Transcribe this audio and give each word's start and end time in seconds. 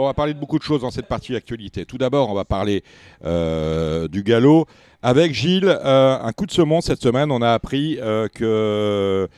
On 0.00 0.04
va 0.04 0.14
parler 0.14 0.32
de 0.32 0.38
beaucoup 0.38 0.58
de 0.58 0.62
choses 0.62 0.82
dans 0.82 0.92
cette 0.92 1.08
partie 1.08 1.34
actualité. 1.34 1.84
Tout 1.84 1.98
d'abord, 1.98 2.30
on 2.30 2.34
va 2.34 2.44
parler 2.44 2.84
du 3.20 4.22
galop. 4.22 4.66
Avec 5.02 5.34
Gilles, 5.34 5.76
un 5.82 6.32
coup 6.32 6.46
de 6.46 6.52
semonce 6.52 6.84
cette 6.84 7.02
semaine, 7.02 7.32
on 7.32 7.42
a 7.42 7.50
appris 7.50 7.98
que 8.32 9.28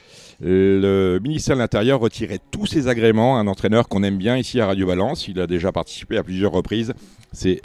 le 0.42 1.18
ministère 1.22 1.56
de 1.56 1.62
l'Intérieur 1.62 1.98
retirait 1.98 2.40
tous 2.50 2.66
ses 2.66 2.88
agréments. 2.88 3.38
Un 3.38 3.46
entraîneur 3.46 3.88
qu'on 3.88 4.02
aime 4.02 4.18
bien 4.18 4.36
ici 4.36 4.60
à 4.60 4.66
Radio 4.66 4.86
Valence, 4.86 5.28
il 5.28 5.40
a 5.40 5.46
déjà 5.46 5.72
participé 5.72 6.18
à 6.18 6.22
plusieurs 6.22 6.52
reprises. 6.52 6.92
C'est 7.32 7.62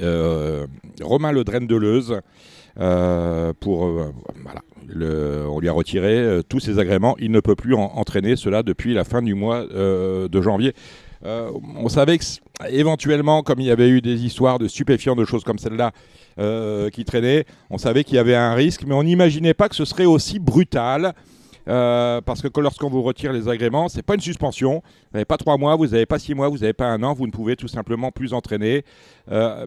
Romain 1.01 1.33
Le 1.33 1.43
Deleuze. 1.43 2.21
Euh, 2.77 3.53
pour, 3.57 3.85
euh, 3.85 4.11
on 5.47 5.59
lui 5.59 5.69
a 5.69 5.71
retiré 5.71 6.17
euh, 6.17 6.41
tous 6.43 6.59
ses 6.59 6.77
agréments. 6.77 7.15
Il 7.19 7.31
ne 7.31 7.39
peut 7.39 7.55
plus 7.55 7.73
entraîner 7.73 8.35
cela 8.35 8.63
depuis 8.63 8.93
la 8.93 9.03
fin 9.03 9.21
du 9.21 9.33
mois 9.33 9.65
de 9.65 10.41
janvier. 10.41 10.73
On 11.25 11.89
savait 11.89 12.17
que 12.17 12.25
éventuellement, 12.69 13.41
comme 13.41 13.59
il 13.59 13.65
y 13.65 13.71
avait 13.71 13.89
eu 13.89 14.01
des 14.01 14.25
histoires 14.25 14.59
de 14.59 14.67
stupéfiants, 14.67 15.15
de 15.15 15.25
choses 15.25 15.43
comme 15.43 15.57
celle-là 15.57 15.91
qui 16.91 17.05
traînaient, 17.05 17.45
on 17.69 17.77
savait 17.77 18.03
qu'il 18.03 18.15
y 18.15 18.19
avait 18.19 18.35
un 18.35 18.53
risque, 18.53 18.83
mais 18.85 18.93
on 18.93 19.03
n'imaginait 19.03 19.53
pas 19.53 19.69
que 19.69 19.75
ce 19.75 19.85
serait 19.85 20.05
aussi 20.05 20.39
brutal. 20.39 21.13
Euh, 21.67 22.21
parce 22.21 22.41
que 22.41 22.59
lorsqu'on 22.59 22.89
vous 22.89 23.01
retire 23.01 23.33
les 23.33 23.47
agréments, 23.47 23.89
c'est 23.89 24.03
pas 24.03 24.15
une 24.15 24.21
suspension. 24.21 24.83
Vous 24.85 25.15
n'avez 25.15 25.25
pas 25.25 25.37
trois 25.37 25.57
mois, 25.57 25.75
vous 25.75 25.87
n'avez 25.87 26.05
pas 26.05 26.19
six 26.19 26.35
mois, 26.35 26.47
vous 26.47 26.59
n'avez 26.59 26.73
pas 26.73 26.85
un 26.85 27.01
an, 27.03 27.13
vous 27.13 27.25
ne 27.25 27.31
pouvez 27.31 27.55
tout 27.55 27.67
simplement 27.67 28.11
plus 28.11 28.33
entraîner. 28.33 28.83
Euh, 29.31 29.65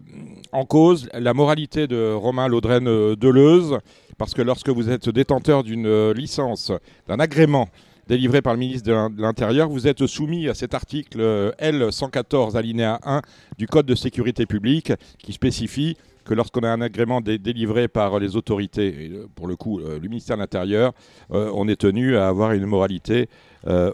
en 0.51 0.65
cause, 0.65 1.09
la 1.13 1.33
moralité 1.33 1.87
de 1.87 2.13
Romain 2.13 2.47
Laudren 2.47 2.87
euh, 2.87 3.15
Deleuze, 3.15 3.77
parce 4.17 4.33
que 4.33 4.41
lorsque 4.41 4.69
vous 4.69 4.89
êtes 4.89 5.09
détenteur 5.09 5.63
d'une 5.63 6.11
licence, 6.11 6.71
d'un 7.07 7.19
agrément, 7.19 7.67
délivré 8.09 8.41
par 8.41 8.53
le 8.53 8.59
ministre 8.59 8.87
de 8.87 9.21
l'Intérieur, 9.21 9.69
vous 9.69 9.87
êtes 9.87 10.07
soumis 10.07 10.49
à 10.49 10.55
cet 10.55 10.73
article 10.73 11.21
L114 11.61 12.57
alinéa 12.57 12.99
1 13.05 13.21
du 13.57 13.67
Code 13.67 13.85
de 13.85 13.93
sécurité 13.93 14.47
publique 14.47 14.91
qui 15.19 15.31
spécifie 15.31 15.95
que 16.25 16.33
lorsqu'on 16.33 16.61
a 16.61 16.69
un 16.69 16.81
agrément 16.81 17.21
délivré 17.21 17.87
par 17.87 18.19
les 18.19 18.35
autorités, 18.35 19.09
euh, 19.11 19.27
pour 19.35 19.47
le 19.47 19.55
coup 19.55 19.79
euh, 19.79 19.99
le 19.99 20.07
ministère 20.07 20.37
de 20.37 20.41
l'Intérieur, 20.41 20.93
euh, 21.31 21.51
on 21.55 21.67
est 21.67 21.79
tenu 21.79 22.17
à 22.17 22.27
avoir 22.27 22.51
une 22.51 22.65
moralité 22.65 23.29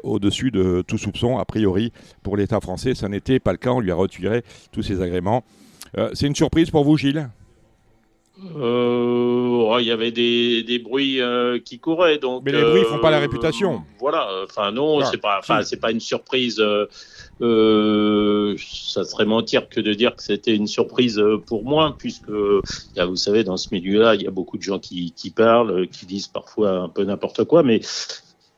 au-dessus 0.04 0.52
de 0.52 0.84
tout 0.88 1.00
soupçon, 1.00 1.40
a 1.40 1.46
priori, 1.46 1.92
pour 2.22 2.38
l'État 2.38 2.60
français. 2.62 2.94
Ça 2.94 3.10
n'était 3.10 3.40
pas 3.40 3.52
le 3.52 3.58
cas, 3.58 3.72
on 3.72 3.80
lui 3.80 3.90
a 3.90 3.96
retiré 3.96 4.44
tous 4.72 4.84
ses 4.84 5.02
agréments. 5.02 5.44
C'est 6.14 6.28
une 6.28 6.36
surprise 6.36 6.70
pour 6.70 6.84
vous, 6.84 6.98
Gilles? 6.98 7.28
Il 8.38 9.86
y 9.86 9.92
avait 9.92 10.12
des, 10.12 10.80
bruits 10.80 11.20
qui 11.64 11.80
couraient 11.80 12.18
donc. 12.18 12.44
Mais 12.46 12.52
les 12.52 12.64
bruits 12.64 12.84
font 12.84 13.00
pas 13.00 13.12
la 13.12 13.20
réputation. 13.20 13.84
Voilà, 14.00 14.30
enfin 14.44 14.72
non, 14.72 15.02
ce 15.02 15.12
c'est 15.12 15.18
pas, 15.18 15.40
enfin 15.40 15.64
c'est 15.64 15.80
pas 15.80 15.92
une 15.92 16.00
surprise 16.00 16.62
euh, 17.42 18.56
ça 18.58 19.04
serait 19.04 19.26
mentir 19.26 19.68
que 19.68 19.82
de 19.82 19.94
dire 19.94 20.16
que 20.16 20.24
c'était 20.24 20.56
une 20.56 20.68
surprise 20.68 21.22
pour 21.46 21.64
moi, 21.64 21.96
puisque 21.98 22.30
vous 22.30 23.16
savez, 23.16 23.44
dans 23.44 23.58
ce 23.58 23.70
milieu-là, 23.72 24.16
il 24.16 24.22
y 24.22 24.28
a 24.28 24.32
beaucoup 24.32 24.58
de 24.58 24.64
gens 24.64 24.80
qui, 24.80 25.12
qui 25.16 25.32
parlent, 25.32 25.88
qui 25.88 26.06
disent 26.06 26.28
parfois 26.28 26.72
un 26.72 26.90
peu 26.90 27.04
n'importe 27.04 27.44
quoi, 27.44 27.64
mais 27.64 27.82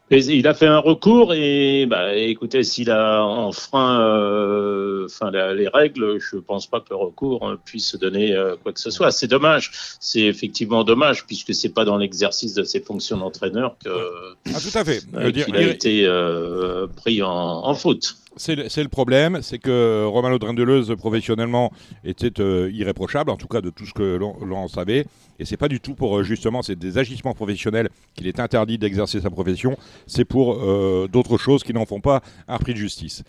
il 0.09 0.47
a 0.47 0.53
fait 0.53 0.67
un 0.67 0.79
recours 0.79 1.33
et 1.33 1.85
bah, 1.85 2.15
écoutez, 2.15 2.63
s'il 2.63 2.89
a 2.91 3.23
enfreint 3.23 4.01
euh, 4.01 5.05
enfin, 5.05 5.31
les 5.31 5.67
règles, 5.67 6.19
je 6.19 6.37
ne 6.37 6.41
pense 6.41 6.67
pas 6.67 6.79
que 6.79 6.87
le 6.91 6.95
recours 6.95 7.55
puisse 7.65 7.95
donner 7.95 8.33
euh, 8.33 8.55
quoi 8.61 8.71
que 8.71 8.79
ce 8.79 8.89
soit. 8.89 9.11
C'est 9.11 9.27
dommage, 9.27 9.71
c'est 9.99 10.21
effectivement 10.21 10.83
dommage 10.83 11.25
puisque 11.25 11.53
c'est 11.53 11.73
pas 11.73 11.85
dans 11.85 11.97
l'exercice 11.97 12.53
de 12.53 12.63
ses 12.63 12.79
fonctions 12.79 13.17
d'entraîneur 13.17 13.75
que 13.83 13.89
ah, 13.89 14.59
tout 14.59 14.77
à 14.77 14.85
fait. 14.85 15.03
Euh, 15.15 15.31
qu'il 15.31 15.55
a 15.55 15.61
été 15.61 16.05
euh, 16.05 16.87
pris 16.87 17.21
en, 17.21 17.29
en 17.29 17.73
faute. 17.73 18.15
C'est 18.37 18.55
le, 18.55 18.87
problème, 18.89 19.39
c'est 19.41 19.59
que 19.59 20.05
Romain 20.05 20.29
Laudrin-Deleuze, 20.29 20.95
professionnellement, 20.95 21.71
était 22.03 22.39
euh, 22.39 22.69
irréprochable, 22.73 23.31
en 23.31 23.37
tout 23.37 23.47
cas 23.47 23.61
de 23.61 23.69
tout 23.69 23.85
ce 23.85 23.93
que 23.93 24.17
l'on 24.17 24.67
savait. 24.67 25.05
Et 25.39 25.45
c'est 25.45 25.57
pas 25.57 25.67
du 25.67 25.79
tout 25.79 25.93
pour, 25.93 26.17
euh, 26.17 26.23
justement, 26.23 26.61
c'est 26.61 26.75
des 26.75 26.97
agissements 26.97 27.33
professionnels 27.33 27.89
qu'il 28.15 28.27
est 28.27 28.39
interdit 28.39 28.77
d'exercer 28.77 29.21
sa 29.21 29.29
profession. 29.29 29.77
C'est 30.07 30.25
pour 30.25 30.53
euh, 30.53 31.07
d'autres 31.11 31.37
choses 31.37 31.63
qui 31.63 31.73
n'en 31.73 31.85
font 31.85 31.99
pas 31.99 32.21
un 32.47 32.57
prix 32.57 32.73
de 32.73 32.79
justice. 32.79 33.23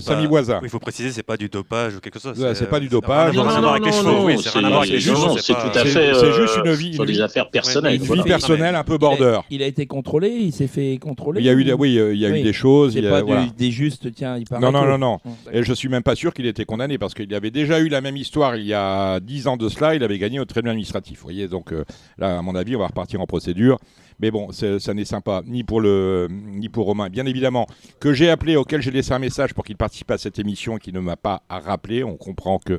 Samy 0.00 0.26
Voisin. 0.26 0.60
Il 0.62 0.68
faut 0.68 0.78
préciser, 0.78 1.10
c'est 1.10 1.22
pas 1.22 1.36
du 1.36 1.48
dopage 1.48 1.96
ou 1.96 2.00
quelque 2.00 2.18
chose. 2.18 2.34
C'est 2.54 2.68
pas 2.68 2.80
du 2.80 2.88
dopage. 2.88 3.34
Non, 3.34 3.44
non, 3.44 3.60
non, 3.60 3.78
non, 3.78 5.36
c'est 5.38 5.54
tout 5.54 5.78
à 5.78 5.84
fait. 5.84 6.14
C'est 6.14 6.32
juste 6.32 6.58
une 6.64 6.72
vie. 6.72 6.94
Sur 6.94 7.06
des 7.06 7.20
affaires 7.20 7.50
personnelles. 7.50 7.96
Une 7.96 8.14
vie 8.14 8.22
personnelle 8.22 8.74
un 8.74 8.84
peu 8.84 8.98
border. 8.98 9.40
Il 9.50 9.62
a 9.62 9.66
été 9.66 9.86
contrôlé, 9.86 10.28
il 10.28 10.52
s'est 10.52 10.66
fait 10.66 10.98
contrôler. 10.98 11.40
Il 11.40 11.46
y 11.46 11.48
a 11.48 11.52
eu, 11.52 11.72
oui, 11.72 11.94
il 11.94 12.18
y 12.18 12.26
a 12.26 12.36
eu 12.36 12.42
des 12.42 12.52
choses. 12.52 12.94
C'est 12.94 13.02
pas 13.02 13.22
des 13.56 13.70
justes, 13.70 14.12
tiens, 14.14 14.36
il 14.36 14.46
non, 14.60 14.72
non, 14.72 14.84
non, 14.84 14.98
non. 14.98 15.18
Et 15.52 15.62
je 15.62 15.72
suis 15.72 15.88
même 15.88 16.02
pas 16.02 16.14
sûr 16.14 16.32
qu'il 16.32 16.46
ait 16.46 16.50
été 16.50 16.64
condamné 16.64 16.98
parce 16.98 17.14
qu'il 17.14 17.32
avait 17.34 17.50
déjà 17.50 17.80
eu 17.80 17.88
la 17.88 18.00
même 18.00 18.16
histoire 18.16 18.56
il 18.56 18.66
y 18.66 18.74
a 18.74 19.20
10 19.20 19.48
ans 19.48 19.56
de 19.56 19.68
cela. 19.68 19.94
Il 19.94 20.02
avait 20.02 20.18
gagné 20.18 20.40
au 20.40 20.44
tribunal 20.44 20.72
administratif. 20.72 21.18
Vous 21.18 21.24
voyez, 21.24 21.48
donc 21.48 21.72
euh, 21.72 21.84
là, 22.18 22.38
à 22.38 22.42
mon 22.42 22.54
avis, 22.54 22.76
on 22.76 22.80
va 22.80 22.86
repartir 22.86 23.20
en 23.20 23.26
procédure. 23.26 23.78
Mais 24.20 24.30
bon, 24.30 24.52
ça 24.52 24.94
n'est 24.94 25.04
sympa 25.04 25.42
ni 25.44 25.64
pour 25.64 25.80
le 25.80 26.28
ni 26.30 26.68
pour 26.68 26.86
Romain. 26.86 27.08
Bien 27.08 27.26
évidemment, 27.26 27.66
que 27.98 28.12
j'ai 28.12 28.30
appelé, 28.30 28.56
auquel 28.56 28.80
j'ai 28.80 28.92
laissé 28.92 29.12
un 29.12 29.18
message 29.18 29.54
pour 29.54 29.64
qu'il 29.64 29.76
participe 29.76 30.10
à 30.10 30.18
cette 30.18 30.38
émission, 30.38 30.78
qui 30.78 30.92
ne 30.92 31.00
m'a 31.00 31.16
pas 31.16 31.42
rappelé. 31.48 32.04
On 32.04 32.16
comprend 32.16 32.58
que 32.58 32.78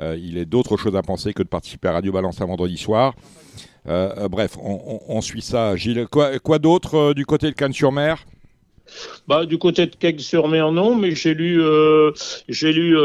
euh, 0.00 0.16
il 0.18 0.38
est 0.38 0.46
d'autres 0.46 0.76
choses 0.76 0.96
à 0.96 1.02
penser 1.02 1.34
que 1.34 1.42
de 1.42 1.48
participer 1.48 1.88
à 1.88 1.92
Radio 1.92 2.12
Balance 2.12 2.40
un 2.40 2.46
vendredi 2.46 2.78
soir. 2.78 3.14
Euh, 3.88 4.28
bref, 4.28 4.56
on, 4.58 5.20
suit 5.20 5.42
ça. 5.42 5.76
Gilles, 5.76 6.06
quoi, 6.10 6.38
quoi 6.38 6.58
d'autre 6.58 7.14
du 7.14 7.24
côté 7.26 7.46
de 7.48 7.54
Cannes-sur-Mer? 7.54 8.24
Bah, 9.28 9.46
du 9.46 9.58
côté 9.58 9.86
de 9.86 9.94
Keg-sur-Mer, 9.94 10.72
non, 10.72 10.94
mais 10.96 11.14
j'ai 11.14 11.34
lu, 11.34 11.62
euh, 11.62 12.12
j'ai 12.48 12.72
lu 12.72 12.96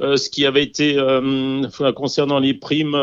euh, 0.00 0.14
euh, 0.14 0.16
ce 0.16 0.28
qui 0.30 0.44
avait 0.46 0.62
été 0.62 0.96
concernant 1.96 2.38
les 2.38 2.54
primes 2.54 2.96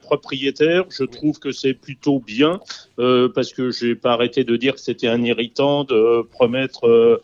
propriétaires. 0.00 0.84
Je 0.90 1.04
trouve 1.04 1.38
que 1.38 1.52
c'est 1.52 1.74
plutôt 1.74 2.18
bien 2.18 2.60
parce 2.96 3.52
que 3.52 3.70
j'ai 3.70 3.94
pas 3.94 4.12
arrêté 4.12 4.42
de 4.44 4.56
dire 4.56 4.74
que 4.74 4.80
c'était 4.80 5.08
un 5.08 5.22
irritant 5.22 5.84
de 5.84 6.22
promettre 6.22 7.20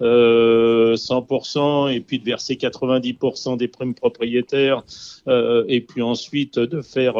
100% 0.00 1.92
et 1.92 2.00
puis 2.00 2.18
de 2.18 2.24
verser 2.24 2.54
90% 2.54 3.56
des 3.56 3.68
primes 3.68 3.94
propriétaires 3.94 4.82
et 5.28 5.80
puis 5.80 6.02
ensuite 6.02 6.58
de 6.58 6.82
faire 6.82 7.14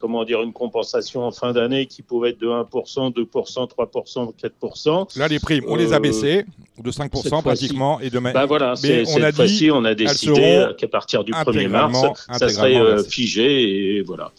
comment 0.00 0.24
dire 0.24 0.42
une 0.42 0.52
compensation 0.52 1.24
en 1.24 1.30
fin 1.30 1.52
d'année 1.52 1.86
qui 1.86 2.02
pouvait 2.02 2.30
être 2.30 2.40
de 2.40 2.48
1%, 2.48 3.12
2%, 3.12 3.68
3%, 3.68 4.32
4%. 4.62 5.18
Là, 5.18 5.28
les 5.28 5.38
primes, 5.38 5.64
on 5.68 5.76
les 5.76 5.92
a 5.92 6.00
baissées 6.00 6.44
de 6.82 6.90
5% 6.90 7.42
pratiquement. 7.42 8.00
Et 8.00 8.10
de 8.10 8.18
bah 8.18 8.46
voilà, 8.46 8.74
Mais 8.82 9.02
on 9.02 9.06
cette 9.06 9.34
fois-ci, 9.36 9.70
on 9.70 9.84
a 9.84 9.94
décidé 9.94 10.66
partir 10.92 11.24
du 11.24 11.32
1er 11.32 11.68
mars, 11.68 11.98
ça 12.30 12.48
serait 12.48 12.76
euh, 12.76 13.02
figé. 13.02 13.96
Et 13.96 14.02
voilà. 14.02 14.30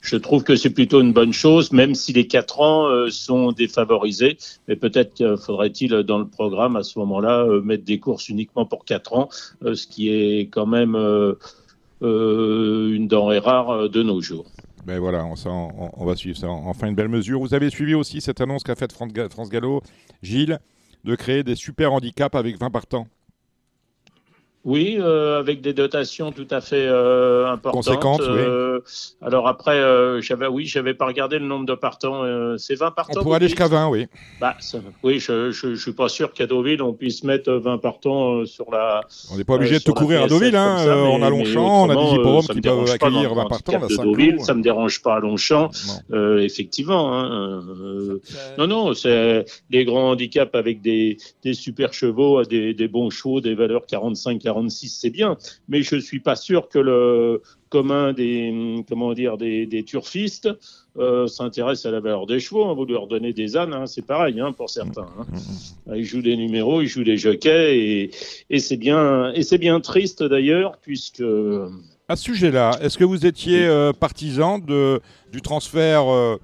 Je 0.00 0.16
trouve 0.16 0.42
que 0.42 0.56
c'est 0.56 0.70
plutôt 0.70 1.00
une 1.00 1.12
bonne 1.12 1.32
chose, 1.32 1.70
même 1.70 1.94
si 1.94 2.12
les 2.12 2.26
4 2.26 2.60
ans 2.60 2.86
euh, 2.86 3.10
sont 3.10 3.52
défavorisés. 3.52 4.38
Mais 4.66 4.74
peut-être 4.74 5.36
faudrait-il, 5.36 5.90
dans 6.02 6.18
le 6.18 6.26
programme, 6.26 6.76
à 6.76 6.82
ce 6.82 6.98
moment-là, 6.98 7.42
euh, 7.42 7.60
mettre 7.60 7.84
des 7.84 8.00
courses 8.00 8.28
uniquement 8.28 8.64
pour 8.64 8.84
4 8.84 9.12
ans, 9.14 9.28
ce 9.62 9.86
qui 9.86 10.08
est 10.08 10.48
quand 10.48 10.66
même 10.66 10.96
une 12.00 13.08
denrée 13.08 13.38
rare 13.38 13.88
de 13.88 14.02
nos 14.02 14.20
jours. 14.20 14.46
Ben 14.86 14.98
voilà, 14.98 15.26
on, 15.26 15.34
on, 15.98 16.06
va 16.06 16.16
suivre 16.16 16.38
ça. 16.38 16.48
Enfin, 16.48 16.86
une 16.86 16.94
belle 16.94 17.08
mesure. 17.08 17.40
Vous 17.40 17.52
avez 17.52 17.68
suivi 17.68 17.94
aussi 17.94 18.22
cette 18.22 18.40
annonce 18.40 18.62
qu'a 18.62 18.74
faite 18.74 18.92
France 18.92 19.50
Gallo, 19.50 19.82
Gilles, 20.22 20.60
de 21.04 21.14
créer 21.14 21.42
des 21.42 21.56
super 21.56 21.92
handicaps 21.92 22.34
avec 22.34 22.58
20 22.58 22.70
partants. 22.70 23.06
Oui, 24.68 24.98
euh, 25.00 25.38
avec 25.38 25.62
des 25.62 25.72
dotations 25.72 26.30
tout 26.30 26.46
à 26.50 26.60
fait 26.60 26.86
euh, 26.86 27.50
importantes. 27.50 27.86
Conséquentes, 27.86 28.20
oui. 28.20 28.36
Euh, 28.36 28.80
alors 29.22 29.48
après, 29.48 29.80
j'avais, 30.20 30.46
oui, 30.46 30.66
j'avais 30.66 30.92
pas 30.92 31.06
regardé 31.06 31.38
le 31.38 31.46
nombre 31.46 31.64
de 31.64 31.74
partants. 31.74 32.22
c'est 32.58 32.74
20 32.74 32.90
partants. 32.90 33.20
On 33.20 33.22
pourrait 33.22 33.36
aller 33.36 33.46
jusqu'à 33.46 33.66
20, 33.66 33.88
oui. 33.88 34.08
Bah, 34.42 34.56
oui, 35.02 35.20
je, 35.20 35.52
je, 35.52 35.74
suis 35.74 35.94
pas 35.94 36.10
sûr 36.10 36.34
qu'à 36.34 36.46
Deauville 36.46 36.82
on 36.82 36.92
puisse 36.92 37.24
mettre 37.24 37.50
20 37.50 37.78
partants 37.78 38.44
sur 38.44 38.70
la. 38.70 39.00
On 39.32 39.38
n'est 39.38 39.44
pas 39.44 39.54
obligé 39.54 39.78
de 39.78 39.82
tout 39.82 39.94
courir 39.94 40.24
à 40.24 40.26
Deauville, 40.26 40.54
hein. 40.54 40.84
on 40.86 41.22
a 41.22 41.30
Longchamp, 41.30 41.84
on 41.84 41.88
a 41.88 41.94
des 41.94 42.16
hippodromes 42.16 42.46
qui 42.48 42.60
peuvent 42.60 42.90
accueillir 42.90 43.34
20 43.34 43.46
partants. 43.46 43.86
De 43.88 43.96
Deauville, 43.96 44.40
ça 44.40 44.52
me 44.52 44.62
dérange 44.62 45.00
pas 45.00 45.14
à 45.14 45.20
Longchamp, 45.20 45.70
effectivement. 46.12 47.18
Hein, 47.18 47.62
non, 48.58 48.66
non, 48.66 48.92
c'est 48.92 49.46
les 49.70 49.86
grands 49.86 50.10
handicaps 50.10 50.54
avec 50.54 50.82
des, 50.82 51.16
des 51.42 51.54
super 51.54 51.94
chevaux, 51.94 52.44
des, 52.44 52.74
des 52.74 52.88
bons 52.88 53.08
chevaux, 53.08 53.40
des 53.40 53.54
valeurs 53.54 53.86
45 53.86 54.44
46, 54.58 54.98
c'est 55.00 55.10
bien, 55.10 55.36
mais 55.68 55.82
je 55.82 55.96
ne 55.96 56.00
suis 56.00 56.20
pas 56.20 56.36
sûr 56.36 56.68
que 56.68 56.78
le 56.78 57.42
commun 57.70 58.12
des, 58.12 58.84
comment 58.88 59.12
dire, 59.12 59.36
des, 59.36 59.84
turfistes 59.86 60.48
euh, 60.98 61.26
s'intéresse 61.26 61.86
à 61.86 61.90
la 61.90 62.00
valeur 62.00 62.26
des 62.26 62.40
chevaux. 62.40 62.64
Hein. 62.64 62.74
Vous 62.74 62.86
leur 62.86 63.06
donnez 63.06 63.32
des 63.32 63.56
ânes, 63.56 63.72
hein, 63.72 63.86
c'est 63.86 64.06
pareil 64.06 64.40
hein, 64.40 64.52
pour 64.52 64.70
certains. 64.70 65.08
Ils 65.94 66.04
jouent 66.04 66.22
des 66.22 66.36
numéros, 66.36 66.82
ils 66.82 66.88
jouent 66.88 67.04
des 67.04 67.16
jockeys, 67.16 68.10
et, 68.50 68.58
c'est 68.58 68.76
bien, 68.76 69.32
et 69.32 69.42
c'est 69.42 69.58
bien 69.58 69.80
triste 69.80 70.22
d'ailleurs, 70.22 70.78
puisque. 70.78 71.22
À 72.08 72.16
ce 72.16 72.24
sujet-là, 72.24 72.78
est-ce 72.80 72.96
que 72.96 73.04
vous 73.04 73.26
étiez 73.26 73.66
euh, 73.66 73.92
partisan 73.92 74.58
de, 74.58 75.00
du 75.30 75.42
transfert 75.42 76.12
euh, 76.12 76.38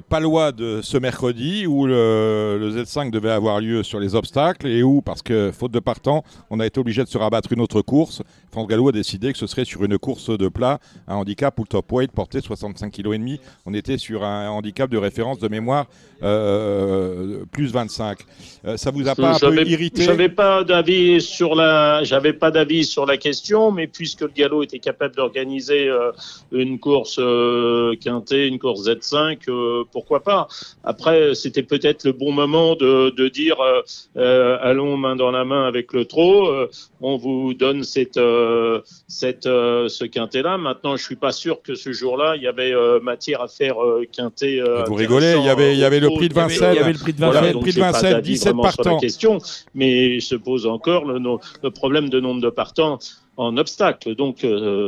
palois 0.00 0.52
de 0.52 0.80
ce 0.82 0.98
mercredi 0.98 1.66
où 1.66 1.86
le, 1.86 2.58
Z5 2.74 3.10
devait 3.10 3.30
avoir 3.30 3.60
lieu 3.60 3.82
sur 3.82 4.00
les 4.00 4.14
obstacles 4.14 4.66
et 4.66 4.82
où, 4.82 5.02
parce 5.02 5.22
que 5.22 5.52
faute 5.52 5.72
de 5.72 5.78
partant, 5.78 6.24
on 6.50 6.60
a 6.60 6.66
été 6.66 6.80
obligé 6.80 7.02
de 7.02 7.08
se 7.08 7.18
rabattre 7.18 7.52
une 7.52 7.60
autre 7.60 7.82
course. 7.82 8.22
France 8.50 8.66
Gallo 8.66 8.88
a 8.88 8.92
décidé 8.92 9.32
que 9.32 9.38
ce 9.38 9.46
serait 9.46 9.64
sur 9.64 9.84
une 9.84 9.98
course 9.98 10.36
de 10.36 10.48
plat, 10.48 10.78
un 11.06 11.16
handicap 11.16 11.58
où 11.58 11.62
le 11.62 11.68
top 11.68 11.92
weight 11.92 12.12
portait 12.12 12.40
65 12.40 12.92
kg 12.92 13.14
et 13.14 13.18
demi. 13.18 13.40
On 13.66 13.74
était 13.74 13.98
sur 13.98 14.24
un 14.24 14.48
handicap 14.48 14.90
de 14.90 14.98
référence 14.98 15.38
de 15.38 15.48
mémoire 15.48 15.86
euh, 16.22 17.44
plus 17.52 17.72
25. 17.72 18.18
Euh, 18.66 18.76
ça 18.76 18.90
vous 18.90 19.08
a 19.08 19.14
pas 19.14 19.34
un 19.34 19.38
peu 19.38 19.66
irrité? 19.66 20.02
J'avais 20.02 20.28
pas 20.28 20.64
d'avis 20.64 21.20
sur 21.20 21.54
la, 21.54 22.02
j'avais 22.04 22.32
pas 22.32 22.50
d'avis 22.50 22.84
sur 22.84 23.06
la 23.06 23.16
question, 23.16 23.70
mais 23.70 23.86
puisque 23.86 24.22
le 24.22 24.32
galop 24.34 24.62
était 24.62 24.78
capable 24.78 25.14
d'organiser 25.14 25.90
une 26.52 26.78
course 26.78 27.20
quintée, 28.00 28.46
une 28.46 28.58
course 28.58 28.88
Z5 28.88 29.83
pourquoi 29.90 30.20
pas. 30.20 30.48
Après, 30.82 31.34
c'était 31.34 31.62
peut-être 31.62 32.04
le 32.04 32.12
bon 32.12 32.32
moment 32.32 32.74
de, 32.74 33.28
dire 33.28 33.60
euh, 33.60 33.82
euh, 34.16 34.58
allons 34.60 34.96
main 34.96 35.16
dans 35.16 35.30
la 35.30 35.44
main 35.44 35.66
avec 35.66 35.92
le 35.92 36.04
trot. 36.04 36.46
Euh, 36.46 36.70
on 37.00 37.16
vous 37.16 37.54
donne 37.54 37.84
cette, 37.84 38.20
cette, 39.08 39.44
ce 39.44 40.04
quintet-là. 40.04 40.58
Maintenant, 40.58 40.96
je 40.96 41.02
suis 41.02 41.16
pas 41.16 41.32
sûr 41.32 41.62
que 41.62 41.74
ce 41.74 41.92
jour-là, 41.92 42.36
il 42.36 42.42
y 42.42 42.46
avait 42.46 42.72
matière 43.02 43.42
à 43.42 43.48
faire 43.48 43.76
quintet. 44.12 44.60
vous 44.86 44.94
rigolez, 44.94 45.34
il 45.38 45.44
y 45.44 45.48
avait, 45.48 45.74
il 45.74 45.80
y 45.80 45.84
avait 45.84 46.00
le 46.00 46.10
prix 46.10 46.28
de 46.28 46.34
Vincennes. 46.34 46.74
Il 46.74 46.76
y 46.76 46.82
avait 46.82 46.92
le 46.92 46.98
prix 46.98 47.12
de 47.12 47.20
Vincennes, 47.20 47.52
le 47.52 47.60
prix 47.60 47.72
de 47.72 47.80
Vincennes 47.80 48.20
17 48.20 48.56
partants. 48.56 48.98
question, 48.98 49.38
mais 49.74 50.20
se 50.20 50.34
pose 50.34 50.66
encore 50.66 51.04
le, 51.04 51.20
le 51.62 51.70
problème 51.70 52.08
de 52.08 52.20
nombre 52.20 52.40
de 52.40 52.50
partants 52.50 52.98
en 53.36 53.56
obstacle. 53.56 54.14
Donc 54.14 54.46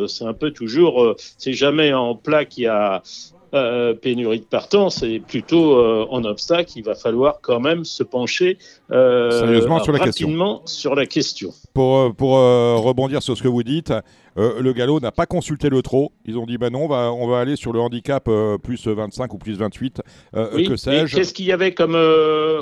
c'est 0.08 0.24
un 0.24 0.34
peu 0.34 0.50
toujours, 0.52 1.14
c'est 1.36 1.52
jamais 1.52 1.92
en 1.92 2.14
plat 2.14 2.44
qu'il 2.44 2.64
y 2.64 2.68
a 2.68 3.02
euh, 3.54 3.94
pénurie 3.94 4.40
de 4.40 4.44
partants, 4.44 4.90
c'est 4.90 5.20
plutôt 5.20 5.76
euh, 5.76 6.06
en 6.10 6.24
obstacle. 6.24 6.72
Il 6.76 6.84
va 6.84 6.94
falloir 6.94 7.38
quand 7.40 7.60
même 7.60 7.84
se 7.84 8.02
pencher 8.02 8.58
euh, 8.90 9.30
Sérieusement 9.30 9.82
sur 9.82 9.92
la 9.92 10.00
rapidement 10.00 10.58
question. 10.60 10.66
sur 10.66 10.94
la 10.94 11.06
question. 11.06 11.50
Pour, 11.72 12.14
pour 12.14 12.32
rebondir 12.38 13.22
sur 13.22 13.36
ce 13.36 13.42
que 13.42 13.48
vous 13.48 13.62
dites, 13.62 13.92
le 14.36 14.72
galop 14.72 15.00
n'a 15.00 15.12
pas 15.12 15.26
consulté 15.26 15.68
le 15.70 15.80
trot. 15.82 16.12
Ils 16.24 16.38
ont 16.38 16.46
dit 16.46 16.58
ben 16.58 16.70
non, 16.70 16.84
on 16.84 16.88
va, 16.88 17.12
on 17.12 17.28
va 17.28 17.38
aller 17.40 17.56
sur 17.56 17.72
le 17.72 17.80
handicap 17.80 18.28
plus 18.62 18.86
25 18.86 19.32
ou 19.32 19.38
plus 19.38 19.58
28, 19.58 20.02
que 20.34 20.76
sais-je. 20.76 21.16
Qu'est-ce 21.16 21.32
qu'il 21.32 21.46
y 21.46 21.52
avait 21.52 21.72
comme. 21.72 21.96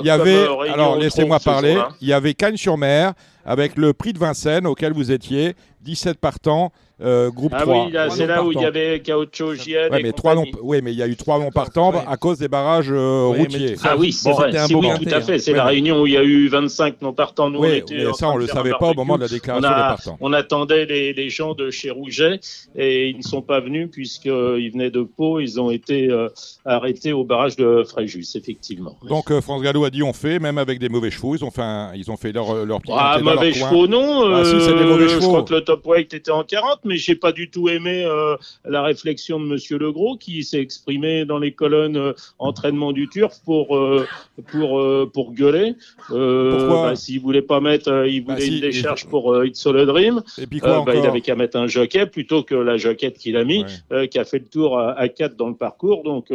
il 0.01 0.05
y 0.05 0.09
avait, 0.09 0.45
alors 0.71 0.97
laissez-moi 0.97 1.39
parler, 1.39 1.77
il 2.01 2.07
y 2.07 2.13
avait 2.13 2.33
Cannes-sur-Mer 2.33 3.13
avec 3.45 3.77
le 3.77 3.93
prix 3.93 4.13
de 4.13 4.19
Vincennes 4.19 4.67
auquel 4.67 4.93
vous 4.93 5.11
étiez, 5.11 5.55
17 5.81 6.19
partants. 6.19 6.71
Euh, 7.01 7.29
groupe 7.29 7.51
ah 7.53 7.63
3. 7.63 7.85
oui, 7.87 7.97
c'est 8.11 8.25
là 8.25 8.41
où 8.41 8.53
il 8.53 8.61
y 8.61 8.65
avait 8.65 9.01
Caoutchouc, 9.01 9.55
JL. 9.55 9.89
Ouais, 9.91 10.01
mais 10.01 10.13
trois 10.13 10.35
oui, 10.61 10.79
mais 10.81 10.93
il 10.93 10.97
y 10.97 11.03
a 11.03 11.07
eu 11.07 11.17
trois 11.17 11.39
noms 11.39 11.51
partants 11.51 11.91
à 11.91 12.15
cause 12.15 12.39
des 12.39 12.47
barrages 12.47 12.89
euh, 12.89 13.25
routiers. 13.25 13.75
Ah 13.83 13.97
oui, 13.97 14.13
c'est 14.13 14.31
vrai. 14.31 14.51
oui, 14.73 14.87
tout 15.03 15.13
à 15.13 15.19
fait. 15.19 15.39
C'est 15.39 15.51
la 15.51 15.65
réunion 15.65 16.01
où 16.01 16.07
il 16.07 16.13
y 16.13 16.17
a 16.17 16.23
eu 16.23 16.47
25 16.47 17.01
non 17.01 17.11
partants. 17.11 17.49
Nous, 17.49 17.59
on 17.59 17.65
était 17.65 18.05
mais 18.05 18.13
ça, 18.13 18.29
on 18.29 18.35
ne 18.35 18.41
le 18.41 18.47
savait 18.47 18.71
pas 18.79 18.91
au 18.91 18.93
moment 18.93 19.17
de 19.17 19.23
la 19.23 19.27
déclaration 19.27 19.67
des 19.67 19.75
partants. 19.75 20.17
On 20.21 20.31
attendait 20.31 20.85
les, 20.85 21.13
les, 21.13 21.29
gens 21.29 21.53
de 21.53 21.69
chez 21.69 21.89
Rouget 21.89 22.39
et 22.75 23.09
ils 23.09 23.17
ne 23.17 23.23
sont 23.23 23.41
pas 23.41 23.59
venus 23.59 23.89
puisqu'ils 23.91 24.71
venaient 24.71 24.91
de 24.91 25.01
Pau. 25.01 25.39
Ils 25.39 25.59
ont 25.59 25.71
été 25.71 26.07
euh, 26.09 26.29
arrêtés 26.63 27.11
au 27.11 27.25
barrage 27.25 27.57
de 27.57 27.83
Fréjus, 27.83 28.35
effectivement. 28.35 28.95
Donc, 29.07 29.37
France 29.41 29.61
Gallo 29.61 29.83
a 29.83 29.89
dit 29.89 30.01
on 30.01 30.13
fait, 30.13 30.39
même 30.39 30.57
avec 30.57 30.79
des 30.79 30.89
mauvais 30.89 31.11
chevaux. 31.11 31.35
Ils 31.35 31.43
ont 31.43 31.51
fait, 31.51 31.61
ils 31.95 32.09
ont 32.09 32.17
fait 32.17 32.31
leur, 32.31 32.65
leur 32.65 32.79
petit 32.79 32.93
Ah, 32.95 33.19
mauvais 33.21 33.51
chevaux, 33.51 33.87
non. 33.87 34.33
Ah, 34.33 34.45
si, 34.45 34.61
c'est 34.61 34.77
des 34.77 34.85
mauvais 34.85 35.09
chevaux. 35.09 35.21
Je 35.21 35.27
crois 35.27 35.43
que 35.43 35.53
le 35.53 35.61
top 35.61 35.85
weight 35.85 36.13
était 36.13 36.31
en 36.31 36.43
40, 36.43 36.84
mais 36.85 36.97
j'ai 36.97 37.15
pas 37.15 37.31
du 37.31 37.49
tout 37.49 37.69
aimé 37.69 38.03
euh, 38.05 38.37
la 38.63 38.81
réflexion 38.81 39.39
de 39.39 39.45
Monsieur 39.45 39.77
Legros 39.77 40.17
qui 40.17 40.43
s'est 40.43 40.59
exprimé 40.59 41.25
dans 41.25 41.39
les 41.39 41.51
colonnes 41.51 41.97
euh, 41.97 42.13
entraînement 42.39 42.91
du 42.91 43.07
turf 43.09 43.41
pour 43.43 43.75
euh, 43.75 44.07
pour 44.51 44.81
pour 45.11 45.33
gueuler. 45.33 45.75
Pourquoi 46.07 46.89
bah, 46.89 46.95
S'il 46.95 47.19
voulait 47.19 47.41
pas 47.41 47.59
mettre, 47.59 48.05
il 48.07 48.23
voulait 48.23 48.37
bah, 48.37 48.45
une 48.45 48.59
décharge 48.59 49.05
pour 49.07 49.43
It's 49.43 49.65
All 49.65 49.79
a 49.79 49.85
Dream. 49.85 50.21
Et 50.37 50.47
puis 50.47 50.59
quoi 50.59 50.83
bah, 50.85 50.95
il 50.95 51.05
avait 51.05 51.21
qu'à 51.21 51.35
mettre 51.35 51.57
un 51.57 51.67
jockey 51.67 52.05
plutôt 52.05 52.43
que 52.43 52.55
la 52.55 52.77
jaquette 52.77 53.17
qu'il 53.17 53.37
a 53.37 53.43
mis, 53.43 53.65
qui 54.11 54.19
a 54.19 54.25
fait 54.25 54.39
le 54.39 54.47
tour 54.47 54.79
à, 54.79 54.91
à 54.93 55.07
4 55.09 55.35
dans 55.35 55.49
le 55.49 55.55
parcours. 55.55 56.03
Donc 56.03 56.31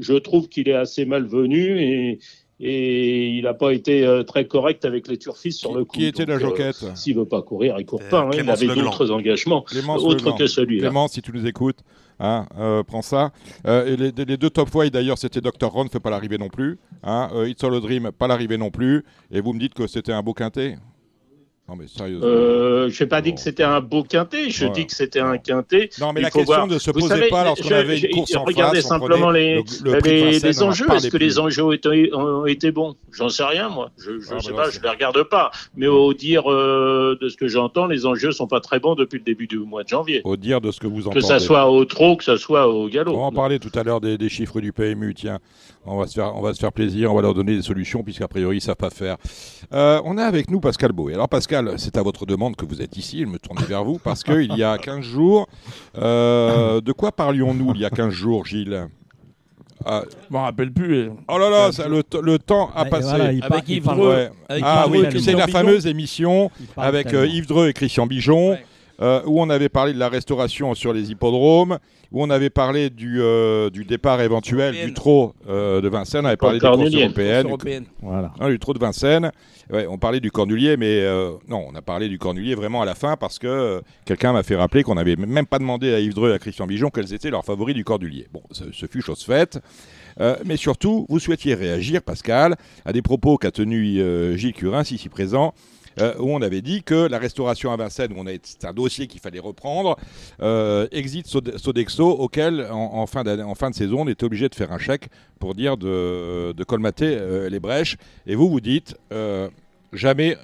je 0.00 0.14
trouve 0.14 0.48
qu'il 0.48 0.68
est 0.68 0.74
assez 0.74 1.04
malvenu 1.04 1.80
et, 1.80 2.18
et 2.60 3.28
il 3.30 3.44
n'a 3.44 3.54
pas 3.54 3.72
été 3.72 4.06
euh, 4.06 4.22
très 4.22 4.46
correct 4.46 4.84
avec 4.84 5.08
les 5.08 5.16
turfistes 5.16 5.58
sur 5.58 5.74
le 5.74 5.84
coup. 5.84 5.96
Qui 5.96 6.04
était 6.04 6.26
la 6.26 6.34
euh, 6.34 6.38
joquette 6.38 6.84
S'il 6.94 7.16
veut 7.16 7.24
pas 7.24 7.40
courir, 7.40 7.76
il 7.78 7.86
court 7.86 8.02
pas. 8.10 8.20
Hein. 8.20 8.30
il 8.34 8.50
avait 8.50 8.66
d'autres 8.66 9.10
engagements 9.10 9.64
autres 9.96 10.36
que 10.36 10.46
celui-là. 10.46 10.88
Clément, 10.88 11.08
si 11.08 11.22
tu 11.22 11.32
nous 11.32 11.46
écoutes, 11.46 11.78
hein, 12.18 12.46
euh, 12.58 12.82
prends 12.82 13.02
ça. 13.02 13.32
et 13.66 13.96
les, 13.96 14.12
deux 14.12 14.50
top 14.50 14.68
five 14.70 14.90
d'ailleurs, 14.90 15.16
c'était 15.16 15.40
Dr. 15.40 15.68
Ron, 15.68 15.88
fait 15.88 16.00
pas 16.00 16.10
l'arrivée 16.10 16.38
non 16.38 16.48
plus. 16.48 16.78
Hein, 17.02 17.30
It's 17.46 17.64
All 17.64 17.74
a 17.74 17.80
Dream, 17.80 18.10
pas 18.12 18.26
l'arrivée 18.26 18.58
non 18.58 18.70
plus. 18.70 19.04
Et 19.30 19.40
vous 19.40 19.54
me 19.54 19.58
dites 19.58 19.74
que 19.74 19.86
c'était 19.86 20.12
un 20.12 20.22
beau 20.22 20.34
quintet 20.34 20.76
non, 21.70 21.76
mais 21.76 21.86
sérieusement. 21.86 22.26
Euh, 22.26 22.88
je 22.90 23.04
n'ai 23.04 23.08
pas 23.08 23.22
dit 23.22 23.32
que 23.32 23.38
c'était 23.38 23.62
un 23.62 23.80
beau 23.80 24.02
quintet, 24.02 24.50
je 24.50 24.66
dis 24.66 24.86
que 24.86 24.92
c'était 24.92 25.20
un 25.20 25.38
quintet. 25.38 25.90
Non, 26.00 26.12
mais 26.12 26.20
la 26.20 26.30
question 26.30 26.66
ne 26.66 26.80
se 26.80 26.90
posait 26.90 27.28
pas 27.28 27.44
lorsqu'on 27.44 27.70
avait 27.70 28.00
une 28.00 28.10
course 28.10 28.34
en 28.34 28.42
Regardez 28.42 28.80
simplement 28.80 29.30
les, 29.30 29.62
les, 29.84 30.62
enjeux. 30.64 30.90
Est-ce 30.92 31.10
que 31.10 31.16
les 31.16 31.38
enjeux 31.38 31.62
ont 31.62 32.46
été, 32.46 32.72
bons? 32.72 32.96
J'en 33.12 33.28
sais 33.28 33.44
rien, 33.44 33.68
moi. 33.68 33.92
Je 33.98 34.10
ne 34.10 34.18
ah, 34.32 34.40
sais 34.40 34.50
bah 34.50 34.56
pas, 34.56 34.70
je 34.70 34.78
ne 34.78 34.82
les 34.82 34.88
regarde 34.88 35.22
pas. 35.22 35.52
Mais 35.76 35.86
au 35.86 36.12
dire 36.12 36.50
euh, 36.50 37.16
de 37.20 37.28
ce 37.28 37.36
que 37.36 37.46
j'entends, 37.46 37.86
les 37.86 38.04
enjeux 38.04 38.28
ne 38.28 38.32
sont 38.32 38.48
pas 38.48 38.60
très 38.60 38.80
bons 38.80 38.96
depuis 38.96 39.18
le 39.18 39.24
début 39.24 39.46
du 39.46 39.58
mois 39.58 39.84
de 39.84 39.88
janvier. 39.88 40.22
Au 40.24 40.36
dire 40.36 40.60
de 40.60 40.72
ce 40.72 40.80
que 40.80 40.88
vous 40.88 41.02
entendez. 41.02 41.20
Que 41.20 41.24
ça 41.24 41.38
soit 41.38 41.70
au 41.70 41.84
trot, 41.84 42.16
que 42.16 42.24
ça 42.24 42.36
soit 42.36 42.66
au 42.66 42.88
galop. 42.88 43.14
On 43.14 43.20
va 43.20 43.26
en 43.26 43.32
parler 43.32 43.60
tout 43.60 43.70
à 43.78 43.84
l'heure 43.84 44.00
des, 44.00 44.28
chiffres 44.28 44.60
du 44.60 44.72
PMU, 44.72 45.14
tiens. 45.14 45.38
On 45.86 45.96
va, 45.96 46.06
se 46.06 46.14
faire, 46.14 46.36
on 46.36 46.42
va 46.42 46.52
se 46.52 46.60
faire 46.60 46.72
plaisir, 46.72 47.10
on 47.10 47.16
va 47.16 47.22
leur 47.22 47.32
donner 47.32 47.56
des 47.56 47.62
solutions, 47.62 48.02
puisqu'a 48.02 48.28
priori, 48.28 48.56
ils 48.56 48.58
ne 48.58 48.64
savent 48.64 48.76
pas 48.76 48.90
faire. 48.90 49.16
Euh, 49.72 50.00
on 50.04 50.18
a 50.18 50.24
avec 50.24 50.50
nous 50.50 50.60
Pascal 50.60 50.92
Beau. 50.92 51.08
Alors, 51.08 51.28
Pascal, 51.28 51.74
c'est 51.78 51.96
à 51.96 52.02
votre 52.02 52.26
demande 52.26 52.54
que 52.54 52.66
vous 52.66 52.82
êtes 52.82 52.98
ici. 52.98 53.20
Je 53.20 53.26
me 53.26 53.38
tourne 53.38 53.58
vers 53.64 53.82
vous 53.82 53.98
parce 53.98 54.22
qu'il 54.22 54.54
y 54.56 54.62
a 54.62 54.76
15 54.76 55.00
jours, 55.00 55.48
euh, 55.96 56.82
de 56.82 56.92
quoi 56.92 57.12
parlions-nous 57.12 57.72
il 57.74 57.80
y 57.80 57.84
a 57.86 57.90
15 57.90 58.10
jours, 58.10 58.44
Gilles? 58.44 58.88
Ah. 59.84 60.02
Je 60.10 60.32
m'en 60.32 60.42
rappelle 60.42 60.70
plus. 60.70 61.10
Oh 61.28 61.38
là 61.38 61.48
là, 61.48 61.72
ça, 61.72 61.88
le, 61.88 62.02
le, 62.22 62.38
temps 62.38 62.70
a 62.74 62.84
passé. 62.84 63.40
avec 63.40 63.68
Yves 63.68 63.84
Dreux. 63.84 64.28
ah 64.62 64.86
oui, 64.90 65.06
c'est 65.18 65.32
la 65.32 65.46
fameuse 65.46 65.86
émission 65.86 66.50
avec 66.76 67.14
euh, 67.14 67.26
Yves 67.26 67.46
Dreux 67.46 67.68
et 67.68 67.72
Christian 67.72 68.06
Bijon. 68.06 68.58
Euh, 69.00 69.22
où 69.24 69.40
on 69.40 69.48
avait 69.48 69.70
parlé 69.70 69.94
de 69.94 69.98
la 69.98 70.10
restauration 70.10 70.74
sur 70.74 70.92
les 70.92 71.10
hippodromes, 71.10 71.78
où 72.12 72.22
on 72.22 72.28
avait 72.28 72.50
parlé 72.50 72.90
du, 72.90 73.22
euh, 73.22 73.70
du 73.70 73.86
départ 73.86 74.20
éventuel 74.20 74.74
du 74.74 74.92
trot 74.92 75.32
euh, 75.48 75.80
de 75.80 75.88
Vincennes, 75.88 76.26
on 76.26 76.28
avait 76.28 76.36
parlé 76.36 76.58
des 76.58 76.66
courses 76.66 76.94
européennes. 76.94 77.86
Voilà. 78.02 78.32
du 78.50 78.58
trot 78.58 78.74
de 78.74 78.78
Vincennes. 78.78 79.32
on 79.72 79.96
parlait 79.96 80.20
du 80.20 80.30
Cornulier, 80.30 80.76
mais 80.76 81.02
non, 81.48 81.66
on 81.70 81.74
a 81.74 81.80
parlé 81.80 82.08
du 82.08 82.18
Cornulier 82.18 82.54
vraiment 82.54 82.82
à 82.82 82.84
la 82.84 82.94
fin 82.94 83.16
parce 83.16 83.38
que 83.38 83.80
quelqu'un 84.04 84.34
m'a 84.34 84.42
fait 84.42 84.56
rappeler 84.56 84.82
qu'on 84.82 84.96
n'avait 84.96 85.16
même 85.16 85.46
pas 85.46 85.58
demandé 85.58 85.94
à 85.94 86.00
Yves 86.00 86.14
Dreux 86.14 86.32
et 86.32 86.34
à 86.34 86.38
Christian 86.38 86.66
Bijon 86.66 86.90
quels 86.90 87.14
étaient 87.14 87.30
leurs 87.30 87.44
favoris 87.44 87.74
du 87.74 87.84
Cornulier. 87.84 88.26
Bon, 88.30 88.42
ce, 88.50 88.86
fut 88.86 89.00
chose 89.00 89.24
faite. 89.24 89.60
mais 90.44 90.58
surtout, 90.58 91.06
vous 91.08 91.20
souhaitiez 91.20 91.54
réagir, 91.54 92.02
Pascal, 92.02 92.56
à 92.84 92.92
des 92.92 93.00
propos 93.00 93.38
qu'a 93.38 93.50
tenus 93.50 94.02
Gilles 94.36 94.52
Curin, 94.52 94.82
ici 94.82 95.08
présent, 95.08 95.54
euh, 95.98 96.14
où 96.18 96.30
on 96.30 96.42
avait 96.42 96.62
dit 96.62 96.82
que 96.82 97.08
la 97.08 97.18
restauration 97.18 97.72
à 97.72 97.76
Vincennes, 97.76 98.12
où 98.12 98.24
c'est 98.42 98.64
un 98.64 98.72
dossier 98.72 99.06
qu'il 99.06 99.20
fallait 99.20 99.40
reprendre, 99.40 99.96
euh, 100.40 100.86
exit 100.92 101.26
Sodexo, 101.26 102.08
auquel 102.08 102.66
en, 102.70 103.06
fin 103.06 103.24
en, 103.26 103.54
fin 103.54 103.70
de 103.70 103.74
saison, 103.74 104.02
on 104.02 104.08
était 104.08 104.24
obligé 104.24 104.48
de 104.48 104.54
faire 104.54 104.72
un 104.72 104.78
chèque 104.78 105.08
pour 105.38 105.54
dire 105.54 105.76
de, 105.76 106.54
colmater 106.66 107.16
euh, 107.18 107.48
les 107.48 107.60
brèches. 107.60 107.96
Et 108.26 108.34
vous, 108.34 108.48
vous 108.48 108.60
dites, 108.60 108.96
jamais 109.92 110.36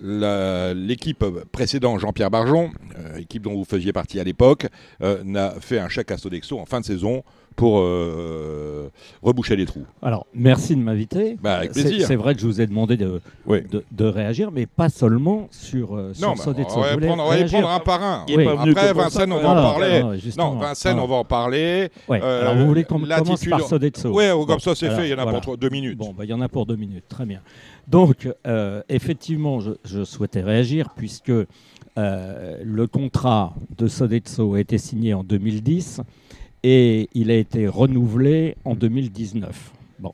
l'équipe 0.00 1.24
précédente, 1.52 2.00
Jean-Pierre 2.00 2.30
Barjon, 2.30 2.70
équipe 3.18 3.42
dont 3.42 3.54
vous 3.54 3.64
faisiez 3.64 3.92
partie 3.92 4.20
à 4.20 4.24
l'époque, 4.24 4.66
n'a 5.00 5.54
fait 5.60 5.78
un 5.78 5.88
chèque 5.88 6.10
à 6.10 6.18
Sodexo 6.18 6.58
en 6.58 6.66
fin 6.66 6.80
de 6.80 6.84
saison 6.84 7.22
pour 7.58 7.80
euh, 7.80 8.88
reboucher 9.20 9.56
les 9.56 9.66
trous. 9.66 9.84
Alors, 10.00 10.26
merci 10.32 10.76
de 10.76 10.80
m'inviter. 10.80 11.36
Bah, 11.42 11.56
avec 11.56 11.72
plaisir. 11.72 12.06
C'est 12.06 12.14
vrai 12.14 12.34
que 12.34 12.40
je 12.40 12.46
vous 12.46 12.60
ai 12.60 12.68
demandé 12.68 12.96
de, 12.96 13.20
de, 13.90 14.04
réagir, 14.04 14.52
mais 14.52 14.66
pas 14.66 14.88
seulement 14.88 15.48
sur, 15.50 15.96
euh, 15.96 16.12
non, 16.22 16.36
sur 16.36 16.54
bah, 16.54 16.62
on, 16.70 16.80
va 16.80 16.96
prendre, 16.96 17.24
on 17.24 17.28
va 17.28 17.44
prendre 17.44 17.68
un 17.68 17.80
par 17.80 18.02
un. 18.02 18.26
Après, 18.60 18.92
Vincennes, 18.94 19.32
on 19.32 19.42
va 19.42 19.50
en 19.50 19.72
parler. 19.72 20.02
Non, 20.38 20.54
Vincennes, 20.54 21.00
on 21.00 21.06
va 21.08 21.16
en 21.16 21.24
parler. 21.24 21.90
Alors, 22.08 22.54
vous 22.54 22.66
voulez 22.66 22.84
qu'on 22.84 23.00
commence 23.00 23.44
par 23.44 23.62
Sodexo 23.62 24.10
Oui, 24.14 24.24
comme 24.46 24.60
ça, 24.60 24.74
c'est 24.76 24.90
fait. 24.90 25.08
Il 25.08 25.10
y 25.10 25.14
en 25.14 25.18
a 25.18 25.40
pour 25.40 25.58
deux 25.58 25.68
minutes. 25.68 25.98
Bon, 25.98 26.14
bah, 26.16 26.24
il 26.24 26.30
y 26.30 26.34
en 26.34 26.40
a 26.40 26.48
pour 26.48 26.64
deux 26.64 26.76
minutes. 26.76 27.04
Très 27.08 27.26
bien. 27.26 27.40
Donc, 27.88 28.28
euh, 28.46 28.82
effectivement, 28.88 29.60
je, 29.60 29.72
je, 29.84 30.04
souhaitais 30.04 30.42
réagir 30.42 30.90
puisque 30.94 31.32
le 31.96 32.86
contrat 32.86 33.54
de 33.76 33.88
Sodexo 33.88 34.54
a 34.54 34.60
été 34.60 34.78
signé 34.78 35.12
en 35.14 35.24
2010 35.24 36.02
et 36.62 37.08
il 37.14 37.30
a 37.30 37.36
été 37.36 37.68
renouvelé 37.68 38.56
en 38.64 38.74
2019. 38.74 39.72
Bon. 39.98 40.12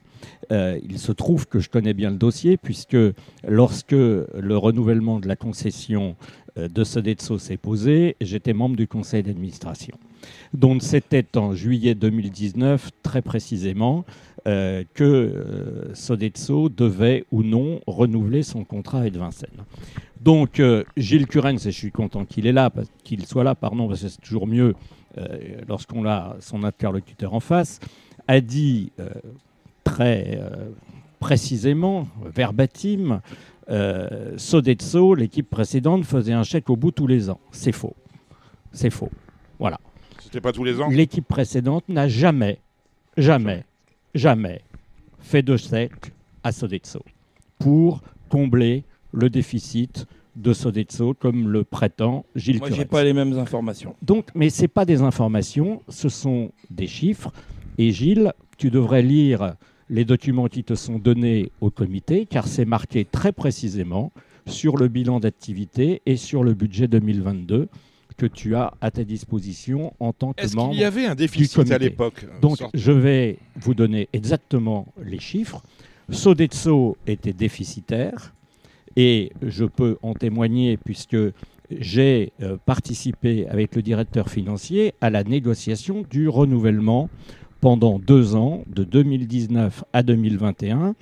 Euh, 0.50 0.78
il 0.88 0.98
se 0.98 1.12
trouve 1.12 1.46
que 1.46 1.58
je 1.58 1.68
connais 1.68 1.94
bien 1.94 2.10
le 2.10 2.16
dossier 2.16 2.56
puisque 2.56 2.96
lorsque 3.46 3.92
le 3.92 4.56
renouvellement 4.56 5.20
de 5.20 5.28
la 5.28 5.36
concession 5.36 6.16
euh, 6.58 6.68
de 6.68 6.84
Sodexo 6.84 7.38
s'est 7.38 7.56
posé, 7.56 8.16
j'étais 8.20 8.52
membre 8.52 8.76
du 8.76 8.86
conseil 8.86 9.22
d'administration. 9.22 9.96
dont 10.54 10.78
c'était 10.80 11.36
en 11.36 11.54
juillet 11.54 11.94
2019 11.94 12.90
très 13.02 13.20
précisément 13.20 14.04
euh, 14.46 14.84
que 14.94 15.04
euh, 15.04 15.94
Sodexo 15.94 16.68
devait 16.68 17.24
ou 17.32 17.42
non 17.42 17.80
renouveler 17.86 18.42
son 18.42 18.64
contrat 18.64 19.00
avec 19.00 19.16
Vincennes. 19.16 19.64
Donc 20.24 20.58
euh, 20.58 20.84
Gilles 20.96 21.26
Curens, 21.26 21.66
et 21.66 21.70
je 21.70 21.76
suis 21.76 21.92
content 21.92 22.24
qu'il 22.24 22.46
est 22.46 22.52
là, 22.52 22.72
qu'il 23.04 23.26
soit 23.26 23.44
là, 23.44 23.54
pardon, 23.54 23.86
parce 23.88 24.02
que 24.02 24.08
c'est 24.08 24.20
toujours 24.20 24.46
mieux 24.46 24.74
lorsqu'on 25.68 26.04
a 26.08 26.36
son 26.40 26.64
interlocuteur 26.64 27.34
en 27.34 27.40
face, 27.40 27.78
a 28.26 28.40
dit 28.40 28.90
très 29.84 30.40
précisément, 31.20 32.08
verbatim, 32.24 33.20
Sodexo, 34.36 35.14
l'équipe 35.14 35.48
précédente, 35.48 36.04
faisait 36.04 36.32
un 36.32 36.42
chèque 36.42 36.68
au 36.68 36.74
bout 36.74 36.90
tous 36.90 37.06
les 37.06 37.30
ans. 37.30 37.38
C'est 37.52 37.70
faux. 37.70 37.94
C'est 38.72 38.90
faux. 38.90 39.10
Voilà. 39.60 39.78
C'était 40.18 40.40
pas 40.40 40.50
tous 40.50 40.64
les 40.64 40.80
ans? 40.80 40.88
L'équipe 40.88 41.28
précédente 41.28 41.88
n'a 41.88 42.08
jamais, 42.08 42.58
jamais, 43.16 43.64
jamais 44.16 44.62
fait 45.20 45.42
de 45.42 45.56
chèque 45.56 46.12
à 46.42 46.50
Sodexo 46.50 47.04
pour 47.60 48.02
combler 48.28 48.82
le 49.14 49.30
déficit 49.30 50.06
de 50.36 50.52
Sodexo 50.52 51.14
comme 51.14 51.48
le 51.48 51.64
prétend 51.64 52.26
Gilles 52.34 52.58
Moi, 52.58 52.70
j'ai 52.70 52.84
pas 52.84 53.04
les 53.04 53.12
mêmes 53.12 53.38
informations. 53.38 53.94
Donc, 54.02 54.26
mais 54.34 54.50
c'est 54.50 54.68
pas 54.68 54.84
des 54.84 55.00
informations, 55.00 55.82
ce 55.88 56.08
sont 56.08 56.50
des 56.70 56.88
chiffres. 56.88 57.32
Et 57.78 57.92
Gilles, 57.92 58.32
tu 58.58 58.70
devrais 58.70 59.02
lire 59.02 59.54
les 59.88 60.04
documents 60.04 60.48
qui 60.48 60.64
te 60.64 60.74
sont 60.74 60.98
donnés 60.98 61.52
au 61.60 61.70
comité, 61.70 62.26
car 62.26 62.48
c'est 62.48 62.64
marqué 62.64 63.04
très 63.04 63.32
précisément 63.32 64.12
sur 64.46 64.76
le 64.76 64.88
bilan 64.88 65.20
d'activité 65.20 66.02
et 66.06 66.16
sur 66.16 66.42
le 66.42 66.54
budget 66.54 66.88
2022 66.88 67.68
que 68.16 68.26
tu 68.26 68.54
as 68.54 68.74
à 68.80 68.90
ta 68.90 69.02
disposition 69.04 69.92
en 69.98 70.12
tant 70.12 70.32
que 70.32 70.42
membre. 70.54 70.70
Est-ce 70.70 70.72
qu'il 70.72 70.80
y 70.80 70.84
avait 70.84 71.06
un 71.06 71.14
déficit 71.14 71.70
à 71.70 71.78
l'époque 71.78 72.26
Donc, 72.40 72.58
je 72.72 72.92
vais 72.92 73.38
vous 73.56 73.74
donner 73.74 74.08
exactement 74.12 74.92
les 75.02 75.18
chiffres. 75.18 75.62
Sodexo 76.10 76.96
était 77.06 77.32
déficitaire 77.32 78.34
et 78.96 79.32
je 79.42 79.64
peux 79.64 79.96
en 80.02 80.14
témoigner 80.14 80.76
puisque 80.76 81.16
j'ai 81.70 82.32
euh, 82.42 82.56
participé 82.64 83.48
avec 83.48 83.74
le 83.74 83.82
directeur 83.82 84.28
financier 84.28 84.94
à 85.00 85.10
la 85.10 85.24
négociation 85.24 86.04
du 86.08 86.28
renouvellement 86.28 87.08
pendant 87.60 87.98
deux 87.98 88.36
ans, 88.36 88.62
de 88.66 88.84
2019 88.84 89.84
à 89.92 90.02
2021, 90.02 90.94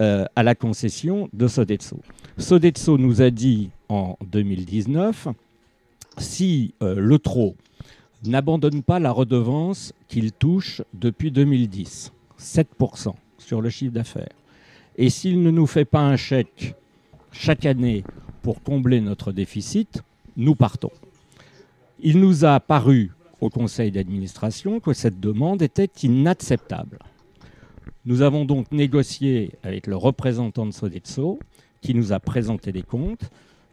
euh, 0.00 0.24
à 0.34 0.42
la 0.42 0.54
concession 0.54 1.28
de 1.32 1.46
Sodexo. 1.46 2.00
Sodexo 2.36 2.98
nous 2.98 3.22
a 3.22 3.30
dit 3.30 3.70
en 3.88 4.16
2019 4.26 5.28
si 6.18 6.74
euh, 6.82 6.96
le 6.98 7.18
TRO 7.18 7.54
n'abandonne 8.24 8.82
pas 8.82 8.98
la 8.98 9.12
redevance 9.12 9.92
qu'il 10.08 10.32
touche 10.32 10.82
depuis 10.94 11.30
2010, 11.30 12.12
7% 12.38 13.14
sur 13.38 13.60
le 13.62 13.70
chiffre 13.70 13.92
d'affaires, 13.92 14.28
et 14.96 15.08
s'il 15.08 15.42
ne 15.42 15.50
nous 15.50 15.66
fait 15.66 15.84
pas 15.84 16.00
un 16.00 16.16
chèque 16.16 16.74
chaque 17.32 17.66
année 17.66 18.04
pour 18.42 18.62
combler 18.62 19.00
notre 19.00 19.32
déficit, 19.32 20.02
nous 20.36 20.54
partons. 20.54 20.92
Il 22.00 22.20
nous 22.20 22.44
a 22.44 22.60
paru 22.60 23.10
au 23.40 23.50
conseil 23.50 23.90
d'administration 23.90 24.80
que 24.80 24.92
cette 24.92 25.20
demande 25.20 25.62
était 25.62 25.90
inacceptable. 26.02 26.98
Nous 28.06 28.22
avons 28.22 28.44
donc 28.44 28.72
négocié 28.72 29.52
avec 29.62 29.86
le 29.86 29.96
représentant 29.96 30.66
de 30.66 30.72
Sodexo 30.72 31.38
qui 31.80 31.94
nous 31.94 32.12
a 32.12 32.20
présenté 32.20 32.72
les 32.72 32.82
comptes 32.82 33.30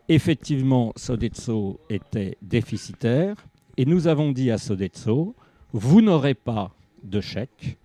effectivement, 0.09 0.93
Sodexo 0.95 1.79
était 1.89 2.37
déficitaire 2.41 3.35
et 3.77 3.85
nous 3.85 4.07
avons 4.07 4.31
dit 4.31 4.51
à 4.51 4.57
Sodexo, 4.57 5.35
vous 5.73 6.01
n'aurez 6.01 6.33
pas 6.33 6.71
de 7.03 7.21
chèque. 7.21 7.77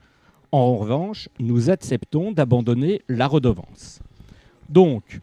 En 0.52 0.76
revanche, 0.76 1.28
nous 1.38 1.70
acceptons 1.70 2.32
d'abandonner 2.32 3.02
la 3.08 3.26
redevance. 3.26 4.00
Donc, 4.68 5.20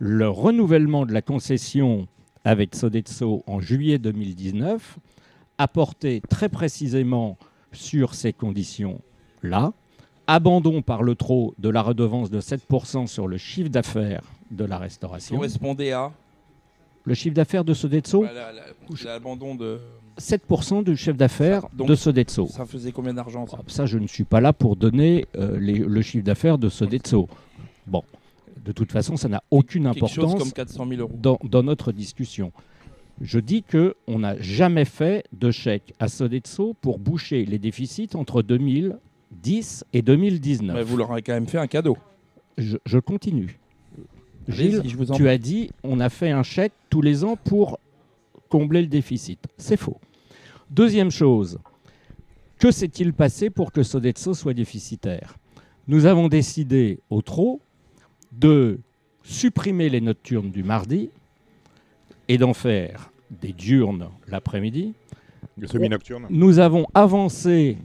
le 0.00 0.28
renouvellement 0.28 1.04
de 1.04 1.12
la 1.12 1.22
concession 1.22 2.08
avec 2.42 2.74
Sodexo 2.74 3.44
en 3.46 3.60
juillet 3.60 3.98
2019 3.98 4.98
a 5.58 5.68
porté 5.68 6.22
très 6.28 6.48
précisément 6.48 7.36
sur 7.70 8.14
ces 8.14 8.32
conditions-là. 8.32 9.74
Abandon 10.26 10.80
par 10.80 11.02
le 11.02 11.14
trop 11.14 11.54
de 11.58 11.68
la 11.68 11.82
redevance 11.82 12.30
de 12.30 12.40
7% 12.40 13.08
sur 13.08 13.28
le 13.28 13.36
chiffre 13.36 13.68
d'affaires 13.68 14.22
de 14.50 14.64
la 14.64 14.78
restauration. 14.78 15.36
Correspondait 15.36 15.92
à 15.92 16.10
le 17.04 17.14
chiffre 17.14 17.34
d'affaires 17.34 17.64
de 17.64 17.74
Sodexo 17.74 18.24
L'abandon 19.04 19.54
de. 19.54 19.80
7% 20.18 20.82
du 20.84 20.96
chiffre 20.96 21.16
d'affaires 21.16 21.66
de 21.72 21.94
Sodexo. 21.94 22.46
Ça 22.46 22.64
faisait 22.66 22.92
combien 22.92 23.14
d'argent 23.14 23.46
ça, 23.46 23.58
ça, 23.66 23.86
je 23.86 23.98
ne 23.98 24.06
suis 24.06 24.24
pas 24.24 24.40
là 24.40 24.52
pour 24.52 24.76
donner 24.76 25.26
euh, 25.36 25.56
le 25.58 26.02
chiffre 26.02 26.24
d'affaires 26.24 26.58
de 26.58 26.68
Sodexo. 26.68 27.28
Bon, 27.86 28.02
de 28.64 28.72
toute 28.72 28.92
façon, 28.92 29.16
ça 29.16 29.28
n'a 29.28 29.42
aucune 29.50 29.86
importance 29.86 30.34
comme 30.34 30.52
400 30.52 30.86
000 30.88 31.00
euros. 31.00 31.12
Dans, 31.14 31.38
dans, 31.44 31.62
notre 31.62 31.92
discussion. 31.92 32.52
Je 33.20 33.38
dis 33.38 33.62
qu'on 33.62 34.18
n'a 34.18 34.40
jamais 34.40 34.84
fait 34.84 35.24
de 35.32 35.50
chèque 35.50 35.94
à 35.98 36.08
Sodexo 36.08 36.74
pour 36.80 36.98
boucher 36.98 37.44
les 37.44 37.58
déficits 37.58 38.10
entre 38.14 38.42
2010 38.42 39.84
et 39.92 40.02
2019. 40.02 40.76
Mais 40.76 40.82
vous 40.82 40.96
leur 40.96 41.12
avez 41.12 41.22
quand 41.22 41.34
même 41.34 41.46
fait 41.46 41.58
un 41.58 41.66
cadeau. 41.66 41.96
je, 42.56 42.76
je 42.84 42.98
continue. 42.98 43.58
Gilles, 44.48 44.82
tu 45.14 45.28
as 45.28 45.38
dit 45.38 45.70
on 45.82 46.00
a 46.00 46.08
fait 46.08 46.30
un 46.30 46.42
chèque 46.42 46.72
tous 46.88 47.02
les 47.02 47.24
ans 47.24 47.36
pour 47.36 47.78
combler 48.48 48.80
le 48.80 48.88
déficit. 48.88 49.38
C'est 49.58 49.76
faux. 49.76 49.98
Deuxième 50.70 51.10
chose, 51.10 51.58
que 52.58 52.70
s'est-il 52.70 53.12
passé 53.12 53.50
pour 53.50 53.72
que 53.72 53.82
Sodexo 53.82 54.34
soit 54.34 54.54
déficitaire? 54.54 55.36
Nous 55.88 56.06
avons 56.06 56.28
décidé 56.28 57.00
au 57.10 57.22
trop 57.22 57.60
de 58.32 58.78
supprimer 59.22 59.88
les 59.88 60.00
nocturnes 60.00 60.50
du 60.50 60.62
mardi 60.62 61.10
et 62.28 62.38
d'en 62.38 62.54
faire 62.54 63.10
des 63.30 63.52
diurnes 63.52 64.08
l'après-midi. 64.28 64.94
Nous 66.30 66.58
avons 66.58 66.86
avancé 66.94 67.76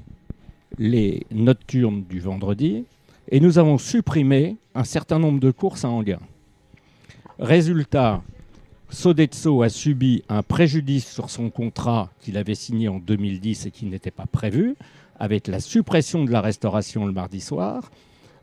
les 0.77 1.25
nocturnes 1.31 2.03
du 2.03 2.19
vendredi 2.19 2.85
et 3.29 3.39
nous 3.39 3.57
avons 3.57 3.77
supprimé 3.77 4.57
un 4.73 4.83
certain 4.83 5.19
nombre 5.19 5.39
de 5.39 5.51
courses 5.51 5.85
à 5.85 5.89
Anguin. 5.89 6.19
Résultat, 7.39 8.23
Sodexo 8.89 9.61
a 9.61 9.69
subi 9.69 10.23
un 10.29 10.43
préjudice 10.43 11.11
sur 11.11 11.29
son 11.29 11.49
contrat 11.49 12.09
qu'il 12.21 12.37
avait 12.37 12.55
signé 12.55 12.87
en 12.87 12.99
2010 12.99 13.65
et 13.65 13.71
qui 13.71 13.85
n'était 13.85 14.11
pas 14.11 14.25
prévu, 14.25 14.75
avec 15.19 15.47
la 15.47 15.59
suppression 15.59 16.23
de 16.23 16.31
la 16.31 16.41
restauration 16.41 17.05
le 17.05 17.11
mardi 17.11 17.41
soir, 17.41 17.89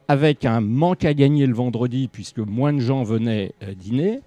avec 0.08 0.44
un 0.44 0.60
manque 0.60 1.04
à 1.04 1.14
gagner 1.14 1.46
le 1.46 1.54
vendredi 1.54 2.08
puisque 2.08 2.38
moins 2.38 2.72
de 2.72 2.80
gens 2.80 3.02
venaient 3.02 3.52
euh, 3.62 3.74
dîner, 3.74 4.20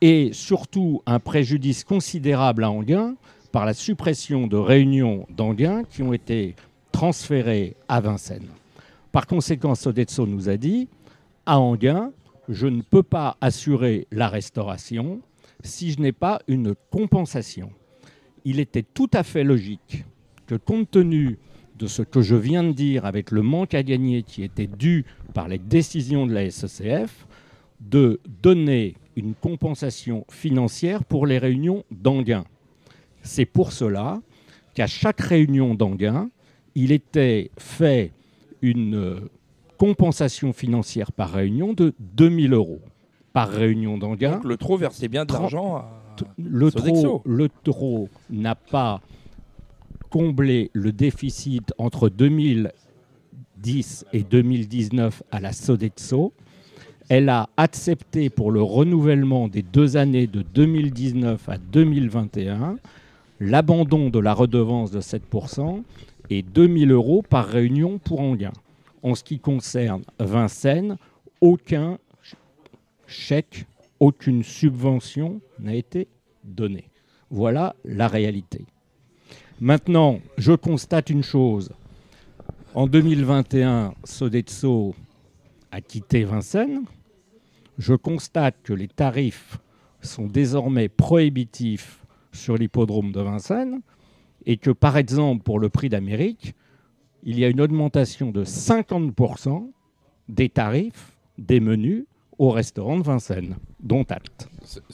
et 0.00 0.30
surtout 0.32 1.02
un 1.06 1.20
préjudice 1.20 1.84
considérable 1.84 2.64
à 2.64 2.70
Anguin 2.70 3.14
par 3.52 3.66
la 3.66 3.74
suppression 3.74 4.46
de 4.46 4.56
réunions 4.56 5.26
d'Anguin 5.30 5.84
qui 5.84 6.02
ont 6.02 6.12
été 6.12 6.56
transférées 6.90 7.76
à 7.88 8.00
Vincennes. 8.00 8.48
Par 9.12 9.26
conséquent, 9.26 9.74
Sodexo 9.74 10.26
nous 10.26 10.48
a 10.48 10.56
dit, 10.56 10.88
à 11.46 11.60
Anguin, 11.60 12.12
je 12.48 12.66
ne 12.66 12.82
peux 12.82 13.02
pas 13.02 13.36
assurer 13.40 14.06
la 14.10 14.28
restauration 14.28 15.20
si 15.62 15.92
je 15.92 16.00
n'ai 16.00 16.12
pas 16.12 16.40
une 16.48 16.74
compensation. 16.90 17.70
Il 18.44 18.58
était 18.58 18.82
tout 18.82 19.10
à 19.12 19.22
fait 19.22 19.44
logique 19.44 20.04
que 20.46 20.56
compte 20.56 20.90
tenu 20.90 21.38
de 21.82 21.88
ce 21.88 22.02
que 22.02 22.22
je 22.22 22.36
viens 22.36 22.62
de 22.62 22.70
dire 22.70 23.04
avec 23.04 23.32
le 23.32 23.42
manque 23.42 23.74
à 23.74 23.82
gagner 23.82 24.22
qui 24.22 24.44
était 24.44 24.68
dû 24.68 25.04
par 25.34 25.48
les 25.48 25.58
décisions 25.58 26.28
de 26.28 26.32
la 26.32 26.48
SECF, 26.48 27.26
de 27.80 28.20
donner 28.40 28.94
une 29.16 29.34
compensation 29.34 30.24
financière 30.30 31.04
pour 31.04 31.26
les 31.26 31.38
réunions 31.38 31.84
d'Anguin. 31.90 32.44
C'est 33.22 33.46
pour 33.46 33.72
cela 33.72 34.20
qu'à 34.74 34.86
chaque 34.86 35.20
réunion 35.20 35.74
d'Anguin, 35.74 36.30
il 36.76 36.92
était 36.92 37.50
fait 37.58 38.12
une 38.62 39.20
compensation 39.76 40.52
financière 40.52 41.10
par 41.10 41.32
réunion 41.32 41.72
de 41.72 41.94
2000 41.98 42.52
euros 42.52 42.80
par 43.32 43.48
réunion 43.48 43.98
d'engagement. 43.98 44.36
Donc 44.36 44.44
le 44.44 44.56
trop 44.56 44.76
versait 44.76 45.08
bien 45.08 45.24
de 45.24 45.32
l'argent 45.32 45.78
à 45.78 46.02
le 46.38 46.70
trop, 46.70 47.22
le 47.24 47.48
trop 47.64 48.08
n'a 48.30 48.54
pas 48.54 49.00
comblé 50.12 50.70
le 50.74 50.92
déficit 50.92 51.72
entre 51.78 52.10
2010 52.10 54.04
et 54.12 54.22
2019 54.22 55.22
à 55.32 55.40
la 55.40 55.52
Sodexo. 55.52 56.34
Elle 57.08 57.30
a 57.30 57.48
accepté 57.56 58.28
pour 58.28 58.50
le 58.50 58.62
renouvellement 58.62 59.48
des 59.48 59.62
deux 59.62 59.96
années 59.96 60.26
de 60.26 60.42
2019 60.42 61.48
à 61.48 61.56
2021 61.56 62.76
l'abandon 63.40 64.10
de 64.10 64.18
la 64.18 64.34
redevance 64.34 64.90
de 64.90 65.00
7% 65.00 65.82
et 66.28 66.42
2000 66.42 66.92
euros 66.92 67.22
par 67.22 67.46
réunion 67.46 67.98
pour 67.98 68.20
Anguin. 68.20 68.52
En 69.02 69.14
ce 69.14 69.24
qui 69.24 69.38
concerne 69.38 70.02
Vincennes, 70.20 70.98
aucun 71.40 71.98
chèque, 73.06 73.64
aucune 73.98 74.44
subvention 74.44 75.40
n'a 75.58 75.74
été 75.74 76.06
donnée. 76.44 76.90
Voilà 77.30 77.74
la 77.84 78.08
réalité. 78.08 78.66
Maintenant, 79.62 80.18
je 80.38 80.54
constate 80.54 81.08
une 81.08 81.22
chose. 81.22 81.70
En 82.74 82.88
2021, 82.88 83.94
Sodexo 84.02 84.96
a 85.70 85.80
quitté 85.80 86.24
Vincennes. 86.24 86.82
Je 87.78 87.94
constate 87.94 88.56
que 88.64 88.72
les 88.72 88.88
tarifs 88.88 89.60
sont 90.00 90.26
désormais 90.26 90.88
prohibitifs 90.88 92.04
sur 92.32 92.56
l'hippodrome 92.56 93.12
de 93.12 93.20
Vincennes 93.20 93.82
et 94.46 94.56
que, 94.56 94.72
par 94.72 94.96
exemple, 94.96 95.44
pour 95.44 95.60
le 95.60 95.68
prix 95.68 95.88
d'Amérique, 95.88 96.56
il 97.22 97.38
y 97.38 97.44
a 97.44 97.48
une 97.48 97.60
augmentation 97.60 98.32
de 98.32 98.44
50% 98.44 99.70
des 100.28 100.48
tarifs 100.48 101.16
des 101.38 101.60
menus 101.60 102.06
au 102.36 102.50
restaurant 102.50 102.98
de 102.98 103.04
Vincennes, 103.04 103.54
dont 103.78 104.02
acte. 104.08 104.48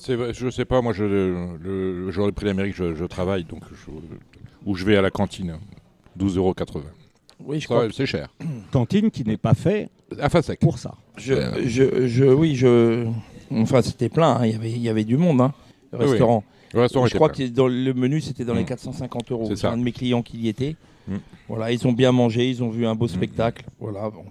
je 0.06 0.44
ne 0.44 0.50
sais 0.50 0.66
pas, 0.66 0.82
moi, 0.82 0.92
le, 0.92 2.10
jour 2.10 2.26
du 2.26 2.32
prix 2.32 2.44
d'Amérique, 2.44 2.74
je, 2.74 3.04
travaille, 3.06 3.44
donc 3.44 3.62
où 4.66 4.74
je 4.74 4.84
vais 4.84 4.96
à 4.96 5.02
la 5.02 5.10
cantine, 5.10 5.56
12,80 6.18 6.36
euros. 6.36 6.54
Oui, 7.44 7.60
je 7.60 7.66
crois. 7.66 7.86
C'est 7.92 8.06
cher. 8.06 8.28
Cantine 8.72 9.10
qui 9.10 9.24
n'est 9.24 9.36
pas 9.36 9.54
fait 9.54 9.90
sec. 10.42 10.60
pour 10.60 10.78
ça. 10.78 10.94
Je, 11.16 11.34
je, 12.06 12.24
oui, 12.24 12.54
je. 12.54 13.06
Enfin, 13.50 13.82
c'était 13.82 14.08
plein. 14.08 14.36
Hein. 14.36 14.46
Il, 14.46 14.52
y 14.52 14.54
avait, 14.54 14.70
il 14.70 14.82
y 14.82 14.88
avait 14.88 15.04
du 15.04 15.16
monde, 15.16 15.40
hein, 15.40 15.52
le 15.92 15.98
restaurant. 15.98 16.44
Le 16.74 16.80
restaurant 16.80 17.06
je 17.06 17.14
crois 17.14 17.30
que 17.30 17.42
dans 17.44 17.66
le 17.66 17.94
menu, 17.94 18.20
c'était 18.20 18.44
dans 18.44 18.54
les 18.54 18.64
450 18.64 19.30
mm. 19.30 19.32
euros. 19.32 19.50
C'est 19.54 19.66
un 19.66 19.76
de 19.76 19.82
mes 19.82 19.92
clients 19.92 20.22
qui 20.22 20.38
y 20.38 20.48
était. 20.48 20.76
Mm. 21.06 21.16
Voilà, 21.48 21.72
ils 21.72 21.86
ont 21.86 21.92
bien 21.92 22.12
mangé, 22.12 22.48
ils 22.48 22.62
ont 22.62 22.68
vu 22.68 22.86
un 22.86 22.94
beau 22.94 23.08
spectacle. 23.08 23.64
Voilà, 23.80 24.10
bon. 24.10 24.24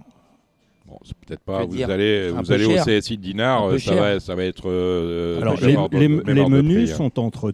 Bon, 0.86 0.98
c'est 1.04 1.16
peut-être 1.18 1.42
pas. 1.42 1.66
Vous 1.66 1.82
allez, 1.82 2.30
vous 2.30 2.50
allez 2.50 2.64
au 2.64 2.76
CSI 2.82 3.18
de 3.18 3.22
Dinard, 3.22 3.78
ça 3.78 3.94
va, 3.94 4.20
ça 4.20 4.34
va, 4.34 4.44
être. 4.44 4.70
Euh, 4.70 5.40
Alors, 5.42 5.56
les, 5.60 6.08
menus 6.48 6.92
hein. 6.92 6.96
sont 6.96 7.20
entre 7.20 7.50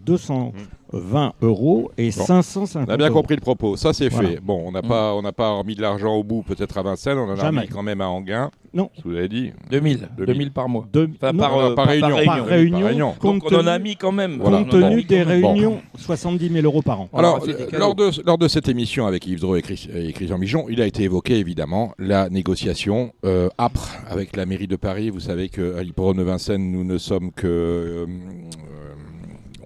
220 0.94 1.32
euros 1.42 1.90
et 1.98 2.10
550 2.10 2.88
On 2.88 2.92
a 2.92 2.96
bien 2.96 3.10
compris 3.10 3.34
le 3.34 3.40
propos. 3.40 3.76
Ça, 3.76 3.92
c'est 3.92 4.10
fait. 4.10 4.40
Bon, 4.40 4.62
on 4.66 4.72
n'a 4.72 4.82
mm. 4.82 4.88
pas, 4.88 5.14
on 5.14 5.22
n'a 5.22 5.32
pas 5.32 5.50
remis 5.50 5.74
de 5.74 5.82
l'argent 5.82 6.14
au 6.14 6.22
bout, 6.22 6.42
peut-être 6.42 6.78
à 6.78 6.82
Vincennes. 6.82 7.18
On 7.18 7.30
en 7.30 7.38
a 7.38 7.46
remis 7.48 7.68
quand 7.68 7.82
même 7.82 8.00
à 8.00 8.08
Anguin. 8.08 8.50
Non. 8.72 8.90
Vous 9.04 9.14
avez 9.14 9.28
dit 9.28 9.52
2000. 9.70 10.08
2000, 10.18 10.50
par 10.50 10.68
mois. 10.68 10.86
par, 11.20 11.32
par, 11.32 11.86
réunion. 11.86 12.16
Par 12.24 12.44
réunion. 12.44 13.14
Donc, 13.22 13.44
on 13.50 13.56
en 13.56 13.66
a 13.66 13.78
mis 13.78 13.96
quand 13.96 14.12
même. 14.12 14.38
Compte 14.38 14.70
tenu 14.70 15.02
des 15.04 15.22
réunions, 15.22 15.80
70 15.98 16.48
000 16.48 16.64
euros 16.64 16.82
par 16.82 17.00
an. 17.00 17.08
Alors, 17.14 17.40
lors, 17.72 17.94
de, 17.94 18.10
lors 18.26 18.38
de 18.38 18.48
cette 18.48 18.68
émission 18.68 19.06
avec 19.06 19.26
Yves 19.26 19.40
Dreux 19.40 19.58
et, 19.58 20.12
Christian 20.12 20.38
Mijon, 20.38 20.66
il 20.68 20.80
a 20.80 20.86
été 20.86 21.04
évoqué 21.04 21.38
évidemment 21.38 21.92
la 21.98 22.28
négociation 22.28 23.12
euh, 23.24 23.48
âpre 23.58 23.90
avec 24.08 24.36
la 24.36 24.46
mairie 24.46 24.66
de 24.66 24.76
Paris. 24.76 25.10
Vous 25.10 25.20
savez 25.20 25.48
qu'à 25.48 25.82
l'hippodrome 25.82 26.16
de 26.16 26.22
Vincennes, 26.22 26.70
nous 26.70 26.84
ne 26.84 26.98
sommes 26.98 27.30
que. 27.30 27.46
Euh, 27.46 28.06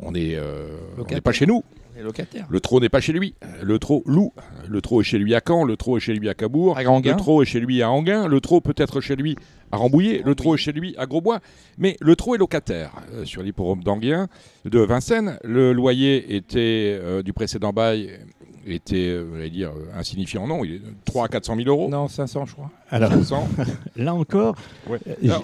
on 0.02 0.12
n'est 0.12 0.34
euh, 0.34 0.78
pas 1.22 1.32
chez 1.32 1.46
nous. 1.46 1.62
Le 2.48 2.60
trot 2.60 2.80
n'est 2.80 2.88
pas 2.88 3.00
chez 3.00 3.12
lui. 3.12 3.34
Le 3.62 3.78
trot 3.78 4.02
loue. 4.06 4.32
Le 4.68 4.80
trot 4.80 5.00
est 5.00 5.04
chez 5.04 5.18
lui 5.18 5.34
à 5.34 5.40
Caen. 5.46 5.64
Le 5.64 5.76
trot 5.76 5.96
est 5.96 6.00
chez 6.00 6.14
lui 6.14 6.28
à 6.28 6.34
Cabourg. 6.34 6.78
le 6.78 7.16
trot 7.16 7.42
est 7.42 7.46
chez 7.46 7.60
lui 7.60 7.82
à 7.82 7.90
Anguin. 7.90 8.28
Le 8.28 8.40
trot 8.40 8.60
peut 8.60 8.74
être 8.76 9.00
chez 9.00 9.16
lui 9.16 9.36
à 9.72 9.76
Rambouillet. 9.76 10.22
Le 10.24 10.34
trot 10.34 10.54
est 10.54 10.58
chez 10.58 10.72
lui 10.72 10.94
à 10.96 11.06
Grosbois. 11.06 11.40
Mais 11.76 11.96
le 12.00 12.14
trot 12.14 12.34
est 12.34 12.38
locataire 12.38 12.92
euh, 13.12 13.24
sur 13.24 13.42
l'hipporome 13.42 13.82
d'Anguin, 13.82 14.28
de 14.64 14.80
Vincennes. 14.80 15.38
Le 15.42 15.72
loyer 15.72 16.36
était 16.36 16.98
euh, 17.00 17.22
du 17.22 17.32
précédent 17.32 17.72
bail 17.72 18.20
était, 18.72 19.08
euh, 19.08 19.48
dire, 19.48 19.70
insignifiant. 19.96 20.46
Non, 20.46 20.64
il 20.64 20.76
est 20.76 20.80
3 21.04 21.26
à 21.26 21.28
400 21.28 21.56
000 21.56 21.68
euros. 21.68 21.88
Non, 21.88 22.08
500, 22.08 22.46
je 22.46 22.52
crois. 22.52 22.70
Alors, 22.90 23.10
là 23.96 24.14
encore, 24.14 24.54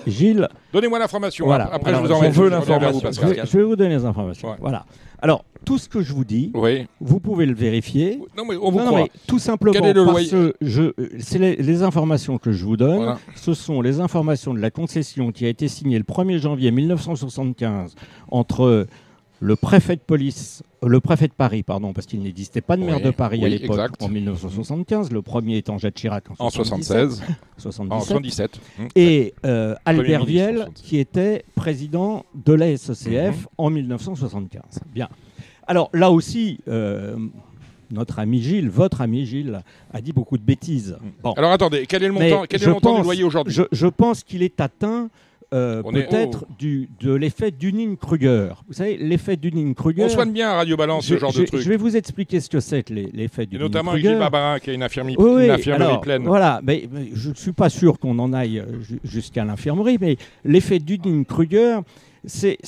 Gilles. 0.07 0.49
Donnez-moi 0.73 0.99
l'information. 0.99 1.51
Après, 1.51 1.95
je 1.95 2.01
vous 2.01 2.13
en 2.13 2.21
veux 2.31 2.49
l'information. 2.49 3.11
Je, 3.13 3.59
vais 3.59 3.65
vous 3.65 3.77
donner 3.77 3.97
les 3.97 4.05
informations. 4.05 4.57
Voilà. 4.61 4.85
Alors, 5.21 5.45
tout 5.65 5.79
ce 5.79 5.89
que 5.89 6.03
je 6.03 6.13
vous 6.13 6.25
dis, 6.25 6.53
vous 7.01 7.21
pouvez 7.21 7.47
le 7.47 7.55
vérifier. 7.55 8.21
Non, 8.37 8.45
mais 8.49 8.57
on 8.57 8.71
vous 8.71 8.79
croit. 8.79 9.07
tout 9.27 9.39
simplement 9.39 9.73
parce 10.05 10.29
que 10.29 10.55
je, 10.61 10.93
c'est 11.19 11.39
les, 11.39 11.83
informations 11.83 12.39
que 12.39 12.53
je 12.53 12.65
vous 12.65 12.77
donne. 12.77 13.17
Ce 13.35 13.55
sont 13.55 13.81
les 13.81 14.01
informations 14.01 14.55
de 14.55 14.61
la 14.61 14.71
concession 14.71 15.33
qui 15.33 15.47
a 15.47 15.49
été 15.49 15.69
signée 15.69 15.99
le 15.99 16.05
1er 16.05 16.39
janvier 16.39 16.71
1975 16.71 17.95
entre 18.31 18.87
le 19.41 19.57
préfet 19.57 19.97
de 19.97 20.01
police, 20.01 20.63
le 20.83 21.01
préfet 21.01 21.29
de 21.29 21.33
Paris, 21.33 21.63
pardon, 21.63 21.93
parce 21.93 22.07
qu'il 22.07 22.21
n'existait 22.23 22.61
pas 22.61 22.77
de 22.77 22.85
maire 22.85 23.01
de 23.01 23.11
Paris 23.11 23.45
à 23.45 23.49
l'époque 23.49 23.91
en 24.01 24.09
1975, 24.09 25.11
le 25.11 25.23
premier 25.23 25.59
étant 25.59 25.79
Jacques 25.79 25.95
Chirac 25.95 26.25
en, 26.39 26.51
76, 26.51 27.23
en 27.91 28.01
77, 28.01 28.61
et 28.95 29.35
euh, 29.45 29.75
Albert 29.85 30.25
Viel, 30.25 30.69
qui 30.75 30.99
était 30.99 31.45
président 31.55 32.25
de 32.35 32.53
la 32.53 32.77
SECF 32.77 33.07
mhm. 33.07 33.47
en 33.59 33.71
1975. 33.71 34.63
Bien. 34.93 35.09
Alors 35.67 35.91
là 35.93 36.11
aussi, 36.11 36.61
euh, 36.69 37.17
notre 37.91 38.19
ami 38.19 38.43
Gilles, 38.43 38.69
votre 38.69 39.01
ami 39.01 39.25
Gilles, 39.27 39.63
a 39.93 40.01
dit 40.01 40.13
beaucoup 40.13 40.39
de 40.39 40.43
bêtises. 40.43 40.97
Alors 41.37 41.53
attendez, 41.53 41.87
quel 41.87 42.03
est 42.03 42.09
le 42.09 42.13
montant, 42.13 42.45
quel 42.49 42.63
est 42.63 42.67
le 42.67 42.73
montant 42.73 42.97
du 42.99 43.03
loyer 43.03 43.25
aujourd'hui? 43.25 43.55
je, 43.71 43.87
pense 43.87 44.23
qu'il 44.23 44.43
est 44.43 44.61
atteint 44.61 45.09
euh, 45.55 45.83
peut-être 45.83 46.45
de 46.59 47.15
l'effet 47.15 47.51
Dunning-Kruger. 47.51 48.55
Vous 48.67 48.75
savez, 48.75 48.97
l'effet 48.97 49.37
Dunning-Kruger. 49.37 50.05
On 50.05 50.09
soigne 50.09 50.33
bien 50.33 50.51
à 50.51 50.55
Radio 50.55 50.77
Balance 50.77 51.07
ce 51.07 51.17
genre 51.17 51.33
de 51.33 51.45
truc. 51.45 51.61
Je 51.61 51.69
vais 51.69 51.77
vous 51.77 51.97
expliquer 51.97 52.41
ce 52.41 52.49
que 52.49 52.61
c'est 52.61 52.91
l'effet 52.91 53.47
Dunning-Kruger. 53.47 53.59
Notamment 53.59 53.97
Gilles 53.97 54.19
Barbarin 54.19 54.59
qui 54.59 54.71
a 54.71 54.73
une 54.73 54.83
infirmerie, 54.83 55.15
une 55.19 55.51
infirmerie 55.51 56.01
pleine. 56.01 56.25
Voilà, 56.25 56.61
mais, 56.65 56.89
je 57.15 57.31
ne 57.31 57.35
suis 57.35 57.53
pas 57.53 57.69
sûr 57.69 57.99
qu'on 57.99 58.19
en 58.19 58.33
aille 58.33 58.59
euh, 58.59 58.67
jusqu'à 59.05 59.45
l'infirmerie, 59.45 59.99
mais 60.01 60.17
l'effet 60.45 60.81
Dunning-Kruger, 60.81 61.81
c'est 62.25 62.59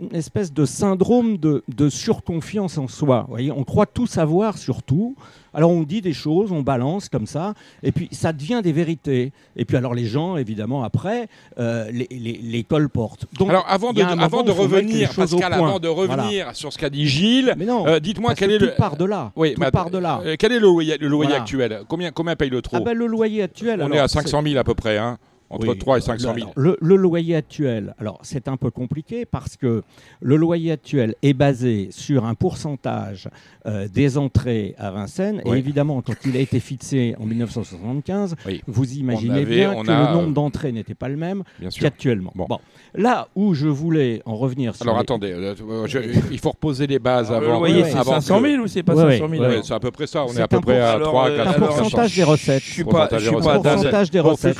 une 0.00 0.14
espèce 0.14 0.52
de 0.52 0.64
syndrome 0.64 1.36
de, 1.38 1.88
surconfiance 1.88 2.78
en 2.78 2.88
soi. 2.88 3.26
voyez 3.28 3.52
on 3.52 3.64
croit 3.64 3.86
tout 3.86 4.06
savoir 4.06 4.58
sur 4.58 4.82
tout. 4.82 5.14
Alors 5.52 5.70
on 5.70 5.82
dit 5.82 6.00
des 6.00 6.12
choses, 6.12 6.50
on 6.50 6.62
balance 6.62 7.08
comme 7.08 7.26
ça, 7.26 7.54
et 7.82 7.92
puis 7.92 8.08
ça 8.10 8.32
devient 8.32 8.60
des 8.62 8.72
vérités. 8.72 9.32
Et 9.54 9.64
puis 9.64 9.76
alors 9.76 9.94
les 9.94 10.04
gens, 10.04 10.36
évidemment, 10.36 10.82
après, 10.82 11.28
euh, 11.58 11.88
les, 11.92 12.08
les, 12.10 12.64
colportent. 12.64 13.26
Donc, 13.38 13.50
alors 13.50 13.64
avant 13.68 13.92
de, 13.92 14.02
avant 14.02 14.42
de 14.42 14.50
revenir, 14.50 15.14
Pascal, 15.14 15.52
avant 15.52 15.78
de 15.78 15.86
revenir 15.86 16.56
sur 16.56 16.72
ce 16.72 16.78
qu'a 16.78 16.90
dit 16.90 17.06
Gilles, 17.06 17.54
euh, 17.86 18.00
dites-moi 18.00 18.34
quel 18.34 18.50
est 18.50 18.58
le... 18.58 18.74
part 18.74 18.96
de 18.96 19.04
là. 19.04 19.30
Oui, 19.36 19.54
part 19.72 19.90
de 19.90 19.98
là. 19.98 20.20
Euh, 20.24 20.34
quel 20.36 20.50
est 20.50 20.58
le 20.58 20.66
loyer, 20.66 20.98
le 20.98 21.08
loyer 21.08 21.34
actuel? 21.34 21.82
Combien, 21.88 22.10
combien 22.10 22.34
paye 22.34 22.50
le 22.50 22.60
trou 22.60 22.76
ah 22.78 22.80
ben, 22.80 22.96
Le 22.96 23.06
loyer 23.06 23.42
actuel... 23.42 23.80
On 23.82 23.92
est 23.92 23.98
à 23.98 24.08
500 24.08 24.42
000 24.42 24.56
à 24.58 24.64
peu 24.64 24.74
près, 24.74 24.98
hein 24.98 25.18
entre 25.50 25.74
3 25.74 25.98
et 25.98 26.00
500 26.00 26.34
000. 26.34 26.50
Le, 26.56 26.96
loyer 26.96 27.36
actuel, 27.36 27.94
alors 27.98 28.18
c'est 28.22 28.48
un 28.48 28.56
peu 28.56 28.70
compliqué 28.70 29.24
parce 29.24 29.56
que 29.56 29.82
le 30.20 30.36
loyer 30.36 30.72
actuel 30.72 31.14
est 31.22 31.34
basé 31.34 31.88
sur 31.90 32.24
un 32.24 32.34
pourcentage 32.34 33.28
euh, 33.66 33.88
des 33.88 34.18
entrées 34.18 34.74
à 34.78 34.90
Vincennes. 34.90 35.42
Et 35.44 35.50
évidemment, 35.50 36.02
quand 36.02 36.14
il 36.24 36.36
a 36.36 36.40
été 36.40 36.60
fixé 36.60 37.14
en 37.20 37.26
1975, 37.26 38.36
vous 38.66 38.94
imaginez 38.94 39.44
bien 39.44 39.82
que 39.82 39.86
le 39.86 40.12
nombre 40.12 40.32
d'entrées 40.32 40.72
n'était 40.72 40.94
pas 40.94 41.08
le 41.08 41.16
même 41.16 41.42
qu'actuellement. 41.78 42.32
Bon. 42.34 42.48
Là 42.94 43.28
où 43.34 43.54
je 43.54 43.68
voulais 43.68 44.22
en 44.24 44.36
revenir 44.36 44.74
sur. 44.74 44.86
Alors 44.86 44.98
attendez, 44.98 45.32
euh, 45.32 45.54
il 46.30 46.38
faut 46.38 46.50
reposer 46.50 46.86
les 46.86 46.98
bases 46.98 47.32
avant. 47.32 47.40
Le 47.40 47.68
loyer, 47.68 47.84
c'est 47.84 48.02
500 48.02 48.40
000 48.40 48.62
ou 48.62 48.66
c'est 48.66 48.82
pas 48.82 48.94
500 48.94 49.28
000 49.28 49.44
C'est 49.62 49.74
à 49.74 49.80
peu 49.80 49.90
près 49.90 50.06
ça. 50.06 50.24
On 50.24 50.32
est, 50.32 50.40
à 50.40 50.48
peu 50.48 50.60
près 50.60 50.80
à 50.80 50.98
3 50.98 51.30
4 51.30 51.48
Un 51.48 51.52
pourcentage 51.66 52.14
des 52.14 52.22
recettes. 52.22 52.62
Je 52.62 52.72
suis 52.72 52.84
pas. 52.84 53.08
Je 53.12 53.18
suis 53.18 53.36
pas. 53.36 53.58
Pourcentage 53.58 54.10
des 54.10 54.20
recettes. 54.20 54.58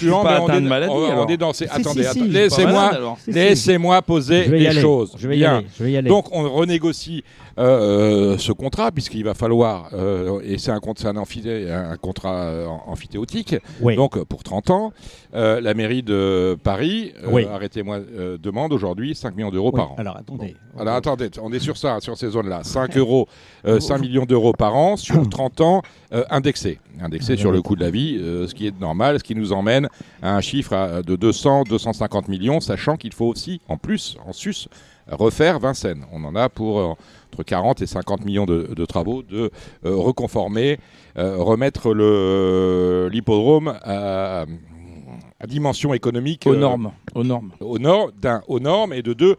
Je 0.82 0.90
suis 0.90 1.08
pas 1.08 1.22
on 1.22 1.28
est 1.28 1.37
dans 1.37 1.52
ces. 1.52 1.66
Attendez, 1.68 2.06
laissez-moi, 2.26 2.90
laissez-moi 3.26 4.02
poser 4.02 4.44
les 4.46 4.80
choses. 4.80 5.14
Je 5.18 5.28
vais 5.28 5.38
y 5.38 5.96
aller. 5.96 6.08
Donc 6.08 6.26
on 6.32 6.48
renégocie 6.50 7.24
euh, 7.26 7.43
ce 7.56 8.52
contrat 8.52 8.90
puisqu'il 8.92 9.24
va 9.24 9.34
falloir 9.34 9.90
euh, 9.92 10.40
et 10.44 10.58
c'est 10.58 10.70
un, 10.70 10.80
un, 11.04 11.16
amphithé, 11.16 11.70
un 11.70 11.96
contrat 11.96 12.42
euh, 12.44 12.66
amphithéotique. 12.86 13.56
Donc 13.80 14.22
pour 14.24 14.42
30 14.42 14.70
ans, 14.70 14.92
la 15.32 15.74
mairie 15.74 16.02
de 16.02 16.56
Paris, 16.62 17.12
arrêtez-moi, 17.52 18.00
demande 18.40 18.72
aujourd'hui 18.72 19.14
5 19.14 19.36
millions 19.36 19.50
d'euros 19.50 19.72
par 19.72 19.92
an. 19.92 19.96
Alors 19.98 20.16
attendez. 20.16 20.56
Alors 20.78 20.94
attendez, 20.94 21.30
on 21.40 21.52
est 21.52 21.58
sur 21.58 21.76
ça, 21.76 21.98
sur 22.00 22.16
ces 22.16 22.30
zones-là. 22.30 22.62
5 22.74 22.96
euros, 22.96 23.28
5 23.64 23.98
millions 23.98 24.24
d'euros 24.24 24.52
par 24.52 24.74
an 24.74 24.96
sur 24.96 25.28
30 25.30 25.60
ans, 25.60 25.82
indexé, 26.30 26.78
indexé 27.00 27.36
sur 27.36 27.52
le 27.52 27.62
coût 27.62 27.76
de 27.76 27.80
la 27.80 27.90
vie, 27.90 28.18
ce 28.18 28.54
qui 28.54 28.66
est 28.66 28.80
normal, 28.80 29.18
ce 29.18 29.24
qui 29.24 29.34
nous 29.34 29.52
emmène 29.52 29.88
à 30.22 30.36
un 30.36 30.40
chiffre 30.40 31.02
de 31.02 31.16
200, 31.16 31.64
250 31.68 32.28
millions, 32.28 32.60
sachant 32.60 32.96
qu'il 32.96 33.12
faut 33.12 33.26
aussi, 33.26 33.60
en 33.68 33.76
plus, 33.76 34.16
en 34.26 34.32
sus, 34.32 34.68
refaire 35.10 35.58
Vincennes. 35.58 36.04
On 36.12 36.24
en 36.24 36.34
a 36.34 36.48
pour 36.48 36.78
euh, 36.78 36.92
entre 37.35 37.42
40 37.42 37.83
et 37.83 37.87
50 37.87 38.25
millions 38.25 38.47
de, 38.47 38.85
travaux 38.87 39.23
de 39.23 39.51
euh, 39.85 39.97
reconformer, 39.97 40.79
euh, 41.18 41.37
remettre 41.38 41.92
l'hippodrome 43.11 43.75
à, 43.83 44.47
dimension 45.47 45.92
économique. 45.92 46.47
Aux 46.47 46.57
normes. 46.57 46.92
aux 47.14 47.25
normes. 47.25 47.53
Aux, 47.61 47.79
d'un, 47.79 48.42
aux 48.49 48.61
normes 48.61 48.92
et 48.92 49.03
de 49.03 49.12
deux 49.12 49.37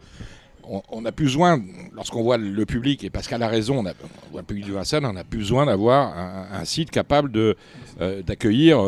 on, 0.90 1.04
a 1.04 1.12
plus 1.12 1.26
besoin, 1.26 1.62
lorsqu'on 1.94 2.24
voit 2.24 2.38
le 2.38 2.66
public, 2.66 3.04
et 3.04 3.10
Pascal 3.10 3.40
a 3.44 3.46
raison, 3.46 3.78
on 3.78 3.86
a, 3.86 3.92
voit 4.32 4.40
le 4.40 4.46
public 4.46 4.66
de 4.66 4.72
Vincennes, 4.72 5.06
on 5.06 5.14
a 5.14 5.22
plus 5.22 5.38
besoin 5.38 5.66
d'avoir 5.66 6.12
un, 6.52 6.64
site 6.64 6.90
capable 6.90 7.30
d'accueillir 8.26 8.78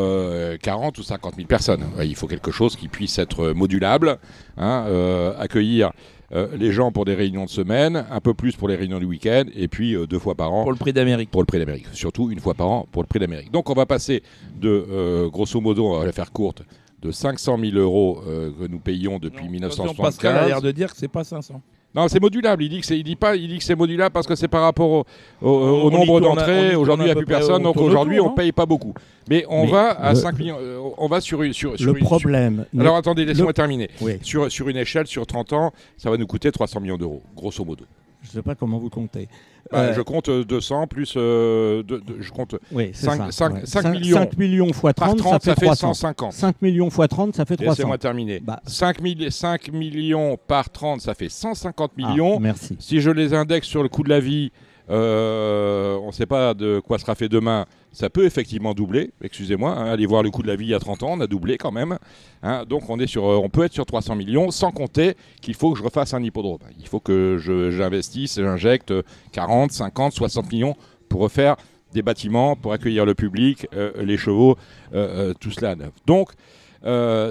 40 0.60 0.98
ou 0.98 1.02
50 1.04 1.36
000 1.36 1.46
personnes. 1.46 1.84
Il 2.02 2.16
faut 2.16 2.26
quelque 2.26 2.50
chose 2.50 2.74
qui 2.74 2.88
puisse 2.88 3.20
être 3.20 3.52
modulable, 3.52 4.18
hein, 4.56 5.34
accueillir 5.38 5.92
les 6.30 6.72
gens 6.72 6.92
pour 6.92 7.04
des 7.04 7.14
réunions 7.14 7.44
de 7.44 7.50
semaine, 7.50 8.04
un 8.10 8.20
peu 8.20 8.34
plus 8.34 8.54
pour 8.56 8.68
les 8.68 8.76
réunions 8.76 8.98
du 8.98 9.06
week-end, 9.06 9.44
et 9.54 9.68
puis 9.68 9.96
deux 10.06 10.18
fois 10.18 10.34
par 10.34 10.52
an. 10.52 10.62
Pour 10.62 10.72
le 10.72 10.78
prix 10.78 10.92
d'Amérique. 10.92 11.30
Pour 11.30 11.42
le 11.42 11.46
prix 11.46 11.58
d'Amérique. 11.58 11.86
Surtout 11.92 12.30
une 12.30 12.40
fois 12.40 12.54
par 12.54 12.68
an 12.68 12.86
pour 12.90 13.02
le 13.02 13.06
prix 13.06 13.18
d'Amérique. 13.18 13.50
Donc 13.50 13.70
on 13.70 13.74
va 13.74 13.86
passer 13.86 14.22
de, 14.60 15.28
grosso 15.28 15.60
modo, 15.60 15.86
on 15.86 15.98
va 16.00 16.06
la 16.06 16.12
faire 16.12 16.32
courte, 16.32 16.62
de 17.02 17.10
500 17.10 17.58
000 17.58 17.76
euros 17.76 18.22
que 18.24 18.66
nous 18.66 18.78
payons 18.78 19.18
depuis 19.18 19.48
1975. 19.48 19.96
Pascal 19.96 20.36
a 20.36 20.46
l'air 20.48 20.60
de 20.60 20.70
dire 20.70 20.90
que 20.90 20.98
c'est 20.98 21.08
pas 21.08 21.24
500. 21.24 21.62
Non, 21.94 22.06
c'est 22.06 22.20
modulable. 22.20 22.62
Il 22.62 22.68
dit 22.68 22.80
que 22.80 22.86
c'est, 22.86 22.98
il 22.98 23.04
dit 23.04 23.16
pas, 23.16 23.34
il 23.34 23.48
dit 23.48 23.58
que 23.58 23.64
c'est 23.64 23.74
modulable 23.74 24.12
parce 24.12 24.26
que 24.26 24.34
c'est 24.34 24.48
par 24.48 24.62
rapport 24.62 25.06
au, 25.40 25.90
nombre 25.90 26.20
d'entrées. 26.20 26.76
Aujourd'hui, 26.76 27.06
il 27.06 27.08
n'y 27.08 27.12
a 27.12 27.16
plus 27.16 27.26
personne, 27.26 27.62
donc 27.62 27.76
aujourd'hui, 27.78 28.20
on 28.20 28.30
paye 28.30 28.52
pas 28.52 28.66
beaucoup. 28.66 28.94
Mais 29.28 29.44
on 29.48 29.66
va 29.66 29.90
à 29.90 30.14
5 30.14 30.38
millions. 30.38 30.56
Euh, 30.60 30.78
on 30.96 31.06
va 31.06 31.20
sur 31.20 31.42
une. 31.42 31.52
Sur, 31.52 31.72
le 31.78 31.94
problème. 31.94 32.66
alors 32.78 32.96
attendez, 32.96 33.24
laissez-moi 33.24 33.52
terminer. 33.52 33.90
Sur, 34.22 34.50
sur 34.50 34.68
une 34.68 34.76
échelle, 34.76 35.06
sur 35.06 35.26
30 35.26 35.52
ans, 35.52 35.72
ça 35.96 36.10
va 36.10 36.16
nous 36.16 36.26
coûter 36.26 36.50
300 36.52 36.80
millions 36.80 36.98
d'euros, 36.98 37.22
grosso 37.34 37.64
modo. 37.64 37.84
Je 38.22 38.28
ne 38.28 38.32
sais 38.32 38.42
pas 38.42 38.54
comment 38.54 38.78
vous 38.78 38.90
comptez. 38.90 39.28
Bah, 39.70 39.80
euh, 39.80 39.94
je 39.94 40.00
compte 40.00 40.30
200 40.30 40.86
plus. 40.86 41.14
Euh, 41.16 41.82
je 42.20 42.30
compte 42.30 42.56
5, 42.72 43.32
5, 43.32 43.66
5, 43.66 43.90
millions. 43.90 44.16
5 44.16 44.38
millions 44.38 44.72
fois 44.72 44.92
30, 44.92 45.18
30 45.18 45.42
ça, 45.42 45.54
fait, 45.54 45.74
150. 45.74 46.32
5 46.32 46.62
millions 46.62 46.90
fois 46.90 47.06
30, 47.06 47.36
ça 47.36 47.44
fait 47.44 47.56
300. 47.56 47.70
Laissez-moi 47.70 47.98
terminer. 47.98 48.40
Bah. 48.40 48.60
5, 48.66 48.98
5, 49.30 49.72
millions 49.72 50.38
par 50.46 50.70
30, 50.70 51.02
ça 51.02 51.14
fait 51.14 51.28
150 51.28 51.92
ah, 51.92 52.00
millions. 52.00 52.40
merci. 52.40 52.76
Si 52.80 53.00
je 53.00 53.10
les 53.10 53.34
indexe 53.34 53.68
sur 53.68 53.82
le 53.82 53.88
coût 53.88 54.02
de 54.02 54.08
la 54.08 54.20
vie, 54.20 54.52
euh, 54.90 55.98
on 56.02 56.08
ne 56.08 56.12
sait 56.12 56.26
pas 56.26 56.54
de 56.54 56.80
quoi 56.80 56.98
sera 56.98 57.14
fait 57.14 57.28
demain. 57.28 57.66
Ça 57.92 58.10
peut 58.10 58.24
effectivement 58.24 58.74
doubler. 58.74 59.10
Excusez-moi, 59.22 59.70
hein, 59.70 59.86
allez 59.86 60.06
voir 60.06 60.22
le 60.22 60.30
coût 60.30 60.42
de 60.42 60.46
la 60.46 60.56
vie 60.56 60.66
il 60.66 60.70
y 60.70 60.74
a 60.74 60.78
30 60.78 61.02
ans, 61.02 61.10
on 61.12 61.20
a 61.20 61.26
doublé 61.26 61.58
quand 61.58 61.72
même. 61.72 61.98
Hein. 62.42 62.64
donc 62.64 62.82
sur, 63.06 63.24
on 63.24 63.48
peut 63.48 63.64
être 63.64 63.72
sur 63.72 63.86
300 63.86 64.16
millions, 64.16 64.50
sans 64.50 64.70
compter 64.70 65.14
qu'il 65.40 65.54
faut 65.54 65.72
que 65.72 65.78
je 65.78 65.84
refasse 65.84 66.14
un 66.14 66.22
hippodrome. 66.22 66.60
Il 66.78 66.86
faut 66.86 67.00
que 67.00 67.38
j'investisse, 67.70 68.36
j'injecte 68.36 68.94
40, 69.32 69.72
50, 69.72 70.12
60 70.12 70.52
millions 70.52 70.76
pour 71.08 71.20
refaire 71.20 71.56
des 71.92 72.02
bâtiments, 72.02 72.56
pour 72.56 72.72
accueillir 72.72 73.06
le 73.06 73.14
public, 73.14 73.66
euh, 73.74 73.92
les 74.02 74.18
chevaux, 74.18 74.56
euh, 74.94 75.32
tout 75.40 75.50
cela 75.50 75.74
neuf. 75.74 75.92
Donc 76.06 76.30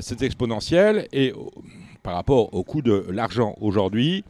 c'est 0.02 0.22
exponentiel 0.22 1.08
et 1.14 1.34
par 2.04 2.16
rapport 2.16 2.54
au 2.54 2.64
coût 2.64 2.82
de 2.82 3.06
l'argent 3.10 3.56
aujourd'hui, 3.62 4.24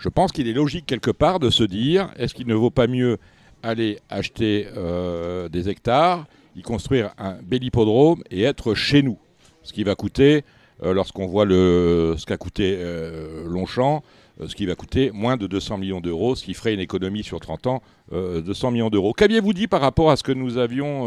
je 0.00 0.08
pense 0.08 0.32
qu'il 0.32 0.48
est 0.48 0.52
logique 0.52 0.86
quelque 0.86 1.10
part 1.10 1.38
de 1.38 1.50
se 1.50 1.62
dire 1.62 2.10
est-ce 2.16 2.34
qu'il 2.34 2.46
ne 2.46 2.54
vaut 2.54 2.70
pas 2.70 2.86
mieux 2.86 3.18
aller 3.62 3.98
acheter 4.08 4.66
euh, 4.76 5.48
des 5.50 5.68
hectares, 5.68 6.26
y 6.56 6.62
construire 6.62 7.10
un 7.18 7.36
bel 7.42 7.62
hippodrome 7.62 8.22
et 8.30 8.42
être 8.42 8.74
chez 8.74 9.02
nous? 9.02 9.18
Ce 9.62 9.74
qui 9.74 9.84
va 9.84 9.94
coûter, 9.94 10.42
euh, 10.82 10.94
lorsqu'on 10.94 11.26
voit 11.26 11.44
le, 11.44 12.14
ce 12.16 12.24
qu'a 12.24 12.38
coûté 12.38 12.76
euh, 12.78 13.46
Longchamp, 13.46 14.02
ce 14.46 14.54
qui 14.54 14.66
va 14.66 14.74
coûter 14.74 15.10
moins 15.12 15.36
de 15.36 15.46
200 15.46 15.78
millions 15.78 16.00
d'euros, 16.00 16.34
ce 16.34 16.44
qui 16.44 16.54
ferait 16.54 16.74
une 16.74 16.80
économie 16.80 17.22
sur 17.22 17.40
30 17.40 17.66
ans 17.66 17.82
de 18.12 18.40
200 18.40 18.70
millions 18.70 18.90
d'euros. 18.90 19.12
Qu'aviez-vous 19.12 19.52
dit 19.52 19.66
par 19.66 19.80
rapport 19.80 20.10
à 20.10 20.16
ce 20.16 20.22
que 20.22 20.32
nous 20.32 20.58
avions 20.58 21.06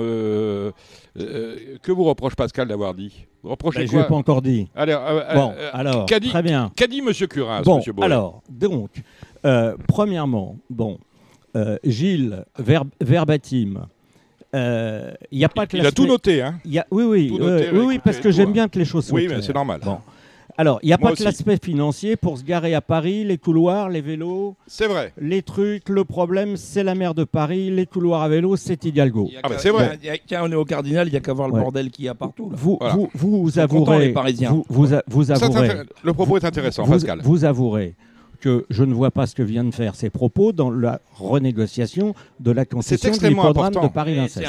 Que 1.16 1.92
vous 1.92 2.04
reproche 2.04 2.36
Pascal 2.36 2.68
d'avoir 2.68 2.94
dit? 2.94 3.26
Reprochez 3.44 3.80
ben, 3.80 3.88
Je 3.88 3.96
ne 3.96 4.02
l'ai 4.02 4.08
pas 4.08 4.16
encore 4.16 4.42
dit. 4.42 4.70
bon, 4.76 5.54
alors, 5.74 6.06
dit, 6.06 6.30
très 6.30 6.44
bien. 6.44 6.72
Qu'a 6.76 6.88
dit 6.88 7.00
M. 7.00 7.12
Curin 7.28 7.62
Bon, 7.62 7.82
alors, 8.02 8.42
donc, 8.50 8.92
premièrement, 9.88 10.58
bon, 10.70 10.98
Gilles, 11.84 12.46
verbatim, 13.02 13.88
euh, 14.56 15.12
y 15.32 15.44
a 15.44 15.50
pas 15.50 15.66
que 15.66 15.78
il 15.78 15.86
a 15.86 15.92
tout 15.92 16.06
noté, 16.06 16.42
hein? 16.42 16.60
Y 16.66 16.80
a, 16.80 16.86
Oui, 16.92 17.04
oui, 17.04 17.38
oui, 17.40 17.80
oui, 17.86 18.00
parce 18.04 18.18
que 18.18 18.32
j'aime 18.32 18.52
bien 18.52 18.68
que 18.68 18.78
les 18.78 18.86
choses 18.86 19.06
soient 19.08 19.20
Oui, 19.20 19.28
mais 19.28 19.42
c'est 19.42 19.54
normal. 19.54 19.82
Bon. 19.84 19.98
Alors, 20.58 20.80
il 20.84 20.88
n'y 20.88 20.94
a 20.94 20.98
pas 20.98 21.14
que 21.14 21.24
l'aspect 21.24 21.58
financier 21.58 22.16
pour 22.16 22.38
se 22.38 22.44
garer 22.44 22.74
à 22.76 22.82
Paris, 22.82 23.24
les 23.24 23.38
couloirs, 23.38 23.90
les 23.90 24.02
vélos. 24.02 24.56
C'est 24.68 24.88
vrai. 24.88 25.14
Les 25.18 25.42
trucs, 25.42 25.90
le 25.90 26.06
problème, 26.06 26.58
c'est 26.58 26.84
la 26.84 26.96
mer 26.96 27.14
de 27.16 27.24
Paris, 27.24 27.72
les 27.72 27.86
couloirs 27.86 28.22
à 28.22 28.30
vélo, 28.30 28.56
c'est 28.56 28.86
Hidalgo. 28.86 29.30
Ah 29.42 29.50
bah 29.50 29.56
c'est 29.58 29.70
vrai. 29.70 30.00
Quand 30.30 30.42
on 30.44 30.52
est 30.52 30.56
au 30.56 30.66
Cardinal, 30.66 31.08
il 31.08 31.12
n'y 31.12 31.18
a 31.18 31.22
qu'à 31.22 31.34
voir 31.34 31.48
le 31.48 31.60
bordel 31.60 31.90
qu'il 31.90 32.06
y 32.06 32.10
a 32.10 32.16
partout. 32.16 32.50
Vous, 32.52 32.78
vous, 32.94 33.10
vous, 33.14 33.60
avouerez. 33.60 34.14
Vous, 34.50 34.64
vous, 34.70 34.88
vous 35.08 35.32
avouerez. 35.32 35.70
le 36.04 36.14
propos 36.14 36.38
est 36.38 36.46
intéressant, 36.46 36.86
Pascal. 36.86 37.22
Vous 37.24 37.46
avouerez 37.46 37.96
que 38.44 38.66
je 38.70 38.84
ne 38.84 38.94
vois 38.94 39.10
pas 39.10 39.26
ce 39.26 39.36
que 39.36 39.42
vient 39.42 39.64
de 39.64 39.74
faire 39.74 39.96
ces 39.96 40.10
propos 40.10 40.52
dans 40.52 40.70
la 40.70 41.00
renégociation 41.16 42.14
de 42.42 42.52
la 42.52 42.66
concession 42.66 43.12
de 43.12 43.28
l'hippodrome 43.28 43.72
de 43.72 43.88
Paris-Vincennes. 43.88 44.44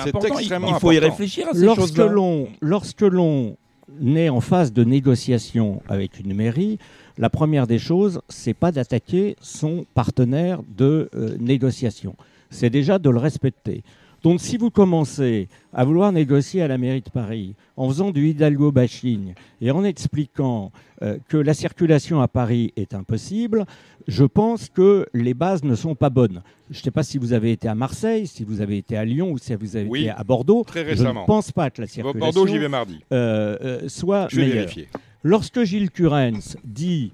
Il 0.67 0.75
faut 0.81 0.91
y 0.91 0.99
réfléchir 0.99 1.47
à 1.49 1.55
ces 1.55 1.65
lorsque 1.65 1.99
l'on, 1.99 2.49
lorsque 2.61 3.03
l'on 3.03 3.57
est 4.17 4.29
en 4.29 4.41
phase 4.41 4.73
de 4.73 4.85
négociation 4.85 5.83
avec 5.89 6.21
une 6.21 6.35
mairie, 6.35 6.79
la 7.19 7.31
première 7.31 7.67
des 7.67 7.79
choses, 7.79 8.21
c'est 8.29 8.55
pas 8.55 8.73
d'attaquer 8.73 9.37
son 9.41 9.87
partenaire 9.95 10.63
de 10.77 11.09
euh, 11.15 11.37
négociation. 11.39 12.17
C'est 12.51 12.71
déjà 12.71 12.99
de 12.99 13.11
le 13.11 13.19
respecter. 13.19 13.83
Donc 14.25 14.41
si 14.41 14.57
vous 14.57 14.71
commencez 14.71 15.49
à 15.75 15.85
vouloir 15.85 16.11
négocier 16.11 16.63
à 16.63 16.69
la 16.69 16.79
mairie 16.79 17.03
de 17.03 17.11
Paris 17.11 17.55
en 17.77 17.91
faisant 17.91 18.11
du 18.11 18.27
Hidalgo 18.29 18.73
bashing 18.73 19.35
et 19.61 19.71
en 19.71 19.85
expliquant 19.85 20.73
euh, 21.03 21.19
que 21.29 21.37
la 21.37 21.53
circulation 21.53 22.23
à 22.23 22.27
Paris 22.27 22.73
est 22.77 22.95
impossible, 22.95 23.67
je 24.09 24.25
pense 24.25 24.71
que 24.71 25.07
les 25.13 25.35
bases 25.35 25.63
ne 25.63 25.75
sont 25.75 25.95
pas 25.95 26.09
bonnes. 26.09 26.43
Je 26.71 26.79
ne 26.79 26.83
sais 26.85 26.91
pas 26.91 27.03
si 27.03 27.19
vous 27.19 27.35
avez 27.35 27.53
été 27.53 27.69
à 27.69 27.75
Marseille, 27.75 28.27
si 28.27 28.45
vous 28.45 28.63
avez 28.63 28.79
été 28.79 28.97
à 28.97 29.05
Lyon 29.05 29.31
ou 29.31 29.37
si 29.37 29.55
vous 29.55 29.77
avez 29.77 29.89
été 29.89 30.09
à 30.09 30.25
Bordeaux. 30.25 30.65
Très 30.67 30.85
récemment. 30.85 31.13
Je 31.13 31.21
ne 31.21 31.27
pense 31.27 31.53
pas 31.53 31.69
que 31.69 31.83
la 31.83 31.87
circulation 31.87 32.19
Bordeaux, 32.19 32.47
j'y 32.47 32.59
vais 32.59 32.69
mardi. 32.69 33.01
Euh, 33.13 33.59
euh, 33.63 33.89
soit 33.89 34.29
je 34.31 34.41
vais 34.41 34.49
Vérifier. 34.49 34.89
Lorsque 35.23 35.65
Gilles 35.65 35.91
Curens 35.91 36.57
dit 36.65 37.13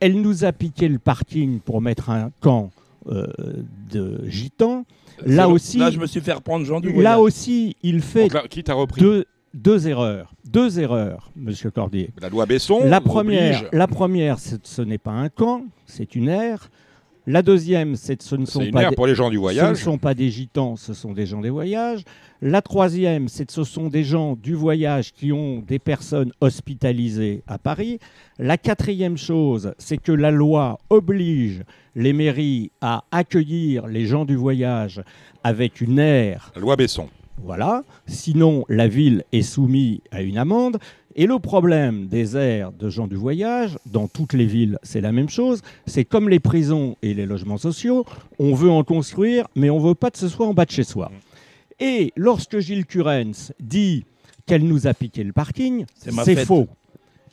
elle 0.00 0.20
nous 0.20 0.44
a 0.44 0.50
piqué 0.50 0.88
le 0.88 0.98
parking 0.98 1.60
pour 1.60 1.80
mettre 1.80 2.10
un 2.10 2.32
camp 2.40 2.70
de 3.06 4.20
gitans, 4.28 4.84
Là 5.24 5.48
aussi, 5.48 5.78
là, 5.78 5.90
je 5.90 5.98
me 5.98 6.06
suis 6.06 6.20
fait 6.20 6.32
reprendre 6.32 6.64
Jean 6.64 6.80
du 6.80 6.92
Là 6.92 7.18
aussi, 7.20 7.76
il 7.82 8.02
fait 8.02 8.28
Deux, 8.98 9.24
deux 9.54 9.88
erreurs. 9.88 10.34
Deux 10.44 10.80
erreurs, 10.80 11.30
Monsieur 11.36 11.70
Cordier. 11.70 12.10
La 12.20 12.28
loi 12.28 12.46
Besson. 12.46 12.80
La 12.84 13.00
première, 13.00 13.64
la 13.72 13.86
première, 13.86 14.38
ce 14.38 14.82
n'est 14.82 14.98
pas 14.98 15.12
un 15.12 15.28
camp, 15.28 15.64
c'est 15.86 16.14
une 16.14 16.28
aire. 16.28 16.70
La 17.30 17.42
deuxième, 17.42 17.94
c'est 17.94 18.22
ce 18.22 18.36
ne 18.36 18.46
sont 18.46 18.70
pas 18.70 18.88
des, 18.88 18.96
pour 18.96 19.06
les 19.06 19.14
gens 19.14 19.28
du 19.28 19.36
voyage. 19.36 19.66
Ce 19.66 19.70
ne 19.80 19.84
sont 19.84 19.98
pas 19.98 20.14
des 20.14 20.30
gitans, 20.30 20.76
ce 20.76 20.94
sont 20.94 21.12
des 21.12 21.26
gens 21.26 21.42
des 21.42 21.50
voyages. 21.50 22.02
La 22.40 22.62
troisième, 22.62 23.28
c'est 23.28 23.50
ce 23.50 23.64
sont 23.64 23.88
des 23.88 24.02
gens 24.02 24.34
du 24.34 24.54
voyage 24.54 25.12
qui 25.12 25.30
ont 25.30 25.58
des 25.58 25.78
personnes 25.78 26.32
hospitalisées 26.40 27.42
à 27.46 27.58
Paris. 27.58 27.98
La 28.38 28.56
quatrième 28.56 29.18
chose, 29.18 29.74
c'est 29.76 29.98
que 29.98 30.12
la 30.12 30.30
loi 30.30 30.78
oblige 30.88 31.64
les 31.94 32.14
mairies 32.14 32.70
à 32.80 33.04
accueillir 33.10 33.88
les 33.88 34.06
gens 34.06 34.24
du 34.24 34.36
voyage 34.36 35.02
avec 35.44 35.82
une 35.82 35.98
aire. 35.98 36.50
La 36.54 36.62
loi 36.62 36.76
Besson. 36.76 37.10
Voilà. 37.44 37.82
Sinon, 38.06 38.64
la 38.68 38.88
ville 38.88 39.24
est 39.32 39.42
soumise 39.42 40.00
à 40.10 40.22
une 40.22 40.38
amende. 40.38 40.78
Et 41.16 41.26
le 41.26 41.40
problème 41.40 42.06
des 42.06 42.36
aires 42.36 42.70
de 42.70 42.88
gens 42.88 43.08
du 43.08 43.16
voyage, 43.16 43.76
dans 43.86 44.06
toutes 44.06 44.34
les 44.34 44.46
villes, 44.46 44.78
c'est 44.84 45.00
la 45.00 45.10
même 45.10 45.28
chose. 45.28 45.62
C'est 45.86 46.04
comme 46.04 46.28
les 46.28 46.38
prisons 46.38 46.96
et 47.02 47.12
les 47.12 47.26
logements 47.26 47.58
sociaux. 47.58 48.04
On 48.38 48.54
veut 48.54 48.70
en 48.70 48.84
construire, 48.84 49.48
mais 49.56 49.68
on 49.68 49.80
veut 49.80 49.96
pas 49.96 50.12
que 50.12 50.18
ce 50.18 50.28
soit 50.28 50.46
en 50.46 50.54
bas 50.54 50.64
de 50.64 50.70
chez 50.70 50.84
soi. 50.84 51.10
Et 51.80 52.12
lorsque 52.16 52.58
Gilles 52.60 52.86
Curens 52.86 53.52
dit 53.58 54.04
qu'elle 54.46 54.64
nous 54.64 54.86
a 54.86 54.94
piqué 54.94 55.24
le 55.24 55.32
parking, 55.32 55.86
c'est 55.96 56.44
faux. 56.44 56.68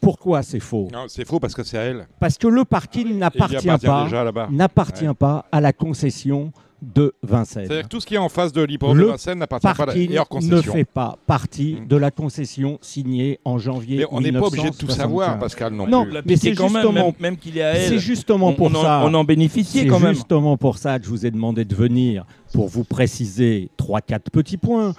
Pourquoi 0.02 0.44
c'est 0.44 0.60
faux? 0.60 0.88
C'est 1.08 1.26
faux 1.26 1.40
parce 1.40 1.54
que 1.54 1.64
c'est 1.64 1.78
à 1.78 1.82
elle. 1.82 2.08
Parce 2.20 2.38
que 2.38 2.48
le 2.48 2.66
parking 2.66 3.18
n'appartient 3.18 3.68
pas, 3.84 4.48
n'appartient 4.50 5.14
pas 5.18 5.46
à 5.52 5.62
la 5.62 5.74
concession 5.74 6.52
de 6.82 7.14
Vincennes. 7.24 7.66
C'est-à-dire 7.68 7.84
que 7.84 7.90
tout 7.90 8.00
ce 8.00 8.06
qui 8.06 8.16
est 8.16 8.20
en 8.20 8.30
face 8.30 8.52
de 8.52 8.62
l'hippodrome 8.62 9.00
de 9.00 9.04
Vincennes 9.06 9.40
n'appartient 9.40 9.68
pas 9.68 9.84
à 9.84 9.96
la 9.96 10.26
concession. 10.26 10.56
ne 10.58 10.62
fait 10.62 10.86
pas 10.86 11.18
partie 11.26 11.78
mm. 11.82 11.88
de 11.88 11.96
la 11.96 12.12
concession 12.12 12.78
signée 12.82 13.40
en 13.46 13.58
janvier 13.58 14.00
Mais 14.00 14.08
on 14.12 14.22
n'est 14.22 14.32
pas 14.32 14.48
obligé 14.48 14.70
de 14.70 14.76
tout 14.76 14.90
savoir, 14.90 15.40
Pascal, 15.40 15.74
non, 15.74 15.88
non 15.88 16.08
mais 16.26 16.36
c'est 16.36 16.54
justement, 16.54 17.14
même, 17.20 17.38
qu'il 17.38 17.58
est 17.58 17.64
à 17.64 17.74
elle, 17.74 17.90
c'est 17.90 18.00
justement 18.00 18.54
pour 18.54 18.72
ça. 18.72 19.04
on 19.06 19.14
en 19.14 19.24
bénéficie 19.24 19.88
quand 19.88 20.00
même. 20.00 20.10
C'est 20.14 20.20
justement 20.20 20.58
pour 20.58 20.78
ça 20.78 21.00
que 21.00 21.06
je 21.06 21.10
vous 21.10 21.26
ai 21.26 21.32
demandé 21.32 21.66
de 21.66 21.76
venir 21.76 22.26
pour 22.54 22.68
vous 22.68 22.84
préciser 22.84 23.70
trois, 23.78 24.02
quatre 24.02 24.30
petits 24.32 24.58
points. 24.58 24.94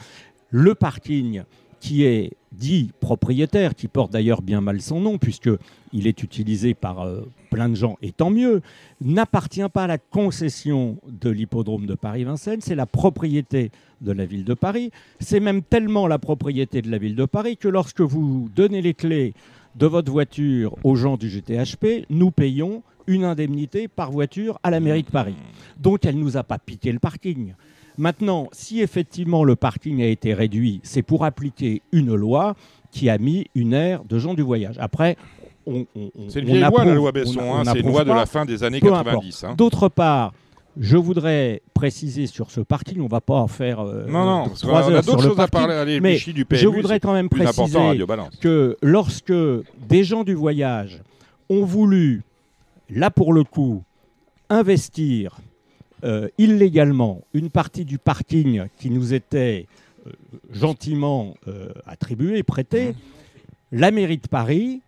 Le 0.51 0.75
parking 0.75 1.43
qui 1.81 2.05
est 2.05 2.33
dit 2.53 2.91
propriétaire, 3.01 3.75
qui 3.75 3.89
porte 3.89 4.13
d'ailleurs 4.13 4.43
bien 4.43 4.61
mal 4.61 4.81
son 4.81 5.01
nom, 5.01 5.19
puisqu'il 5.19 6.07
est 6.07 6.23
utilisé 6.23 6.75
par 6.75 7.03
euh, 7.03 7.21
plein 7.51 7.69
de 7.69 7.75
gens, 7.75 7.97
et 8.03 8.13
tant 8.13 8.31
mieux, 8.31 8.63
n'appartient 9.01 9.69
pas 9.73 9.85
à 9.85 9.87
la 9.87 9.99
concession 9.99 10.97
de 11.07 11.31
l'hippodrome 11.31 11.87
de 11.87 11.95
Paris-Vincennes, 11.95 12.61
c'est 12.61 12.75
la 12.75 12.87
propriété 12.87 13.71
de 14.01 14.13
la 14.13 14.27
ville 14.27 14.45
de 14.45 14.55
Paris. 14.55 14.91
C'est 15.21 15.41
même 15.41 15.63
tellement 15.63 16.07
la 16.07 16.19
propriété 16.19 16.83
de 16.83 16.91
la 16.91 16.99
ville 16.99 17.17
de 17.17 17.25
Paris 17.25 17.57
que 17.57 17.69
lorsque 17.69 18.01
vous 18.01 18.49
donnez 18.55 18.83
les 18.83 18.95
clés 18.95 19.35
de 19.75 19.87
votre 19.87 20.11
voiture 20.11 20.77
aux 20.85 20.97
gens 20.97 21.17
du 21.17 21.29
GTHP, 21.29 22.07
nous 22.11 22.31
payons 22.31 22.83
une 23.07 23.25
indemnité 23.25 23.89
par 23.89 24.11
voiture 24.11 24.59
à 24.63 24.71
la 24.71 24.81
mairie 24.81 25.03
de 25.03 25.11
Paris. 25.11 25.37
Donc 25.79 26.05
elle 26.05 26.17
ne 26.17 26.23
nous 26.23 26.37
a 26.37 26.43
pas 26.43 26.59
piqué 26.59 26.93
le 26.93 26.99
parking. 26.99 27.55
Maintenant, 27.99 28.49
si 28.53 28.81
effectivement 28.81 29.45
le 29.45 29.57
parking 29.57 30.03
a 30.03 30.07
été 30.07 30.35
réduit, 30.35 30.81
c'est 30.83 31.03
pour 31.03 31.25
appliquer 31.25 31.83
une 31.93 32.15
loi 32.15 32.55
qui 32.91 33.09
a 33.11 33.19
mis 33.19 33.47
une 33.55 33.75
aire 33.75 34.05
de 34.05 34.19
gens 34.19 34.35
du 34.35 34.43
voyage. 34.43 34.77
Après, 34.79 35.17
c'est 36.29 36.41
une 36.41 36.47
vieille 36.47 36.61
loi, 36.61 36.85
la 36.85 36.95
loi 36.95 37.13
Besson. 37.13 37.41
Hein, 37.41 37.63
c'est 37.65 37.81
une 37.81 37.89
loi 37.89 38.05
de 38.05 38.13
la 38.13 38.27
fin 38.27 38.45
des 38.45 38.63
années 38.63 38.81
90. 38.81 39.45
Hein. 39.45 39.55
D'autre 39.57 39.89
part, 39.89 40.33
je 40.79 40.97
voudrais 40.97 41.63
préciser 41.75 42.27
sur 42.27 42.51
ce 42.51 42.61
parking, 42.61 43.01
on 43.01 43.05
ne 43.05 43.09
va 43.09 43.21
pas 43.21 43.35
en 43.35 43.49
faire 43.49 43.81
euh, 43.81 44.07
non, 44.07 44.25
non, 44.25 44.49
trois 44.51 44.91
heures 44.91 45.03
sur 45.03 45.17
le 45.17 45.23
choses 45.23 45.41
À 45.41 45.49
parler, 45.49 46.01
mais 46.01 46.19
du 46.19 46.45
PMU, 46.45 46.61
je 46.61 46.69
voudrais 46.69 47.01
quand 47.01 47.15
même 47.15 47.29
préciser 47.29 48.05
que 48.41 48.77
lorsque 48.83 49.33
des 49.89 50.05
gens 50.05 50.23
du 50.23 50.35
voyage 50.35 51.03
ont 51.49 51.65
voulu, 51.65 52.23
là 52.91 53.11
pour 53.11 53.33
le 53.33 53.45
coup, 53.45 53.83
investir 54.51 55.39
euh, 56.05 56.29
illégalement 56.37 57.23
une 57.33 57.49
partie 57.49 57.87
du 57.87 57.97
parking 57.97 58.65
qui 58.79 58.91
nous 58.91 59.15
était 59.15 59.67
euh, 60.07 60.11
gentiment 60.53 61.35
euh, 61.49 61.71
attribué, 61.87 62.43
prêté, 62.43 62.91
mmh. 62.91 62.95
la 63.73 63.91
mairie 63.91 64.19
de 64.19 64.29
Paris, 64.29 64.83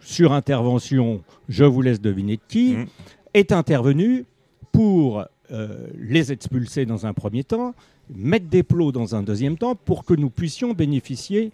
sur 0.00 0.32
intervention, 0.32 1.22
je 1.50 1.64
vous 1.64 1.82
laisse 1.82 2.00
deviner 2.00 2.36
de 2.36 2.42
qui, 2.48 2.72
mmh. 2.72 2.86
est 3.34 3.52
intervenue 3.52 4.24
pour 4.72 5.24
les 5.96 6.32
expulser 6.32 6.86
dans 6.86 7.06
un 7.06 7.12
premier 7.12 7.44
temps, 7.44 7.72
mettre 8.12 8.46
des 8.46 8.64
plots 8.64 8.90
dans 8.90 9.14
un 9.14 9.22
deuxième 9.22 9.56
temps 9.56 9.76
pour 9.76 10.04
que 10.04 10.12
nous 10.12 10.28
puissions 10.28 10.72
bénéficier 10.72 11.52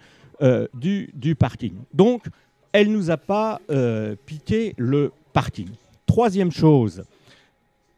du, 0.73 1.11
du, 1.13 1.35
parking. 1.35 1.75
Donc, 1.93 2.25
elle 2.73 2.91
ne 2.91 2.97
nous 2.97 3.11
a 3.11 3.19
pas 3.19 3.61
piqué 4.25 4.75
le 4.79 5.13
parking. 5.35 5.69
Troisième 6.07 6.51
chose, 6.51 7.05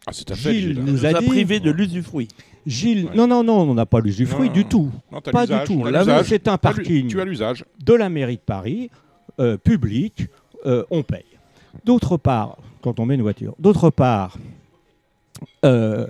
ah, 0.06 0.12
Gilles 0.34 0.78
nous 0.80 1.06
a, 1.06 1.12
privé 1.22 1.60
de 1.60 1.70
l'usufruit. 1.70 2.28
Gilles, 2.66 3.08
non, 3.14 3.26
non, 3.26 3.42
non, 3.42 3.60
on 3.60 3.74
n'a 3.74 3.86
pas 3.86 4.00
l'usufruit 4.00 4.50
du 4.50 4.64
tout. 4.64 4.90
pas 5.32 5.46
du 5.46 5.54
tout. 5.64 5.84
c'est 6.24 6.48
un 6.48 6.58
parking 6.58 7.08
tu 7.08 7.20
as 7.20 7.24
l'usage. 7.24 7.64
de 7.84 7.94
la 7.94 8.08
mairie 8.08 8.36
de 8.36 8.42
Paris, 8.42 8.90
euh, 9.40 9.56
public, 9.56 10.28
euh, 10.66 10.84
on 10.90 11.02
paye. 11.02 11.24
D'autre 11.84 12.16
part, 12.16 12.58
quand 12.82 13.00
on 13.00 13.06
met 13.06 13.14
une 13.14 13.22
voiture, 13.22 13.54
d'autre 13.58 13.90
part, 13.90 14.38
euh, 15.64 16.06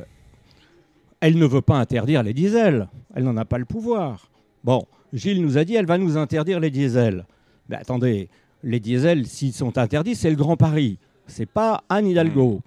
elle 1.21 1.39
ne 1.39 1.47
veut 1.47 1.63
pas 1.63 1.77
interdire 1.77 2.23
les 2.23 2.35
diesels. 2.35 2.89
Elle 3.15 3.25
n'en 3.25 3.37
a 3.37 3.45
pas 3.45 3.59
le 3.59 3.65
pouvoir. 3.65 4.29
Bon, 4.63 4.87
Gilles 5.13 5.41
nous 5.41 5.57
a 5.57 5.65
dit, 5.65 5.75
elle 5.75 5.87
va 5.87 5.99
nous 5.99 6.17
interdire 6.17 6.61
les 6.61 6.71
diesels. 6.71 7.25
Mais 7.69 7.77
attendez, 7.77 8.29
les 8.63 8.81
diesels, 8.81 9.27
s'ils 9.27 9.53
sont 9.53 9.79
interdits, 9.79 10.15
c'est 10.15 10.31
le 10.31 10.37
Grand 10.37 10.57
Paris. 10.57 10.99
C'est 11.27 11.47
pas 11.47 11.83
Anne 11.89 12.07
Hidalgo. 12.07 12.61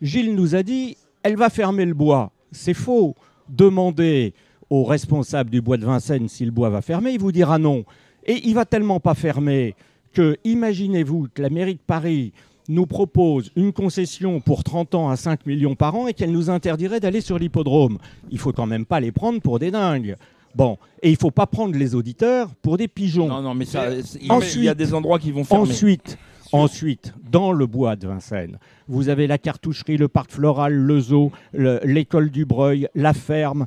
Gilles 0.00 0.34
nous 0.34 0.54
a 0.54 0.62
dit 0.62 0.96
elle 1.22 1.36
va 1.36 1.50
fermer 1.50 1.84
le 1.84 1.94
bois. 1.94 2.32
C'est 2.52 2.74
faux. 2.74 3.14
Demandez 3.48 4.34
au 4.70 4.84
responsable 4.84 5.50
du 5.50 5.60
bois 5.60 5.76
de 5.76 5.86
Vincennes 5.86 6.28
si 6.28 6.44
le 6.44 6.50
bois 6.50 6.68
va 6.68 6.82
fermer, 6.82 7.12
il 7.12 7.20
vous 7.20 7.32
dira 7.32 7.58
non. 7.58 7.84
Et 8.26 8.46
il 8.46 8.54
va 8.54 8.64
tellement 8.64 9.00
pas 9.00 9.14
fermer 9.14 9.74
que, 10.12 10.36
imaginez-vous 10.44 11.28
que 11.32 11.42
la 11.42 11.50
mairie 11.50 11.74
de 11.74 11.80
Paris 11.86 12.32
nous 12.68 12.86
propose 12.86 13.50
une 13.56 13.72
concession 13.72 14.40
pour 14.40 14.62
30 14.62 14.94
ans 14.94 15.08
à 15.08 15.16
5 15.16 15.46
millions 15.46 15.74
par 15.74 15.94
an 15.94 16.06
et 16.06 16.12
qu'elle 16.12 16.32
nous 16.32 16.50
interdirait 16.50 17.00
d'aller 17.00 17.22
sur 17.22 17.38
l'hippodrome. 17.38 17.98
Il 18.30 18.38
faut 18.38 18.52
quand 18.52 18.66
même 18.66 18.84
pas 18.84 19.00
les 19.00 19.12
prendre 19.12 19.40
pour 19.40 19.58
des 19.58 19.70
dingues. 19.70 20.16
Bon, 20.54 20.76
et 21.02 21.10
il 21.10 21.16
faut 21.16 21.30
pas 21.30 21.46
prendre 21.46 21.76
les 21.78 21.94
auditeurs 21.94 22.54
pour 22.60 22.76
des 22.76 22.88
pigeons. 22.88 23.28
Non, 23.28 23.40
non, 23.40 23.54
mais 23.54 23.64
ça, 23.64 23.88
il 24.20 24.64
y 24.64 24.68
a 24.68 24.74
des 24.74 24.92
endroits 24.92 25.18
qui 25.18 25.30
vont 25.30 25.44
fermer. 25.44 25.70
Ensuite, 25.70 26.18
Ensuite, 26.52 27.14
dans 27.30 27.52
le 27.52 27.66
bois 27.66 27.96
de 27.96 28.08
Vincennes, 28.08 28.58
vous 28.86 29.08
avez 29.08 29.26
la 29.26 29.38
cartoucherie, 29.38 29.96
le 29.96 30.08
parc 30.08 30.30
floral, 30.30 30.74
le 30.74 31.00
zoo, 31.00 31.30
l'école 31.52 32.30
du 32.30 32.44
Breuil, 32.44 32.88
la 32.94 33.12
ferme, 33.12 33.66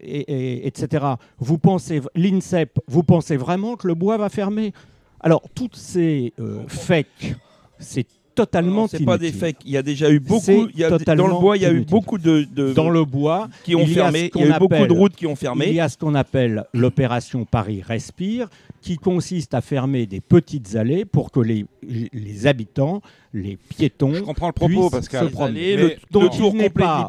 etc. 0.00 1.06
Vous 1.38 1.58
pensez, 1.58 2.00
l'INSEP, 2.14 2.78
vous 2.86 3.02
pensez 3.02 3.36
vraiment 3.36 3.76
que 3.76 3.88
le 3.88 3.94
bois 3.94 4.16
va 4.16 4.28
fermer? 4.28 4.72
Alors, 5.20 5.42
toutes 5.54 5.76
ces 5.76 6.32
euh, 6.40 6.64
fakes, 6.66 7.36
c'est 7.78 8.06
totalement 8.34 8.88
C'est 8.88 9.04
pas 9.04 9.18
des 9.18 9.32
fakes. 9.32 9.58
Il 9.64 9.72
y 9.72 9.76
a 9.76 9.82
déjà 9.82 10.10
eu 10.10 10.20
beaucoup. 10.20 10.68
Il 10.74 10.80
y 10.80 10.84
a, 10.84 10.90
dans 10.90 11.26
le 11.26 11.34
bois, 11.34 11.56
il 11.56 11.62
y 11.62 11.66
a 11.66 11.72
eu 11.72 11.80
beaucoup 11.80 12.18
de, 12.18 12.46
dans 12.72 12.90
le 12.90 13.04
bois 13.04 13.48
qui 13.64 13.74
ont 13.74 13.86
fermé. 13.86 14.30
Il 14.34 14.40
y 14.40 14.44
a 14.44 14.56
eu 14.56 14.58
beaucoup 14.58 14.86
de 14.86 14.92
routes 14.92 15.14
qui 15.16 15.26
ont 15.26 15.36
fermé. 15.36 15.66
Il 15.68 15.74
y 15.74 15.80
a 15.80 15.88
ce 15.88 15.96
qu'on 15.96 16.14
appelle 16.14 16.64
l'opération 16.72 17.44
Paris 17.44 17.82
Respire, 17.82 18.48
qui 18.80 18.96
consiste 18.96 19.54
à 19.54 19.60
fermer 19.60 20.06
des 20.06 20.20
petites 20.20 20.76
allées 20.76 21.04
pour 21.04 21.30
que 21.30 21.40
les, 21.40 21.66
les 21.82 22.46
habitants, 22.46 23.00
les 23.32 23.56
piétons, 23.56 24.14
je 24.14 24.20
comprends 24.20 24.48
le 24.48 24.52
propos, 24.52 24.90
Pascal. 24.90 25.28
Se 25.28 25.32
promener. 25.32 25.96
donc 26.10 26.32
il 26.38 26.56
n'est 26.56 26.70
pas, 26.70 27.08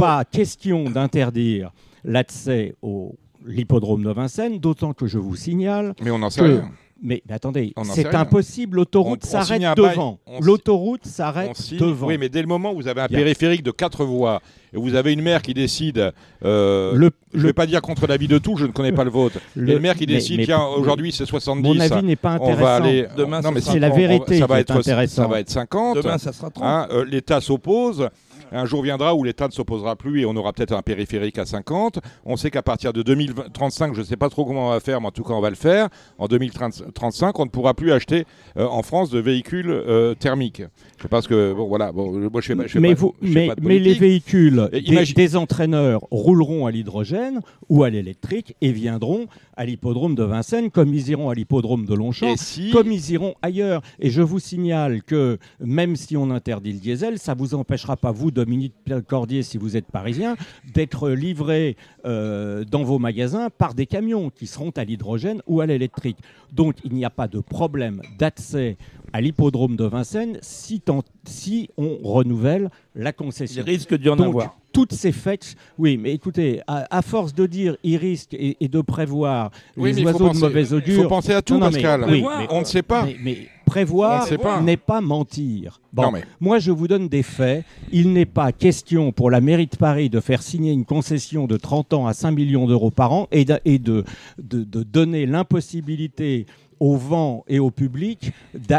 pas 0.00 0.24
question 0.24 0.90
d'interdire 0.90 1.70
l'accès 2.04 2.74
au 2.82 3.14
l'hippodrome 3.46 4.02
de 4.02 4.10
Vincennes, 4.10 4.58
d'autant 4.58 4.92
que 4.92 5.06
je 5.06 5.18
vous 5.18 5.36
signale 5.36 5.94
Mais 6.02 6.10
on 6.10 6.20
en 6.22 6.30
sait 6.30 6.42
rien 6.42 6.70
mais, 7.02 7.22
attendez, 7.28 7.74
c'est 7.84 8.14
impossible, 8.14 8.76
l'autoroute 8.76 9.24
s'arrête 9.24 9.62
devant. 9.76 10.18
L'autoroute 10.40 11.06
s'arrête 11.06 11.56
devant. 11.78 12.06
Oui, 12.06 12.16
mais 12.18 12.28
dès 12.28 12.40
le 12.40 12.48
moment 12.48 12.72
où 12.72 12.76
vous 12.76 12.88
avez 12.88 13.02
un 13.02 13.08
périphérique 13.08 13.62
de 13.62 13.70
quatre 13.70 14.04
voies 14.04 14.40
et 14.72 14.78
vous 14.78 14.94
avez 14.94 15.12
une 15.12 15.20
maire 15.20 15.42
qui 15.42 15.52
décide, 15.52 16.12
euh, 16.44 16.94
le, 16.94 17.10
je 17.34 17.42
ne 17.42 17.46
vais 17.46 17.52
pas 17.52 17.66
dire 17.66 17.82
contre 17.82 18.06
l'avis 18.06 18.28
de 18.28 18.38
tout, 18.38 18.56
je 18.56 18.64
ne 18.64 18.72
connais 18.72 18.92
pas 18.92 19.04
le 19.04 19.10
vôtre, 19.10 19.38
le, 19.56 19.74
une 19.74 19.78
maire 19.80 19.94
qui 19.94 20.06
décide, 20.06 20.44
tiens, 20.44 20.64
aujourd'hui 20.64 21.12
c'est 21.12 21.26
70. 21.26 21.68
Mon 21.68 21.80
avis 21.80 22.06
n'est 22.06 22.16
pas 22.16 22.32
intéressant. 22.32 22.60
On 22.60 22.64
va 22.64 22.74
aller, 22.76 23.06
Demain, 23.16 23.40
non, 23.42 23.52
mais 23.52 23.60
c'est 23.60 23.78
la 23.78 23.90
vérité 23.90 24.38
ça 24.38 24.46
va 24.46 24.60
être, 24.60 24.76
intéressant. 24.76 25.22
Ça 25.22 25.28
va 25.28 25.40
être 25.40 25.50
50. 25.50 25.96
Demain, 25.96 26.18
ça 26.18 26.32
sera 26.32 26.50
30. 26.50 26.64
Hein, 26.64 26.88
euh, 26.92 27.04
L'État 27.04 27.40
s'oppose. 27.40 28.08
Un 28.52 28.66
jour 28.66 28.82
viendra 28.82 29.14
où 29.14 29.24
l'État 29.24 29.48
ne 29.48 29.52
s'opposera 29.52 29.96
plus 29.96 30.20
et 30.20 30.26
on 30.26 30.36
aura 30.36 30.52
peut-être 30.52 30.72
un 30.72 30.82
périphérique 30.82 31.38
à 31.38 31.46
50. 31.46 31.98
On 32.24 32.36
sait 32.36 32.50
qu'à 32.50 32.62
partir 32.62 32.92
de 32.92 33.02
2035, 33.02 33.94
je 33.94 34.00
ne 34.00 34.04
sais 34.04 34.16
pas 34.16 34.28
trop 34.28 34.44
comment 34.44 34.68
on 34.68 34.70
va 34.70 34.80
faire, 34.80 35.00
mais 35.00 35.08
en 35.08 35.10
tout 35.10 35.24
cas 35.24 35.34
on 35.34 35.40
va 35.40 35.50
le 35.50 35.56
faire. 35.56 35.88
En 36.18 36.26
2035, 36.26 37.38
on 37.38 37.44
ne 37.44 37.50
pourra 37.50 37.74
plus 37.74 37.92
acheter 37.92 38.24
euh, 38.56 38.66
en 38.66 38.82
France 38.82 39.10
de 39.10 39.18
véhicules 39.18 39.70
euh, 39.70 40.14
thermiques. 40.14 40.62
Je 40.96 41.02
sais 41.02 41.08
pas 41.08 41.22
ce 41.22 41.28
que 41.28 41.52
bon 41.52 41.66
voilà. 41.66 41.92
Bon, 41.92 42.10
moi 42.30 42.40
je 42.40 42.46
fais, 42.46 42.80
mais, 42.80 42.94
vous, 42.94 43.14
mais, 43.20 43.50
mais, 43.60 43.78
les 43.78 43.94
véhicules 43.94 44.68
des, 44.72 45.36
entraîneurs 45.36 46.06
rouleront 46.10 46.66
à 46.66 46.70
l'hydrogène 46.70 47.40
ou 47.68 47.82
à 47.82 47.90
l'électrique 47.90 48.54
et 48.60 48.72
viendront 48.72 49.26
à 49.56 49.64
l'hippodrome 49.64 50.14
de 50.14 50.22
Vincennes, 50.22 50.70
comme 50.70 50.94
ils 50.94 51.08
iront 51.10 51.30
à 51.30 51.34
l'hippodrome 51.34 51.86
de 51.86 51.94
Longchamp, 51.94 52.34
comme 52.72 52.92
ils 52.92 53.10
iront 53.10 53.34
ailleurs. 53.42 53.82
Et 53.98 54.10
je 54.10 54.22
vous 54.22 54.38
signale 54.38 55.02
que 55.02 55.38
même 55.60 55.96
si 55.96 56.16
on 56.16 56.30
interdit 56.30 56.72
le 56.72 56.78
diesel, 56.78 57.18
ça 57.18 57.34
vous 57.34 57.54
empêchera 57.54 57.96
pas 57.96 58.12
vous 58.12 58.30
Dominique 58.36 58.74
Cordier, 59.08 59.42
si 59.42 59.56
vous 59.56 59.78
êtes 59.78 59.86
parisien, 59.86 60.36
d'être 60.74 61.08
livré 61.08 61.76
euh, 62.04 62.64
dans 62.64 62.84
vos 62.84 62.98
magasins 62.98 63.48
par 63.48 63.72
des 63.72 63.86
camions 63.86 64.28
qui 64.28 64.46
seront 64.46 64.70
à 64.76 64.84
l'hydrogène 64.84 65.40
ou 65.46 65.62
à 65.62 65.66
l'électrique. 65.66 66.18
Donc 66.52 66.76
il 66.84 66.92
n'y 66.92 67.04
a 67.06 67.10
pas 67.10 67.28
de 67.28 67.40
problème 67.40 68.02
d'accès 68.18 68.76
à 69.14 69.22
l'hippodrome 69.22 69.76
de 69.76 69.84
Vincennes 69.84 70.38
si, 70.42 70.82
si 71.24 71.70
on 71.78 71.96
renouvelle 72.02 72.70
la 72.94 73.12
concession. 73.12 73.62
Il 73.66 73.70
risque 73.70 73.94
d'y 73.94 74.10
en 74.10 74.18
avoir 74.18 74.58
toutes 74.74 74.92
ces 74.92 75.12
fêtes. 75.12 75.56
Oui, 75.78 75.96
mais 75.96 76.12
écoutez, 76.12 76.60
à, 76.66 77.00
force 77.00 77.32
de 77.32 77.46
dire 77.46 77.78
il 77.82 77.96
risque 77.96 78.34
et, 78.34 78.68
de 78.68 78.80
prévoir 78.82 79.50
les 79.78 80.02
oiseaux 80.04 80.28
de 80.28 80.38
mauvaise 80.38 80.74
augure. 80.74 80.94
Il 80.94 81.02
faut 81.02 81.08
penser 81.08 81.32
à 81.32 81.40
tout, 81.40 81.58
Pascal. 81.58 82.04
oui, 82.06 82.22
on 82.50 82.60
ne 82.60 82.64
sait 82.64 82.82
pas. 82.82 83.06
Mais, 83.22 83.48
prévoir 83.66 84.26
n'est 84.62 84.76
pas 84.78 85.00
mentir. 85.02 85.80
Bon, 85.92 86.12
moi, 86.40 86.58
je 86.58 86.70
vous 86.70 86.88
donne 86.88 87.08
des 87.08 87.22
faits. 87.22 87.64
Il 87.92 88.12
n'est 88.12 88.24
pas 88.24 88.52
question 88.52 89.12
pour 89.12 89.30
la 89.30 89.40
mairie 89.42 89.66
de 89.66 89.76
Paris 89.76 90.08
de 90.08 90.20
faire 90.20 90.42
signer 90.42 90.72
une 90.72 90.84
concession 90.84 91.46
de 91.46 91.56
30 91.56 91.92
ans 91.92 92.06
à 92.06 92.14
5 92.14 92.30
millions 92.30 92.66
d'euros 92.66 92.90
par 92.90 93.12
an 93.12 93.28
et 93.32 93.44
de, 93.44 93.58
et 93.64 93.78
de, 93.78 94.04
de, 94.38 94.64
de 94.64 94.82
donner 94.82 95.26
l'impossibilité 95.26 96.46
au 96.80 96.96
vent 96.96 97.44
et 97.48 97.58
au 97.58 97.70
public 97.70 98.32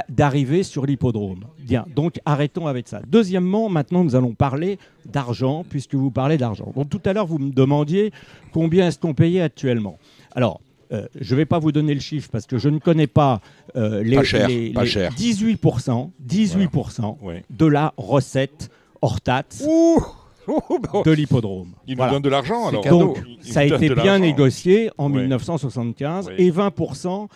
d'arriver 0.10 0.64
sur 0.64 0.86
l'hippodrome. 0.86 1.46
Bien, 1.60 1.86
donc 1.96 2.20
arrêtons 2.26 2.68
avec 2.68 2.88
ça. 2.88 3.02
Deuxièmement, 3.08 3.70
maintenant 3.70 4.04
nous 4.04 4.16
allons 4.16 4.34
parler 4.34 4.78
d'argent, 5.06 5.66
puisque 5.68 5.96
vous 5.96 6.12
parlez 6.12 6.38
d'argent. 6.38 6.72
Donc 6.76 6.90
tout 6.90 7.02
à 7.06 7.14
l'heure, 7.14 7.26
vous 7.26 7.40
me 7.40 7.52
demandiez 7.52 8.12
combien 8.54 8.88
est-ce 8.88 9.00
qu'on 9.00 9.14
payait 9.14 9.42
actuellement. 9.42 9.98
Alors, 10.36 10.62
euh, 10.92 11.08
je 11.20 11.34
ne 11.34 11.38
vais 11.38 11.46
pas 11.46 11.60
vous 11.60 11.72
donner 11.72 11.94
le 11.94 12.00
chiffre 12.00 12.30
parce 12.32 12.46
que 12.46 12.58
je 12.58 12.70
ne 12.70 12.80
connais 12.80 13.08
pas 13.08 13.42
euh, 13.76 14.04
les, 14.04 14.18
18%, 14.18 16.10
18 16.20 16.72
de 17.50 17.66
la 17.66 17.94
recette 17.98 18.70
hors 19.02 19.22
taxe. 19.22 19.64
de 21.06 21.12
l'hippodrome. 21.12 21.72
Il 21.88 21.98
nous 21.98 22.10
donne 22.10 22.22
de 22.22 22.30
l'argent 22.30 22.68
alors. 22.68 22.86
Donc, 22.86 23.18
ça 23.42 23.62
a 23.62 23.64
été 23.66 23.90
bien 23.94 24.20
négocié 24.20 24.90
en 24.98 25.10
1975 25.10 26.32
et 26.38 26.50
20% 26.52 27.28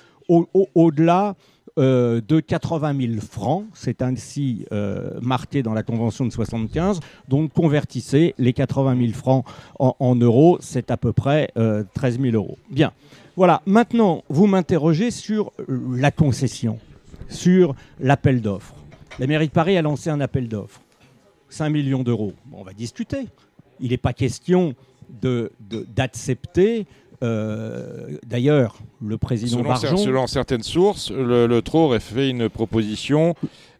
au-delà 0.75 1.35
euh, 1.79 2.19
de 2.27 2.41
80 2.41 3.13
000 3.13 3.21
francs. 3.21 3.63
C'est 3.73 4.01
ainsi 4.01 4.65
euh, 4.73 5.11
marqué 5.21 5.63
dans 5.63 5.73
la 5.73 5.83
Convention 5.83 6.25
de 6.25 6.31
75. 6.31 6.99
Donc 7.29 7.53
convertissez 7.53 8.35
les 8.37 8.51
80 8.51 8.97
000 8.99 9.13
francs 9.13 9.45
en, 9.79 10.15
euros, 10.15 10.57
c'est 10.59 10.91
à 10.91 10.97
peu 10.97 11.13
près 11.13 11.49
13 11.93 12.17
euh, 12.19 12.21
000 12.21 12.35
euros. 12.35 12.57
Bien. 12.69 12.91
Voilà. 13.41 13.63
Maintenant, 13.65 14.23
vous 14.29 14.45
m'interrogez 14.45 15.09
sur 15.09 15.51
la 15.67 16.11
concession, 16.11 16.77
sur 17.27 17.73
l'appel 17.99 18.39
d'offres. 18.39 18.75
La 19.17 19.25
mairie 19.25 19.47
de 19.47 19.51
Paris 19.51 19.75
a 19.77 19.81
lancé 19.81 20.11
un 20.11 20.21
appel 20.21 20.47
d'offres. 20.47 20.79
5 21.49 21.71
millions 21.71 22.03
d'euros. 22.03 22.33
on 22.53 22.61
va 22.61 22.73
discuter. 22.73 23.25
Il 23.79 23.89
n'est 23.89 23.97
pas 23.97 24.13
question 24.13 24.75
d'accepter 25.09 26.85
D'ailleurs, 27.19 28.77
le 29.03 29.17
président 29.17 29.57
selon, 29.57 29.69
Barjon... 29.69 29.97
Selon 29.97 30.27
certaines 30.27 30.61
sources, 30.61 31.09
le, 31.09 31.47
le 31.47 31.61
TRO 31.63 31.85
aurait 31.85 31.99
fait 31.99 32.29
une 32.29 32.47
proposition 32.47 33.33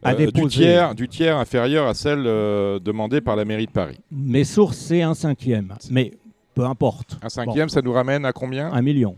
du, 0.04 0.48
tiers, 0.48 0.96
du 0.96 1.06
tiers 1.06 1.36
inférieur 1.36 1.86
à 1.86 1.94
celle 1.94 2.24
demandée 2.24 3.20
par 3.20 3.36
la 3.36 3.44
mairie 3.44 3.66
de 3.66 3.70
Paris. 3.70 4.00
Mes 4.10 4.42
sources, 4.42 4.78
c'est 4.78 5.02
un 5.02 5.14
cinquième. 5.14 5.72
Mais 5.88 6.14
peu 6.52 6.64
importe. 6.64 7.16
Un 7.22 7.28
cinquième, 7.28 7.68
ça 7.68 7.80
nous 7.80 7.92
ramène 7.92 8.24
à 8.24 8.32
combien? 8.32 8.72
Un 8.72 8.82
million. 8.82 9.14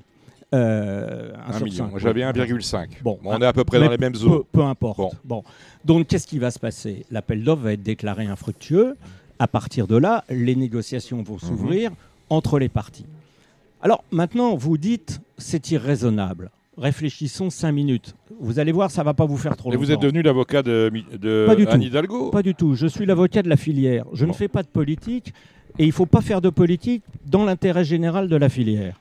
Euh, 0.55 1.33
un, 1.47 1.61
million. 1.61 1.91
J'avais 1.99 2.23
1,5. 2.23 3.03
Bon, 3.03 3.19
on 3.25 3.41
est 3.41 3.47
à 3.47 3.53
peu 3.53 3.65
près 3.65 3.81
dans 3.81 3.91
les 3.91 3.99
mêmes 3.99 4.15
zones. 4.15 4.45
Peu, 4.53 4.63
importe. 4.63 5.17
Bon. 5.25 5.43
Donc, 5.85 6.07
qu'est-ce 6.07 6.27
qui 6.27 6.39
va 6.39 6.51
se 6.51 6.59
passer? 6.59 7.05
L'appel 7.11 7.43
d'offres 7.43 7.63
va 7.63 7.73
être 7.73 7.83
déclaré 7.83 8.27
infructueux. 8.27 8.97
À 9.39 9.49
partir 9.49 9.87
de 9.87 9.97
là, 9.97 10.25
les 10.31 10.55
négociations 10.55 11.23
vont 11.23 11.35
mhm. 11.35 11.41
s'ouvrir 11.41 11.91
entre 12.31 12.59
les 12.59 12.69
parties. 12.69 13.07
Alors, 13.83 14.05
maintenant, 14.13 14.55
vous 14.55 14.79
dites 14.79 15.21
c'est 15.37 15.71
irraisonnable. 15.73 16.51
Réfléchissons 16.79 17.51
cinq 17.51 17.73
minutes. 17.73 18.15
Vous 18.41 18.59
allez 18.59 18.73
voir, 18.73 18.91
ça 18.91 19.03
ne 19.03 19.05
va 19.05 19.15
pas 19.15 19.27
vous 19.27 19.37
faire 19.37 19.57
trop 19.57 19.73
Et 19.73 19.77
vous 19.77 19.93
êtes 19.93 20.01
devenu 20.01 20.23
l'avocat 20.23 20.63
de, 20.63 20.91
de 21.21 21.45
pas 21.47 21.55
du 21.55 21.67
Anne 21.67 21.81
tout. 21.81 21.87
Hidalgo? 21.87 22.31
Pas 22.31 22.43
du 22.43 22.55
tout. 22.55 22.75
Je 22.75 22.87
suis 22.87 23.07
l'avocat 23.07 23.43
de 23.43 23.49
la 23.49 23.57
filière. 23.57 24.07
Je 24.13 24.25
ne 24.25 24.33
fais 24.33 24.49
pas 24.49 24.63
de 24.63 24.69
politique. 24.69 25.33
Et 25.79 25.85
il 25.85 25.89
ne 25.89 25.93
faut 25.93 26.07
pas 26.07 26.21
faire 26.21 26.41
de 26.41 26.51
politique 26.51 27.03
dans 27.27 27.45
l'intérêt 27.45 27.85
général 27.85 28.29
de 28.29 28.37
la 28.37 28.49
filière. 28.49 29.01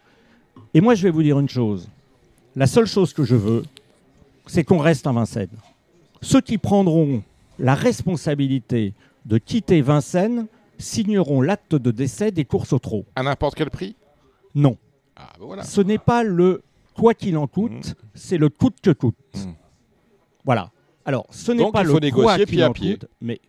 Et 0.73 0.81
moi, 0.81 0.95
je 0.95 1.03
vais 1.03 1.12
vous 1.12 1.23
dire 1.23 1.39
une 1.39 1.49
chose. 1.49 1.88
La 2.55 2.67
seule 2.67 2.86
chose 2.86 3.13
que 3.13 3.23
je 3.23 3.36
veux, 3.36 3.63
c'est 4.47 4.63
qu'on 4.63 4.79
reste 4.79 5.07
à 5.07 5.12
Vincennes. 5.12 5.49
Ceux 6.21 6.41
qui 6.41 6.57
prendront 6.57 7.23
la 7.59 7.75
responsabilité 7.75 8.93
de 9.25 9.38
quitter 9.38 9.81
Vincennes 9.81 10.47
signeront 10.77 11.41
l'acte 11.41 11.75
de 11.75 11.91
décès 11.91 12.31
des 12.31 12.45
courses 12.45 12.73
au 12.73 12.79
trot. 12.79 13.05
À 13.15 13.23
n'importe 13.23 13.55
quel 13.55 13.69
prix? 13.69 13.95
Non. 14.55 14.77
Ah, 15.15 15.29
ben 15.39 15.45
voilà. 15.45 15.63
Ce 15.63 15.81
n'est 15.81 15.97
pas 15.97 16.23
le 16.23 16.62
quoi 16.95 17.13
qu'il 17.13 17.38
en 17.38 17.47
coûte, 17.47 17.71
mmh. 17.71 17.93
c'est 18.13 18.38
le 18.38 18.49
coûte 18.49 18.77
que 18.81 18.91
coûte. 18.91 19.15
Mmh. 19.36 19.51
Voilà. 20.45 20.71
Alors, 21.05 21.27
ce 21.29 21.51
n'est 21.51 21.69
pas 21.71 21.83
le 21.83 22.12
quoi 22.12 22.38
qu'il 22.38 22.63
en 22.63 22.73
coûte, 22.73 23.05
mais 23.21 23.39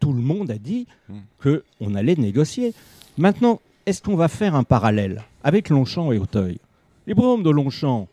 tout 0.00 0.12
le 0.12 0.20
monde 0.20 0.50
a 0.50 0.58
dit 0.58 0.86
hmm. 1.08 1.20
qu'on 1.42 1.94
allait 1.94 2.16
négocier. 2.16 2.74
Maintenant, 3.18 3.60
est-ce 3.86 4.02
qu'on 4.02 4.16
va 4.16 4.28
faire 4.28 4.54
un 4.54 4.64
parallèle 4.64 5.22
avec 5.42 5.68
Longchamp 5.68 6.12
et 6.12 6.18
Auteuil? 6.18 6.58
L'hippodrome 7.06 7.42
de 7.42 7.50
Longchamp 7.50 8.08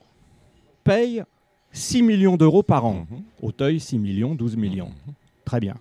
paye 0.84 1.24
6 1.72 2.02
millions 2.02 2.38
d'euros 2.38 2.64
par 2.64 2.86
an. 2.86 3.06
Hmm. 3.10 3.46
Auteuil, 3.46 3.80
6 3.80 4.00
millions, 4.00 4.36
12 4.36 4.58
millions. 4.58 4.90
Hmm. 5.08 5.12
Très 5.46 5.60
bien. 5.60 5.76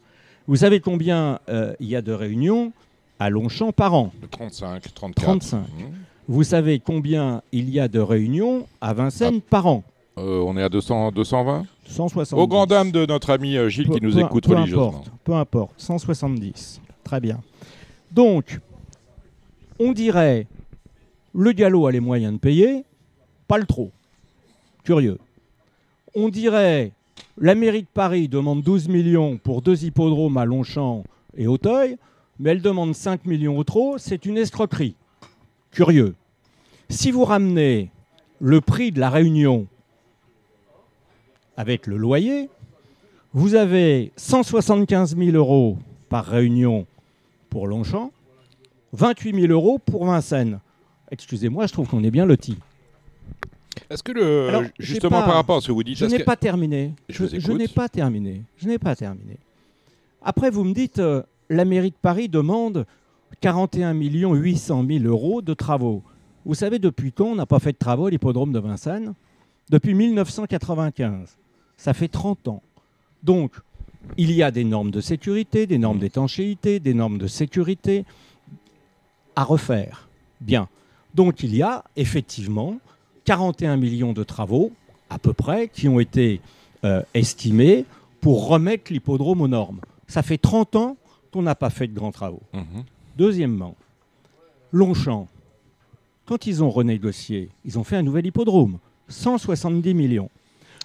Vous 0.46 0.57
savez 0.57 0.81
combien 0.81 1.40
euh, 1.48 1.74
il 1.81 1.88
y 1.88 1.96
a 1.96 2.03
de 2.03 2.12
réunions 2.12 2.72
à 3.18 3.31
Longchamp 3.31 3.72
par 3.72 3.94
an? 3.94 4.12
35, 4.31 4.94
34. 4.94 5.24
35. 5.24 5.64
Vous 6.27 6.42
savez 6.42 6.79
combien 6.79 7.42
il 7.53 7.70
y 7.70 7.81
a 7.81 7.88
de 7.88 8.01
réunions 8.01 8.66
à 8.81 8.92
Vincennes 8.92 9.40
ah. 9.42 9.51
par 9.51 9.66
an? 9.66 9.85
Euh, 10.18 10.42
On 10.46 10.57
est 10.57 10.62
à 10.62 10.68
200, 10.68 11.12
220 11.12 11.64
170. 11.87 12.38
Au 12.38 12.46
grand 12.46 12.66
dame 12.66 12.92
de 12.92 13.07
notre 13.07 13.31
ami 13.31 13.57
euh, 13.57 13.68
Gilles 13.68 13.88
qui 13.88 14.03
nous 14.03 14.18
écoute 14.18 14.44
religieusement. 14.46 15.03
peu 15.24 15.35
importe, 15.35 15.72
170. 15.79 16.83
Très 17.03 17.20
bien. 17.20 17.40
Donc, 18.11 18.61
on 19.79 19.93
dirait, 19.93 20.47
le 21.35 21.53
galop 21.53 21.87
a 21.87 21.93
les 21.93 22.01
moyens 22.01 22.33
de 22.35 22.38
payer, 22.38 22.85
pas 23.47 23.59
le 23.59 23.67
trop. 23.67 23.91
Curieux. 24.85 25.19
On 26.14 26.29
dirait, 26.29 26.93
la 27.38 27.55
mairie 27.55 27.83
de 27.83 27.88
Paris 27.93 28.29
demande 28.29 28.62
12 28.62 28.88
millions 28.88 29.38
pour 29.38 29.62
deux 29.62 29.85
hippodromes 29.85 30.37
à 30.37 30.45
Longchamp 30.45 31.05
et 31.37 31.47
Auteuil, 31.47 31.97
mais 32.38 32.51
elle 32.51 32.62
demande 32.62 32.95
5 32.95 33.25
millions 33.27 33.57
au 33.59 33.64
trop, 33.64 33.99
c'est 33.99 34.27
une 34.27 34.38
escroquerie. 34.38 34.95
Curieux. 35.71 36.14
Si 36.88 37.11
vous 37.11 37.25
ramenez 37.25 37.91
le 38.41 38.61
prix 38.61 38.93
de 38.93 39.01
la 39.01 39.11
réunion 39.11 39.67
avec 41.57 41.87
le 41.87 41.97
loyer, 41.97 42.49
vous 43.35 43.55
avez 43.55 44.12
175 44.17 45.17
000 45.17 45.37
euros 45.37 45.77
par 46.09 46.25
réunion 46.25 46.87
pour 47.51 47.67
Longchamp, 47.67 48.12
28 48.92 49.40
000 49.40 49.53
euros 49.53 49.79
pour 49.79 50.05
Vincennes. 50.05 50.61
Excusez-moi, 51.11 51.66
je 51.66 51.72
trouve 51.72 51.88
qu'on 51.88 52.03
est 52.05 52.11
bien 52.11 52.27
lotis. 52.27 52.59
Est-ce 53.90 54.03
que 54.03 54.12
le, 54.12 54.70
justement 54.79 55.22
par 55.22 55.35
rapport 55.35 55.59
à 55.59 55.61
ce 55.61 55.68
que 55.68 55.72
vous 55.72 55.83
dites, 55.83 55.96
je 55.96 56.07
n'ai 56.07 56.18
pas 56.24 56.37
terminé. 56.37 56.94
Je, 57.09 57.53
n'ai 57.53 57.68
pas 57.68 57.88
terminé. 57.88 58.42
Je 58.57 58.66
n'ai 58.68 58.79
pas 58.79 58.96
terminé. 58.96 59.38
Après, 60.22 60.51
vous 60.51 60.64
me 60.64 60.74
dites, 60.74 60.98
euh, 60.98 61.22
la 61.48 61.64
mairie 61.64 61.90
de 61.90 61.96
Paris 62.01 62.29
demande 62.29 62.87
41 63.40 63.94
800 63.94 64.85
000 64.87 65.05
euros 65.05 65.42
de 65.42 65.55
travaux. 65.55 66.03
Vous 66.44 66.55
savez 66.55 66.79
depuis 66.79 67.12
quand 67.12 67.27
on 67.27 67.35
n'a 67.37 67.46
pas 67.46 67.61
fait 67.61 67.72
de 67.72 67.79
travaux 67.79 68.07
à 68.07 68.11
l'hippodrome 68.11 68.53
de 68.53 68.59
Vincennes 68.59 69.14
Depuis 69.70 69.94
1995 69.94 71.37
ça 71.79 71.94
fait 71.94 72.09
30 72.09 72.48
ans. 72.48 72.62
Donc, 73.22 73.53
il 74.16 74.33
y 74.33 74.42
a 74.42 74.51
des 74.51 74.64
normes 74.64 74.90
de 74.90 75.01
sécurité, 75.01 75.66
des 75.66 75.79
normes 75.79 75.98
d'étanchéité, 75.98 76.81
des 76.81 76.92
normes 76.92 77.18
de 77.18 77.27
sécurité 77.27 78.05
à 79.38 79.44
refaire. 79.44 80.09
Bien. 80.40 80.68
Donc, 81.14 81.44
il 81.44 81.55
y 81.55 81.62
a 81.62 81.85
effectivement 81.94 82.81
41 83.24 83.77
millions 83.77 84.12
de 84.12 84.24
travaux, 84.24 84.72
à 85.11 85.20
peu 85.20 85.33
près, 85.33 85.68
qui 85.68 85.87
ont 85.87 86.01
été 86.01 86.40
euh, 86.85 87.03
estimés 87.14 87.85
pour 88.20 88.48
remettre 88.48 88.92
l'hippodrome 88.92 89.40
aux 89.40 89.46
normes. 89.46 89.81
Ça 90.09 90.22
fait 90.22 90.38
30 90.38 90.74
ans 90.74 90.96
qu'on 91.33 91.42
n'a 91.42 91.55
pas 91.55 91.70
fait 91.70 91.87
de 91.87 91.94
grands 91.94 92.11
travaux. 92.11 92.42
Mhm. 92.53 92.83
Deuxièmement, 93.16 93.77
Longchamp, 94.72 95.29
quand 96.27 96.48
ils 96.48 96.64
ont 96.64 96.70
renégocié, 96.70 97.51
ils 97.64 97.79
ont 97.79 97.85
fait 97.85 97.96
un 97.96 98.03
nouvel 98.03 98.27
hippodrome, 98.27 98.79
170 99.07 99.94
millions. 99.94 100.31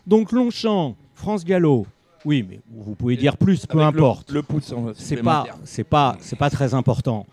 Donc 0.05 0.31
Longchamp, 0.31 0.95
France 1.15 1.43
Gallo, 1.43 1.87
oui, 2.23 2.45
mais 2.47 2.59
vous 2.69 2.93
pouvez 2.93 3.17
dire 3.17 3.35
plus, 3.35 3.65
peu 3.65 3.81
importe. 3.81 4.31
Le, 4.31 4.43
pouce, 4.43 4.75
c'est 4.95 5.23
pas, 5.23 5.45
c'est 5.63 5.83
pas, 5.83 6.17
c'est 6.19 6.37
pas 6.37 6.51
très 6.51 6.75
important. 6.75 7.25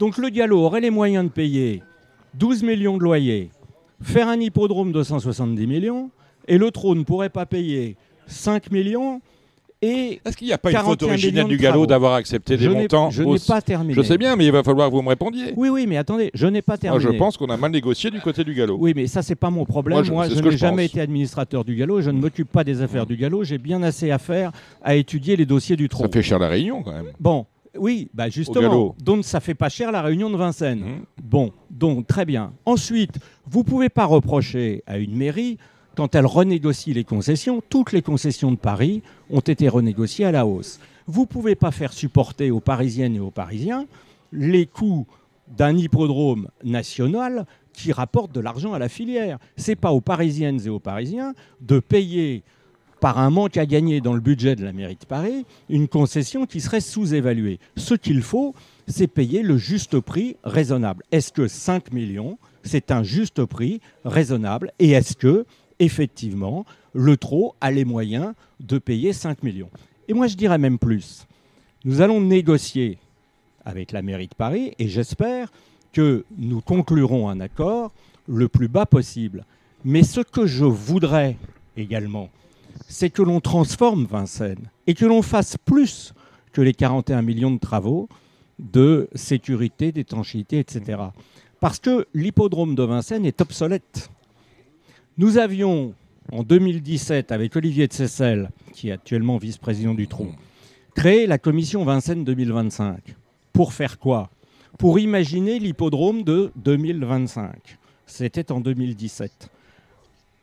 Donc 0.00 0.16
le 0.16 0.30
Gallo 0.30 0.58
aurait 0.58 0.80
les 0.80 0.88
moyens 0.88 1.24
de 1.24 1.30
payer 1.30 1.82
12 2.34 2.62
millions 2.62 2.96
de 2.96 3.02
loyers, 3.02 3.50
faire 4.02 4.28
un 4.28 4.40
hippodrome 4.40 4.92
de 4.92 5.02
170 5.02 5.66
millions, 5.66 6.10
et 6.48 6.56
le 6.56 6.70
trône 6.70 7.00
ne 7.00 7.04
pourrait 7.04 7.28
pas 7.28 7.44
payer 7.44 7.96
5 8.26 8.72
millions 8.72 9.20
est-ce 9.82 10.36
qu'il 10.36 10.46
n'y 10.46 10.52
a 10.52 10.58
pas 10.58 10.70
une 10.70 10.76
faute 10.76 11.02
originelle 11.02 11.46
du 11.46 11.56
galop 11.56 11.86
d'avoir 11.86 12.12
accepté 12.12 12.58
des 12.58 12.68
montants 12.68 13.08
Je 13.08 13.22
n'ai 13.22 13.38
pas 13.38 13.62
terminé. 13.62 13.94
Je 13.94 14.02
sais 14.02 14.18
bien, 14.18 14.36
mais 14.36 14.44
il 14.44 14.52
va 14.52 14.62
falloir 14.62 14.90
que 14.90 14.94
vous 14.94 15.00
me 15.00 15.08
répondiez. 15.08 15.54
Oui, 15.56 15.70
oui, 15.70 15.86
mais 15.86 15.96
attendez, 15.96 16.30
je 16.34 16.46
n'ai 16.46 16.60
pas 16.60 16.76
terminé. 16.76 17.02
Moi, 17.02 17.12
je 17.12 17.18
pense 17.18 17.38
qu'on 17.38 17.48
a 17.48 17.56
mal 17.56 17.70
négocié 17.70 18.10
du 18.10 18.20
côté 18.20 18.44
du 18.44 18.52
galop. 18.52 18.76
Oui, 18.78 18.92
mais 18.94 19.06
ça, 19.06 19.22
c'est 19.22 19.36
pas 19.36 19.48
mon 19.48 19.64
problème. 19.64 20.04
Moi, 20.10 20.28
je, 20.28 20.38
n'ai 20.38 20.56
jamais 20.56 20.84
été 20.84 21.00
administrateur 21.00 21.64
du 21.64 21.76
galop. 21.76 22.02
Je 22.02 22.10
ne 22.10 22.20
m'occupe 22.20 22.52
pas 22.52 22.62
des 22.62 22.82
affaires 22.82 23.06
du 23.06 23.16
galop. 23.16 23.44
J'ai 23.44 23.56
bien 23.56 23.82
assez 23.82 24.10
à 24.10 24.18
faire 24.18 24.52
à 24.82 24.96
étudier 24.96 25.34
les 25.36 25.46
dossiers 25.46 25.76
du 25.76 25.88
trône. 25.88 26.08
Ça 26.08 26.12
fait 26.12 26.22
cher 26.22 26.38
la 26.38 26.48
réunion, 26.48 26.82
quand 26.82 26.92
même. 26.92 27.06
Bon, 27.18 27.46
oui, 27.76 28.10
bah 28.14 28.28
justement. 28.28 28.94
Donc 29.02 29.24
ça 29.24 29.40
fait 29.40 29.54
pas 29.54 29.68
cher 29.68 29.92
la 29.92 30.02
réunion 30.02 30.30
de 30.30 30.36
Vincennes. 30.36 30.80
Mmh. 30.80 31.02
Bon, 31.22 31.52
donc 31.70 32.06
très 32.06 32.24
bien. 32.24 32.52
Ensuite, 32.64 33.18
vous 33.46 33.64
pouvez 33.64 33.88
pas 33.88 34.06
reprocher 34.06 34.82
à 34.86 34.98
une 34.98 35.16
mairie 35.16 35.58
quand 35.96 36.14
elle 36.14 36.26
renégocie 36.26 36.94
les 36.94 37.04
concessions, 37.04 37.62
toutes 37.68 37.92
les 37.92 38.02
concessions 38.02 38.52
de 38.52 38.56
Paris 38.56 39.02
ont 39.28 39.40
été 39.40 39.68
renégociées 39.68 40.24
à 40.24 40.32
la 40.32 40.46
hausse. 40.46 40.80
Vous 41.06 41.22
ne 41.22 41.26
pouvez 41.26 41.54
pas 41.54 41.72
faire 41.72 41.92
supporter 41.92 42.50
aux 42.50 42.60
Parisiennes 42.60 43.16
et 43.16 43.20
aux 43.20 43.30
Parisiens 43.30 43.86
les 44.32 44.66
coûts 44.66 45.06
d'un 45.48 45.76
hippodrome 45.76 46.48
national 46.62 47.44
qui 47.72 47.92
rapporte 47.92 48.32
de 48.32 48.40
l'argent 48.40 48.72
à 48.72 48.78
la 48.78 48.88
filière. 48.88 49.38
Ce 49.56 49.72
n'est 49.72 49.76
pas 49.76 49.92
aux 49.92 50.00
Parisiennes 50.00 50.60
et 50.64 50.68
aux 50.68 50.78
Parisiens 50.78 51.34
de 51.60 51.80
payer 51.80 52.44
par 53.00 53.18
un 53.18 53.30
manque 53.30 53.56
à 53.56 53.66
gagner 53.66 54.00
dans 54.00 54.14
le 54.14 54.20
budget 54.20 54.56
de 54.56 54.64
la 54.64 54.72
mairie 54.72 54.96
de 54.96 55.06
Paris 55.06 55.46
une 55.68 55.88
concession 55.88 56.46
qui 56.46 56.60
serait 56.60 56.80
sous-évaluée. 56.80 57.58
Ce 57.76 57.94
qu'il 57.94 58.22
faut, 58.22 58.54
c'est 58.86 59.06
payer 59.06 59.42
le 59.42 59.56
juste 59.56 59.98
prix 60.00 60.36
raisonnable. 60.44 61.02
Est-ce 61.10 61.32
que 61.32 61.48
5 61.48 61.92
millions, 61.92 62.38
c'est 62.62 62.90
un 62.90 63.02
juste 63.02 63.44
prix 63.44 63.80
raisonnable? 64.04 64.72
Et 64.78 64.90
est-ce 64.90 65.16
que 65.16 65.46
effectivement, 65.78 66.66
le 66.92 67.16
trot 67.16 67.54
a 67.60 67.70
les 67.70 67.84
moyens 67.84 68.34
de 68.60 68.78
payer 68.78 69.12
5 69.12 69.42
millions? 69.42 69.70
Et 70.08 70.12
moi, 70.12 70.26
je 70.26 70.36
dirais 70.36 70.58
même 70.58 70.78
plus. 70.78 71.26
Nous 71.84 72.02
allons 72.02 72.20
négocier 72.20 72.98
avec 73.64 73.92
la 73.92 74.02
mairie 74.02 74.28
de 74.28 74.34
Paris 74.34 74.74
et 74.78 74.88
j'espère 74.88 75.50
que 75.92 76.24
nous 76.36 76.60
conclurons 76.60 77.28
un 77.28 77.40
accord 77.40 77.92
le 78.28 78.48
plus 78.48 78.68
bas 78.68 78.86
possible. 78.86 79.44
Mais 79.84 80.02
ce 80.02 80.20
que 80.20 80.46
je 80.46 80.64
voudrais 80.64 81.36
également, 81.76 82.28
c'est 82.90 83.08
que 83.08 83.22
l'on 83.22 83.40
transforme 83.40 84.04
Vincennes 84.04 84.68
et 84.88 84.94
que 84.94 85.06
l'on 85.06 85.22
fasse 85.22 85.56
plus 85.64 86.12
que 86.52 86.60
les 86.60 86.74
41 86.74 87.22
millions 87.22 87.52
de 87.52 87.60
travaux 87.60 88.08
de 88.58 89.08
sécurité, 89.14 89.92
d'étanchéité, 89.92 90.58
etc. 90.58 91.00
Parce 91.60 91.78
que 91.78 92.06
l'hippodrome 92.14 92.74
de 92.74 92.82
Vincennes 92.82 93.24
est 93.24 93.40
obsolète. 93.40 94.10
Nous 95.18 95.38
avions, 95.38 95.94
en 96.32 96.42
2017, 96.42 97.30
avec 97.30 97.54
Olivier 97.54 97.86
de 97.86 97.92
Sessel, 97.92 98.50
qui 98.72 98.88
est 98.88 98.92
actuellement 98.92 99.38
vice-président 99.38 99.94
du 99.94 100.08
Trou, 100.08 100.26
créé 100.94 101.28
la 101.28 101.38
commission 101.38 101.84
Vincennes 101.84 102.24
2025. 102.24 103.14
Pour 103.52 103.72
faire 103.72 104.00
quoi? 104.00 104.30
Pour 104.78 104.98
imaginer 104.98 105.60
l'hippodrome 105.60 106.24
de 106.24 106.50
2025. 106.56 107.78
c'était 108.06 108.50
en 108.50 108.58
2017. 108.60 109.48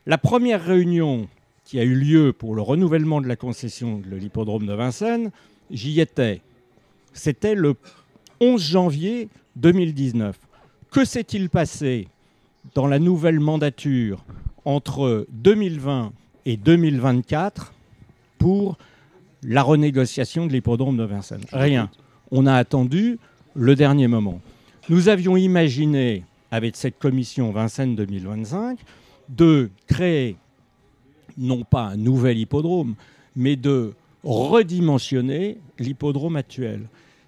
La 0.05 0.17
première 0.17 0.63
réunion 0.63 1.27
qui 1.67 1.81
a 1.81 1.83
eu 1.83 1.95
lieu 1.95 2.31
pour 2.31 2.55
le 2.55 2.61
renouvellement 2.61 3.19
de 3.19 3.27
la 3.27 3.35
concession 3.35 3.99
de 3.99 4.15
l'hippodrome 4.15 4.65
de 4.65 4.73
Vincennes, 4.73 5.31
j'y 5.69 5.99
étais. 5.99 6.39
C'était 7.11 7.55
le 7.55 7.75
11 8.39 8.63
janvier 8.63 9.27
2019. 9.57 10.39
Que 10.91 11.03
s'est-il 11.03 11.49
passé 11.49 12.07
dans 12.73 12.87
la 12.87 12.99
nouvelle 12.99 13.41
mandature 13.41 14.23
entre 14.63 15.27
2020 15.29 16.13
et 16.45 16.55
2024 16.55 17.73
pour 18.37 18.77
la 19.43 19.61
renégociation 19.61 20.47
de 20.47 20.53
l'hippodrome 20.53 20.95
de 20.95 21.03
Vincennes? 21.03 21.43
Rien. 21.51 21.91
On 22.31 22.45
a 22.45 22.53
attendu 22.53 23.19
le 23.55 23.75
dernier 23.75 24.07
moment. 24.07 24.39
Nous 24.87 25.09
avions 25.09 25.35
imaginé, 25.35 26.23
avec 26.49 26.77
cette 26.77 26.97
commission 26.97 27.51
Vincennes 27.51 27.97
2025, 27.97 28.79
de 29.27 29.69
créer 29.85 30.37
non 31.37 31.63
pas 31.63 31.83
un 31.83 31.97
nouvel 31.97 32.37
hippodrome, 32.37 32.95
mais 33.35 33.55
de 33.55 33.93
redimensionner 34.23 35.57
l'hippodrome 35.79 36.35
actuel. 36.35 36.81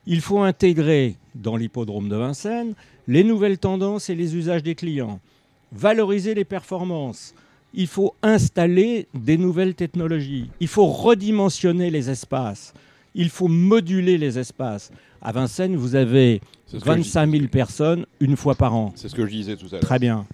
Il 0.06 0.22
faut 0.22 0.40
intégrer 0.40 1.16
dans 1.36 1.56
l'hippodrome 1.56 2.10
de 2.10 2.16
Vincennes 2.16 2.74
les 3.08 3.24
nouvelles 3.24 3.60
tendances 3.60 4.10
et 4.10 4.16
les 4.16 4.36
usages 4.36 4.64
des 4.64 4.76
clients, 4.76 5.20
valoriser 5.72 6.34
les 6.34 6.46
performances. 6.46 7.34
Il 7.74 7.88
faut 7.88 8.16
installer 8.24 9.08
des 9.14 9.38
nouvelles 9.38 9.76
technologies. 9.76 10.50
Il 10.60 10.68
faut 10.68 10.88
redimensionner 10.88 11.92
les 11.92 12.10
espaces. 12.10 12.74
Il 13.20 13.30
faut 13.30 13.50
moduler 13.50 14.18
les 14.18 14.40
espaces. 14.40 14.92
À 15.22 15.34
Vincennes, 15.34 15.76
vous 15.76 15.96
avez 15.96 16.40
25 16.72 17.30
000 17.30 17.48
personnes 17.48 18.06
une 18.22 18.38
fois 18.38 18.56
par 18.56 18.74
an. 18.74 18.94
C'est 18.96 19.10
ce 19.10 19.16
que 19.16 19.26
je 19.26 19.32
disais 19.32 19.58
tout 19.58 19.66
à 19.68 19.74
l'heure. 19.74 19.82
Très 19.82 20.00
bien. 20.00 20.26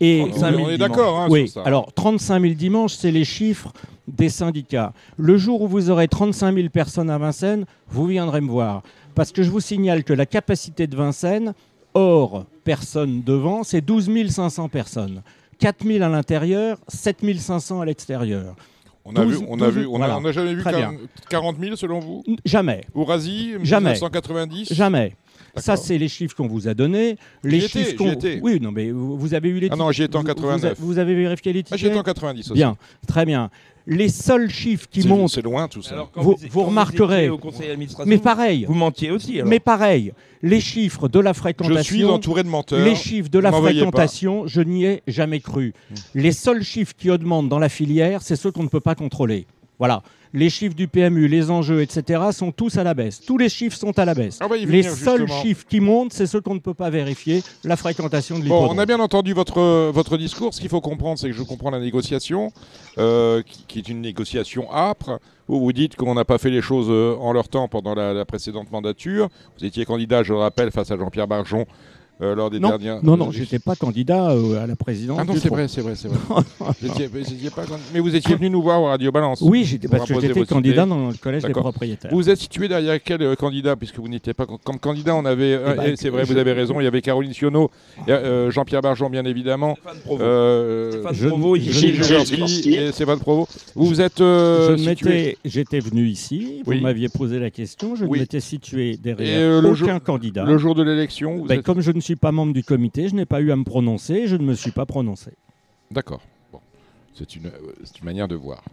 Et 0.00 0.22
on, 0.22 0.68
est 0.68 0.78
d'accord. 0.78 1.18
Hein, 1.18 1.26
oui. 1.28 1.52
Alors 1.64 1.92
35 1.92 2.40
000 2.40 2.54
dimanches, 2.54 2.94
c'est 2.94 3.10
les 3.10 3.24
chiffres 3.24 3.72
des 4.06 4.28
syndicats. 4.28 4.92
Le 5.18 5.36
jour 5.38 5.62
où 5.62 5.66
vous 5.66 5.90
aurez 5.90 6.06
35 6.06 6.54
000 6.54 6.68
personnes 6.68 7.10
à 7.10 7.18
Vincennes, 7.18 7.64
vous 7.88 8.06
viendrez 8.06 8.40
me 8.40 8.48
voir. 8.48 8.84
Parce 9.16 9.32
que 9.32 9.42
je 9.42 9.50
vous 9.50 9.58
signale 9.58 10.04
que 10.04 10.12
la 10.12 10.24
capacité 10.24 10.86
de 10.86 10.94
Vincennes, 10.94 11.52
hors 11.94 12.44
personnes 12.62 13.24
devant, 13.24 13.64
c'est 13.64 13.80
12 13.80 14.08
500 14.30 14.68
personnes. 14.68 15.22
4 15.58 15.84
000 15.84 16.04
à 16.04 16.08
l'intérieur, 16.08 16.78
7 16.86 17.18
500 17.36 17.80
à 17.80 17.84
l'extérieur. 17.86 18.54
On 19.04 19.16
a, 19.16 19.24
vu, 19.24 19.38
on, 19.48 19.60
a 19.60 19.70
vu, 19.70 19.86
on, 19.86 20.00
a, 20.02 20.32
jamais 20.32 20.54
vu 20.54 20.62
40 20.62 21.56
000 21.58 21.76
selon 21.76 22.00
vous 22.00 22.22
Jamais. 22.44 22.82
Ourasi, 22.94 23.54
jamais. 23.62 23.92
1990 23.92 24.74
Jamais. 24.74 25.16
Ça, 25.56 25.76
c'est 25.76 25.98
les 25.98 26.08
chiffres 26.08 26.36
qu'on 26.36 26.46
vous 26.46 26.68
a 26.68 26.74
donnés. 26.74 27.16
Les 27.42 27.60
chiffres 27.60 27.96
qu'on. 27.96 28.16
Oui, 28.42 28.60
non, 28.60 28.70
mais 28.70 28.90
vous 28.90 29.34
avez 29.34 29.48
eu 29.48 29.58
les. 29.58 29.68
Ah 29.70 29.76
non, 29.76 29.90
j'y 29.90 30.02
étais 30.02 30.16
en 30.16 30.22
89. 30.22 30.78
Vous, 30.78 30.98
avez 30.98 31.14
vérifié 31.14 31.52
les 31.52 31.62
titres 31.62 31.74
ah, 31.74 31.76
J'y 31.76 31.86
étais 31.86 31.98
en 31.98 32.02
90 32.02 32.50
aussi. 32.50 32.54
Bien, 32.54 32.76
très 33.06 33.24
bien 33.24 33.50
les 33.86 34.08
seuls 34.08 34.50
chiffres 34.50 34.86
qui 34.90 35.06
montent. 35.06 35.30
C'est 35.30 35.42
loin 35.42 35.68
tout 35.68 35.82
ça. 35.82 36.08
vous, 36.14 36.64
remarquerez. 36.64 37.30
mais 38.06 38.18
pareil. 38.18 38.64
Vous 38.66 38.74
mentiez 38.74 39.10
aussi. 39.10 39.40
Mais 39.44 39.60
pareil, 39.60 40.12
les 40.42 40.60
chiffres 40.60 41.08
de 41.08 41.20
la 41.20 41.34
fréquentation. 41.34 41.82
Je 41.82 41.82
suis 41.82 42.04
entouré 42.04 42.42
de 42.42 42.48
menteurs. 42.48 42.84
Les 42.84 42.94
chiffres 42.94 43.30
de 43.30 43.38
la 43.38 43.52
fréquentation, 43.52 44.46
je 44.46 44.60
n'y 44.60 44.84
ai 44.84 45.02
jamais 45.06 45.40
cru. 45.40 45.74
Hmm. 45.90 45.94
Les 46.14 46.32
seuls 46.32 46.62
chiffres 46.62 46.94
qui 46.96 47.10
augmentent 47.10 47.48
dans 47.48 47.58
la 47.58 47.68
filière, 47.68 48.22
c'est 48.22 48.36
ceux 48.36 48.50
qu'on 48.50 48.62
ne 48.62 48.68
peut 48.68 48.80
pas 48.80 48.94
contrôler. 48.94 49.46
Voilà 49.78 50.02
les 50.32 50.50
chiffres 50.50 50.74
du 50.74 50.88
PMU, 50.88 51.26
les 51.28 51.50
enjeux, 51.50 51.82
etc., 51.82 52.22
sont 52.32 52.52
tous 52.52 52.76
à 52.76 52.84
la 52.84 52.94
baisse. 52.94 53.20
Tous 53.20 53.38
les 53.38 53.48
chiffres 53.48 53.76
sont 53.76 53.98
à 53.98 54.04
la 54.04 54.14
baisse. 54.14 54.38
Ah 54.40 54.46
les 54.54 54.82
seuls 54.82 55.28
chiffres 55.28 55.64
qui 55.68 55.80
montent, 55.80 56.12
c'est 56.12 56.26
ceux 56.26 56.40
qu'on 56.40 56.54
ne 56.54 56.60
peut 56.60 56.74
pas 56.74 56.90
vérifier, 56.90 57.42
la 57.64 57.76
fréquentation 57.76 58.38
de 58.38 58.44
l'hippodrome. 58.44 58.68
Bon, 58.68 58.74
on 58.74 58.78
a 58.78 58.86
bien 58.86 59.00
entendu 59.00 59.32
votre, 59.32 59.90
votre 59.90 60.16
discours. 60.16 60.54
Ce 60.54 60.60
qu'il 60.60 60.68
faut 60.68 60.80
comprendre, 60.80 61.18
c'est 61.18 61.28
que 61.28 61.36
je 61.36 61.42
comprends 61.42 61.70
la 61.70 61.80
négociation, 61.80 62.52
euh, 62.98 63.42
qui, 63.68 63.78
est 63.78 63.88
une 63.88 64.00
négociation 64.00 64.72
âpre, 64.72 65.18
où 65.48 65.58
vous 65.58 65.72
dites 65.72 65.96
qu'on 65.96 66.14
n'a 66.14 66.24
pas 66.24 66.38
fait 66.38 66.50
les 66.50 66.62
choses 66.62 66.86
euh, 66.90 67.16
en 67.20 67.32
leur 67.32 67.48
temps 67.48 67.66
pendant 67.66 67.94
la, 67.94 68.12
la 68.14 68.24
précédente 68.24 68.70
mandature. 68.70 69.28
Vous 69.58 69.64
étiez 69.64 69.84
candidat, 69.84 70.22
je 70.22 70.32
le 70.32 70.38
rappelle, 70.38 70.70
face 70.70 70.90
à 70.90 70.96
Jean-Pierre 70.96 71.26
Barjon 71.26 71.66
euh, 72.22 72.34
lors 72.34 72.50
des 72.50 72.60
non, 72.60 72.68
dernières. 72.68 73.02
Non, 73.02 73.16
non, 73.16 73.30
j'étais 73.30 73.58
pas 73.58 73.74
candidat 73.74 74.32
euh, 74.32 74.62
à 74.62 74.66
la 74.66 74.76
présidence. 74.76 75.18
Ah 75.20 75.24
non, 75.24 75.34
c'est 75.36 75.48
vrai, 75.48 75.68
c'est 75.68 75.80
vrai, 75.80 75.94
c'est 75.94 76.08
vrai. 76.08 76.18
Mais 77.94 78.00
vous 78.00 78.14
étiez 78.14 78.34
venu 78.34 78.50
nous 78.50 78.60
voir 78.62 78.82
au 78.82 78.86
Radio 78.86 79.10
Balance. 79.10 79.40
Oui, 79.40 79.78
parce 79.90 80.06
que 80.06 80.20
j'étais 80.20 80.44
candidat 80.44 80.84
dans 80.84 81.08
le 81.08 81.14
collège 81.14 81.44
des 81.44 81.52
propriétaires. 81.52 82.10
Vous 82.12 82.28
êtes 82.28 82.38
situé 82.38 82.68
derrière 82.68 83.02
quel 83.02 83.22
euh, 83.22 83.34
candidat 83.36 83.74
Puisque 83.76 83.98
vous 83.98 84.08
n'étiez 84.08 84.34
pas 84.34 84.46
comme 84.46 84.78
candidat, 84.78 85.14
on 85.14 85.24
avait. 85.24 85.58
Ben, 85.58 85.96
c'est 85.96 86.10
vrai, 86.10 86.24
vous 86.24 86.36
avez 86.36 86.52
raison. 86.52 86.80
Il 86.80 86.84
y 86.84 86.86
avait 86.86 87.00
Caroline 87.00 87.32
Sionneau, 87.32 87.70
Jean-Pierre 88.06 88.82
Barjon, 88.82 89.08
bien 89.08 89.24
évidemment. 89.24 89.76
Stéphane 89.76 90.00
Provo, 91.28 91.56
et 91.56 92.92
Stéphane 92.92 93.20
Provo. 93.20 93.48
Vous 93.74 94.00
êtes. 94.00 94.22
J'étais 95.44 95.80
venu 95.80 96.06
ici. 96.06 96.62
Vous 96.66 96.74
m'aviez 96.74 97.08
posé 97.08 97.38
la 97.38 97.50
question. 97.50 97.96
Je 97.96 98.04
m'étais 98.04 98.40
situé 98.40 98.98
derrière 98.98 99.64
aucun 99.64 100.00
candidat. 100.00 100.44
Le 100.44 100.58
jour 100.58 100.74
de 100.74 100.82
l'élection, 100.82 101.44
ben, 101.46 101.62
comme 101.62 101.80
je 101.80 101.92
ne 101.92 102.00
suis 102.00 102.09
suis 102.10 102.16
pas 102.16 102.32
membre 102.32 102.52
du 102.52 102.64
comité, 102.64 103.08
je 103.08 103.14
n'ai 103.14 103.26
pas 103.26 103.40
eu 103.40 103.52
à 103.52 103.56
me 103.56 103.64
prononcer, 103.64 104.26
je 104.26 104.36
ne 104.36 104.42
me 104.42 104.54
suis 104.54 104.72
pas 104.72 104.84
prononcé. 104.84 105.30
D'accord. 105.90 106.20
Bon. 106.52 106.58
C'est 107.14 107.36
une, 107.36 107.46
euh, 107.46 107.50
une, 107.50 108.04
manière 108.04 108.26
de 108.26 108.34
voir. 108.34 108.64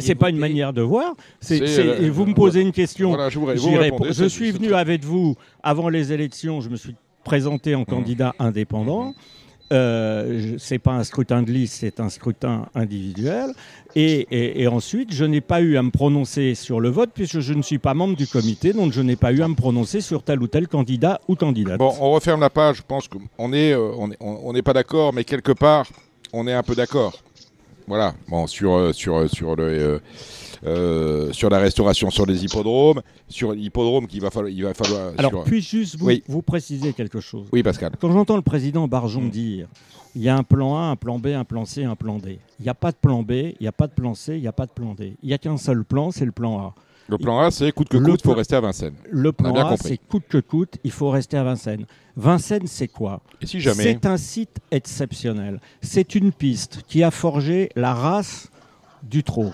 C'est 0.00 0.14
pas 0.14 0.28
une 0.28 0.36
manière 0.36 0.72
de 0.74 0.82
voir. 0.82 1.14
Euh, 1.50 2.10
vous 2.12 2.26
me 2.26 2.34
posez 2.34 2.60
une 2.60 2.72
question. 2.72 3.10
Voilà, 3.10 3.30
je, 3.30 3.38
vous 3.38 3.48
je 4.12 4.24
suis 4.26 4.50
venu 4.50 4.74
avec 4.74 5.02
vous 5.02 5.36
avant 5.62 5.88
les 5.88 6.12
élections. 6.12 6.60
Je 6.60 6.68
me 6.68 6.76
suis 6.76 6.94
présenté 7.24 7.74
en 7.74 7.82
mmh. 7.82 7.86
candidat 7.86 8.34
indépendant. 8.38 9.10
Mmh. 9.10 9.14
Euh, 9.72 10.56
c'est 10.58 10.78
pas 10.78 10.92
un 10.92 11.04
scrutin 11.04 11.42
de 11.42 11.50
liste, 11.50 11.78
c'est 11.80 11.98
un 11.98 12.08
scrutin 12.08 12.66
individuel. 12.74 13.54
Et, 13.96 14.66
ensuite, 14.66 15.12
je 15.12 15.24
n'ai 15.24 15.40
pas 15.40 15.60
eu 15.60 15.76
à 15.76 15.82
me 15.82 15.90
prononcer 15.90 16.54
sur 16.54 16.80
le 16.80 16.88
vote 16.88 17.10
puisque 17.14 17.40
je 17.40 17.54
ne 17.54 17.62
suis 17.62 17.78
pas 17.78 17.94
membre 17.94 18.16
du 18.16 18.26
comité, 18.26 18.72
donc 18.72 18.92
je 18.92 19.00
n'ai 19.00 19.16
pas 19.16 19.32
eu 19.32 19.42
à 19.42 19.48
me 19.48 19.54
prononcer 19.54 20.00
sur 20.00 20.22
tel 20.22 20.42
ou 20.42 20.48
tel 20.48 20.68
candidat 20.68 21.20
ou 21.28 21.36
candidate. 21.36 21.78
Bon, 21.78 21.94
on 22.00 22.10
referme 22.10 22.40
la 22.40 22.50
page. 22.50 22.78
Je 22.78 22.82
pense 22.82 23.08
qu'on 23.08 23.52
est, 23.52 23.72
euh, 23.72 23.92
on 24.20 24.52
n'est 24.52 24.62
pas 24.62 24.72
d'accord, 24.72 25.12
mais 25.12 25.24
quelque 25.24 25.52
part, 25.52 25.86
on 26.32 26.46
est 26.46 26.52
un 26.52 26.62
peu 26.62 26.74
d'accord. 26.74 27.14
Voilà. 27.86 28.14
Bon, 28.28 28.46
sur, 28.46 28.74
euh, 28.74 28.92
sur, 28.92 29.28
sur 29.30 29.56
le. 29.56 29.64
Euh, 29.64 29.98
sur 31.32 31.50
la 31.50 31.58
restauration 31.58 32.10
sur 32.10 32.26
les 32.26 32.44
hippodromes, 32.44 33.02
sur 33.28 33.52
l'hippodrome 33.52 34.06
qu'il 34.06 34.20
va 34.20 34.30
falloir. 34.30 34.52
Il 34.52 34.62
va 34.62 34.74
falloir 34.74 35.12
Alors, 35.18 35.44
puis 35.44 35.60
juste 35.60 35.96
vous, 35.96 36.10
vous 36.28 36.42
préciser 36.42 36.92
quelque 36.92 37.20
chose? 37.20 37.46
Oui, 37.52 37.62
Pascal. 37.62 37.92
Quand 38.00 38.12
j'entends 38.12 38.36
le 38.36 38.42
président 38.42 38.88
Barjon 38.88 39.22
mm. 39.22 39.30
dire 39.30 39.68
il 40.14 40.22
y 40.22 40.28
a 40.28 40.36
un 40.36 40.44
plan 40.44 40.76
A, 40.76 40.82
un 40.82 40.96
plan 40.96 41.18
B, 41.18 41.28
un 41.28 41.44
plan 41.44 41.64
C, 41.64 41.84
un 41.84 41.96
plan 41.96 42.18
D. 42.18 42.38
Il 42.60 42.62
n'y 42.62 42.68
a 42.68 42.74
pas 42.74 42.92
de 42.92 42.96
plan 42.96 43.22
B, 43.22 43.32
il 43.32 43.56
n'y 43.60 43.66
a 43.66 43.72
pas 43.72 43.88
de 43.88 43.92
plan 43.92 44.14
C, 44.14 44.36
il 44.36 44.40
n'y 44.40 44.46
a 44.46 44.52
pas 44.52 44.66
de 44.66 44.70
plan 44.70 44.94
D. 44.94 45.16
Il 45.22 45.28
n'y 45.28 45.34
a 45.34 45.38
qu'un 45.38 45.56
seul 45.56 45.84
plan, 45.84 46.10
c'est 46.10 46.24
le 46.24 46.32
plan 46.32 46.58
A. 46.58 46.74
Le 47.08 47.18
plan 47.18 47.40
A, 47.40 47.50
c'est 47.50 47.70
coûte 47.72 47.88
que 47.88 47.98
coûte, 47.98 48.20
il 48.22 48.26
faut 48.26 48.34
rester 48.34 48.56
à 48.56 48.60
Vincennes. 48.60 48.94
Le 49.10 49.32
plan 49.32 49.54
A, 49.54 49.76
c'est 49.76 49.98
coûte 49.98 50.24
que 50.28 50.38
coûte, 50.38 50.78
il 50.84 50.90
faut 50.90 51.10
rester 51.10 51.36
à 51.36 51.44
Vincennes. 51.44 51.84
Vincennes, 52.16 52.66
c'est 52.66 52.88
quoi? 52.88 53.20
Si 53.42 53.60
jamais 53.60 53.82
C'est 53.82 54.06
un 54.06 54.16
site 54.16 54.58
exceptionnel. 54.70 55.60
C'est 55.82 56.14
une 56.14 56.32
piste 56.32 56.82
qui 56.88 57.02
a 57.02 57.10
forgé 57.10 57.68
la 57.76 57.92
race 57.92 58.50
du 59.02 59.22
trot 59.22 59.50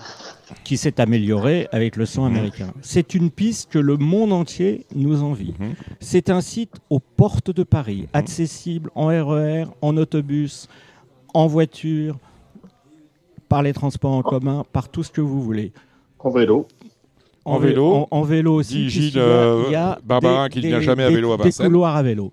qui 0.63 0.77
s'est 0.77 0.99
amélioré 0.99 1.67
avec 1.71 1.95
le 1.95 2.05
son 2.05 2.25
américain. 2.25 2.73
C'est 2.81 3.13
une 3.13 3.29
piste 3.29 3.71
que 3.71 3.79
le 3.79 3.97
monde 3.97 4.33
entier 4.33 4.85
nous 4.95 5.23
envie. 5.23 5.53
Mhm. 5.59 5.73
C'est 5.99 6.29
un 6.29 6.41
site 6.41 6.73
aux 6.89 6.99
portes 6.99 7.51
de 7.51 7.63
Paris, 7.63 8.01
mhm. 8.01 8.07
accessible 8.13 8.89
en 8.95 9.07
RER, 9.07 9.63
e 9.63 9.65
en 9.81 9.97
autobus, 9.97 10.67
en 11.33 11.47
voiture, 11.47 12.17
par 13.49 13.63
les 13.63 13.73
transports 13.73 14.13
en 14.13 14.21
commun, 14.21 14.63
par 14.71 14.89
tout 14.89 15.03
ce 15.03 15.11
que 15.11 15.21
vous 15.21 15.41
voulez. 15.41 15.73
En 16.19 16.29
vélo. 16.29 16.67
En, 17.43 17.57
vélo, 17.57 18.07
en, 18.11 18.21
vélo 18.21 18.53
aussi. 18.53 18.87
Gilles 18.87 19.17
euh, 19.17 19.63
il 19.65 19.71
y 19.71 19.75
a 19.75 19.99
Barbarin 20.05 20.47
qui 20.47 20.59
ne 20.59 20.67
vient 20.67 20.79
jamais 20.79 21.03
à 21.03 21.09
vélo 21.09 21.31
à 21.31 21.37
Vincennes. 21.37 21.65
Des 21.65 21.71
couloirs 21.71 21.95
à 21.95 22.03
vélo. 22.03 22.31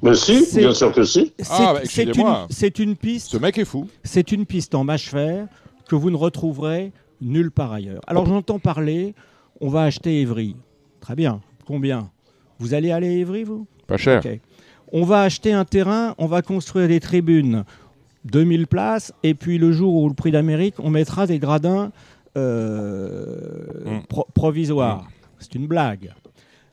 Mais 0.00 0.14
si, 0.14 0.46
bien 0.56 0.72
sûr 0.72 0.92
que 0.92 1.02
si. 1.02 1.32
Ah, 1.50 1.74
c'est 1.82 2.78
une, 2.78 2.90
une, 2.90 2.96
piste. 2.96 3.32
Ce 3.32 3.36
mec 3.36 3.58
est 3.58 3.64
fou. 3.64 3.88
C'est 4.04 4.30
une 4.30 4.46
piste 4.46 4.76
en 4.76 4.84
mâche 4.84 5.08
fer 5.10 5.48
que 5.88 5.96
vous 5.96 6.10
ne 6.10 6.16
retrouverez 6.16 6.92
nulle 7.20 7.50
part 7.50 7.72
ailleurs. 7.72 8.02
Alors 8.06 8.26
j'entends 8.26 8.58
parler, 8.58 9.14
on 9.60 9.68
va 9.68 9.84
acheter 9.84 10.20
Évry. 10.20 10.56
Très 11.00 11.14
bien. 11.14 11.40
Combien? 11.66 12.10
Vous 12.58 12.74
allez 12.74 12.90
aller 12.90 13.08
à 13.08 13.12
Évry, 13.12 13.44
vous? 13.44 13.66
Pas 13.86 13.96
cher. 13.96 14.22
On 14.92 15.04
va 15.04 15.22
acheter 15.22 15.52
un 15.52 15.64
terrain, 15.64 16.14
on 16.18 16.26
va 16.26 16.42
construire 16.42 16.88
des 16.88 17.00
tribunes, 17.00 17.64
2000 18.26 18.66
places, 18.66 19.12
et 19.22 19.34
puis 19.34 19.58
le 19.58 19.72
jour 19.72 19.94
où 19.94 20.08
le 20.08 20.14
prix 20.14 20.30
d'Amérique, 20.30 20.76
on 20.78 20.90
mettra 20.90 21.26
des 21.26 21.38
gradins 21.38 21.90
euh, 22.36 23.66
mm. 23.84 24.22
provisoires. 24.34 25.02
Mm. 25.02 25.08
C'est 25.40 25.54
une 25.54 25.66
blague. 25.66 26.12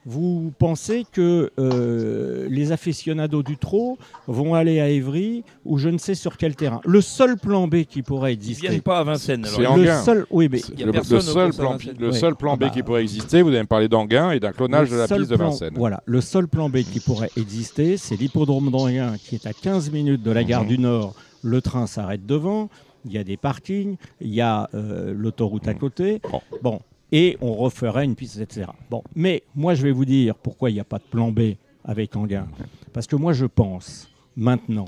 Vous 0.06 0.52
pensez 0.58 1.06
que 1.12 1.52
euh, 1.60 2.48
les 2.50 2.72
aficionados 2.72 3.44
du 3.44 3.58
trot 3.58 3.98
vont 4.28 4.56
aller 4.56 4.80
à 4.80 4.90
Évry 4.90 5.44
ou 5.64 5.78
je 5.78 5.90
ne 5.90 5.98
sais 5.98 6.16
sur 6.16 6.38
quel 6.38 6.56
terrain? 6.56 6.82
Le 6.86 7.02
seul 7.02 7.38
plan 7.38 7.68
B 7.68 7.84
qui 7.84 8.02
pourrait 8.02 8.34
exister. 8.34 8.66
Ils 8.66 8.70
viennent 8.70 8.82
pas 8.82 9.00
à 9.00 9.04
Vincennes. 9.04 9.46
Alors. 9.58 9.78
Le 9.78 9.86
seul, 10.04 10.26
oui, 10.32 10.50
mais 10.52 10.62
le, 10.84 11.04
seul 11.04 11.52
plan, 11.54 11.78
le 12.00 12.12
seul 12.12 12.36
plan 12.36 12.58
B 12.58 12.72
qui 12.72 12.82
pourrait 12.82 13.04
exister, 13.04 13.42
vous 13.42 13.50
avez 13.50 13.64
parlé 13.64 13.88
d'Anguin 13.88 14.32
et 14.32 14.40
d'un 14.40 14.52
clonage 14.52 14.90
de 14.90 14.96
la 14.96 15.08
piste 15.08 15.30
de 15.30 15.36
Vincennes. 15.36 15.76
Voilà, 15.76 16.02
le 16.06 16.22
seul 16.22 16.48
plan 16.48 16.70
B 16.70 16.78
qui 16.78 17.00
pourrait 17.00 17.32
exister, 17.38 17.98
c'est 17.98 18.16
l'hippodrome 18.16 18.72
d'Anguin 18.72 19.16
qui 19.18 19.36
est 19.36 19.46
à 19.46 19.54
15 19.54 19.92
minutes 19.92 20.24
de 20.24 20.32
la 20.32 20.44
gare 20.44 20.64
mhm. 20.64 20.70
du 20.70 20.80
Nord. 20.80 21.14
Le 21.44 21.62
train 21.62 21.88
s'arrête 21.88 22.26
devant. 22.26 22.70
Il 23.06 23.12
y 23.12 23.18
a 23.18 23.24
des 23.24 23.38
parkings, 23.38 23.98
il 24.20 24.34
y 24.34 24.42
a 24.42 24.70
euh, 24.76 25.12
l'autoroute 25.16 25.68
à 25.68 25.74
côté. 25.74 26.22
bon 26.62 26.80
et 27.12 27.38
on 27.42 27.54
referait 27.54 28.06
une 28.06 28.16
piste, 28.16 28.40
etc. 28.40 28.68
Bon, 28.90 29.04
mais 29.16 29.44
moi 29.56 29.74
je 29.74 29.84
vais 29.84 29.92
vous 29.92 30.06
dire 30.06 30.36
pourquoi 30.36 30.70
il 30.70 30.74
n'y 30.74 30.80
a 30.80 30.86
pas 30.86 31.00
de 31.00 31.04
plan 31.04 31.32
B 31.32 31.56
avec 31.84 32.16
Anguin. 32.16 32.48
Parce 32.94 33.08
que 33.08 33.16
moi 33.16 33.34
je 33.34 33.46
pense 33.46 34.10
maintenant, 34.36 34.88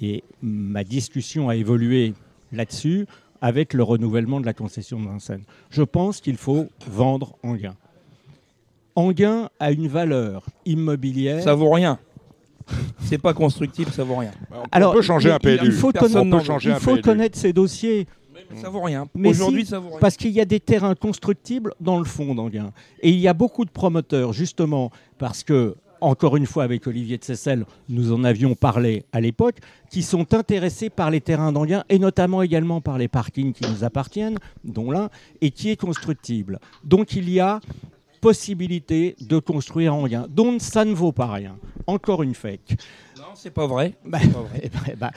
et 0.00 0.22
ma 0.42 0.84
discussion 0.84 1.48
a 1.48 1.56
évolué 1.56 2.14
là-dessus 2.52 3.06
avec 3.40 3.74
le 3.74 3.82
renouvellement 3.82 4.40
de 4.40 4.46
la 4.46 4.54
concession 4.54 5.00
de 5.00 5.06
Vincennes, 5.06 5.44
je 5.70 5.82
pense 5.82 6.20
qu'il 6.20 6.36
faut 6.36 6.66
vendre 6.88 7.36
Anguin. 7.42 7.76
Anguin 8.94 9.50
a 9.60 9.72
une 9.72 9.88
valeur 9.88 10.46
immobilière. 10.64 11.42
Ça 11.42 11.54
vaut 11.54 11.70
rien. 11.70 11.98
C'est 13.00 13.18
pas 13.18 13.34
constructible, 13.34 13.90
ça 13.92 14.04
vaut 14.04 14.16
rien. 14.16 14.32
Bah, 14.50 14.56
on, 14.64 14.68
Alors, 14.72 14.94
peut 14.94 15.02
changer 15.02 15.30
un 15.30 15.38
PLU. 15.38 15.58
Il 15.62 15.72
faut, 15.72 15.92
connaître, 15.92 16.64
il 16.64 16.74
faut 16.74 16.96
connaître 16.96 17.38
ces 17.38 17.52
dossiers. 17.52 18.06
Ça 18.54 18.68
vaut 18.68 18.82
rien. 18.82 19.08
Aujourd'hui, 19.24 19.66
ça 19.66 19.78
vaut 19.78 19.90
rien. 19.90 19.98
Parce 19.98 20.16
qu'il 20.16 20.30
y 20.30 20.40
a 20.40 20.44
des 20.44 20.60
terrains 20.60 20.94
constructibles 20.94 21.74
dans 21.80 21.98
le 21.98 22.04
fond 22.04 22.34
d'Anguin. 22.34 22.72
Et 23.00 23.10
il 23.10 23.18
y 23.18 23.28
a 23.28 23.34
beaucoup 23.34 23.64
de 23.64 23.70
promoteurs, 23.70 24.32
justement, 24.32 24.90
parce 25.18 25.42
que, 25.42 25.76
encore 26.00 26.36
une 26.36 26.46
fois, 26.46 26.64
avec 26.64 26.86
Olivier 26.86 27.18
de 27.18 27.24
Sessel, 27.24 27.64
nous 27.88 28.12
en 28.12 28.24
avions 28.24 28.54
parlé 28.54 29.04
à 29.12 29.20
l'époque, 29.20 29.56
qui 29.90 30.02
sont 30.02 30.34
intéressés 30.34 30.90
par 30.90 31.10
les 31.10 31.20
terrains 31.20 31.52
d'Anguin 31.52 31.84
et 31.88 31.98
notamment 31.98 32.42
également 32.42 32.80
par 32.80 32.98
les 32.98 33.08
parkings 33.08 33.52
qui 33.52 33.68
nous 33.70 33.84
appartiennent, 33.84 34.38
dont 34.64 34.90
l'un, 34.90 35.08
et 35.40 35.50
qui 35.50 35.70
est 35.70 35.80
constructible. 35.80 36.58
Donc 36.84 37.14
il 37.14 37.30
y 37.30 37.40
a 37.40 37.60
possibilité 38.26 39.14
de 39.20 39.38
construire 39.38 39.94
Anguin. 39.94 40.26
Donc 40.28 40.60
ça 40.60 40.84
ne 40.84 40.92
vaut 40.92 41.12
pas 41.12 41.30
rien. 41.30 41.56
Encore 41.86 42.24
une 42.24 42.34
fake 42.34 42.76
c'est 43.36 43.50
pas 43.50 43.66
vrai. 43.66 43.94
Bah, 44.06 44.18
bah, 44.98 45.10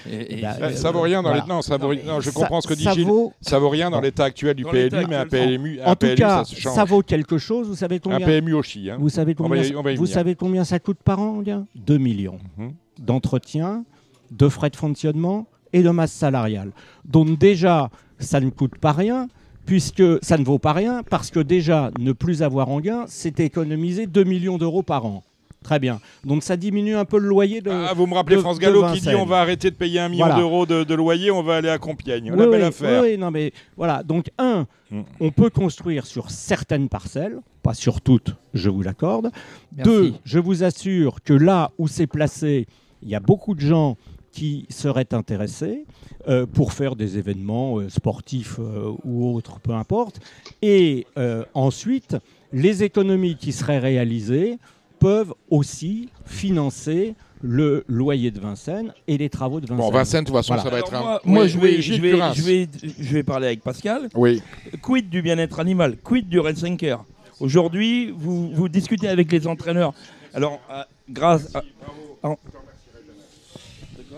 bah, 0.59 0.73
ça 0.73 0.91
vaut 0.91 1.01
rien 1.01 1.23
dans 1.23 1.33
les... 1.33 1.41
non, 1.47 1.61
ça 1.61 1.77
vaut... 1.77 1.93
non, 1.93 2.19
je 2.19 2.31
comprends 2.31 2.59
ce 2.59 2.67
que 2.67 2.73
dit 2.73 2.83
ça 2.83 2.93
Gilles. 2.93 3.05
Vaut... 3.05 3.33
Ça 3.39 3.59
vaut 3.59 3.69
rien 3.69 3.89
dans 3.89 4.01
l'état 4.01 4.25
actuel 4.25 4.55
du 4.55 4.65
PMU, 4.65 5.05
mais 5.07 5.15
un 5.15 5.25
PMU, 5.25 5.79
en 5.83 5.95
tout 5.95 6.13
cas, 6.15 6.43
ça, 6.43 6.83
vaut 6.83 7.01
quelque 7.01 7.37
chose. 7.37 7.67
Vous 7.67 7.75
savez 7.75 7.99
combien 7.99 8.19
Un 8.19 8.41
PMU 8.41 8.53
aussi. 8.53 8.89
Hein. 8.89 8.97
Vous 8.99 9.09
savez 9.09 9.35
combien 9.35 9.63
Vous 9.95 10.05
savez 10.05 10.35
combien 10.35 10.65
ça 10.65 10.79
coûte 10.79 10.99
par 11.03 11.19
an, 11.19 11.41
2 11.75 11.97
millions 11.97 12.39
mhm. 12.57 12.73
d'entretien, 12.99 13.85
de 14.31 14.49
frais 14.49 14.69
de 14.69 14.75
fonctionnement 14.75 15.47
et 15.71 15.81
de 15.81 15.89
masse 15.89 16.11
salariale. 16.11 16.71
Donc 17.05 17.39
déjà, 17.39 17.89
ça 18.19 18.41
ne 18.41 18.49
coûte 18.49 18.77
pas 18.77 18.91
rien 18.91 19.29
puisque 19.69 20.03
ça 20.23 20.39
ne 20.39 20.43
vaut 20.43 20.57
pas 20.57 20.73
rien, 20.73 21.03
parce 21.07 21.29
que 21.29 21.39
déjà, 21.39 21.91
ne 21.99 22.11
plus 22.11 22.41
avoir 22.41 22.69
en 22.69 22.79
gain, 22.79 23.05
c'est 23.07 23.39
économiser 23.39 24.07
2 24.07 24.23
millions 24.23 24.57
d'euros 24.57 24.81
par 24.81 25.05
an. 25.05 25.23
Très 25.61 25.77
bien. 25.77 25.99
Donc 26.25 26.41
ça 26.41 26.57
diminue 26.57 26.95
un 26.95 27.05
peu 27.05 27.19
le 27.19 27.27
loyer 27.27 27.61
de. 27.61 27.69
Ah, 27.69 27.93
vous 27.93 28.07
me 28.07 28.15
rappelez 28.15 28.37
France 28.37 28.57
Gallo 28.57 28.83
qui 28.93 29.01
dit 29.01 29.13
on 29.13 29.25
va 29.25 29.41
arrêter 29.41 29.69
de 29.69 29.75
payer 29.75 29.99
un 29.99 30.09
million 30.09 30.35
d'euros 30.35 30.65
de, 30.65 30.95
loyer, 30.95 31.29
on 31.29 31.43
va 31.43 31.57
aller 31.57 31.69
à 31.69 31.77
Compiègne. 31.77 32.33
la 32.33 32.47
belle 32.47 32.63
affaire. 32.63 33.03
Oui, 33.03 33.15
non, 33.15 33.29
mais 33.29 33.51
voilà. 33.77 34.01
Donc, 34.01 34.31
un, 34.39 34.65
hmm. 34.89 35.01
on 35.19 35.29
peut 35.29 35.51
construire 35.51 36.07
sur 36.07 36.31
certaines 36.31 36.89
parcelles, 36.89 37.37
pas 37.61 37.75
sur 37.75 38.01
toutes, 38.01 38.35
je 38.55 38.71
vous 38.71 38.81
l'accorde. 38.81 39.29
Deux, 39.71 40.13
je 40.25 40.39
vous 40.39 40.63
assure 40.63 41.21
que 41.23 41.33
là 41.33 41.69
où 41.77 41.87
c'est 41.87 42.07
placé, 42.07 42.65
il 43.03 43.09
y 43.09 43.15
a 43.15 43.19
beaucoup 43.19 43.53
de 43.53 43.61
gens 43.61 43.97
qui 44.39 44.65
seraient 44.69 45.13
intéressés 45.13 45.83
euh, 46.29 46.45
pour 46.45 46.71
faire 46.71 46.95
des 46.95 47.17
événements 47.17 47.79
euh, 47.79 47.89
sportifs 47.89 48.57
euh, 48.57 48.93
ou 49.03 49.35
autres, 49.35 49.59
peu 49.59 49.73
importe. 49.73 50.21
Et 50.61 51.05
ensuite, 51.53 52.15
les 52.53 52.83
économies 52.83 53.35
qui 53.35 53.51
seraient 53.51 53.79
réalisées 53.79 54.57
peuvent 54.99 55.33
aussi 55.49 56.07
financer 56.25 57.15
le 57.41 57.83
loyer 57.89 58.31
de 58.31 58.39
Vincennes 58.39 58.93
et 59.07 59.17
les 59.17 59.29
travaux 59.29 59.59
de 59.59 59.67
Vincennes. 59.67 59.85
Bon, 59.85 59.91
Vincennes, 59.91 60.23
de 60.23 60.29
toute 60.29 60.35
façon, 60.37 60.57
ça 60.57 60.69
va 60.69 60.79
être 60.79 60.93
un. 60.93 61.19
Moi, 61.25 61.47
je, 61.47 61.57
vais, 61.57 61.81
je, 61.81 62.01
vais, 62.01 62.17
je, 62.33 62.41
vais, 62.41 62.67
je, 62.97 63.13
vais, 63.13 63.23
parler 63.23 63.47
avec 63.47 63.61
Pascal. 63.61 64.07
Oui. 64.15 64.41
Quid 64.81 65.09
du 65.09 65.21
bien-être 65.21 65.59
animal? 65.59 65.97
Quid 65.97 66.29
du 66.29 66.39
Rensenker 66.39 66.97
Aujourd'hui, 67.41 68.13
vous, 68.15 68.51
vous 68.51 68.69
discutez 68.69 69.09
avec 69.09 69.31
les 69.31 69.47
entraîneurs. 69.47 69.93
Alors, 70.33 70.59
euh, 70.71 70.83
grâce 71.09 71.53
à. 71.55 71.61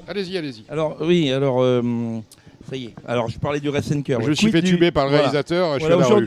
Allez-y, 0.08 0.38
allez-y. 0.38 0.64
Alors, 0.70 0.98
oui, 1.02 1.32
alors. 1.32 1.62
Euh, 1.62 2.22
ça 2.70 2.76
y 2.76 2.86
est. 2.86 2.94
Alors, 3.08 3.28
je 3.30 3.40
parlais 3.40 3.60
du 3.60 3.70
Rensenker. 3.70 4.22
Je 4.22 4.32
suis 4.32 4.52
fait 4.52 4.62
tuber 4.62 4.92
par 4.92 5.06
le 5.06 5.12
réalisateur. 5.12 5.78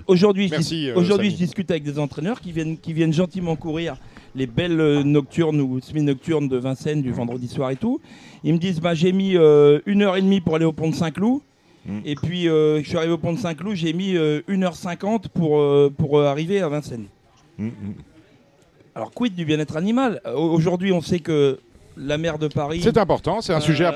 Aujourd'hui, 0.07 0.49
je, 0.49 0.91
euh, 0.91 0.97
aujourd'hui, 0.97 1.31
je 1.31 1.37
discute 1.37 1.71
avec 1.71 1.83
des 1.83 1.99
entraîneurs 1.99 2.41
qui 2.41 2.53
viennent, 2.53 2.77
qui 2.79 2.93
viennent 2.93 3.13
gentiment 3.13 3.57
courir 3.57 3.97
les 4.35 4.47
belles 4.47 4.81
euh, 4.81 5.03
nocturnes 5.03 5.61
ou 5.61 5.81
semi-nocturnes 5.81 6.49
de 6.49 6.57
Vincennes 6.57 7.03
du 7.03 7.13
vendredi 7.13 7.49
soir 7.49 7.71
et 7.71 7.77
tout. 7.77 8.01
Ils 8.43 8.53
me 8.53 8.59
disent 8.59 8.81
bah, 8.81 8.95
j'ai 8.95 9.13
mis 9.13 9.37
euh, 9.37 9.81
une 9.87 10.03
heure 10.03 10.17
et 10.17 10.23
demie 10.23 10.41
pour 10.41 10.57
aller 10.57 10.65
au 10.65 10.73
pont 10.73 10.91
de 10.91 10.95
Saint-Cloud. 10.95 11.41
Mm. 11.87 11.99
Et 12.05 12.15
puis 12.15 12.45
je 12.45 12.83
suis 12.85 12.97
arrivé 12.97 13.13
au 13.13 13.19
pont 13.19 13.33
de 13.33 13.39
Saint-Cloud, 13.39 13.75
j'ai 13.75 13.93
mis 13.93 14.15
1h50 14.15 15.29
pour, 15.29 15.63
pour 15.93 16.23
arriver 16.23 16.61
à 16.61 16.69
Vincennes. 16.69 17.07
Mm, 17.59 17.67
mm. 17.67 17.73
Alors 18.95 19.13
quid 19.13 19.35
du 19.35 19.45
bien-être 19.45 19.77
animal? 19.77 20.21
Aujourd'hui 20.35 20.93
on 20.93 21.01
sait 21.01 21.19
que 21.19 21.59
la 21.97 22.19
maire 22.19 22.39
de 22.39 22.49
Paris. 22.49 22.81
C'est 22.83 22.99
important, 22.99 23.41
c'est 23.41 23.53
un 23.53 23.61
sujet. 23.61 23.89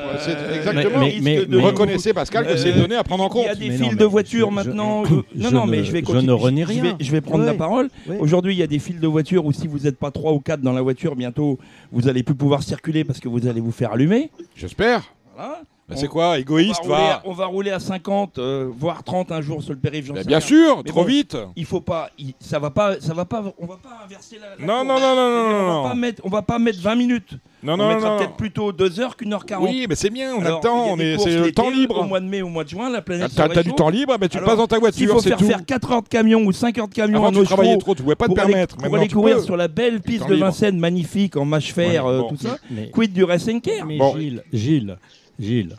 exactement. 0.55 1.07
Mais, 1.23 1.47
reconnaissez 1.61 2.13
Pascal 2.13 2.47
que 2.47 2.57
c'est 2.57 2.71
une 2.71 2.83
donnée 2.83 2.97
à 2.97 3.05
prendre 3.05 3.25
en 3.25 3.29
compte. 3.29 3.45
Il 3.45 3.67
y 3.67 3.71
a 3.71 3.77
des 3.79 3.85
files 3.85 3.97
de 3.97 4.05
voitures 4.05 4.51
maintenant. 4.51 5.03
non, 5.35 5.51
non, 5.51 5.67
mais 5.67 5.85
je 5.85 5.93
vais 5.93 6.03
continuer. 6.03 6.23
Je 6.23 6.27
ne 6.27 6.33
renie 6.33 6.65
rien. 6.65 6.97
Je 7.01 7.13
vais, 7.13 7.21
prendre 7.21 7.45
la 7.45 7.55
parole. 7.55 7.89
Aujourd'hui, 8.21 8.55
il 8.55 8.59
y 8.59 8.63
a 8.63 8.67
des 8.67 8.79
files 8.79 9.01
de 9.01 9.09
voitures 9.09 9.45
où 9.45 9.53
si 9.53 9.67
vous 9.67 9.81
n'êtes 9.81 9.99
pas 9.99 10.11
trois 10.11 10.33
ou 10.33 10.41
quatre 10.41 10.61
dans 10.61 10.73
la 10.73 10.83
voiture, 10.83 11.17
bientôt 11.17 11.59
vous 11.93 12.03
n'allez 12.03 12.23
plus 12.23 12.35
pouvoir 12.35 12.63
circuler 12.63 13.05
parce 13.05 13.21
que 13.21 13.29
vous 13.29 13.47
allez 13.47 13.61
vous 13.61 13.73
faire 13.73 13.93
allumer. 13.93 14.31
J'espère. 14.57 15.15
Voilà. 15.37 15.63
Bah, 15.89 15.95
c'est 15.97 16.09
quoi 16.09 16.39
Égoïste 16.39 16.81
on 16.85 16.89
va, 16.89 17.23
on 17.25 17.33
va 17.33 17.47
rouler 17.47 17.71
à 17.71 17.81
50, 17.81 18.39
euh, 18.39 18.69
voire 18.77 19.03
30 19.03 19.33
un 19.33 19.41
jour 19.41 19.63
sur 19.63 19.73
le 19.73 19.79
périph'. 19.79 20.13
Bah, 20.13 20.23
bien 20.23 20.41
sûr, 20.41 20.85
trop 20.85 21.05
vite. 21.05 21.35
Il 21.57 21.65
faut 21.65 21.81
pas, 21.81 22.11
ça 22.41 22.59
va 22.59 22.71
pas, 22.71 23.01
ça 23.01 23.15
va 23.15 23.25
pas, 23.25 23.43
on 23.59 23.65
va 23.65 23.77
pas 23.77 24.05
inverser 24.05 24.37
la. 24.39 24.67
non, 24.67 24.85
non, 24.85 25.01
non, 25.01 25.17
non, 25.17 25.31
non, 25.31 25.49
non, 25.49 25.71
on 25.71 25.83
va 25.83 25.89
pas 25.89 25.95
mettre, 25.95 26.23
on 26.27 26.29
va 26.29 26.43
pas 26.43 26.59
mettre 26.59 26.81
20 26.81 26.95
minutes. 26.95 27.39
Non, 27.63 27.77
non, 27.77 27.85
on 27.85 27.95
mettra 27.95 28.19
peut-être 28.19 28.37
plutôt 28.37 28.71
2 28.71 29.01
heures 29.01 29.17
qu'une 29.17 29.33
heure 29.33 29.47
40. 29.47 29.67
Oui, 29.67 29.87
mais 29.89 29.95
c'est 29.95 30.11
bien, 30.11 30.35
on 30.35 30.45
attend, 30.45 30.89
on 30.91 30.99
est, 30.99 31.17
c'est 31.19 31.39
le 31.39 31.53
temps 31.53 31.71
libre. 31.71 31.99
Au 32.01 32.05
mois 32.05 32.21
de 32.21 32.27
mai, 32.27 32.43
au 32.43 32.49
mois 32.49 32.65
de 32.65 32.69
juin, 32.69 32.91
la 32.91 33.01
planète. 33.01 33.33
T'as, 33.35 33.45
as 33.45 33.63
du 33.63 33.73
temps 33.73 33.89
libre, 33.89 34.15
mais 34.21 34.29
tu 34.29 34.39
passes 34.39 34.59
dans 34.59 34.67
ta 34.67 34.79
voiture. 34.79 35.03
Il 35.03 35.09
faut 35.09 35.21
faire 35.21 35.41
faire 35.41 35.65
4 35.65 35.93
heures 35.93 36.03
de 36.03 36.09
camion 36.09 36.43
ou 36.45 36.53
5 36.53 36.77
heures 36.79 36.89
de 36.89 36.95
camion 36.95 37.25
Avant, 37.25 37.33
tu 37.33 37.47
travaillais 37.47 37.79
trop, 37.79 37.95
tu 37.95 38.03
pouvais 38.03 38.15
pas 38.15 38.29
te 38.29 38.35
permettre. 38.35 38.77
Pour 38.77 38.95
aller 38.95 39.09
courir 39.09 39.41
sur 39.41 39.57
la 39.57 39.69
belle 39.69 40.01
piste 40.03 40.29
de 40.29 40.35
Vincennes, 40.35 40.79
magnifique 40.79 41.37
en 41.37 41.47
mâche 41.47 41.73
fer, 41.73 42.05
euh, 42.05 42.23
tout 42.29 42.37
ça. 42.37 42.59
Quid 42.93 43.15
du 43.15 43.25
Racing 43.25 43.63
Mais 43.87 43.99
Gilles, 44.15 44.43
Gilles, 44.53 44.99
Gilles. 45.39 45.77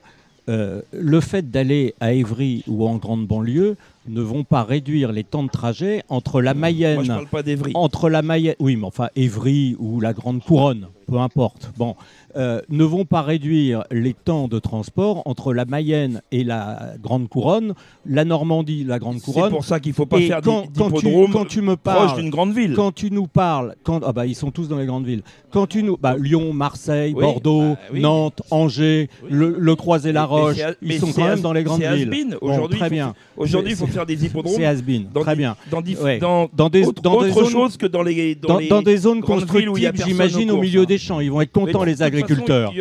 Euh, 0.50 0.82
le 0.92 1.20
fait 1.20 1.52
d'aller 1.52 1.94
à 2.00 2.14
Évry 2.14 2.64
ou 2.68 2.88
en 2.88 2.96
grande 2.96 3.28
banlieue 3.28 3.78
ne 4.08 4.22
vont 4.22 4.44
pas 4.44 4.64
réduire 4.64 5.12
les 5.12 5.24
temps 5.24 5.44
de 5.44 5.50
trajet 5.50 6.04
entre 6.10 6.42
la 6.42 6.56
Mayenne. 6.56 6.96
Moi, 6.96 7.04
je 7.04 7.10
parle 7.10 7.28
pas 7.28 7.44
d'Évry. 7.44 7.72
Entre 7.76 8.10
la 8.10 8.24
Mayenne, 8.24 8.56
oui, 8.60 8.76
mais 8.76 8.86
enfin 8.86 9.10
Évry 9.16 9.76
ou 9.78 10.00
la 10.00 10.14
Grande 10.14 10.44
Couronne, 10.44 10.88
peu 11.10 11.18
importe. 11.18 11.72
Bon, 11.78 11.96
euh, 12.36 12.62
ne 12.70 12.84
vont 12.84 13.06
pas 13.06 13.22
réduire 13.22 13.84
les 13.92 14.14
temps 14.14 14.48
de 14.48 14.60
transport 14.60 15.24
entre 15.26 15.54
la 15.54 15.66
Mayenne 15.66 16.22
et 16.32 16.44
la 16.44 16.94
Grande 17.02 17.28
Couronne, 17.28 17.74
la 18.06 18.26
Normandie, 18.26 18.84
la 18.84 19.00
Grande 19.00 19.20
Couronne. 19.22 19.46
C'est 19.46 19.56
pour 19.56 19.66
ça 19.66 19.80
qu'il 19.80 19.92
ne 19.92 19.96
faut 19.96 20.06
pas 20.06 20.20
faire 20.20 20.42
quand, 20.42 20.66
quand 20.78 20.92
tu, 20.92 21.08
quand 21.32 21.46
tu 21.46 21.62
me 21.62 21.76
parles 21.76 22.16
d'une 22.20 22.30
grande 22.30 22.54
ville. 22.54 22.74
Quand 22.76 22.92
tu 22.92 23.12
nous 23.12 23.28
parles, 23.28 23.76
quand, 23.84 24.02
ah 24.06 24.14
bah, 24.14 24.26
ils 24.26 24.36
sont 24.36 24.52
tous 24.52 24.68
dans 24.68 24.78
les 24.78 24.86
grandes 24.86 25.06
villes. 25.06 25.24
Quand 25.52 25.66
tu 25.66 25.82
nous, 25.82 25.98
bah, 25.98 26.16
Lyon, 26.18 26.54
Marseille, 26.54 27.14
Bordeaux, 27.14 27.76
bah 27.92 28.00
Nantes, 28.00 28.42
Angers, 28.52 29.10
le, 29.28 29.56
le 29.58 29.76
Croisé-la-Roche, 29.76 30.58
ils 30.82 31.00
sont 31.00 31.12
quand 31.12 31.28
même 31.28 31.42
dans 31.42 31.54
les 31.54 31.64
grandes 31.64 31.82
villes. 31.82 32.38
Aujourd'hui, 32.42 32.80
très 32.80 32.90
bien. 32.90 33.16
Aujourd'hui, 33.36 33.72
il 33.72 33.78
faut 33.78 33.88
faire 33.88 34.06
des 34.06 34.26
hippodromes. 34.26 34.56
C'est 34.56 34.66
Asbin. 34.66 35.06
Très 35.16 35.36
bien. 35.36 35.56
Dans, 35.72 36.50
dans, 36.54 36.70
des, 36.70 36.86
autre, 36.86 37.02
dans 37.02 37.22
des 37.22 37.32
zones, 37.32 37.50
chose 37.50 37.78
que 37.78 37.88
dans 37.88 38.04
les 38.04 38.36
dans, 38.36 38.82
des 38.82 38.98
zones 38.98 39.22
constructibles, 39.22 39.92
j'imagine 40.06 40.52
au 40.52 40.58
milieu 40.58 40.86
des 40.86 40.99
champs. 41.00 41.20
Ils 41.20 41.32
vont 41.32 41.42
être 41.42 41.52
contents 41.52 41.84
les 41.84 42.02
agriculteurs. 42.02 42.72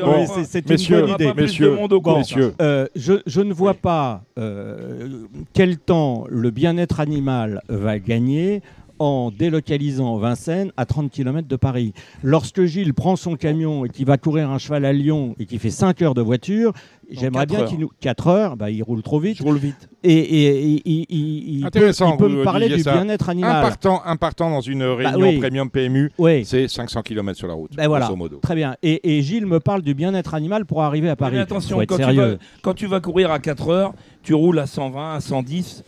C'est 0.44 0.68
une 0.68 0.76
bonne 0.76 1.08
idée. 1.10 1.32
Messieurs, 1.34 1.78
messieurs. 2.16 2.54
Euh, 2.60 2.86
je, 2.94 3.14
je, 3.26 3.40
ne 3.40 3.52
vois 3.52 3.74
pas 3.74 4.22
euh, 4.38 5.24
quel 5.52 5.78
temps 5.78 6.24
le 6.28 6.50
bien-être 6.50 7.00
animal 7.00 7.62
va 7.68 7.98
gagner 7.98 8.62
en 8.98 9.30
délocalisant 9.30 10.16
Vincennes 10.16 10.72
à 10.76 10.86
30 10.86 11.10
km 11.10 11.48
de 11.48 11.56
Paris. 11.56 11.92
Lorsque 12.22 12.64
Gilles 12.64 12.94
prend 12.94 13.16
son 13.16 13.36
camion 13.36 13.84
et 13.84 13.88
qu'il 13.88 14.06
va 14.06 14.18
courir 14.18 14.50
un 14.50 14.58
cheval 14.58 14.84
à 14.84 14.92
Lyon 14.92 15.34
et 15.38 15.46
qu'il 15.46 15.58
fait 15.58 15.70
5 15.70 16.02
heures 16.02 16.14
de 16.14 16.22
voiture, 16.22 16.72
j'aimerais 17.10 17.46
bien 17.46 17.64
qu'il 17.64 17.78
nous. 17.78 17.90
4 18.00 18.26
heures, 18.28 18.56
bah, 18.56 18.70
il 18.70 18.82
roule 18.82 19.02
trop 19.02 19.18
vite. 19.18 19.38
Je 19.38 19.42
roule 19.42 19.58
vite. 19.58 19.88
Et, 20.04 20.80
il, 20.84 21.68
peut, 21.70 21.88
me 21.88 22.44
parler 22.44 22.68
du 22.68 22.82
bien-être 22.82 23.28
animal. 23.28 23.64
Un 24.04 24.16
partant, 24.16 24.50
dans 24.50 24.60
une 24.60 24.80
bah 24.80 24.94
réunion 24.96 25.40
premium 25.40 25.70
PMU, 25.70 26.12
c'est 26.44 26.68
500 26.68 27.02
km 27.02 27.36
sur 27.36 27.48
la 27.48 27.54
route. 27.54 27.74
Ben 27.76 27.88
voilà, 27.88 28.10
très 28.42 28.54
bien. 28.54 28.76
Et, 28.82 29.22
Gilles 29.22 29.46
me 29.46 29.60
parle 29.60 29.82
du 29.82 29.94
bien-être 29.94 30.34
animal 30.34 30.64
pour 30.64 30.82
arriver 30.82 31.08
à 31.08 31.16
Paris. 31.16 31.36
Mais 31.36 31.40
attention, 31.40 31.78
quand, 31.86 31.96
tu 31.96 32.14
vas, 32.14 32.34
quand 32.62 32.74
tu 32.74 32.86
vas 32.86 33.00
courir 33.00 33.30
à 33.30 33.38
4 33.38 33.68
heures, 33.68 33.94
tu 34.22 34.34
roules 34.34 34.58
à 34.58 34.66
120, 34.66 35.14
à 35.14 35.20
110. 35.20 35.84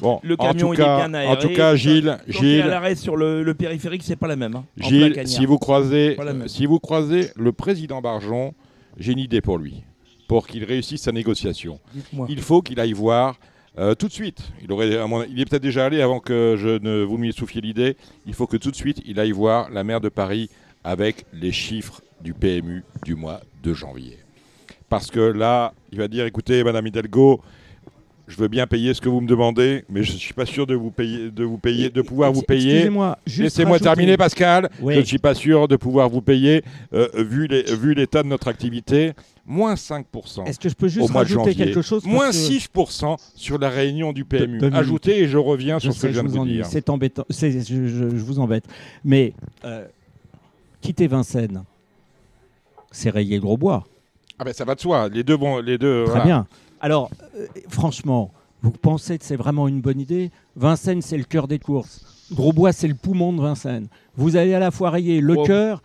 Bon, 0.00 0.20
le 0.22 0.36
camion 0.36 0.72
il 0.72 0.80
est 0.80 0.84
bien 0.84 1.14
aéré. 1.14 1.32
En 1.32 1.36
tout 1.36 1.48
cas, 1.48 1.74
Gilles, 1.74 2.18
quand, 2.26 2.40
Gilles, 2.40 2.62
à 2.62 2.66
l'arrêt 2.68 2.94
sur 2.94 3.16
le, 3.16 3.52
périphérique, 3.54 4.02
c'est 4.04 4.16
pas 4.16 4.28
la 4.28 4.36
même. 4.36 4.54
Hein, 4.56 4.64
Gilles, 4.76 5.20
si 5.26 5.46
vous 5.46 5.58
croisez, 5.58 6.16
si 6.46 6.66
vous 6.66 6.78
croisez 6.78 7.30
le 7.36 7.52
président 7.52 8.00
Barjon, 8.00 8.54
j'ai 8.98 9.12
une 9.12 9.18
idée 9.18 9.40
pour 9.40 9.58
lui, 9.58 9.82
pour 10.28 10.46
qu'il 10.46 10.64
réussisse 10.64 11.02
sa 11.02 11.12
négociation. 11.12 11.80
Il 12.28 12.40
faut 12.40 12.62
qu'il 12.62 12.80
aille 12.80 12.92
voir. 12.92 13.38
Euh, 13.78 13.94
tout 13.94 14.08
de 14.08 14.12
suite, 14.12 14.40
il, 14.62 14.72
aurait, 14.72 14.90
il 15.30 15.40
est 15.40 15.44
peut-être 15.44 15.62
déjà 15.62 15.86
allé 15.86 16.02
avant 16.02 16.18
que 16.18 16.56
je 16.58 16.82
ne 16.82 17.04
vous 17.04 17.18
m'y 17.18 17.32
souffliez 17.32 17.60
l'idée. 17.60 17.96
Il 18.26 18.34
faut 18.34 18.48
que 18.48 18.56
tout 18.56 18.72
de 18.72 18.76
suite, 18.76 19.00
il 19.06 19.20
aille 19.20 19.30
voir 19.30 19.70
la 19.70 19.84
maire 19.84 20.00
de 20.00 20.08
Paris 20.08 20.50
avec 20.82 21.24
les 21.32 21.52
chiffres 21.52 22.02
du 22.20 22.34
PMU 22.34 22.84
du 23.04 23.14
mois 23.14 23.40
de 23.62 23.72
janvier. 23.72 24.18
Parce 24.88 25.10
que 25.10 25.20
là, 25.20 25.72
il 25.92 25.98
va 25.98 26.08
dire 26.08 26.26
écoutez, 26.26 26.64
Madame 26.64 26.88
Hidalgo, 26.88 27.40
je 28.30 28.36
veux 28.36 28.48
bien 28.48 28.66
payer 28.66 28.94
ce 28.94 29.00
que 29.00 29.08
vous 29.08 29.20
me 29.20 29.26
demandez, 29.26 29.84
mais 29.90 30.04
je 30.04 30.12
ne 30.12 30.16
suis 30.16 30.32
pas 30.32 30.46
sûr 30.46 30.66
de 30.66 30.74
vous 30.74 30.90
payer, 30.90 31.30
de 31.30 31.44
vous 31.44 31.58
payer, 31.58 31.90
de 31.90 32.00
pouvoir 32.00 32.32
vous 32.32 32.42
payer. 32.42 32.74
Excusez-moi, 32.74 33.18
laissez-moi 33.26 33.78
terminer, 33.80 34.16
Pascal. 34.16 34.70
Je 34.80 34.98
ne 35.00 35.02
suis 35.02 35.18
pas 35.18 35.34
sûr 35.34 35.66
de 35.66 35.76
pouvoir 35.76 36.08
vous 36.08 36.22
payer 36.22 36.62
euh, 36.94 37.08
vu, 37.14 37.48
l'état 37.94 38.22
de 38.22 38.28
notre 38.28 38.48
activité. 38.48 39.12
Moins 39.44 39.74
5% 39.74 40.46
Est-ce 40.46 40.60
que 40.60 40.68
je 40.68 40.74
peux 40.74 40.86
juste 40.86 41.10
rajouter 41.10 41.56
quelque 41.56 41.82
chose 41.82 42.04
Moins 42.04 42.30
6% 42.30 43.16
sur 43.34 43.58
la 43.58 43.68
réunion 43.68 44.12
du 44.12 44.24
PMU. 44.24 44.60
Ajoutez 44.72 45.22
et 45.22 45.28
je 45.28 45.38
reviens 45.38 45.80
sur 45.80 45.92
ce 45.92 46.02
que 46.02 46.08
je 46.08 46.12
viens 46.20 46.24
de 46.24 46.28
vous 46.28 46.46
dire. 46.46 46.66
C'est 46.66 46.88
embêtant. 46.88 47.24
Je, 47.28 48.16
vous 48.16 48.38
embête. 48.38 48.64
Mais 49.04 49.34
euh, 49.64 49.84
quitter 50.80 51.08
Vincennes, 51.08 51.64
c'est 52.92 53.10
rayer 53.10 53.36
le 53.36 53.42
gros 53.42 53.56
bois. 53.56 53.84
Ah 54.38 54.44
ben 54.44 54.54
ça 54.54 54.64
va 54.64 54.74
de 54.74 54.80
soi. 54.80 55.08
Les 55.08 55.24
deux 55.24 55.36
vont, 55.36 55.58
les 55.58 55.76
deux. 55.78 56.04
Très 56.04 56.22
bien. 56.22 56.46
Alors, 56.80 57.10
euh, 57.36 57.46
franchement, 57.68 58.32
vous 58.62 58.70
pensez 58.70 59.18
que 59.18 59.24
c'est 59.24 59.36
vraiment 59.36 59.68
une 59.68 59.80
bonne 59.80 60.00
idée? 60.00 60.30
Vincennes, 60.56 61.02
c'est 61.02 61.18
le 61.18 61.24
cœur 61.24 61.46
des 61.48 61.58
courses. 61.58 62.04
Grosbois, 62.32 62.72
c'est 62.72 62.86
le 62.86 62.94
poumon 62.94 63.32
de 63.32 63.40
Vincennes. 63.40 63.88
Vous 64.16 64.36
allez 64.36 64.54
à 64.54 64.60
la 64.60 64.70
fois 64.70 64.90
rayer 64.90 65.20
le 65.20 65.36
cœur 65.44 65.82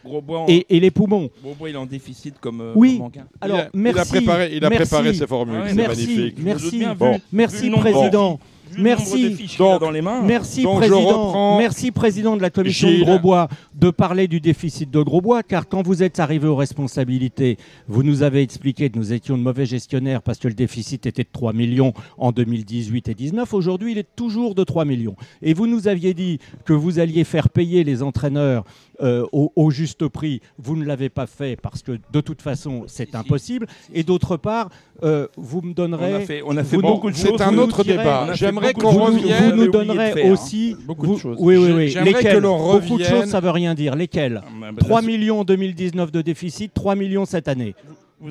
et, 0.47 0.65
les 0.69 0.91
poumons. 0.91 1.29
Grosbois, 1.41 1.69
il 1.69 1.75
est 1.75 1.79
en 1.79 1.85
déficit 1.85 2.39
comme. 2.39 2.61
Euh, 2.61 2.73
oui. 2.75 3.01
Alors, 3.41 3.61
merci. 3.73 3.97
Il 3.97 3.99
a 3.99 4.05
préparé, 4.05 4.49
il 4.53 4.65
a 4.65 4.69
préparé 4.69 5.13
ses 5.13 5.27
formules. 5.27 5.63
c'est 5.67 5.87
magnifique. 5.87 6.37
Merci, 6.39 6.83
merci, 7.31 7.69
président. 7.71 8.39
Merci. 8.77 9.57
dans 9.57 9.91
les 9.91 10.01
mains. 10.01 10.21
Merci, 10.21 10.63
président. 10.63 11.57
Merci, 11.57 11.91
président 11.91 12.37
de 12.37 12.41
la 12.41 12.49
commission 12.49 12.89
de 12.89 13.03
Grosbois, 13.03 13.47
de 13.73 13.89
parler 13.89 14.27
du 14.27 14.39
déficit 14.39 14.89
de 14.91 15.01
Grosbois, 15.01 15.43
car 15.43 15.67
quand 15.67 15.83
vous 15.85 16.03
êtes 16.03 16.19
arrivé 16.19 16.47
aux 16.47 16.55
responsabilités, 16.55 17.57
vous 17.87 18.03
nous 18.03 18.23
avez 18.23 18.41
expliqué 18.41 18.89
que 18.89 18.97
nous 18.97 19.13
étions 19.13 19.37
de 19.37 19.43
mauvais 19.43 19.65
gestionnaires 19.65 20.21
parce 20.21 20.39
que 20.39 20.47
le 20.47 20.53
déficit 20.53 21.05
était 21.05 21.23
de 21.23 21.29
3 21.31 21.53
millions 21.53 21.93
en 22.17 22.31
2018 22.31 23.09
et 23.09 23.13
2019. 23.13 23.53
Aujourd'hui, 23.53 23.93
il 23.93 23.97
est 23.97 24.15
toujours 24.15 24.55
de 24.55 24.63
3 24.63 24.85
millions. 24.85 25.15
Et 25.41 25.53
vous 25.53 25.67
nous 25.67 25.87
aviez 25.87 26.13
dit 26.13 26.39
que 26.65 26.73
vous 26.73 26.99
alliez 26.99 27.23
faire 27.23 27.49
payer 27.49 27.83
les 27.83 28.03
entraîneurs 28.03 28.63
euh, 29.01 29.25
au, 29.31 29.71
juste 29.71 30.07
prix. 30.07 30.41
Vous 30.57 30.75
ne 30.75 30.85
l'avez 30.85 31.09
pas 31.09 31.27
fait 31.27 31.59
parce 31.61 31.81
que 31.81 31.99
de 32.11 32.21
toute 32.21 32.41
façon, 32.41 32.83
c'est 32.87 33.15
impossible. 33.15 33.67
Et 33.93 34.03
d'autre 34.03 34.37
part, 34.37 34.69
euh, 35.03 35.27
vous 35.35 35.61
me 35.61 35.73
donnerez. 35.73 36.41
On 36.45 36.55
a 36.57 36.63
fait, 36.63 36.77
beaucoup 36.77 37.09
de 37.09 37.15
choses. 37.15 37.35
C'est 37.37 37.43
un 37.43 37.57
autre 37.57 37.83
débat. 37.83 38.33
J'aimerais 38.33 38.73
qu'on 38.73 38.91
revienne. 38.91 39.51
Vous 39.51 39.65
nous 39.65 39.71
donnerez 39.71 40.29
aussi. 40.29 40.75
Beaucoup 40.85 41.15
de 41.15 41.17
choses. 41.17 41.37
Oui, 41.39 41.57
oui, 41.57 41.71
oui. 41.71 41.95
Lesquelles 42.03 42.41
Beaucoup 42.41 42.97
de 42.97 43.03
choses, 43.03 43.25
ça 43.25 43.39
veut 43.39 43.49
rien 43.51 43.73
dire. 43.73 43.95
Lesquelles 43.95 44.41
3 44.79 44.99
ah, 44.99 45.01
millions 45.01 45.41
en 45.41 45.43
2019 45.43 46.11
de 46.11 46.21
déficit, 46.21 46.73
3 46.73 46.95
millions 46.95 47.25
cette 47.25 47.47
année. 47.47 47.75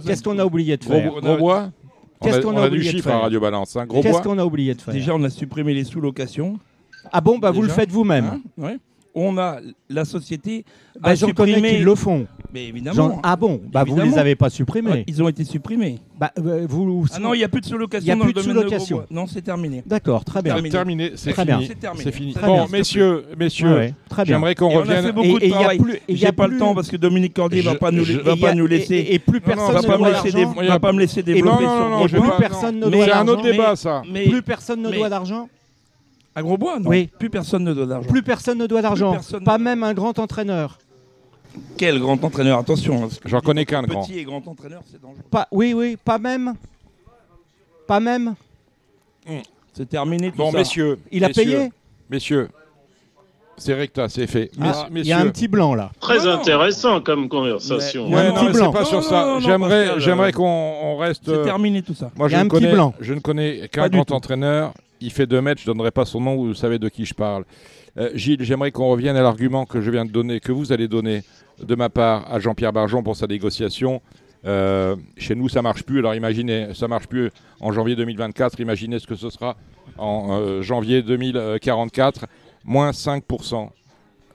Qu'est-ce 0.07 0.23
qu'on 0.23 0.39
a 0.39 0.45
oublié 0.45 0.77
de 0.77 0.85
faire 0.85 1.11
Grosbois 1.11 1.71
Qu'est-ce 2.23 2.41
qu'on 2.41 2.57
a, 2.57 2.67
oublié 2.67 2.93
de 2.93 3.03
faire 3.03 3.21
Radio 3.21 3.39
Balance. 3.39 3.77
Hein. 3.77 3.87
Qu'est-ce 3.87 4.23
qu'on 4.23 4.39
a 4.39 4.45
oublié 4.45 4.75
de 4.75 4.81
faire 4.81 4.95
Déjà, 4.95 5.15
on 5.15 5.23
a 5.25 5.31
supprimé 5.31 5.75
les 5.75 5.85
sous-locations. 5.85 6.59
Ah 7.13 7.21
bon, 7.21 7.39
bah 7.39 7.51
vous 7.51 7.61
le 7.63 7.69
faites 7.69 7.91
vous-même. 7.91 8.25
Hein 8.25 8.41
oui 8.57 8.71
on 9.15 9.39
a 9.39 9.59
la 9.89 10.05
société 10.05 10.65
bah, 11.01 11.15
J'en 11.15 11.31
connais 11.31 11.61
qui 11.61 11.79
le 11.79 11.95
font. 11.95 12.27
Mais 12.53 12.67
évidemment. 12.67 13.21
Ah 13.23 13.37
bon 13.37 13.61
Bah 13.73 13.85
vous 13.85 13.97
ne 13.97 14.05
les 14.05 14.19
avez 14.19 14.37
pas 14.37 14.51
supprimés. 14.51 15.05
ils 15.07 15.23
ont 15.23 15.29
été 15.29 15.45
supprimés. 15.45 15.99
Bah, 16.19 16.31
euh, 16.39 16.67
vous... 16.69 17.07
Ah 17.13 17.19
non, 17.19 17.35
il 17.35 17.39
n'y 17.39 17.45
a 17.45 17.49
plus 17.49 17.61
de 17.61 17.67
sous-location 17.67 18.17
dans 18.17 18.25
le 18.25 18.33
domaine 18.33 18.57
de 18.57 19.15
Non, 19.15 19.27
c'est 19.27 19.43
terminé. 19.43 19.83
D'accord, 19.85 20.25
très 20.25 20.43
bien. 20.43 20.57
C'est 20.63 20.69
terminé, 20.69 21.13
c'est 21.17 21.33
fini. 21.33 21.69
C'est 21.97 22.13
fini. 22.13 22.35
Bon, 22.41 22.69
messieurs, 22.69 23.25
messieurs, 23.39 23.93
j'aimerais 24.25 24.55
qu'on 24.55 24.69
revienne. 24.69 24.97
On 24.97 24.99
a 24.99 25.03
fait 25.03 25.13
beaucoup 25.13 25.39
de 25.39 25.49
travail. 25.49 25.81
J'ai 26.09 26.33
pas 26.33 26.47
le 26.47 26.59
temps 26.59 26.75
parce 26.75 26.89
que 26.89 26.97
Dominique 26.97 27.35
Cordier 27.35 27.63
va 27.63 27.75
pas 27.75 27.91
nous 27.91 28.05
va 28.23 28.37
pas 28.37 28.55
nous 28.55 28.67
laisser. 28.67 29.07
Et 29.11 29.19
plus 29.19 29.41
personne 29.41 29.77
ne 29.77 30.69
va 30.69 30.79
pas 30.79 30.93
me 30.93 31.01
laisser 31.01 31.23
développer 31.23 31.65
sur 32.09 32.21
Plus 32.21 32.31
personne 32.39 32.81
ne 32.81 32.89
doit. 32.89 33.05
C'est 33.05 33.13
un 33.13 33.29
autre 33.29 33.43
débat, 33.43 33.77
ça. 33.77 34.03
Plus 34.13 34.43
personne 34.43 34.83
ne 34.83 34.91
doit 34.91 35.09
d'argent. 35.09 35.49
À 36.35 36.43
Grosbois, 36.43 36.81
non. 36.81 36.91
Oui. 36.91 37.09
Plus 37.19 37.31
personne 37.31 37.65
ne 37.65 37.73
doit 37.73 37.87
d'argent. 37.87 38.09
Plus 38.09 38.23
personne 38.23 38.59
ne 38.59 38.67
doit 38.67 38.83
d'argent. 38.83 39.19
Pas 39.45 39.59
même 39.59 39.83
un 39.83 39.95
grand 39.95 40.19
entraîneur. 40.19 40.79
Quel 41.77 42.01
grand 42.01 42.23
entraîneur 42.25 42.59
Attention. 42.59 43.05
Hein, 43.05 43.09
J'en 43.25 43.41
connais 43.41 43.65
qu'un 43.65 43.83
grand. 43.83 44.03
Petit 44.03 44.19
et 44.19 44.25
grand 44.25 44.47
entraîneur, 44.49 44.83
c'est 44.91 45.01
dangereux. 45.01 45.23
Pas, 45.31 45.47
oui, 45.53 45.73
oui, 45.73 45.97
pas 46.03 46.19
même. 46.19 46.55
Pas 47.87 48.01
même. 48.01 48.35
Hmm. 49.27 49.39
C'est 49.73 49.89
terminé 49.89 50.31
tout 50.31 50.39
bon, 50.39 50.53
messieurs. 50.53 50.99
Il 51.11 51.25
a 51.25 51.29
payé 51.29 51.71
Messieurs. 52.11 52.49
C'est 53.57 53.75
recta, 53.75 54.09
c'est 54.09 54.27
fait. 54.27 54.51
Ah, 54.61 54.89
il 54.93 55.07
y 55.07 55.13
a 55.13 55.19
un 55.19 55.29
petit 55.29 55.47
blanc 55.47 55.75
là. 55.75 55.93
Très 56.01 56.27
intéressant 56.27 57.01
comme 57.01 57.29
conversation. 57.29 58.07
Il 58.09 58.13
y 58.13 58.17
a 58.17 58.31
un 58.31 58.33
petit 58.33 58.53
blanc. 58.53 58.73
pas 58.73 58.85
sur 58.85 59.03
ça. 59.05 59.39
J'aimerais, 59.41 60.01
j'aimerais 60.01 60.33
qu'on 60.33 60.97
reste. 60.97 61.23
C'est 61.27 61.43
terminé 61.43 61.83
tout 61.83 61.95
ça. 61.95 62.11
Moi, 62.17 62.29
je, 62.29 62.37
ne 62.37 62.49
connais, 62.49 62.75
je 63.01 63.15
ne 63.15 63.21
connais 63.21 63.69
qu'un 63.69 63.89
grand 63.89 64.11
entraîneur 64.11 64.75
il 65.01 65.11
fait 65.11 65.27
deux 65.27 65.41
mètres, 65.41 65.61
je 65.61 65.69
ne 65.69 65.75
donnerai 65.75 65.91
pas 65.91 66.05
son 66.05 66.21
nom, 66.21 66.37
vous 66.37 66.55
savez 66.55 66.79
de 66.79 66.89
qui 66.89 67.05
je 67.05 67.15
parle. 67.15 67.45
Euh, 67.97 68.11
Gilles, 68.15 68.43
j'aimerais 68.43 68.73
qu'on 68.73 68.89
revienne 68.89 69.17
à 69.17 69.23
l'argument 69.23 69.67
que 69.67 69.81
je 69.81 69.91
viens 69.91 70.05
de 70.05 70.11
donner, 70.11 70.41
que 70.41 70.53
vous 70.53 70.73
allez 70.73 70.89
donner 70.89 71.23
de 71.63 71.75
ma 71.75 71.89
part 71.89 72.33
à 72.33 72.41
Jean-Pierre 72.41 72.73
Barjon 72.73 73.03
pour 73.03 73.17
sa 73.17 73.27
négociation. 73.27 74.03
Euh, 74.45 74.97
chez 75.17 75.35
nous, 75.35 75.49
ça 75.49 75.63
marche 75.63 75.85
plus. 75.85 76.01
Alors 76.01 76.15
imaginez, 76.15 76.75
ça 76.75 76.89
marche 76.89 77.07
plus 77.07 77.31
en 77.61 77.73
janvier 77.73 77.97
2024. 77.97 78.61
Imaginez 78.61 78.99
ce 78.99 79.07
que 79.07 79.15
ce 79.15 79.31
sera 79.31 79.57
en 79.97 80.41
euh, 80.41 80.63
janvier 80.63 81.03
2044. 81.03 82.27
Moins 82.65 82.91
5% 82.91 83.71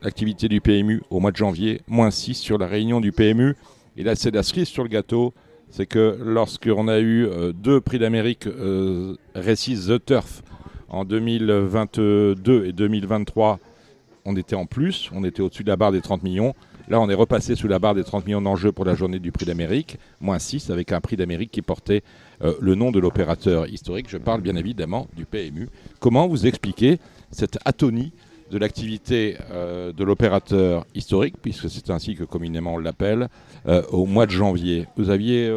l'activité 0.02 0.48
du 0.48 0.62
PMU 0.62 1.02
au 1.10 1.20
mois 1.20 1.32
de 1.32 1.36
janvier, 1.36 1.82
moins 1.88 2.10
6% 2.10 2.34
sur 2.36 2.58
la 2.58 2.68
réunion 2.68 3.02
du 3.02 3.12
PMU. 3.12 3.56
Et 3.98 4.04
là, 4.04 4.16
c'est 4.16 4.34
la 4.34 4.44
cerise 4.44 4.70
sur 4.70 4.84
le 4.84 4.90
gâteau 4.90 5.34
c'est 5.72 5.86
que 5.86 6.18
lorsqu'on 6.24 6.88
a 6.88 7.00
eu 7.00 7.28
deux 7.54 7.80
prix 7.80 8.00
d'Amérique 8.00 8.48
euh, 8.48 9.16
The 9.36 10.04
Turf 10.04 10.42
en 10.90 11.06
2022 11.06 12.66
et 12.66 12.72
2023, 12.74 13.60
on 14.26 14.36
était 14.36 14.56
en 14.56 14.66
plus, 14.66 15.10
on 15.14 15.24
était 15.24 15.42
au-dessus 15.42 15.64
de 15.64 15.70
la 15.70 15.78
barre 15.78 15.92
des 15.92 16.02
30 16.02 16.24
millions. 16.24 16.54
Là, 16.88 17.00
on 17.00 17.10
est 17.10 17.16
repassé 17.16 17.56
sous 17.56 17.68
la 17.68 17.78
barre 17.78 17.94
des 17.94 18.04
30 18.04 18.26
millions 18.26 18.42
d'enjeux 18.42 18.72
pour 18.72 18.84
la 18.84 18.96
journée 18.96 19.20
du 19.20 19.32
prix 19.32 19.46
d'Amérique, 19.46 19.98
moins 20.22 20.40
6, 20.40 20.72
avec 20.72 20.92
un 20.92 21.00
prix 21.02 21.16
d'Amérique 21.16 21.52
qui 21.52 21.62
portait 21.62 22.04
euh, 22.42 22.54
le 22.60 22.74
nom 22.74 22.92
de 22.92 23.00
l'opérateur 23.00 23.68
historique. 23.68 24.08
Je 24.10 24.18
parle 24.18 24.42
bien 24.42 24.56
évidemment 24.56 25.08
du 25.16 25.26
PMU. 25.26 25.70
Comment 26.00 26.28
vous 26.28 26.48
expliquez 26.48 27.00
cette 27.32 27.60
atonie 27.66 28.12
de 28.50 28.58
l'activité 28.58 29.38
euh, 29.52 29.94
de 29.94 30.04
l'opérateur 30.04 30.88
historique, 30.96 31.36
puisque 31.40 31.70
c'est 31.70 31.92
ainsi 31.92 32.16
que 32.16 32.24
communément 32.24 32.74
on 32.74 32.80
l'appelle, 32.80 33.30
euh, 33.68 33.84
au 33.92 34.08
mois 34.08 34.26
de 34.26 34.32
janvier? 34.32 34.88
Vous 34.98 35.12
aviez 35.12 35.52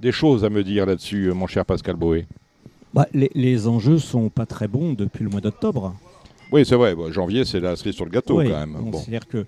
des 0.00 0.12
choses 0.12 0.44
à 0.44 0.50
me 0.50 0.64
dire 0.64 0.86
là-dessus, 0.86 1.30
mon 1.32 1.46
cher 1.46 1.64
Pascal 1.64 1.94
Boé 1.94 2.26
bah, 2.94 3.06
les, 3.12 3.68
enjeux 3.68 3.98
sont 3.98 4.28
pas 4.28 4.46
très 4.46 4.68
bons 4.68 4.92
depuis 4.92 5.24
le 5.24 5.30
mois 5.30 5.40
d'octobre. 5.40 5.94
Oui, 6.50 6.64
c'est 6.66 6.76
vrai. 6.76 6.94
janvier, 7.10 7.44
c'est 7.44 7.60
la 7.60 7.76
cerise 7.76 7.94
sur 7.94 8.04
le 8.04 8.10
gâteau 8.10 8.36
quand 8.36 8.44
même. 8.44 8.76
C'est-à-dire 8.92 9.26
que 9.26 9.46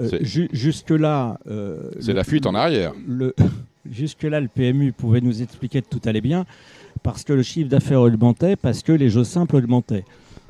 euh, 0.00 0.18
jusque-là. 0.22 1.38
Euh, 1.48 1.90
c'est 2.00 2.12
la 2.12 2.24
fuite 2.24 2.46
en 2.46 2.54
arrière. 2.54 2.92
Jusque-là, 3.90 4.40
le 4.40 4.48
PMU 4.48 4.92
pouvait 4.92 5.20
nous 5.20 5.42
expliquer 5.42 5.82
que 5.82 5.88
tout 5.88 6.00
allait 6.06 6.22
bien 6.22 6.46
parce 7.02 7.22
que 7.22 7.34
le 7.34 7.42
chiffre 7.42 7.68
d'affaires 7.68 8.00
augmentait, 8.00 8.56
parce 8.56 8.82
que 8.82 8.92
les 8.92 9.10
jeux 9.10 9.24
simples 9.24 9.56
augmentaient. 9.56 10.04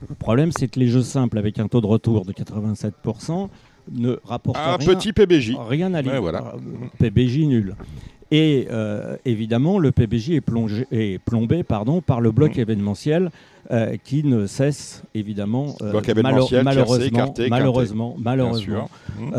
Le 0.08 0.14
problème, 0.14 0.52
c'est 0.52 0.68
que 0.68 0.78
les 0.78 0.86
jeux 0.86 1.02
simples, 1.02 1.38
avec 1.38 1.58
un 1.58 1.66
taux 1.66 1.80
de 1.80 1.86
retour 1.86 2.24
de 2.24 2.32
87%, 2.32 3.48
ne 3.90 4.16
rapportent 4.24 4.56
un 4.56 4.76
rien. 4.76 4.94
petit 4.94 5.12
PBJ. 5.12 5.56
Rien 5.68 5.92
à 5.94 6.02
lire. 6.02 6.20
voilà. 6.20 6.54
PBJ 6.98 7.38
nul. 7.40 7.74
Et 8.36 8.66
euh, 8.68 9.16
évidemment, 9.24 9.78
le 9.78 9.92
PBJ 9.92 10.30
est, 10.30 10.40
plongé, 10.40 10.88
est 10.90 11.20
plombé 11.20 11.62
pardon, 11.62 12.00
par 12.00 12.20
le 12.20 12.32
bloc 12.32 12.56
mmh. 12.56 12.60
événementiel 12.60 13.30
euh, 13.70 13.96
qui 14.02 14.24
ne 14.24 14.48
cesse 14.48 15.04
évidemment 15.14 15.76
euh, 15.82 15.92
malheureusement, 16.20 17.44
malheureusement, 17.48 18.16
malheureusement 18.18 18.90
mmh. 19.20 19.30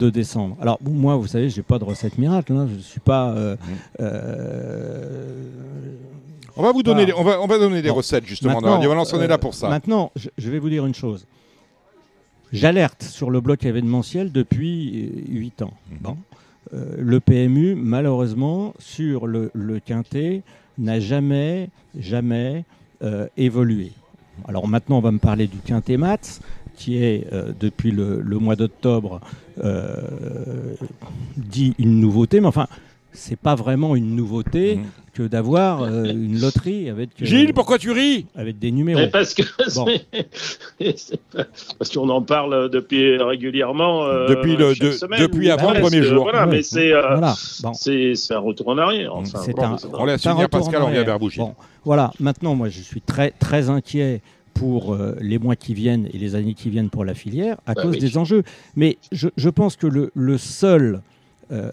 de, 0.00 0.10
descendre. 0.10 0.56
Alors 0.60 0.80
moi, 0.82 1.14
vous 1.14 1.28
savez, 1.28 1.48
j'ai 1.48 1.62
pas 1.62 1.78
de 1.78 1.84
recette 1.84 2.18
miracle. 2.18 2.52
Hein, 2.54 2.66
je 2.76 2.80
suis 2.82 2.98
pas. 2.98 3.32
Mmh. 3.32 3.56
on 6.56 6.62
va 6.64 6.72
vous 6.72 6.82
donner, 6.82 7.12
on 7.16 7.22
va, 7.22 7.40
on 7.40 7.46
va 7.46 7.56
donner 7.56 7.82
des 7.82 7.90
recettes 7.90 8.26
justement 8.26 8.60
dans 8.60 8.72
Radio 8.72 8.88
Valence. 8.88 9.12
On 9.12 9.22
est 9.22 9.28
là 9.28 9.38
pour 9.38 9.54
ça. 9.54 9.68
Maintenant, 9.68 10.10
je, 10.16 10.50
vais 10.50 10.58
vous 10.58 10.70
dire 10.70 10.84
une 10.84 10.94
chose. 10.96 11.24
J'alerte 12.52 13.04
sur 13.04 13.30
le 13.30 13.40
bloc 13.40 13.64
événementiel 13.64 14.32
depuis 14.32 15.08
8 15.28 15.62
ans. 15.62 15.74
Mmh. 15.92 16.08
Bon. 16.72 16.78
le 16.98 17.20
PMU, 17.20 17.74
malheureusement, 17.74 18.74
sur 18.78 19.26
le, 19.26 19.50
le 19.54 19.80
quintet, 19.80 20.42
n'a 20.78 21.00
jamais, 21.00 21.68
jamais 21.98 22.64
euh, 23.02 23.26
évoluer. 23.36 23.92
Alors 24.46 24.68
maintenant, 24.68 24.98
on 24.98 25.00
va 25.00 25.12
me 25.12 25.18
parler 25.18 25.46
du 25.46 25.58
Quintet 25.58 25.96
Mats, 25.96 26.40
qui 26.74 27.02
est 27.02 27.26
euh, 27.32 27.52
depuis 27.58 27.90
le, 27.90 28.22
mois 28.38 28.56
d'octobre 28.56 29.20
euh, 29.64 30.76
dit 31.36 31.74
une 31.78 32.00
nouveauté, 32.00 32.40
mais 32.40 32.46
enfin, 32.46 32.68
c'est 33.12 33.38
pas 33.38 33.54
vraiment 33.54 33.96
une 33.96 34.14
nouveauté 34.14 34.76
mmh. 34.76 34.84
que 35.14 35.22
d'avoir 35.24 35.84
une 35.84 36.40
loterie 36.40 36.90
avec. 36.90 37.10
Gilles, 37.20 37.54
pourquoi 37.54 37.78
tu 37.78 37.90
ris? 37.90 38.26
Avec 38.36 38.58
des 38.58 38.70
numéros. 38.70 39.08
parce 39.10 39.34
que 39.34 39.42
parce 41.78 41.90
qu'on 41.90 42.08
en 42.08 42.22
parle 42.22 42.70
depuis 42.70 43.16
régulièrement. 43.16 44.06
depuis 44.28 44.56
le 44.56 44.74
depuis 45.18 45.50
avant 45.50 45.72
le 45.72 45.80
premier 45.80 46.02
jour. 46.02 46.24
Voilà, 46.24 46.46
mais 46.46 46.62
c'est 46.62 46.92
c'est 48.14 48.34
un 48.34 48.38
retour 48.38 48.68
en 48.68 48.78
arrière. 48.78 49.14
Enfin, 49.14 49.40
on 49.92 50.04
laisse 50.04 50.22
finir 50.22 50.48
Pascal, 50.48 50.82
on 50.82 50.86
revient 50.86 51.04
vers 51.04 51.18
vous. 51.18 51.30
Voilà, 51.84 52.12
maintenant, 52.20 52.54
moi, 52.54 52.68
je 52.68 52.80
suis 52.80 53.00
très, 53.00 53.30
très 53.30 53.70
inquiet 53.70 54.20
pour 54.54 54.92
euh, 54.92 55.16
les 55.20 55.38
mois 55.38 55.56
qui 55.56 55.72
viennent 55.72 56.08
et 56.12 56.18
les 56.18 56.34
années 56.34 56.54
qui 56.54 56.68
viennent 56.68 56.90
pour 56.90 57.04
la 57.04 57.14
filière 57.14 57.56
à 57.66 57.74
bah 57.74 57.82
cause 57.82 57.98
des 57.98 58.18
enjeux. 58.18 58.42
Mais 58.76 58.98
je, 59.12 59.48
pense 59.48 59.76
que 59.76 59.86
le, 59.86 60.38
seul, 60.38 61.00
euh, 61.50 61.70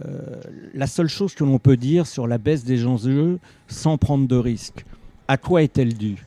la 0.73 0.87
seule 0.87 1.07
chose 1.07 1.35
que 1.35 1.43
l'on 1.43 1.59
peut 1.59 1.77
dire 1.77 2.07
sur 2.07 2.27
la 2.27 2.37
baisse 2.37 2.63
des 2.63 2.85
enjeux 2.85 3.39
sans 3.67 3.97
prendre 3.97 4.27
de 4.27 4.35
risques, 4.35 4.85
à 5.27 5.37
quoi 5.37 5.63
est-elle 5.63 5.93
due? 5.93 6.25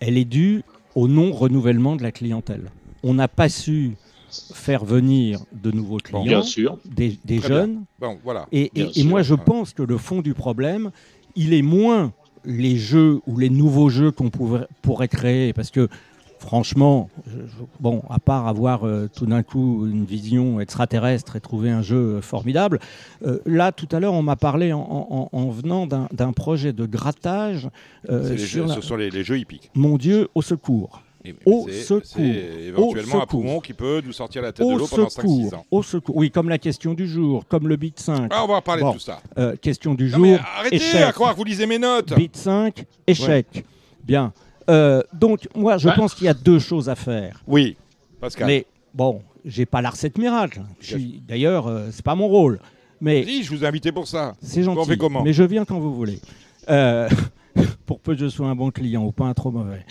Elle 0.00 0.16
est 0.16 0.24
due 0.24 0.62
au 0.94 1.08
non-renouvellement 1.08 1.96
de 1.96 2.02
la 2.02 2.12
clientèle. 2.12 2.70
On 3.02 3.14
n'a 3.14 3.28
pas 3.28 3.48
su 3.48 3.96
faire 4.30 4.84
venir 4.84 5.40
de 5.52 5.70
nouveaux 5.70 5.98
clients, 5.98 6.42
des, 6.84 7.40
jeunes. 7.40 7.84
voilà. 8.22 8.46
Et, 8.52 8.70
moi, 9.04 9.22
je 9.22 9.34
pense 9.34 9.72
que 9.72 9.82
le 9.82 9.96
fond 9.96 10.20
du 10.20 10.34
problème, 10.34 10.90
il 11.34 11.54
est 11.54 11.62
moins 11.62 12.12
les 12.44 12.76
jeux 12.76 13.20
ou 13.26 13.38
les 13.38 13.50
nouveaux 13.50 13.88
jeux 13.88 14.10
qu'on 14.10 14.30
pourrait 14.30 15.08
créer, 15.08 15.52
parce 15.52 15.70
que 15.70 15.88
franchement, 16.38 17.10
bon, 17.80 18.02
à 18.10 18.18
part 18.18 18.46
avoir 18.46 18.86
euh, 18.86 19.08
tout 19.14 19.26
d'un 19.26 19.42
coup 19.42 19.86
une 19.86 20.04
vision 20.04 20.60
extraterrestre 20.60 21.36
et 21.36 21.40
trouver 21.40 21.70
un 21.70 21.82
jeu 21.82 21.96
euh, 21.96 22.20
formidable, 22.20 22.80
euh, 23.26 23.38
là 23.46 23.72
tout 23.72 23.88
à 23.92 24.00
l'heure 24.00 24.14
on 24.14 24.22
m'a 24.22 24.36
parlé 24.36 24.72
en, 24.72 25.50
venant 25.50 25.86
d'un 25.86 26.32
projet 26.32 26.72
de 26.72 26.86
grattage 26.86 27.68
sur 28.36 28.72
Ce 28.72 28.80
sont 28.80 28.96
les 28.96 29.24
jeux 29.24 29.38
hippiques. 29.38 29.70
Mon 29.74 29.96
Dieu, 29.96 30.28
au 30.34 30.42
secours 30.42 31.02
au 31.44 31.68
secours. 31.68 32.20
éventuellement 32.20 33.22
un 33.22 33.26
poumon 33.26 33.60
qui 33.60 33.72
peut 33.72 34.02
nous 34.04 34.12
sortir 34.12 34.42
la 34.42 34.52
tête 34.52 34.66
de 34.66 34.74
l'eau 34.74 34.86
pendant 34.86 35.06
5-6 35.06 35.54
ans. 35.54 35.66
Au 35.70 35.82
secours. 35.82 36.16
Oui, 36.16 36.30
comme 36.30 36.48
la 36.48 36.58
question 36.58 36.94
du 36.94 37.08
jour, 37.08 37.46
comme 37.48 37.68
le 37.68 37.76
bit 37.76 37.98
5. 37.98 38.28
Ah, 38.30 38.44
on 38.44 38.48
va 38.48 38.60
parler 38.60 38.82
de 38.82 38.92
tout 38.92 38.98
ça. 38.98 39.20
Euh, 39.38 39.56
question 39.56 39.94
du 39.94 40.08
jour. 40.08 40.38
arrêtez 40.56 40.76
échec. 40.76 41.02
à 41.02 41.12
croire 41.12 41.32
que 41.32 41.38
vous 41.38 41.44
lisez 41.44 41.66
mes 41.66 41.78
notes. 41.78 42.14
Bit 42.14 42.36
5, 42.36 42.84
échec. 43.06 43.64
Bien. 44.04 44.32
Euh, 44.68 45.02
donc, 45.12 45.48
moi, 45.54 45.78
je 45.78 45.88
pense 45.88 46.14
qu'il 46.14 46.26
y 46.26 46.28
a 46.28 46.34
deux 46.34 46.58
choses 46.58 46.88
à 46.88 46.94
faire. 46.94 47.42
Oui, 47.46 47.76
Pascal. 48.20 48.46
Mais 48.46 48.66
bon, 48.94 49.22
j'ai 49.44 49.66
pas 49.66 49.80
la 49.82 49.90
recette 49.90 50.18
miracle. 50.18 50.62
D'ailleurs, 51.26 51.66
euh, 51.66 51.88
c'est 51.90 52.04
pas 52.04 52.14
mon 52.14 52.28
rôle. 52.28 52.60
Mais 53.00 53.24
si, 53.24 53.42
je 53.44 53.54
vous 53.54 53.64
ai 53.64 53.66
invité 53.66 53.92
pour 53.92 54.08
ça. 54.08 54.34
C'est 54.42 54.62
gentil. 54.62 54.98
comment 54.98 55.22
mais 55.22 55.32
je 55.32 55.44
viens 55.44 55.64
quand 55.64 55.78
vous 55.78 55.94
voulez. 55.94 56.20
Euh, 56.68 57.08
pour 57.86 58.00
peu 58.00 58.14
que 58.14 58.20
je 58.20 58.28
sois 58.28 58.48
un 58.48 58.56
bon 58.56 58.70
client 58.70 59.04
ou 59.04 59.12
pas 59.12 59.24
un 59.24 59.34
trop 59.34 59.50
mauvais, 59.50 59.84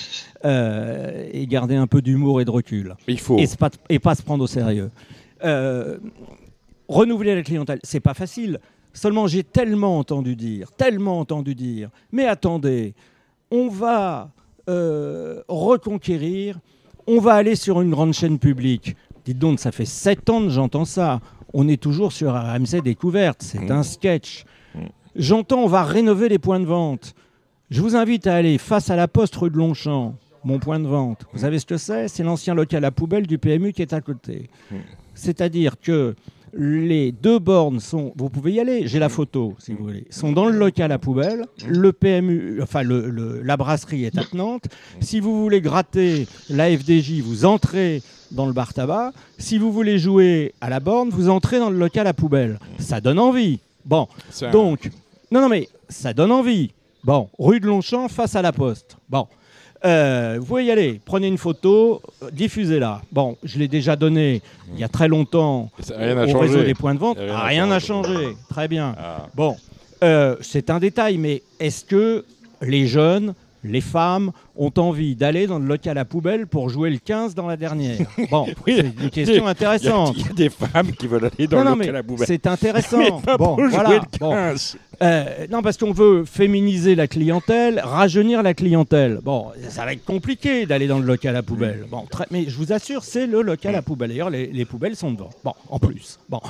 euh, 0.46 1.28
et 1.32 1.48
garder 1.48 1.76
un 1.76 1.88
peu 1.88 2.02
d'humour 2.02 2.42
et 2.42 2.46
de 2.46 2.52
recul. 2.52 2.96
Il 3.08 3.20
faut. 3.20 3.38
Et, 3.38 3.48
pas, 3.58 3.70
et 3.90 4.00
pas 4.00 4.16
se 4.16 4.22
prendre 4.22 4.44
au 4.44 4.48
sérieux. 4.48 4.92
Renouveler 6.88 7.36
la 7.36 7.44
clientèle, 7.44 7.80
c'est 7.84 8.00
pas 8.00 8.14
facile. 8.14 8.60
Seulement, 8.94 9.28
j'ai 9.28 9.44
tellement 9.44 10.00
entendu 10.00 10.36
dire, 10.36 10.72
tellement 10.72 11.20
entendu 11.20 11.54
dire, 11.54 11.90
mais 12.12 12.26
attendez, 12.26 12.94
on 13.52 13.68
va 13.68 14.32
euh, 14.70 15.42
reconquérir, 15.48 16.60
on 17.08 17.20
va 17.20 17.34
aller 17.34 17.56
sur 17.56 17.82
une 17.82 17.92
grande 17.92 18.14
chaîne 18.14 18.40
publique. 18.40 18.96
Dites 19.26 19.40
donc, 19.40 19.60
ça 19.60 19.72
fait 19.72 19.86
sept 19.86 20.30
ans 20.30 20.44
que 20.44 20.50
j'entends 20.50 20.86
ça. 20.86 21.20
On 21.54 21.68
est 21.68 21.82
toujours 21.82 22.12
sur 22.12 22.34
RMC 22.34 22.82
Découverte, 22.84 23.42
c'est 23.42 23.60
mmh. 23.60 23.72
un 23.72 23.84
sketch. 23.84 24.46
Mmh. 24.76 24.80
J'entends, 25.16 25.64
on 25.64 25.68
va 25.68 25.84
rénover 25.84 26.30
les 26.30 26.40
points 26.40 26.60
de 26.60 26.66
vente. 26.66 27.14
Je 27.70 27.82
vous 27.82 27.96
invite 27.96 28.28
à 28.28 28.36
aller 28.36 28.58
face 28.58 28.90
à 28.90 28.96
la 28.96 29.08
poste 29.08 29.36
rue 29.36 29.50
de 29.50 29.58
Longchamp, 29.58 30.16
mon 30.44 30.60
point 30.60 30.80
de 30.80 30.88
vente. 30.88 31.26
Vous 31.34 31.40
savez 31.40 31.60
ce 31.60 31.66
que 31.66 31.78
c'est? 31.78 32.08
C'est 32.08 32.24
l'ancien 32.24 32.54
local 32.54 32.86
à 32.86 32.92
poubelle 32.92 33.28
du 33.28 33.38
PMU 33.38 33.74
qui 33.74 33.82
est 33.82 33.94
à 33.94 34.02
côté. 34.02 34.50
C'est-à-dire 35.14 35.80
que 35.80 36.16
les 36.54 37.12
deux 37.12 37.40
bornes 37.40 37.80
sont, 37.80 38.14
vous 38.16 38.30
pouvez 38.30 38.54
y 38.54 38.60
aller, 38.60 38.88
j'ai 38.88 39.00
la 39.00 39.10
photo 39.10 39.56
si 39.60 39.74
vous 39.74 39.84
voulez, 39.86 40.06
sont 40.10 40.32
dans 40.32 40.46
le 40.46 40.58
local 40.58 40.92
à 40.92 40.98
poubelle. 40.98 41.46
Le 41.68 41.92
PMU, 41.92 42.62
enfin 42.62 42.84
le, 42.84 43.42
la 43.42 43.58
brasserie 43.58 44.06
est 44.06 44.18
attenante. 44.18 44.66
Si 45.00 45.20
vous 45.20 45.42
voulez 45.42 45.62
gratter 45.62 46.28
la 46.50 46.70
FDJ, 46.70 47.22
vous 47.22 47.46
entrez 47.46 48.02
dans 48.32 48.46
le 48.46 48.54
bar 48.54 48.74
tabac. 48.74 49.14
Si 49.38 49.58
vous 49.58 49.72
voulez 49.72 49.98
jouer 50.00 50.54
à 50.62 50.70
la 50.70 50.80
borne, 50.80 51.10
vous 51.10 51.30
entrez 51.30 51.60
dans 51.60 51.70
le 51.70 51.78
local 51.78 52.08
à 52.08 52.14
poubelle. 52.14 52.60
Ça 52.80 53.02
donne 53.02 53.20
envie. 53.20 53.60
Bon, 53.86 54.08
donc, 54.52 54.90
non, 55.32 55.42
non, 55.42 55.50
mais 55.50 55.70
ça 55.90 56.14
donne 56.14 56.32
envie. 56.32 56.72
Bon, 57.04 57.30
rue 57.40 57.60
de 57.60 57.68
Longchamp, 57.68 58.10
face 58.10 58.36
à 58.36 58.42
la 58.42 58.52
poste. 58.52 58.98
Bon. 59.10 59.28
Euh, 59.86 60.38
vous 60.40 60.46
pouvez 60.46 60.66
y 60.66 60.72
aller, 60.72 61.00
prenez 61.04 61.28
une 61.28 61.38
photo, 61.38 62.02
diffusez-la. 62.32 63.02
Bon, 63.12 63.38
je 63.44 63.60
l'ai 63.60 63.68
déjà 63.68 63.96
donné 63.96 64.42
il 64.74 64.80
y 64.80 64.84
a 64.84 64.88
très 64.88 65.08
longtemps 65.08 65.70
au, 65.90 66.40
réseau 66.40 66.64
des 66.64 66.74
points 66.74 66.96
de 66.96 67.00
vente. 67.00 67.18
Rien 67.20 67.68
n'a 67.68 67.80
changé. 67.80 68.36
Très 68.50 68.68
bien. 68.68 68.96
Ah. 68.98 69.28
Bon, 69.36 69.56
euh, 70.04 70.36
c'est 70.42 70.70
un 70.70 70.80
détail, 70.80 71.18
mais 71.18 71.44
est-ce 71.60 71.86
que 71.86 72.26
les 72.62 72.88
jeunes 72.88 73.34
les 73.68 73.82
femmes 73.82 74.32
ont 74.56 74.72
envie 74.78 75.16
d'aller 75.16 75.48
dans 75.48 75.60
le 75.60 75.66
local 75.66 75.98
à 75.98 76.06
poubelle 76.06 76.48
pour 76.48 76.70
jouer 76.70 76.90
le 76.90 76.98
15 76.98 77.36
dans 77.36 77.48
la 77.48 77.58
dernière. 77.58 77.98
Bon, 78.32 78.46
c'est 78.66 78.80
une 78.80 79.10
question 79.10 79.48
intéressante. 79.48 80.16
Il 80.18 80.26
y, 80.26 80.30
a 80.30 80.34
des 80.34 80.50
femmes 80.50 80.92
qui 80.92 81.08
veulent 81.08 81.30
aller 81.38 81.48
dans 81.48 81.64
le 81.64 81.70
local 81.70 81.96
à 81.96 82.04
poubelle. 82.04 82.28
C'est 82.28 82.48
intéressant. 82.48 83.22
bon, 83.38 83.56
voilà. 83.70 84.02
Euh, 85.02 85.46
non, 85.52 85.62
parce 85.62 85.78
qu'on 85.78 85.92
veut 85.92 86.26
féminiser 86.26 86.96
la 86.96 87.08
clientèle, 87.08 87.80
rajeunir 87.80 88.42
la 88.42 88.54
clientèle. 88.54 89.20
Bon, 89.24 89.52
ça 89.70 89.86
va 89.86 89.94
être 89.94 90.04
compliqué 90.04 90.66
d'aller 90.66 90.88
dans 90.88 91.00
le 91.00 91.06
local 91.06 91.36
à 91.36 91.44
poubelle. 91.44 91.86
Bon, 91.90 92.06
mais 92.32 92.46
je 92.48 92.58
vous 92.58 92.74
assure, 92.74 93.04
c'est 93.04 93.28
le 93.28 93.42
local 93.42 93.76
à 93.76 93.82
poubelle. 93.82 94.10
D'ailleurs, 94.10 94.32
les, 94.32 94.48
les, 94.48 94.66
poubelles 94.66 94.96
sont 94.96 95.12
devant. 95.12 95.30
Bon, 95.44 95.54
en 95.70 95.78
plus. 95.78 96.20
Bon. 96.30 96.42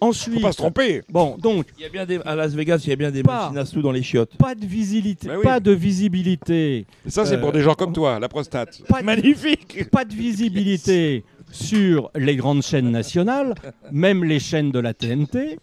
Ensuite, 0.00 0.36
faut 0.36 0.40
pas 0.40 0.52
se 0.52 0.56
tromper. 0.56 1.02
Bon, 1.10 1.36
donc 1.38 1.66
il 1.78 1.82
y 1.82 1.86
a 1.86 1.88
bien 1.90 2.06
des, 2.06 2.18
à 2.24 2.34
Las 2.34 2.54
Vegas, 2.54 2.80
il 2.84 2.90
y 2.90 2.92
a 2.92 2.96
bien 2.96 3.10
des 3.10 3.22
machines 3.22 3.58
à 3.58 3.66
sous 3.66 3.82
dans 3.82 3.92
les 3.92 4.02
chiottes. 4.02 4.36
Pas 4.36 4.54
de 4.54 4.64
visibilité, 4.64 5.28
pas 5.42 5.60
de 5.60 5.72
visibilité. 5.72 6.86
ça 7.06 7.26
c'est 7.26 7.38
pour 7.38 7.52
des 7.52 7.62
gens 7.62 7.74
comme 7.74 7.92
toi, 7.92 8.18
la 8.18 8.28
prostate. 8.28 8.80
Magnifique. 9.02 9.90
Pas 9.90 10.04
de 10.04 10.14
visibilité 10.14 11.24
sur 11.52 12.10
les 12.14 12.36
grandes 12.36 12.62
chaînes 12.62 12.90
nationales, 12.90 13.54
même 13.90 14.24
les 14.24 14.38
chaînes 14.38 14.70
de 14.70 14.78
la 14.78 14.94
TNT 14.94 15.58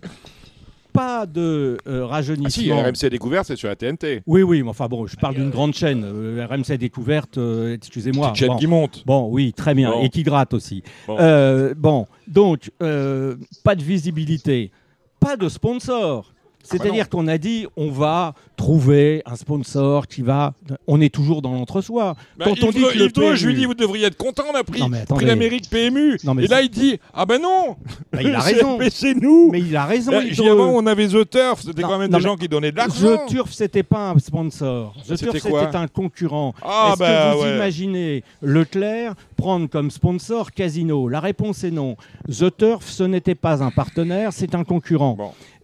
pas 0.98 1.26
de 1.28 1.78
euh, 1.88 2.06
rajeunissement. 2.06 2.76
Ah 2.80 2.91
si, 2.91 3.06
RMC 3.06 3.12
Découverte, 3.12 3.45
c'est 3.45 3.56
sur 3.56 3.70
la 3.70 3.76
TNT. 3.76 4.24
Oui, 4.26 4.41
oui, 4.41 4.64
mais 4.64 4.70
enfin 4.70 4.88
bon, 4.88 5.06
je 5.06 5.16
parle 5.16 5.36
d'une 5.36 5.52
grande 5.52 5.76
chaîne. 5.76 6.04
Euh, 6.04 6.48
RMC 6.50 6.78
Découverte, 6.78 7.38
euh, 7.38 7.76
excusez-moi. 7.76 8.30
Une 8.30 8.36
chaîne 8.36 8.56
qui 8.58 8.66
monte. 8.66 9.04
Bon, 9.06 9.28
oui, 9.30 9.54
très 9.54 9.76
bien. 9.76 9.93
Et 10.02 10.10
qui 10.10 10.24
gratte 10.24 10.54
aussi. 10.54 10.84
bon 11.08 12.08
donc, 12.28 12.72
pas 12.80 13.76
de 13.76 13.84
visibilité, 13.84 14.72
pas 15.20 15.38
de 15.38 15.48
sponsor. 15.48 16.34
Ah 16.70 16.74
bah 16.78 16.84
C'est-à-dire 16.84 17.09
qu'on 17.09 17.28
a 17.28 17.38
dit, 17.38 17.68
on 17.76 17.91
va 17.91 18.34
trouver 18.55 19.22
un 19.26 19.36
sponsor 19.36 20.07
qui 20.07 20.22
va. 20.22 20.53
On 20.88 20.99
est 21.01 21.13
toujours 21.13 21.41
dans 21.41 21.53
l'entre-soi. 21.53 22.15
Bah, 22.38 22.45
Quand 22.45 22.63
on 22.63 22.72
dit 22.72 22.82
que 22.82 22.97
le 22.97 23.09
PMU... 23.09 23.38
je 23.38 23.47
lui 23.47 23.55
dis, 23.55 23.65
vous 23.65 23.74
devriez 23.74 24.07
être 24.07 24.18
content, 24.18 24.43
on 24.51 24.55
a 24.55 24.63
pris, 24.63 24.82
pris 25.09 25.26
l'Amérique 25.26 25.70
PMU. 25.70 26.18
et 26.41 26.47
là, 26.47 26.61
il 26.61 26.70
dit, 26.70 26.99
ah 27.13 27.26
ben 27.26 27.41
non 27.41 27.78
bah, 28.11 28.22
Il 28.22 28.34
a 28.34 28.39
raison. 28.41 28.78
mais 28.78 28.89
c'est 28.89 29.13
nous 29.13 29.49
Mais 29.51 29.59
il 29.59 29.76
a 29.76 29.86
raison. 29.86 30.11
Avant, 30.11 30.72
on 30.72 30.86
avait 30.86 31.07
The 31.07 31.30
Turf, 31.30 31.61
c'était 31.63 31.82
quand 31.82 31.97
même 31.99 32.11
des 32.11 32.20
gens 32.22 32.36
qui 32.36 32.47
donnaient 32.47 32.72
de 32.72 32.78
l'argent. 32.78 33.18
The 33.18 33.30
Turf, 33.30 33.51
c'était 33.51 33.84
pas 33.84 34.11
un 34.11 34.20
sponsor. 34.20 34.95
The 35.07 35.15
Turf, 35.18 35.38
c'était 35.39 35.76
un 35.76 35.88
concurrent. 35.88 36.53
Ah, 36.63 36.93
Est-ce 36.93 36.99
que 36.99 37.38
vous 37.49 37.55
imaginez 37.55 38.24
Leclerc 38.41 39.13
prendre 39.36 39.70
comme 39.70 39.91
sponsor 39.91 40.51
Casino 40.51 41.07
La 41.07 41.20
réponse 41.20 41.63
est 41.63 41.72
non. 41.72 41.95
The 42.28 42.55
Turf, 42.57 42.86
ce 42.89 43.03
n'était 43.03 43.36
pas 43.36 43.63
un 43.63 43.72
partenaire, 43.72 44.34
c'est 44.34 44.55
un 44.55 44.63
concurrent. 44.63 45.18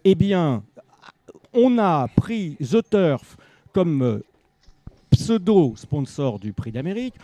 Eh 0.05 0.15
bien, 0.15 0.63
on 1.53 1.77
a 1.77 2.07
pris 2.07 2.57
The 2.59 2.87
Turf 2.89 3.37
comme 3.73 4.01
euh, 4.01 4.23
pseudo-sponsor 5.11 6.39
du 6.39 6.53
prix 6.53 6.71
d'Amérique. 6.71 7.15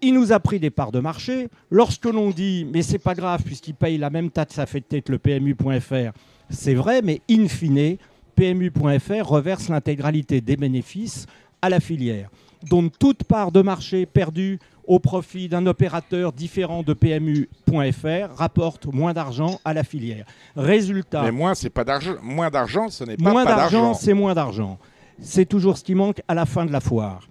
Il 0.00 0.14
nous 0.14 0.32
a 0.32 0.40
pris 0.40 0.58
des 0.58 0.70
parts 0.70 0.92
de 0.92 0.98
marché. 0.98 1.48
Lorsque 1.70 2.06
l'on 2.06 2.30
dit, 2.30 2.66
mais 2.72 2.82
c'est 2.82 2.98
pas 2.98 3.14
grave, 3.14 3.42
puisqu'il 3.44 3.74
paye 3.74 3.98
la 3.98 4.10
même 4.10 4.30
taxe 4.30 4.58
affectée 4.58 5.00
que 5.00 5.12
le 5.12 5.18
PMU.fr, 5.18 6.12
c'est 6.50 6.74
vrai, 6.74 7.02
mais 7.02 7.20
in 7.30 7.46
fine, 7.46 7.96
PMU.fr 8.34 9.28
reverse 9.28 9.68
l'intégralité 9.68 10.40
des 10.40 10.56
bénéfices 10.56 11.26
à 11.60 11.68
la 11.68 11.78
filière. 11.78 12.30
Donc 12.68 12.98
toute 12.98 13.24
part 13.24 13.52
de 13.52 13.62
marché 13.62 14.06
perdue 14.06 14.58
au 14.86 14.98
profit 14.98 15.48
d'un 15.48 15.66
opérateur 15.66 16.32
différent 16.32 16.82
de 16.82 16.92
PMU.fr 16.92 18.34
rapporte 18.36 18.86
moins 18.86 19.12
d'argent 19.12 19.60
à 19.64 19.74
la 19.74 19.84
filière. 19.84 20.26
Résultat. 20.56 21.22
Mais 21.22 21.30
moins, 21.30 21.54
c'est 21.54 21.70
pas 21.70 21.84
d'argent. 21.84 22.14
Moins 22.22 22.50
d'argent, 22.50 22.88
ce 22.88 23.04
n'est 23.04 23.16
pas 23.16 23.30
Moins 23.30 23.44
d'argent, 23.44 23.94
c'est 23.94 24.14
moins 24.14 24.34
d'argent. 24.34 24.78
C'est 25.20 25.46
toujours 25.46 25.78
ce 25.78 25.84
qui 25.84 25.94
manque 25.94 26.20
à 26.26 26.34
la 26.34 26.46
fin 26.46 26.64
de 26.64 26.72
la 26.72 26.80
foire. 26.80 27.28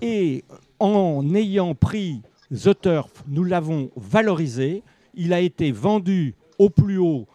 Et 0.00 0.44
en 0.78 1.34
ayant 1.34 1.74
pris 1.74 2.22
The 2.50 2.80
Turf, 2.80 3.24
nous 3.28 3.44
l'avons 3.44 3.90
valorisé. 3.96 4.82
Il 5.14 5.32
a 5.32 5.40
été 5.40 5.72
vendu 5.72 6.34
au 6.58 6.70
plus 6.70 6.98
haut, 6.98 7.26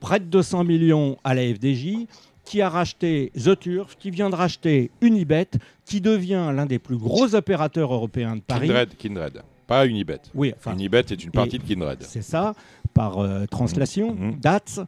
près 0.00 0.18
de 0.20 0.24
200 0.24 0.64
millions 0.64 1.16
à 1.24 1.34
la 1.34 1.42
FDJ 1.42 2.06
qui 2.44 2.60
a 2.60 2.68
racheté 2.68 3.32
The 3.36 3.58
Turf, 3.58 3.96
qui 3.96 4.10
vient 4.10 4.30
de 4.30 4.34
racheter 4.34 4.90
Unibet, 5.00 5.48
qui 5.92 6.00
devient 6.00 6.50
l'un 6.54 6.64
des 6.64 6.78
plus 6.78 6.96
gros 6.96 7.34
opérateurs 7.34 7.92
européens 7.92 8.36
de 8.36 8.40
Paris. 8.40 8.66
Kindred, 8.66 8.96
Kindred. 8.96 9.42
pas 9.66 9.86
Unibet. 9.86 10.22
Oui, 10.34 10.54
Unibet 10.66 11.00
est 11.00 11.22
une 11.22 11.30
partie 11.30 11.58
de 11.58 11.64
Kindred. 11.64 11.98
C'est 12.00 12.22
ça, 12.22 12.54
par 12.94 13.18
euh, 13.18 13.44
translation, 13.44 14.14
mmh. 14.14 14.36
DATS. 14.40 14.80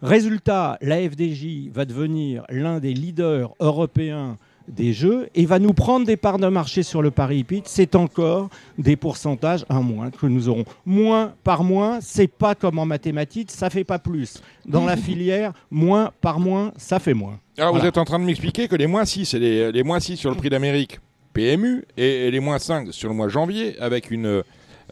Résultat, 0.00 0.78
la 0.80 0.96
FDJ 0.96 1.68
va 1.70 1.84
devenir 1.84 2.44
l'un 2.48 2.80
des 2.80 2.94
leaders 2.94 3.54
européens 3.60 4.38
des 4.68 4.92
jeux 4.92 5.28
et 5.34 5.46
va 5.46 5.58
nous 5.58 5.72
prendre 5.72 6.06
des 6.06 6.16
parts 6.16 6.38
de 6.38 6.46
marché 6.48 6.82
sur 6.82 7.02
le 7.02 7.10
Paris 7.10 7.44
Pit, 7.44 7.66
c'est 7.66 7.94
encore 7.94 8.48
des 8.78 8.96
pourcentages 8.96 9.64
à 9.68 9.80
moins 9.80 10.10
que 10.10 10.26
nous 10.26 10.48
aurons. 10.48 10.64
Moins 10.84 11.34
par 11.44 11.64
moins, 11.64 12.00
c'est 12.00 12.26
pas 12.26 12.54
comme 12.54 12.78
en 12.78 12.86
mathématiques, 12.86 13.50
ça 13.50 13.70
fait 13.70 13.84
pas 13.84 13.98
plus. 13.98 14.42
Dans 14.66 14.84
la 14.84 14.96
filière, 14.96 15.52
moins 15.70 16.10
par 16.20 16.40
moins, 16.40 16.72
ça 16.76 16.98
fait 16.98 17.14
moins. 17.14 17.38
Alors 17.58 17.76
vous 17.76 17.86
êtes 17.86 17.98
en 17.98 18.04
train 18.04 18.18
de 18.18 18.24
m'expliquer 18.24 18.68
que 18.68 18.76
les 18.76 18.86
moins 18.86 19.04
6, 19.04 19.26
c'est 19.26 19.38
les, 19.38 19.72
les 19.72 19.82
moins 19.82 20.00
6 20.00 20.16
sur 20.16 20.30
le 20.30 20.36
prix 20.36 20.50
d'Amérique 20.50 21.00
PMU 21.32 21.84
et, 21.96 22.26
et 22.26 22.30
les 22.30 22.40
moins 22.40 22.58
5 22.58 22.92
sur 22.92 23.08
le 23.08 23.14
mois 23.14 23.28
janvier 23.28 23.78
avec 23.80 24.10
une 24.10 24.42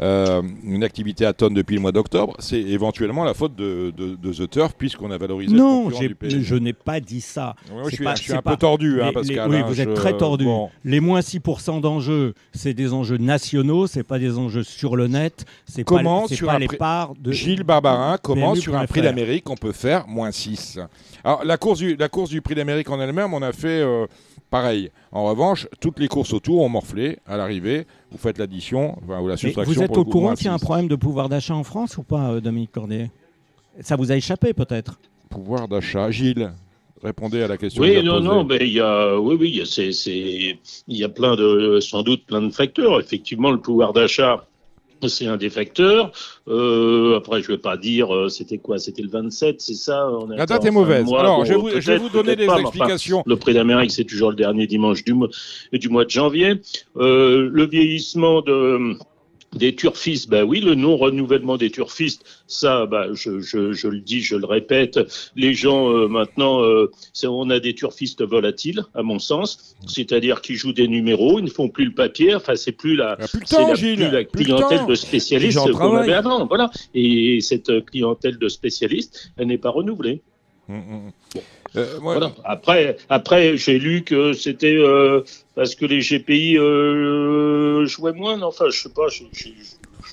euh, 0.01 0.43
une 0.65 0.83
activité 0.83 1.25
à 1.25 1.33
tonnes 1.33 1.55
depuis 1.55 1.77
le 1.77 1.81
mois 1.81 1.93
d'octobre, 1.93 2.35
c'est 2.41 2.61
éventuellement 2.61 3.23
la 3.25 3.35
faute 3.35 3.55
de, 3.55 3.93
The 3.93 4.51
Turf 4.51 4.75
puisqu'on 4.77 5.11
a 5.11 5.19
valorisé 5.19 5.55
non, 5.55 5.91
je 5.91 6.55
n'ai 6.57 6.73
pas 6.73 7.01
dit 7.01 7.21
ça. 7.21 7.55
je 7.89 7.95
suis, 8.17 8.33
un 8.33 8.43
peu 8.43 8.57
tordu, 8.57 9.01
hein, 9.03 9.13
Pascal. 9.13 9.51
oui, 9.51 9.63
vous 9.67 9.81
êtes 9.81 9.95
très 9.95 10.17
tordu. 10.17 10.47
Les 10.85 11.01
moins 11.01 11.21
6% 11.21 11.81
d'enjeux, 11.81 12.35
c'est 12.53 12.75
des 12.75 12.93
enjeux 12.93 13.19
nationaux, 13.19 13.87
c'est 13.87 14.03
pas 14.03 14.19
des 14.19 14.37
enjeux 14.39 14.65
sur 14.65 14.97
le 14.97 15.07
net, 15.07 15.45
c'est 15.67 15.85
pas, 15.85 16.03
pas 16.03 16.59
les 16.59 16.69
parts 16.69 17.15
de 17.19 17.33
Gilles 17.33 17.65
Barbarin, 17.65 18.19
comment 18.23 18.55
sur 18.55 18.77
un 18.77 18.87
prix 18.87 19.03
d'Amérique 19.03 19.49
on 19.51 19.57
peut 19.57 19.73
faire 19.73 20.07
moins 20.09 20.33
6 20.33 20.79
Alors 21.23 21.45
la 21.45 21.57
course 21.57 21.79
du, 21.79 21.97
la 21.97 22.09
course 22.09 22.31
du 22.31 22.43
prix 22.43 22.55
d'Amérique 22.55 22.91
en 22.91 23.01
elle-même, 23.01 23.33
on 23.33 23.43
a 23.43 23.53
fait 23.53 23.81
euh, 23.81 24.07
pareil. 24.55 24.91
En 25.11 25.25
revanche, 25.25 25.67
toutes 25.81 25.99
les 25.99 26.07
courses 26.07 26.33
autour 26.33 26.63
ont 26.63 26.69
morflé 26.69 27.19
à 27.27 27.37
l'arrivée 27.37 27.89
vous 28.13 28.19
faites 28.19 28.39
l'addition 28.39 28.97
ou 29.03 29.27
la 29.27 29.37
soustraction. 29.37 29.75
vous 29.75 29.83
êtes 29.83 29.97
au 29.97 30.05
courant 30.05 30.35
qu'il 30.35 30.47
y 30.47 30.49
a 30.49 30.53
un 30.53 30.59
problème 30.59 30.87
de 30.87 30.95
pouvoir 30.95 31.29
d'achat 31.29 31.55
en 31.55 31.65
France 31.65 31.99
ou 31.99 32.05
pas, 32.05 32.31
euh, 32.31 32.41
Dominique 32.41 32.71
Cordier? 32.71 33.11
Ça 33.81 33.97
vous 33.97 34.13
a 34.13 34.17
échappé 34.17 34.53
peut-être? 34.53 35.01
Pouvoir 35.29 35.67
d'achat. 35.67 36.13
Gilles 36.13 36.53
répondez 37.03 37.43
à 37.43 37.49
la 37.49 37.57
question. 37.57 37.83
Oui, 37.83 38.01
non, 38.05 38.21
non, 38.21 38.45
mais 38.45 38.59
il 38.61 38.75
y 38.75 38.81
a, 38.81 39.19
oui, 39.19 39.37
oui, 39.41 39.63
il 40.87 40.97
y 40.97 41.03
a 41.03 41.09
plein 41.09 41.35
de, 41.35 41.81
sans 41.81 42.03
doute 42.03 42.25
plein 42.25 42.43
de 42.43 42.51
facteurs. 42.51 43.01
Effectivement, 43.01 43.51
le 43.51 43.59
pouvoir 43.59 43.93
d'achat 43.93 44.47
c'est 45.07 45.27
un 45.27 45.37
des 45.37 45.51
facteurs. 45.51 46.13
Euh, 46.49 47.17
après, 47.17 47.43
je 47.43 47.51
ne 47.51 47.57
vais 47.57 47.61
pas 47.61 47.77
dire, 47.77 48.15
euh, 48.15 48.29
c'était 48.29 48.59
quoi 48.59 48.79
C'était 48.79 49.03
le 49.03 49.09
27, 49.09 49.61
c'est 49.61 49.75
ça 49.75 50.09
La 50.29 50.47
date 50.47 50.65
est 50.65 50.71
mauvaise. 50.71 51.07
Alors, 51.13 51.45
je, 51.45 51.55
vais 51.55 51.99
vous 51.99 52.09
donner 52.09 52.37
des 52.37 52.47
explications. 52.47 53.23
le 53.27 53.37
prix 53.37 53.55
d'Amérique, 53.55 53.91
c'est 53.91 54.05
toujours 54.05 54.31
le 54.31 54.37
dernier 54.37 54.67
dimanche 54.67 55.05
du 55.05 55.15
mois, 55.15 55.29
du 55.73 55.89
mois 55.89 56.05
de 56.05 56.11
janvier. 56.11 56.61
Euh, 56.97 57.49
le 57.53 57.67
vieillissement 57.67 58.41
de 58.43 58.97
des 59.55 59.75
turfistes, 59.75 60.29
ben 60.29 60.45
oui, 60.45 60.61
le 60.61 60.75
non-renouvellement 60.75 61.57
des 61.57 61.71
turfistes, 61.71 62.25
ça, 62.47 62.87
ben, 62.87 63.13
je, 63.15 63.41
je, 63.41 63.73
je, 63.73 63.89
le 63.89 64.01
dis, 64.01 64.21
je 64.21 64.37
le 64.37 64.47
répète, 64.47 64.99
les 65.37 65.55
gens 65.55 65.91
euh, 65.91 66.09
maintenant, 66.09 66.63
euh, 66.63 66.91
on 67.25 67.51
a 67.51 67.61
des 67.61 67.75
turfistes 67.75 68.23
volatiles, 68.23 68.85
à 68.95 69.03
mon 69.03 69.19
sens, 69.19 69.77
c'est-à-dire 69.87 70.41
qui 70.43 70.55
jouent 70.55 70.73
des 70.73 70.89
numéros, 70.89 71.39
ils 71.39 71.45
ne 71.45 71.51
font 71.51 71.69
plus 71.69 71.87
le 71.87 71.95
papier, 71.95 72.35
enfin 72.35 72.57
c'est 72.57 72.73
plus 72.73 72.97
la, 72.97 73.17
plus 73.17 73.99
la, 73.99 74.25
clientèle 74.25 74.87
de 74.87 74.95
spécialistes 74.95 75.71
qu'on 75.73 75.97
avait 75.97 76.15
avant, 76.15 76.47
voilà. 76.47 76.71
Et 76.95 77.41
cette 77.41 77.85
clientèle 77.87 78.39
de 78.39 78.49
spécialistes, 78.49 79.31
elle 79.37 79.49
n'est 79.49 79.59
pas 79.59 79.71
renouvelée. 79.71 80.23
Hum, 80.69 80.77
hum, 80.77 81.13
hum. 81.35 81.41
Euh, 81.77 81.99
voilà. 82.01 82.33
Après, 82.45 82.97
après 83.09 83.57
j'ai 83.57 83.79
lu 83.79 84.05
que 84.05 84.33
c'était 84.33 84.77
euh, 84.77 85.23
parce 85.55 85.75
que 85.75 85.87
les 85.87 86.01
GPI 86.01 86.57
euh, 86.59 87.87
jouaient 87.87 88.13
moins. 88.13 88.41
Enfin, 88.43 88.67
je 88.71 88.83
sais 88.83 88.89
pas. 88.91 89.09
Je, 89.09 89.25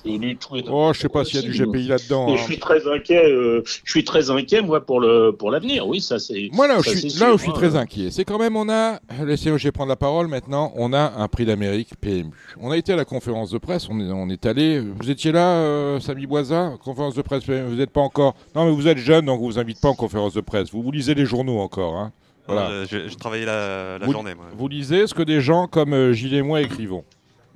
Oh, 0.04 0.90
je 0.92 1.00
sais 1.00 1.08
pas 1.08 1.24
s'il 1.24 1.40
y 1.40 1.44
a 1.44 1.48
du 1.48 1.52
GPI 1.52 1.88
là-dedans. 1.88 2.28
Hein. 2.28 2.36
Je 2.36 2.42
suis 2.42 2.58
très 2.58 2.86
inquiet. 2.88 3.24
Euh, 3.24 3.62
je 3.84 3.90
suis 3.90 4.04
très 4.04 4.30
inquiet, 4.30 4.60
moi, 4.62 4.84
pour 4.84 5.00
le 5.00 5.30
pour 5.30 5.50
l'avenir. 5.50 5.86
Oui, 5.86 6.00
ça 6.00 6.18
c'est. 6.18 6.48
Moi 6.52 6.66
là, 6.66 6.78
où, 6.78 6.82
je 6.82 6.90
suis, 6.90 7.08
là 7.20 7.32
où 7.32 7.38
je 7.38 7.42
suis 7.44 7.52
très 7.52 7.76
inquiet, 7.76 8.10
c'est 8.10 8.24
quand 8.24 8.38
même 8.38 8.56
on 8.56 8.68
a. 8.68 9.00
Laissez-moi 9.24 9.58
prendre 9.72 9.90
la 9.90 9.96
parole 9.96 10.26
maintenant. 10.26 10.72
On 10.76 10.92
a 10.92 11.12
un 11.16 11.28
prix 11.28 11.44
d'Amérique 11.44 11.90
PMU. 12.00 12.32
On 12.60 12.70
a 12.70 12.76
été 12.76 12.92
à 12.92 12.96
la 12.96 13.04
conférence 13.04 13.50
de 13.50 13.58
presse. 13.58 13.88
On 13.90 14.00
est, 14.00 14.10
on 14.10 14.28
est 14.28 14.44
allé. 14.46 14.80
Vous 14.80 15.10
étiez 15.10 15.32
là, 15.32 15.56
euh, 15.56 16.00
Samy 16.00 16.26
Boisa, 16.26 16.72
conférence 16.84 17.14
de 17.14 17.22
presse. 17.22 17.44
Vous 17.46 17.76
n'êtes 17.76 17.90
pas 17.90 18.00
encore. 18.00 18.34
Non, 18.54 18.66
mais 18.66 18.72
vous 18.72 18.88
êtes 18.88 18.98
jeune, 18.98 19.26
donc 19.26 19.40
on 19.40 19.44
vous 19.44 19.58
invite 19.58 19.80
pas 19.80 19.88
en 19.88 19.94
conférence 19.94 20.34
de 20.34 20.40
presse. 20.40 20.70
Vous 20.70 20.82
vous 20.82 20.92
lisez 20.92 21.14
les 21.14 21.26
journaux 21.26 21.58
encore, 21.58 21.96
hein. 21.96 22.12
Voilà. 22.46 22.70
Euh, 22.70 22.86
je, 22.90 23.14
travaillais 23.16 23.46
la, 23.46 23.98
journée. 24.04 24.34
Moi. 24.34 24.46
Vous 24.56 24.68
lisez 24.68 25.06
ce 25.06 25.14
que 25.14 25.22
des 25.22 25.40
gens 25.40 25.68
comme 25.68 25.92
euh, 25.94 26.12
Gilles 26.12 26.34
et 26.34 26.42
moi 26.42 26.60
écrivons. 26.60 27.04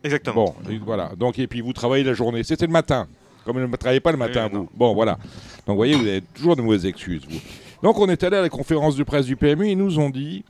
Exactement. 0.04 0.54
Bon, 0.64 0.80
voilà. 0.84 1.12
Donc, 1.16 1.38
et 1.38 1.46
puis 1.46 1.60
vous 1.60 1.72
travaillez 1.72 2.04
la 2.04 2.14
journée. 2.14 2.42
C'était 2.42 2.66
le 2.66 2.72
matin. 2.72 3.06
Comme 3.44 3.60
vous 3.60 3.66
ne 3.66 3.76
travaillez 3.76 4.00
pas 4.00 4.12
le 4.12 4.18
matin, 4.18 4.48
vous. 4.52 4.68
Bon, 4.74 4.94
voilà. 4.94 5.12
Donc, 5.66 5.74
vous 5.74 5.76
voyez, 5.76 5.94
vous 5.94 6.06
avez 6.06 6.22
toujours 6.34 6.56
de 6.56 6.62
mauvaises 6.62 6.86
excuses, 6.86 7.22
vous. 7.28 7.38
Donc, 7.82 7.98
on 7.98 8.08
est 8.08 8.22
allé 8.24 8.36
à 8.36 8.42
la 8.42 8.48
conférence 8.48 8.96
de 8.96 9.04
presse 9.04 9.26
du 9.26 9.36
PMU. 9.36 9.70
Ils 9.70 9.78
nous 9.78 9.98
ont 9.98 10.10
dit 10.10 10.44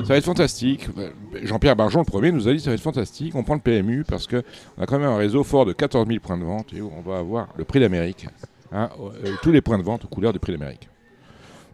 ça 0.00 0.04
va 0.06 0.16
être 0.16 0.24
fantastique. 0.24 0.88
Jean-Pierre 1.42 1.74
Barjon, 1.74 2.00
le 2.00 2.04
premier, 2.04 2.30
nous 2.30 2.46
a 2.48 2.52
dit 2.52 2.60
ça 2.60 2.70
va 2.70 2.74
être 2.74 2.80
fantastique. 2.80 3.34
On 3.34 3.42
prend 3.42 3.54
le 3.54 3.60
PMU 3.60 4.04
parce 4.04 4.26
qu'on 4.26 4.42
a 4.80 4.86
quand 4.86 4.98
même 4.98 5.08
un 5.08 5.16
réseau 5.16 5.42
fort 5.42 5.66
de 5.66 5.72
14 5.72 6.06
000 6.06 6.20
points 6.20 6.38
de 6.38 6.44
vente 6.44 6.72
et 6.72 6.80
on 6.80 7.00
va 7.00 7.18
avoir 7.18 7.48
le 7.56 7.64
prix 7.64 7.80
d'Amérique. 7.80 8.26
Hein, 8.70 8.90
euh, 9.00 9.34
tous 9.42 9.50
les 9.50 9.60
points 9.60 9.78
de 9.78 9.82
vente 9.82 10.04
aux 10.04 10.08
couleurs 10.08 10.32
du 10.32 10.38
prix 10.38 10.52
d'Amérique. 10.52 10.88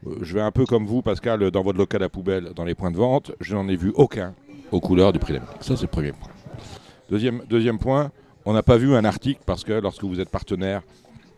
Euh, 0.06 0.16
je 0.22 0.34
vais 0.34 0.40
un 0.40 0.52
peu 0.52 0.64
comme 0.64 0.86
vous, 0.86 1.02
Pascal, 1.02 1.50
dans 1.50 1.62
votre 1.62 1.78
local 1.78 2.02
à 2.02 2.08
poubelle, 2.08 2.52
dans 2.54 2.64
les 2.64 2.74
points 2.74 2.90
de 2.90 2.96
vente. 2.96 3.32
Je 3.40 3.54
n'en 3.54 3.68
ai 3.68 3.76
vu 3.76 3.92
aucun 3.94 4.34
aux 4.70 4.80
couleurs 4.80 5.12
du 5.12 5.18
prix 5.18 5.34
d'Amérique. 5.34 5.58
Ça, 5.60 5.76
c'est 5.76 5.82
le 5.82 5.88
premier 5.88 6.12
point. 6.12 6.33
Deuxième, 7.10 7.42
deuxième 7.48 7.78
point, 7.78 8.10
on 8.44 8.52
n'a 8.52 8.62
pas 8.62 8.76
vu 8.76 8.94
un 8.94 9.04
article 9.04 9.40
parce 9.44 9.64
que 9.64 9.72
lorsque 9.72 10.04
vous 10.04 10.20
êtes 10.20 10.30
partenaire 10.30 10.82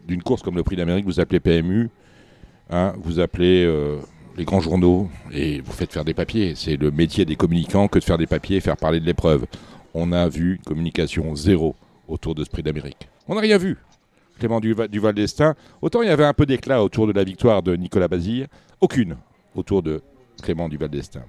d'une 0.07 0.23
course 0.23 0.43
comme 0.43 0.57
le 0.57 0.63
Prix 0.63 0.77
d'Amérique, 0.77 1.05
vous 1.05 1.21
appelez 1.21 1.41
PMU, 1.41 1.91
hein, 2.71 2.95
vous 2.99 3.19
appelez 3.21 3.65
euh, 3.65 3.99
les 4.37 4.45
grands 4.45 4.61
journaux 4.61 5.09
et 5.33 5.61
vous 5.61 5.73
faites 5.73 5.93
faire 5.93 6.05
des 6.05 6.15
papiers. 6.15 6.55
C'est 6.55 6.77
le 6.77 6.91
métier 6.91 7.25
des 7.25 7.37
communicants 7.37 7.89
que 7.89 7.99
de 7.99 8.05
faire 8.05 8.19
des 8.19 8.27
papiers 8.27 8.59
et 8.59 8.61
faire 8.61 8.77
parler 8.77 9.01
de 9.01 9.07
l'épreuve. 9.07 9.47
On 9.95 10.13
a 10.13 10.29
vu 10.29 10.61
communication 10.65 11.35
zéro 11.35 11.75
autour 12.07 12.35
de 12.35 12.45
ce 12.45 12.51
Prix 12.51 12.63
d'Amérique. 12.63 13.09
On 13.29 13.35
n'a 13.35 13.41
rien 13.41 13.59
vu. 13.59 13.77
Clément 14.39 14.61
Duval, 14.61 15.15
d'Estaing, 15.15 15.55
autant 15.81 16.03
il 16.03 16.09
y 16.09 16.11
avait 16.11 16.25
un 16.25 16.35
peu 16.35 16.45
d'éclat 16.45 16.83
autour 16.83 17.07
de 17.07 17.13
la 17.13 17.25
victoire 17.25 17.63
de 17.63 17.75
Nicolas 17.75 18.07
Bazille, 18.07 18.47
aucune 18.83 19.17
autour 19.55 19.83
de 19.83 20.03
Clément 20.43 20.69
Duval 20.69 20.91
d'Estaing. 20.91 21.25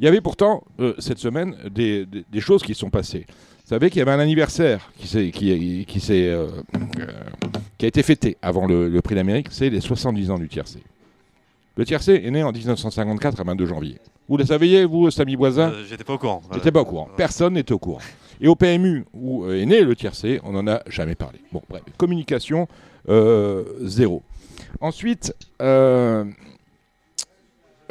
Il 0.00 0.06
y 0.06 0.08
avait 0.08 0.22
pourtant 0.22 0.64
euh, 0.80 0.94
cette 0.98 1.18
semaine 1.18 1.54
des, 1.70 2.06
choses 2.40 2.62
qui 2.62 2.74
sont 2.74 2.90
passées. 2.90 3.26
Vous 3.72 3.76
savez 3.76 3.88
qu'il 3.88 4.00
y 4.00 4.02
avait 4.02 4.12
un 4.12 4.18
anniversaire 4.18 4.92
qui, 4.98 5.32
qui, 5.32 5.86
qui, 5.88 6.12
euh, 6.12 6.46
euh, 6.76 7.06
qui 7.78 7.86
a 7.86 7.88
été 7.88 8.02
fêté 8.02 8.36
avant 8.42 8.66
le, 8.66 9.00
prix 9.00 9.14
d'Amérique, 9.14 9.46
c'est 9.50 9.70
les 9.70 9.80
70 9.80 10.30
ans 10.30 10.38
du 10.38 10.46
tiercé. 10.46 10.80
Le 11.76 11.86
tiercé 11.86 12.20
est 12.22 12.30
né 12.30 12.42
en 12.42 12.52
1954 12.52 13.40
à 13.40 13.44
22 13.44 13.64
janvier. 13.64 13.96
Vous 14.28 14.36
le 14.36 14.44
saviez, 14.44 14.84
vous, 14.84 15.10
Samy 15.10 15.36
Boisin 15.36 15.72
J'étais 15.88 16.04
pas 16.04 16.12
au 16.12 16.18
courant. 16.18 16.42
J'étais 16.52 16.70
pas 16.70 16.82
au 16.82 16.84
courant. 16.84 17.08
Personne 17.16 17.54
n'était 17.54 17.72
au 17.72 17.78
courant. 17.78 18.00
Et 18.42 18.46
au 18.46 18.56
PMU, 18.56 19.06
où 19.14 19.50
est 19.50 19.64
né 19.64 19.80
le 19.80 19.96
tiercé, 19.96 20.38
on 20.44 20.52
n'en 20.52 20.70
a 20.70 20.82
jamais 20.86 21.14
parlé. 21.14 21.38
Bon, 21.50 21.62
bref, 21.70 21.82
communication 21.96 22.68
zéro. 23.80 24.22
Ensuite, 24.82 25.34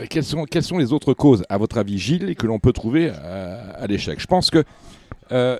quelles 0.09 0.23
sont, 0.23 0.45
quelles 0.45 0.61
sont 0.61 0.77
les 0.77 0.93
autres 0.93 1.15
causes, 1.15 1.43
à 1.49 1.57
votre 1.57 1.79
avis, 1.79 1.97
Gilles, 1.97 2.35
que 2.35 2.45
l'on 2.45 2.59
peut 2.59 2.73
trouver 2.73 3.09
à, 3.09 3.87
l'échec? 3.87 4.19
Je 4.19 4.27
pense 4.27 4.51
que 4.51 4.63
euh, 5.31 5.57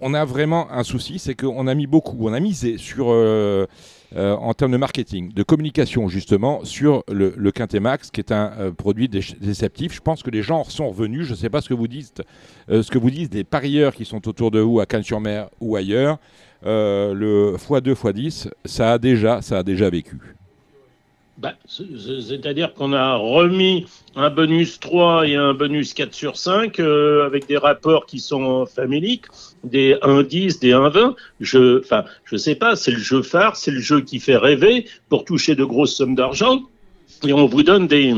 on 0.00 0.14
a 0.14 0.24
vraiment 0.24 0.70
un 0.72 0.82
souci, 0.82 1.20
c'est 1.20 1.36
qu'on 1.36 1.66
a 1.68 1.74
mis 1.74 1.86
beaucoup, 1.86 2.16
on 2.20 2.32
a 2.32 2.40
misé 2.40 2.76
sur, 2.76 3.12
euh, 3.12 3.66
euh, 4.16 4.34
en 4.34 4.52
termes 4.52 4.72
de 4.72 4.76
marketing, 4.76 5.32
de 5.32 5.42
communication 5.44 6.08
justement, 6.08 6.64
sur 6.64 7.04
le, 7.10 7.32
le 7.36 7.52
Quintet 7.52 7.78
Max, 7.78 8.10
qui 8.10 8.20
est 8.20 8.32
un 8.32 8.72
produit 8.76 9.08
déceptif. 9.08 9.94
Je 9.94 10.00
pense 10.00 10.24
que 10.24 10.30
les 10.30 10.42
gens 10.42 10.64
sont 10.64 10.88
revenus. 10.88 11.26
Je 11.26 11.32
ne 11.32 11.36
sais 11.36 11.50
pas 11.50 11.60
ce 11.60 11.68
que 11.68 11.74
vous 11.74 11.86
dites, 11.86 12.20
ce 12.68 12.90
que 12.90 12.98
vous 12.98 13.10
disent 13.10 13.30
des 13.30 13.44
parieurs 13.44 13.94
qui 13.94 14.04
sont 14.04 14.26
autour 14.28 14.50
de 14.50 14.58
vous 14.58 14.80
à 14.80 14.86
Cannes-sur-Mer 14.86 15.48
ou 15.60 15.76
ailleurs. 15.76 16.18
le 16.64 17.54
x2 17.56 17.94
x10, 17.94 18.50
ça 18.64 18.94
a 18.94 18.98
déjà, 18.98 19.40
ça 19.40 19.58
a 19.58 19.62
déjà 19.62 19.88
vécu. 19.88 20.18
Bah, 21.42 21.54
c'est-à-dire 21.66 22.72
qu'on 22.72 22.92
a 22.92 23.16
remis 23.16 23.84
un 24.14 24.30
bonus 24.30 24.78
3 24.78 25.26
et 25.26 25.34
un 25.34 25.54
bonus 25.54 25.92
4 25.92 26.14
sur 26.14 26.36
5 26.36 26.78
euh, 26.78 27.26
avec 27.26 27.48
des 27.48 27.56
rapports 27.56 28.06
qui 28.06 28.20
sont 28.20 28.64
faméliques, 28.64 29.26
des 29.64 29.96
1-10, 30.02 30.60
des 30.60 30.70
1-20. 30.70 31.16
Je, 31.40 31.80
enfin, 31.80 32.04
je 32.22 32.36
sais 32.36 32.54
pas, 32.54 32.76
c'est 32.76 32.92
le 32.92 33.00
jeu 33.00 33.22
phare, 33.22 33.56
c'est 33.56 33.72
le 33.72 33.80
jeu 33.80 34.02
qui 34.02 34.20
fait 34.20 34.36
rêver 34.36 34.86
pour 35.08 35.24
toucher 35.24 35.56
de 35.56 35.64
grosses 35.64 35.96
sommes 35.96 36.14
d'argent. 36.14 36.62
Et 37.26 37.32
on 37.32 37.46
vous 37.46 37.64
donne 37.64 37.88
des, 37.88 38.14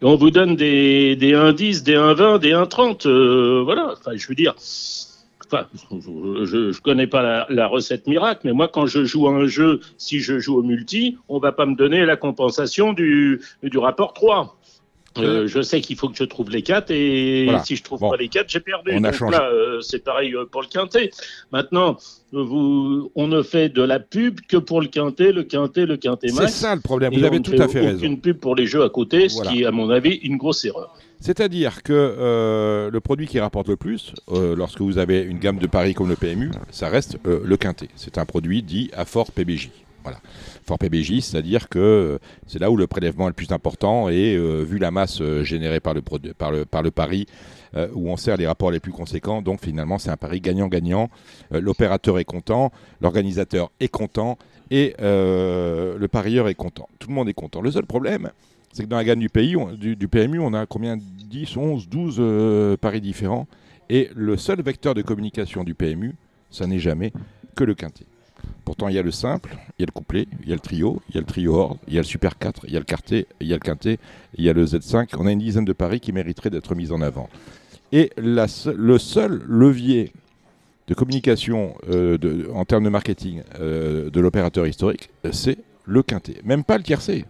on 0.00 0.16
vous 0.16 0.30
donne 0.30 0.56
des, 0.56 1.16
des 1.16 1.34
1-10, 1.34 1.82
des 1.82 1.96
1-20, 1.96 2.38
des 2.38 2.52
1-30. 2.52 3.06
Euh, 3.06 3.60
voilà, 3.62 3.92
enfin, 3.92 4.12
je 4.16 4.26
veux 4.26 4.34
dire, 4.34 4.54
je 5.50 6.68
ne 6.68 6.80
connais 6.80 7.06
pas 7.06 7.46
la, 7.48 7.66
recette 7.66 8.06
miracle, 8.06 8.40
mais 8.44 8.52
moi, 8.52 8.68
quand 8.68 8.86
je 8.86 9.04
joue 9.04 9.28
à 9.28 9.32
un 9.32 9.46
jeu, 9.46 9.80
si 9.98 10.20
je 10.20 10.38
joue 10.38 10.58
au 10.58 10.62
multi, 10.62 11.18
on 11.28 11.38
va 11.38 11.52
pas 11.52 11.66
me 11.66 11.74
donner 11.74 12.04
la 12.04 12.16
compensation 12.16 12.92
du, 12.92 13.40
du 13.62 13.78
rapport 13.78 14.12
3. 14.12 14.59
Euh, 15.18 15.48
je 15.48 15.60
sais 15.60 15.80
qu'il 15.80 15.96
faut 15.96 16.08
que 16.08 16.16
je 16.16 16.24
trouve 16.24 16.50
les 16.50 16.62
4 16.62 16.90
et 16.92 17.48
si 17.64 17.74
je 17.76 17.82
trouve 17.82 18.00
pas 18.00 18.16
les 18.16 18.28
4, 18.28 18.48
j'ai 18.48 18.60
perdu. 18.60 18.92
On 18.94 19.00
Donc 19.00 19.20
là, 19.32 19.50
euh, 19.50 19.80
c'est 19.80 20.04
pareil 20.04 20.34
euh, 20.34 20.44
pour 20.44 20.62
le 20.62 20.68
quintet. 20.68 21.10
Maintenant, 21.50 21.96
vous, 22.32 23.10
on 23.16 23.26
ne 23.26 23.42
fait 23.42 23.68
de 23.68 23.82
la 23.82 23.98
pub 23.98 24.40
que 24.48 24.56
pour 24.56 24.80
le 24.80 24.86
quintet, 24.86 25.32
le 25.32 25.42
quintet, 25.42 25.84
le 25.84 25.96
quintet 25.96 26.28
max. 26.32 26.52
C'est 26.52 26.60
ça 26.60 26.74
le 26.74 26.80
problème. 26.80 27.12
Vous 27.12 27.24
avez 27.24 27.40
tout 27.40 27.60
à 27.60 27.66
fait 27.66 27.80
raison. 27.80 28.04
Une 28.04 28.20
pub 28.20 28.38
pour 28.38 28.54
les 28.54 28.66
jeux 28.66 28.84
à 28.84 28.88
côté, 28.88 29.28
ce 29.28 29.42
qui 29.42 29.62
est 29.62 29.66
à 29.66 29.72
mon 29.72 29.90
avis 29.90 30.14
une 30.14 30.36
grosse 30.36 30.64
erreur. 30.64 30.96
C'est-à-dire 31.20 31.82
que 31.82 31.92
euh, 31.92 32.90
le 32.90 33.00
produit 33.00 33.26
qui 33.26 33.38
rapporte 33.40 33.68
le 33.68 33.76
plus, 33.76 34.14
euh, 34.30 34.56
lorsque 34.56 34.80
vous 34.80 34.96
avez 34.96 35.20
une 35.20 35.38
gamme 35.38 35.58
de 35.58 35.66
paris 35.66 35.92
comme 35.92 36.08
le 36.08 36.16
PMU, 36.16 36.50
ça 36.70 36.88
reste 36.88 37.18
euh, 37.26 37.40
le 37.44 37.56
quintet. 37.58 37.88
C'est 37.94 38.16
un 38.16 38.24
produit 38.24 38.62
dit 38.62 38.90
à 38.94 39.04
fort 39.04 39.30
PBJ. 39.30 39.70
Voilà. 40.02 40.18
Fort 40.64 40.78
PBJ, 40.78 41.20
c'est-à-dire 41.20 41.68
que 41.68 42.18
c'est 42.46 42.58
là 42.58 42.70
où 42.70 42.76
le 42.76 42.86
prélèvement 42.86 43.26
est 43.26 43.30
le 43.30 43.34
plus 43.34 43.52
important 43.52 44.08
et 44.08 44.36
vu 44.36 44.78
la 44.78 44.90
masse 44.90 45.22
générée 45.42 45.80
par 45.80 45.94
le, 45.94 46.00
par 46.00 46.50
le, 46.50 46.64
par 46.64 46.82
le 46.82 46.90
pari, 46.90 47.26
où 47.94 48.10
on 48.10 48.16
sert 48.16 48.36
les 48.36 48.46
rapports 48.46 48.70
les 48.70 48.80
plus 48.80 48.92
conséquents, 48.92 49.42
donc 49.42 49.60
finalement 49.60 49.98
c'est 49.98 50.10
un 50.10 50.16
pari 50.16 50.40
gagnant-gagnant. 50.40 51.10
L'opérateur 51.50 52.18
est 52.18 52.24
content, 52.24 52.72
l'organisateur 53.00 53.70
est 53.80 53.88
content 53.88 54.38
et 54.70 54.94
le 55.00 56.06
parieur 56.06 56.48
est 56.48 56.54
content. 56.54 56.88
Tout 56.98 57.08
le 57.08 57.14
monde 57.14 57.28
est 57.28 57.34
content. 57.34 57.60
Le 57.60 57.70
seul 57.70 57.86
problème, 57.86 58.30
c'est 58.72 58.84
que 58.84 58.88
dans 58.88 58.96
la 58.96 59.04
gamme 59.04 59.20
du, 59.20 59.96
du, 59.96 60.08
PMU, 60.08 60.40
on 60.40 60.54
a 60.54 60.66
combien? 60.66 60.96
10, 60.96 61.56
11, 61.56 61.88
12 61.88 62.78
paris 62.78 63.00
différents. 63.00 63.46
Et 63.88 64.08
le 64.14 64.36
seul 64.36 64.62
vecteur 64.62 64.94
de 64.94 65.02
communication 65.02 65.64
du 65.64 65.74
PMU, 65.74 66.14
ça 66.50 66.66
n'est 66.66 66.78
jamais 66.78 67.12
que 67.56 67.64
le 67.64 67.74
quintet. 67.74 68.06
Pourtant, 68.70 68.86
il 68.86 68.94
y 68.94 69.00
a 69.00 69.02
le 69.02 69.10
simple, 69.10 69.56
il 69.76 69.82
y 69.82 69.82
a 69.82 69.86
le 69.86 69.90
couplet, 69.90 70.28
il 70.44 70.48
y 70.48 70.52
a 70.52 70.54
le 70.54 70.60
trio, 70.60 71.02
il 71.08 71.16
y 71.16 71.18
a 71.18 71.20
le 71.20 71.26
trio 71.26 71.56
hors, 71.56 71.76
il 71.88 71.94
y 71.94 71.96
a 71.96 72.02
le 72.02 72.06
super 72.06 72.38
4, 72.38 72.66
il 72.68 72.72
y 72.72 72.76
a 72.76 72.78
le 72.78 72.84
quartet, 72.84 73.26
il 73.40 73.48
y 73.48 73.52
a 73.52 73.56
le 73.56 73.60
quintet, 73.60 73.98
il 74.38 74.44
y 74.44 74.48
a 74.48 74.52
le 74.52 74.64
Z5. 74.64 75.08
On 75.18 75.26
a 75.26 75.32
une 75.32 75.40
dizaine 75.40 75.64
de 75.64 75.72
paris 75.72 75.98
qui 75.98 76.12
mériteraient 76.12 76.50
d'être 76.50 76.76
mis 76.76 76.92
en 76.92 77.02
avant. 77.02 77.28
Et 77.90 78.12
le 78.16 78.98
seul 78.98 79.42
levier 79.48 80.12
de 80.86 80.94
communication 80.94 81.74
euh, 81.90 82.16
en 82.54 82.64
termes 82.64 82.84
de 82.84 82.90
marketing 82.90 83.42
euh, 83.58 84.08
de 84.08 84.20
l'opérateur 84.20 84.68
historique, 84.68 85.10
c'est 85.32 85.58
le 85.84 86.04
quintet. 86.04 86.36
Même 86.44 86.62
pas 86.62 86.78
le 86.78 86.84
tiercé. 86.84 87.24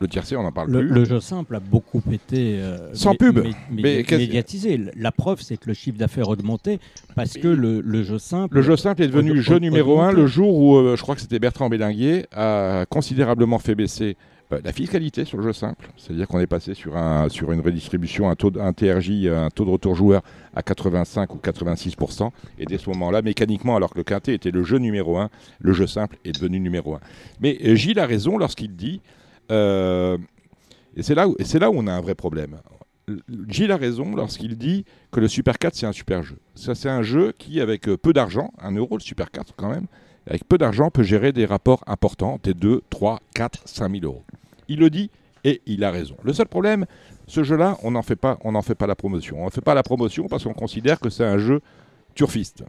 Le 0.00 0.06
tiercé, 0.06 0.36
on 0.36 0.42
n'en 0.42 0.52
parle 0.52 0.70
le, 0.70 0.78
plus. 0.80 0.88
Le 0.88 1.04
jeu 1.04 1.20
simple 1.20 1.56
a 1.56 1.60
beaucoup 1.60 2.02
été 2.12 2.58
euh, 2.60 2.94
Sans 2.94 3.14
pub. 3.14 3.40
mais 3.70 4.04
médiatisé. 4.10 4.80
La 4.96 5.10
preuve, 5.10 5.40
c'est 5.40 5.56
que 5.56 5.66
le 5.66 5.74
chiffre 5.74 5.98
d'affaires 5.98 6.28
a 6.28 6.32
augmenté 6.32 6.78
parce 7.16 7.34
que 7.34 7.48
le, 7.48 8.02
jeu 8.02 8.18
simple. 8.18 8.56
Le 8.56 8.62
jeu 8.62 8.76
simple 8.76 9.02
est 9.02 9.08
devenu 9.08 9.40
jeu 9.42 9.58
numéro 9.58 10.00
un 10.00 10.12
le 10.12 10.26
jour 10.26 10.56
où, 10.56 10.76
euh, 10.76 10.96
je 10.96 11.02
crois 11.02 11.14
que 11.14 11.20
c'était 11.20 11.38
Bertrand 11.38 11.68
Bélinguier, 11.68 12.26
a 12.32 12.84
considérablement 12.88 13.58
fait 13.58 13.74
baisser 13.74 14.16
euh, 14.52 14.60
la 14.64 14.72
fiscalité 14.72 15.24
sur 15.24 15.38
le 15.38 15.42
jeu 15.42 15.52
simple. 15.52 15.88
C'est-à-dire 15.96 16.28
qu'on 16.28 16.38
est 16.38 16.46
passé 16.46 16.74
sur, 16.74 16.96
un, 16.96 17.28
sur 17.28 17.50
une 17.50 17.60
redistribution, 17.60 18.30
un, 18.30 18.36
taux, 18.36 18.52
un 18.60 18.72
TRJ, 18.72 19.26
un 19.26 19.50
taux 19.50 19.64
de 19.64 19.70
retour 19.70 19.96
joueur 19.96 20.22
à 20.54 20.62
85 20.62 21.34
ou 21.34 21.38
86%. 21.38 22.30
Et 22.58 22.66
dès 22.66 22.78
ce 22.78 22.88
moment-là, 22.90 23.22
mécaniquement, 23.22 23.74
alors 23.74 23.90
que 23.90 23.98
le 23.98 24.04
quintet 24.04 24.34
était 24.34 24.52
le 24.52 24.62
jeu 24.62 24.78
numéro 24.78 25.18
un, 25.18 25.28
le 25.60 25.72
jeu 25.72 25.88
simple 25.88 26.16
est 26.24 26.32
devenu 26.32 26.60
numéro 26.60 26.94
un. 26.94 27.00
Mais 27.40 27.58
Gilles 27.76 27.98
a 27.98 28.06
raison 28.06 28.38
lorsqu'il 28.38 28.76
dit 28.76 29.00
euh, 29.50 30.18
et 30.96 31.02
c'est 31.02 31.14
là, 31.14 31.28
où, 31.28 31.36
là 31.38 31.70
où 31.70 31.74
on 31.76 31.86
a 31.86 31.92
un 31.92 32.00
vrai 32.00 32.14
problème. 32.14 32.58
Gilles 33.48 33.72
a 33.72 33.76
raison 33.76 34.14
lorsqu'il 34.14 34.56
dit 34.58 34.84
que 35.10 35.20
le 35.20 35.28
Super 35.28 35.58
4, 35.58 35.74
c'est 35.74 35.86
un 35.86 35.92
super 35.92 36.22
jeu. 36.22 36.36
Ça, 36.54 36.74
c'est 36.74 36.90
un 36.90 37.02
jeu 37.02 37.32
qui, 37.38 37.60
avec 37.60 37.88
euh, 37.88 37.96
peu 37.96 38.12
d'argent, 38.12 38.50
un 38.58 38.72
euro 38.72 38.96
le 38.96 39.02
Super 39.02 39.30
4 39.30 39.54
quand 39.56 39.70
même, 39.70 39.86
avec 40.26 40.44
peu 40.46 40.58
d'argent, 40.58 40.90
peut 40.90 41.02
gérer 41.02 41.32
des 41.32 41.46
rapports 41.46 41.82
importants, 41.86 42.38
des 42.42 42.52
2, 42.52 42.82
3, 42.90 43.20
4, 43.34 43.62
5 43.64 43.92
000 43.92 44.04
euros. 44.04 44.24
Il 44.68 44.80
le 44.80 44.90
dit 44.90 45.10
et 45.44 45.62
il 45.66 45.84
a 45.84 45.90
raison. 45.90 46.16
Le 46.22 46.32
seul 46.32 46.46
problème, 46.46 46.84
ce 47.26 47.42
jeu-là, 47.42 47.78
on 47.82 47.92
n'en 47.92 48.02
fait, 48.02 48.16
pas, 48.16 48.38
fait 48.62 48.74
pas 48.74 48.86
la 48.86 48.94
promotion. 48.94 49.42
On 49.42 49.46
ne 49.46 49.50
fait 49.50 49.60
pas 49.62 49.74
la 49.74 49.82
promotion 49.82 50.26
parce 50.28 50.44
qu'on 50.44 50.54
considère 50.54 51.00
que 51.00 51.08
c'est 51.08 51.24
un 51.24 51.38
jeu 51.38 51.60
turfiste. 52.14 52.64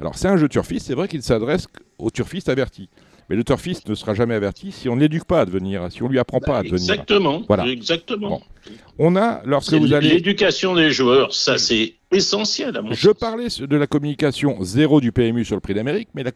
Alors, 0.00 0.16
c'est 0.16 0.28
un 0.28 0.36
jeu 0.36 0.48
turfiste, 0.48 0.86
c'est 0.86 0.94
vrai 0.94 1.08
qu'il 1.08 1.22
s'adresse 1.22 1.68
aux 1.98 2.10
turfistes 2.10 2.48
avertis. 2.48 2.88
Mais 3.28 3.36
le 3.36 3.42
turfiste 3.42 3.88
ne 3.88 3.94
sera 3.94 4.14
jamais 4.14 4.34
averti 4.34 4.70
si 4.70 4.88
on 4.88 4.94
ne 4.94 5.00
l'éduque 5.00 5.24
pas 5.24 5.40
à 5.40 5.44
devenir, 5.46 5.90
si 5.90 6.02
on 6.02 6.08
lui 6.08 6.18
apprend 6.18 6.38
pas 6.38 6.58
à 6.58 6.62
devenir. 6.62 6.92
Exactement. 6.92 7.42
Voilà. 7.48 7.66
Exactement. 7.66 8.40
On 8.98 9.16
a, 9.16 9.42
lorsque 9.44 9.74
vous 9.74 9.92
allez. 9.92 10.10
L'éducation 10.10 10.74
des 10.74 10.90
joueurs, 10.90 11.34
ça 11.34 11.58
c'est 11.58 11.94
essentiel 12.12 12.76
à 12.76 12.82
mon 12.82 12.92
Je 12.92 13.10
parlais 13.10 13.48
de 13.60 13.76
la 13.76 13.86
communication 13.86 14.62
zéro 14.62 15.00
du 15.00 15.10
PMU 15.10 15.44
sur 15.44 15.56
le 15.56 15.60
prix 15.60 15.74
d'Amérique, 15.74 16.08
mais 16.14 16.22
la, 16.22 16.30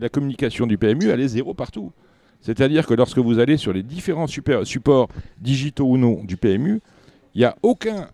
la, 0.00 0.08
communication 0.08 0.66
du 0.66 0.76
PMU, 0.76 1.08
elle 1.08 1.20
est 1.20 1.28
zéro 1.28 1.54
partout. 1.54 1.92
C'est-à-dire 2.40 2.86
que 2.86 2.92
lorsque 2.92 3.18
vous 3.18 3.38
allez 3.38 3.56
sur 3.56 3.72
les 3.72 3.82
différents 3.82 4.26
super, 4.26 4.66
supports 4.66 5.08
digitaux 5.40 5.86
ou 5.86 5.96
non 5.96 6.22
du 6.24 6.36
PMU, 6.36 6.80
il 7.34 7.38
n'y 7.38 7.44
a 7.44 7.56
aucun 7.62 8.08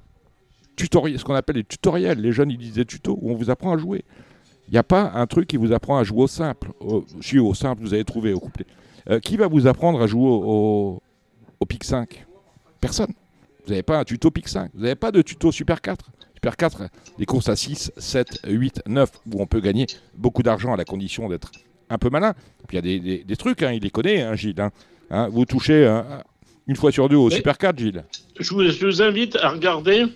tutoriel, 0.77 1.19
ce 1.19 1.25
qu'on 1.25 1.35
appelle 1.35 1.57
les 1.57 1.65
tutoriels. 1.65 2.21
Les 2.21 2.33
jeunes, 2.33 2.51
ils 2.51 2.59
disent 2.59 2.75
des 2.75 2.85
tutos 2.85 3.19
où 3.21 3.33
on 3.33 3.35
vous 3.35 3.51
apprend 3.51 3.73
à 3.73 3.79
jouer. 3.79 4.05
Il 4.71 4.75
n'y 4.75 4.79
a 4.79 4.85
pas 4.85 5.11
un 5.17 5.27
truc 5.27 5.49
qui 5.49 5.57
vous 5.57 5.73
apprend 5.73 5.99
à 5.99 6.05
jouer 6.05 6.23
au 6.23 6.27
simple. 6.29 6.71
si 7.21 7.41
au 7.41 7.55
simple, 7.55 7.83
vous 7.83 7.93
avez 7.93 8.05
trouvé 8.05 8.33
au 8.33 8.39
couplet. 8.39 8.67
Euh, 9.09 9.19
qui 9.19 9.37
va 9.37 9.49
vous 9.49 9.67
apprendre 9.67 10.01
à 10.01 10.07
jouer 10.07 10.29
au, 10.29 11.03
au, 11.59 11.67
PIC 11.67 11.83
5 11.83 12.25
Personne. 12.81 13.13
Vous 13.65 13.71
n'avez 13.71 13.83
pas 13.83 13.99
un 13.99 14.05
tuto 14.05 14.31
PIC 14.31 14.47
5. 14.47 14.71
Vous 14.73 14.83
n'avez 14.83 14.95
pas 14.95 15.11
de 15.11 15.23
tuto 15.23 15.51
Super 15.51 15.81
4. 15.81 16.11
Super 16.35 16.57
4, 16.57 16.85
des 17.19 17.27
courses 17.27 17.49
à 17.49 17.57
6, 17.57 17.93
7, 17.97 18.41
8, 18.47 18.83
9, 18.87 19.11
où 19.33 19.43
on 19.43 19.47
peut 19.47 19.61
gagner 19.61 19.87
beaucoup 20.17 20.43
d'argent 20.43 20.73
à 20.73 20.77
la 20.77 20.85
condition 20.85 21.29
d'être 21.29 21.51
un 21.91 21.99
peu 21.99 22.09
malin. 22.09 22.35
Puis 22.67 22.79
il 22.79 23.05
y 23.05 23.19
a 23.19 23.25
des, 23.25 23.37
trucs, 23.37 23.63
hein, 23.63 23.73
il 23.73 23.83
les 23.83 23.91
connaît, 23.91 24.23
hein, 24.23 24.37
Gilles. 24.37 24.59
Hein. 25.11 25.29
vous 25.29 25.45
touchez 25.45 25.87
une 26.67 26.77
fois 26.77 26.93
sur 26.93 27.11
deux 27.11 27.17
au 27.17 27.29
Super 27.29 27.59
4, 27.59 27.77
Gilles. 27.77 28.05
Je 28.39 28.55
vous, 28.55 28.63
je 28.63 28.87
vous 28.87 29.03
invite 29.03 29.37
à 29.37 29.51
regarder 29.51 30.07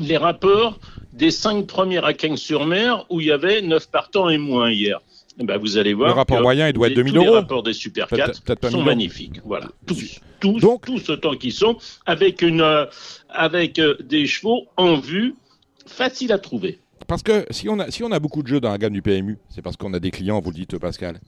les 0.00 0.16
rapports 0.16 0.80
des 1.12 1.30
cinq 1.30 1.66
premiers 1.66 2.04
à 2.04 2.12
Cagnes-sur-Mer 2.12 3.06
où 3.10 3.20
il 3.20 3.28
y 3.28 3.32
avait 3.32 3.62
9 3.62 3.90
partants 3.90 4.28
et 4.28 4.38
moins 4.38 4.70
hier. 4.70 5.00
Eh 5.40 5.44
ben, 5.44 5.56
vous 5.56 5.78
allez 5.78 5.94
voir. 5.94 6.08
Le 6.08 6.14
rapport 6.14 6.40
moyen, 6.40 6.66
il 6.68 6.72
doit 6.72 6.88
être 6.88 6.94
2000 6.94 7.16
euros. 7.16 7.26
Les 7.26 7.32
rapports 7.32 7.62
des 7.62 7.72
Super 7.72 8.08
4 8.08 8.70
sont 8.70 8.82
magnifiques. 8.82 9.40
Voilà. 9.44 9.68
Tous, 9.86 10.20
tous, 10.40 10.60
Donc, 10.60 10.86
tous 10.86 11.10
autant 11.10 11.36
qu'ils 11.36 11.52
sont, 11.52 11.76
avec, 12.06 12.42
une, 12.42 12.60
euh, 12.60 12.86
avec 13.28 13.78
euh, 13.78 13.96
des 14.02 14.26
chevaux 14.26 14.66
en 14.76 14.96
vue, 14.96 15.36
faciles 15.86 16.32
à 16.32 16.38
trouver. 16.38 16.80
Parce 17.06 17.22
que 17.22 17.46
si 17.50 17.68
on, 17.68 17.78
a, 17.78 17.90
si 17.90 18.02
on 18.02 18.10
a 18.10 18.18
beaucoup 18.18 18.42
de 18.42 18.48
jeux 18.48 18.60
dans 18.60 18.70
la 18.70 18.78
gamme 18.78 18.92
du 18.92 19.00
PMU, 19.00 19.38
c'est 19.48 19.62
parce 19.62 19.76
qu'on 19.76 19.94
a 19.94 20.00
des 20.00 20.10
clients, 20.10 20.40
vous 20.40 20.50
le 20.50 20.56
dites 20.56 20.76
Pascal, 20.78 21.20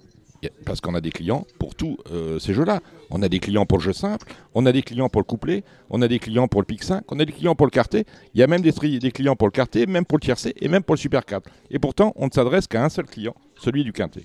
parce 0.65 0.81
qu'on 0.81 0.95
a 0.95 1.01
des 1.01 1.11
clients 1.11 1.47
pour 1.59 1.75
tous 1.75 1.99
euh, 2.11 2.39
ces 2.39 2.55
jeux-là. 2.55 2.81
On 3.11 3.23
a 3.23 3.29
des 3.29 3.41
clients 3.41 3.67
pour 3.67 3.79
le 3.79 3.83
jeu 3.83 3.93
simple, 3.93 4.33
on 4.55 4.65
a 4.67 4.73
des 4.73 4.83
clients 4.83 5.09
pour 5.09 5.21
le 5.21 5.27
couplet, 5.27 5.65
on 5.91 6.01
a 6.03 6.09
des 6.09 6.19
clients 6.19 6.49
pour 6.49 6.61
le 6.61 6.67
pic 6.67 6.83
5, 6.83 7.05
on 7.09 7.19
a 7.19 7.25
des 7.25 7.33
clients 7.33 7.55
pour 7.55 7.67
le 7.67 7.71
quartet. 7.71 8.05
Il 8.35 8.41
y 8.41 8.43
a 8.43 8.47
même 8.47 8.63
des, 8.63 8.73
clients 9.11 9.37
pour 9.37 9.49
le 9.49 9.53
quartet, 9.53 9.87
même 9.87 10.05
pour 10.05 10.19
le 10.19 10.23
tiercé 10.23 10.55
et 10.61 10.69
même 10.69 10.83
pour 10.83 10.95
le 10.95 11.01
super 11.01 11.25
4. 11.25 11.49
Et 11.71 11.79
pourtant, 11.79 12.13
on 12.17 12.27
ne 12.27 12.31
s'adresse 12.31 12.67
qu'à 12.67 12.85
un 12.85 12.89
seul 12.89 13.07
client, 13.07 13.35
celui 13.57 13.85
du 13.85 13.93
quintet. 13.93 14.25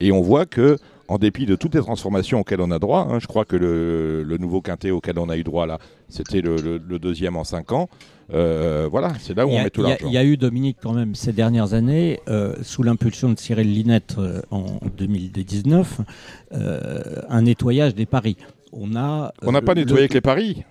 Et 0.00 0.10
on 0.10 0.20
voit 0.20 0.46
que, 0.46 0.78
en 1.06 1.18
dépit 1.18 1.46
de 1.46 1.54
toutes 1.54 1.74
les 1.74 1.80
transformations 1.80 2.40
auxquelles 2.40 2.60
on 2.60 2.70
a 2.70 2.78
droit, 2.78 3.06
hein, 3.08 3.18
je 3.20 3.26
crois 3.26 3.44
que 3.44 3.56
le, 3.56 4.36
nouveau 4.38 4.60
quintet 4.60 4.90
auquel 4.90 5.18
on 5.18 5.28
a 5.28 5.36
eu 5.36 5.44
droit 5.44 5.66
là, 5.66 5.78
c'était 6.08 6.40
le, 6.40 6.78
deuxième 6.78 7.36
en 7.36 7.44
5 7.44 7.72
ans. 7.72 7.88
Euh, 8.32 8.88
voilà, 8.90 9.12
c'est 9.20 9.36
là 9.36 9.46
où 9.46 9.50
on 9.50 9.62
met 9.62 9.70
tout 9.70 9.82
l'argent. 9.82 10.06
Il 10.06 10.12
y, 10.12 10.18
a 10.18 10.24
eu, 10.24 10.36
Dominique, 10.36 10.78
quand 10.82 10.92
même, 10.92 11.14
ces 11.14 11.32
dernières 11.32 11.74
années, 11.74 12.20
euh, 12.28 12.54
sous 12.62 12.82
l'impulsion 12.82 13.30
de 13.30 13.38
Cyril 13.38 13.72
Linette 13.72 14.16
euh, 14.18 14.40
en 14.50 14.78
2019, 14.96 16.00
un 16.50 17.42
nettoyage 17.42 17.94
des 17.94 18.06
paris. 18.06 18.36
On 18.72 18.86
n'a 18.86 19.32
on 19.42 19.52
pas 19.52 19.74
nettoyé 19.74 20.08
que 20.08 20.14
les 20.14 20.20
paris. 20.20 20.64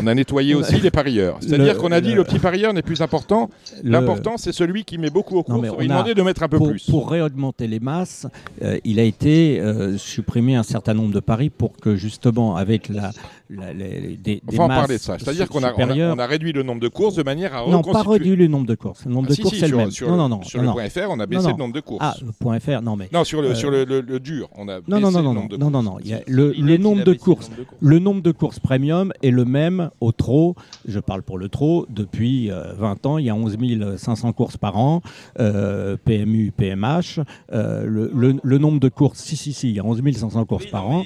On 0.00 0.06
a 0.06 0.14
nettoyé 0.14 0.54
aussi 0.62 0.80
les 0.80 0.90
parieurs. 0.90 1.38
C'est-à-dire 1.40 1.76
qu'on 1.76 1.92
a 1.92 2.00
dit 2.00 2.14
le... 2.14 2.24
petit 2.24 2.38
parieur 2.38 2.72
n'est 2.72 2.82
plus 2.82 3.00
important. 3.00 3.50
L'important, 3.82 4.36
c'est 4.36 4.52
celui 4.52 4.84
qui 4.84 4.98
met 4.98 5.10
beaucoup 5.10 5.36
au 5.36 5.42
cours. 5.42 5.64
Il 5.80 5.88
demandait 5.88 6.14
de 6.14 6.22
mettre 6.22 6.42
un 6.42 6.48
peu 6.48 6.58
plus. 6.58 6.86
Pour 6.90 7.10
réaugmenter 7.10 7.66
les 7.66 7.80
masses, 7.80 8.26
euh, 8.62 8.78
il 8.84 8.98
a 9.00 9.02
été 9.02 9.60
euh, 9.60 9.96
supprimé 9.96 10.56
un 10.56 10.62
certain 10.62 10.94
nombre 10.94 11.12
de 11.12 11.20
paris 11.20 11.50
pour 11.50 11.76
que 11.76 11.96
justement, 11.96 12.56
avec 12.56 12.88
la, 12.88 13.10
la 13.50 13.72
des, 13.72 14.16
des 14.16 14.42
on 14.48 14.56
va 14.56 14.64
en 14.64 14.68
parler 14.68 14.96
de 14.96 15.00
ça. 15.00 15.16
C'est-à-dire 15.18 15.48
qu'on 15.48 15.62
a, 15.62 15.72
on 15.74 16.18
a, 16.18 16.26
réduit 16.26 16.52
le 16.52 16.62
nombre 16.62 16.80
de 16.80 16.88
courses 16.88 17.14
de 17.14 17.22
manière 17.22 17.54
à 17.54 17.66
Non, 17.66 17.82
pas 17.82 18.02
réduit 18.02 18.36
le 18.36 18.46
nombre 18.46 18.66
de 18.66 18.74
courses. 18.74 19.04
Le 19.04 19.12
nombre 19.12 19.28
ah, 19.30 19.34
de 19.34 19.42
courses, 19.42 19.58
c'est 19.58 19.68
le 19.68 19.76
même. 19.76 19.90
Sur, 19.90 20.08
non, 20.08 20.16
non, 20.16 20.28
non. 20.28 20.42
Sur 20.42 20.62
le 20.62 20.70
point 20.70 20.88
.fr, 20.88 21.10
on 21.10 21.20
a 21.20 21.26
baissé 21.26 21.48
le 21.48 21.56
nombre 21.56 21.74
de 21.74 21.80
courses. 21.80 21.98
Ah, 22.00 22.14
point 22.40 22.58
.fr, 22.60 22.82
non 22.82 22.96
mais. 22.96 23.08
Non, 23.12 23.24
sur 23.24 23.42
le, 23.42 23.50
euh, 23.50 23.54
sur 23.54 23.70
le, 23.70 23.84
le, 23.84 24.20
dur, 24.20 24.48
on 24.56 24.68
a 24.68 24.80
non, 24.86 25.00
baissé 25.00 25.16
le 25.16 25.22
nombre 25.22 25.48
de 25.48 25.56
non, 25.56 25.70
non, 25.70 25.82
non, 25.82 25.98
non. 25.98 26.20
Le 26.26 26.76
nombre 26.76 27.04
de 27.04 27.12
courses, 27.14 27.50
le 27.80 27.98
nombre 27.98 28.22
de 28.22 28.30
courses 28.30 28.58
premium 28.58 29.12
est 29.22 29.30
le 29.30 29.44
même 29.44 29.71
au 30.00 30.12
trot. 30.12 30.54
Je 30.86 31.00
parle 31.00 31.22
pour 31.22 31.38
le 31.38 31.48
trot 31.48 31.86
depuis 31.88 32.50
20 32.50 33.06
ans. 33.06 33.18
Il 33.18 33.26
y 33.26 33.30
a 33.30 33.34
11 33.34 33.56
500 33.96 34.32
courses 34.32 34.56
par 34.56 34.76
an, 34.76 35.02
euh, 35.38 35.96
PMU, 36.04 36.52
PMH. 36.56 37.20
Euh, 37.52 37.84
le, 37.86 38.58
nombre 38.58 38.80
de 38.80 38.88
courses, 38.88 39.18
si, 39.18 39.36
si, 39.36 39.52
si, 39.52 39.70
il 39.70 39.76
y 39.76 39.80
a 39.80 39.84
11 39.84 40.02
500 40.14 40.44
courses 40.44 40.66
par 40.66 40.88
an. 40.88 41.04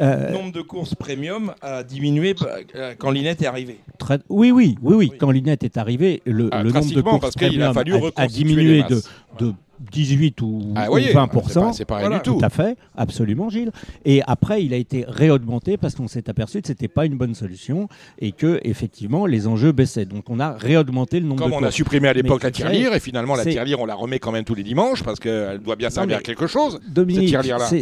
Le 0.00 0.32
nombre 0.32 0.52
de 0.52 0.62
courses 0.62 0.94
premium 0.94 1.54
a 1.62 1.82
diminué 1.82 2.34
euh, 2.74 2.94
quand 2.98 3.10
Linette 3.10 3.42
est 3.42 3.46
arrivé. 3.46 3.80
Oui, 4.28 4.50
oui, 4.50 4.76
oui, 4.82 4.94
oui, 4.94 5.12
Quand 5.18 5.30
Linette 5.30 5.64
est 5.64 5.76
arrivé, 5.76 6.22
le, 6.24 6.48
ah, 6.52 6.62
nombre 6.62 6.92
de 6.92 7.00
courses 7.00 7.34
premium 7.34 7.76
a, 7.76 8.20
a, 8.20 8.26
diminué 8.26 8.82
de, 8.82 9.00
de 9.38 9.54
18 9.92 10.40
ou, 10.42 10.74
ah, 10.76 10.88
20 10.88 11.72
C'est 11.72 11.84
pareil 11.84 12.08
du 12.08 12.20
tout. 12.20 12.38
Tout 12.38 12.44
à 12.44 12.48
fait, 12.48 12.76
absolument, 12.96 13.48
Gilles. 13.48 13.70
Et 14.04 14.22
après, 14.26 14.64
il 14.64 14.72
a 14.74 14.76
été 14.76 15.04
réaugmenté 15.06 15.76
parce 15.76 15.94
qu'on 15.94 16.08
s'est 16.08 16.28
aperçu 16.30 16.60
que 16.60 16.68
c'était 16.68 16.88
pas 16.88 17.06
une 17.06 17.16
bonne 17.16 17.34
solution 17.34 17.88
et 18.18 18.32
que 18.32 18.60
effectivement 18.62 19.26
les 19.26 19.46
enjeux 19.46 19.72
baissaient. 19.72 20.04
Donc 20.04 20.30
on 20.30 20.40
a 20.40 20.52
réaugmenté 20.52 21.20
le 21.20 21.26
nombre 21.26 21.42
Comme 21.42 21.50
de. 21.50 21.54
Comme 21.56 21.64
on 21.64 21.68
a 21.68 21.70
supprimé 21.70 22.08
à 22.08 22.12
l'époque 22.12 22.42
la 22.42 22.50
tirelire 22.50 22.94
et 22.94 23.00
finalement 23.00 23.34
la 23.34 23.44
tirelire 23.44 23.80
on 23.80 23.86
la 23.86 23.94
remet 23.94 24.18
quand 24.18 24.32
même 24.32 24.44
tous 24.44 24.54
les 24.54 24.62
dimanches 24.62 25.02
parce 25.02 25.20
qu'elle 25.20 25.58
doit 25.58 25.76
bien 25.76 25.90
servir 25.90 26.18
à 26.18 26.20
quelque 26.20 26.46
chose. 26.46 26.80
Dominique, 26.88 27.36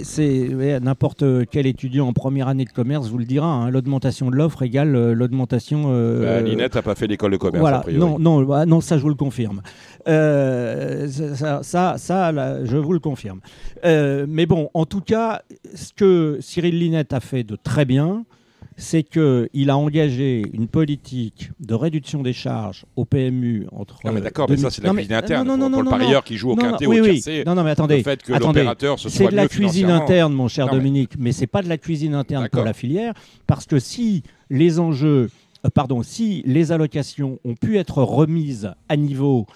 c'est 0.05 0.49
n'importe 0.81 1.25
quel 1.51 1.67
étudiant 1.67 2.09
en 2.09 2.13
première 2.13 2.49
année 2.49 2.65
de 2.65 2.71
commerce 2.71 3.09
vous 3.09 3.19
le 3.19 3.25
dira. 3.25 3.47
Hein, 3.47 3.71
l'augmentation 3.71 4.31
de 4.31 4.37
l'offre 4.37 4.63
égale 4.63 4.95
euh, 4.95 5.15
l'augmentation. 5.15 5.85
Euh, 5.89 6.41
bah, 6.41 6.49
Linette 6.49 6.75
n'a 6.75 6.83
pas 6.83 6.95
fait 6.95 7.07
l'école 7.07 7.33
de 7.33 7.37
commerce. 7.37 7.61
Voilà. 7.61 7.85
Non, 7.91 8.19
non, 8.19 8.43
bah, 8.43 8.67
non, 8.67 8.81
ça 8.81 8.97
je 8.97 9.03
vous 9.03 9.09
le 9.09 9.15
confirme. 9.15 9.63
Euh, 10.09 11.09
ça 11.09 11.63
ça, 11.63 11.92
je 11.97 12.77
vous 12.77 12.93
le 12.93 12.99
confirme. 12.99 13.41
Euh, 13.85 14.27
mais 14.29 14.47
bon, 14.47 14.71
en 14.75 14.87
tout 14.87 15.01
cas, 15.01 15.43
ce 15.75 15.93
que 15.93 16.39
Cyril 16.41 16.79
Linette 16.79 17.13
a 17.13 17.21
fait 17.21 17.45
de 17.45 17.57
très 17.57 17.85
bien, 17.85 18.25
c'est 18.77 19.03
qu'il 19.03 19.71
a 19.71 19.77
engagé 19.77 20.43
une 20.53 20.67
politique 20.67 21.51
de 21.61 21.75
réduction 21.75 22.23
des 22.23 22.33
charges 22.33 22.85
au 22.97 23.05
PMU 23.05 23.67
entre. 23.73 23.99
Non, 24.05 24.13
mais 24.13 24.21
d'accord, 24.21 24.49
mais 24.49 24.57
ça, 24.57 24.71
c'est 24.71 24.83
de 24.83 24.87
la 24.87 24.95
cuisine 24.95 25.15
interne. 25.15 25.47
Non, 25.47 25.57
non, 25.57 25.69
non, 25.69 25.83
pour, 25.83 25.85
le 25.85 25.91
parieur 25.91 26.25
qui 26.25 26.37
joue 26.37 26.51
au 26.51 26.57
quintet 26.57 26.87
ou 26.87 26.93
au 26.93 27.03
tiercé, 27.03 27.45
Non, 27.47 27.55
non, 27.55 27.65
mais 27.65 27.71
attendez. 27.71 27.99
Le 27.99 28.03
fait 28.03 28.23
que 28.23 28.33
l'opérateur 28.33 28.99
se 28.99 29.09
C'est 29.09 29.29
de 29.29 29.37
la 29.37 29.49
cuisine 29.49 29.91
interne, 29.91 30.33
mon 30.33 30.49
cher 30.49 30.69
Dominique, 30.69 31.13
mais 31.19 31.33
c'est 31.33 31.47
pas 31.47 31.63
de 31.63 31.69
la 31.69 31.79
cuisine 31.79 32.15
interne 32.15 32.49
pour 32.51 32.65
la 32.65 32.73
filière, 32.73 33.15
parce 33.47 33.67
que 33.67 33.79
si 33.79 34.23
les 34.51 34.79
enjeux. 34.79 35.31
Euh, 35.65 35.69
pardon, 35.73 36.03
si 36.03 36.43
les 36.45 36.73
allocations 36.73 37.39
ont 37.45 37.55
pu 37.55 37.79
être 37.79 38.03
remises 38.03 38.73
à 38.89 38.97
niveau 38.97 39.47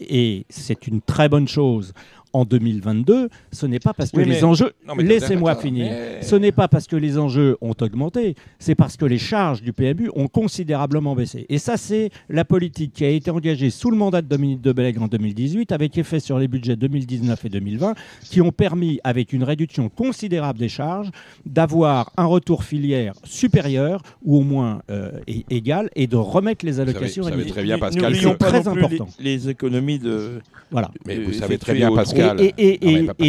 et 0.00 0.44
c'est 0.48 0.86
une 0.86 1.00
très 1.00 1.28
bonne 1.28 1.48
chose 1.48 1.92
en 2.36 2.44
2022, 2.44 3.30
ce 3.50 3.66
n'est 3.66 3.78
pas 3.78 3.94
parce 3.94 4.10
que 4.10 4.20
les 4.20 4.44
enjeux. 4.44 4.72
Laissez-moi 4.98 5.56
finir. 5.56 5.90
Ce 6.20 6.36
n'est 6.36 6.52
pas 6.52 6.68
parce 6.68 6.86
que 6.86 6.96
les 6.96 7.18
enjeux 7.18 7.56
ont 7.62 7.74
augmenté, 7.80 8.34
c'est 8.58 8.74
parce 8.74 8.98
que 8.98 9.06
les 9.06 9.16
charges 9.16 9.62
du 9.62 9.72
PMU 9.72 10.10
ont 10.14 10.28
considérablement 10.28 11.14
baissé. 11.14 11.46
Et 11.48 11.58
ça, 11.58 11.78
c'est 11.78 12.10
la 12.28 12.44
politique 12.44 12.92
qui 12.92 13.04
a 13.06 13.08
été 13.08 13.30
engagée 13.30 13.70
sous 13.70 13.90
le 13.90 13.96
mandat 13.96 14.20
de 14.20 14.28
Dominique 14.28 14.60
de 14.60 14.72
Bellègre 14.72 15.02
en 15.02 15.06
2018, 15.06 15.72
avec 15.72 15.96
effet 15.96 16.20
sur 16.20 16.38
les 16.38 16.46
budgets 16.46 16.76
2019 16.76 17.42
et 17.42 17.48
2020, 17.48 17.94
qui 18.24 18.42
ont 18.42 18.52
permis, 18.52 19.00
avec 19.02 19.32
une 19.32 19.42
réduction 19.42 19.88
considérable 19.88 20.58
des 20.58 20.68
charges, 20.68 21.10
d'avoir 21.46 22.12
un 22.18 22.26
retour 22.26 22.64
filière 22.64 23.14
supérieur 23.24 24.02
ou 24.24 24.36
au 24.36 24.42
moins 24.42 24.82
euh, 24.90 25.10
égal 25.48 25.88
et 25.96 26.06
de 26.06 26.16
remettre 26.16 26.66
les 26.66 26.80
allocations. 26.80 27.22
Vous 27.22 27.30
savez, 27.30 27.46
très 27.46 27.62
bien, 27.62 27.78
Pascal. 27.78 28.14
très 28.38 28.68
important. 28.68 29.08
Les, 29.20 29.48
économies 29.48 29.98
de. 29.98 30.40
Voilà. 30.70 30.90
Mais 31.06 31.18
vous 31.18 31.32
savez 31.32 31.56
très 31.56 31.72
bien, 31.72 31.94
Pascal 31.94 32.25
et, 32.38 32.78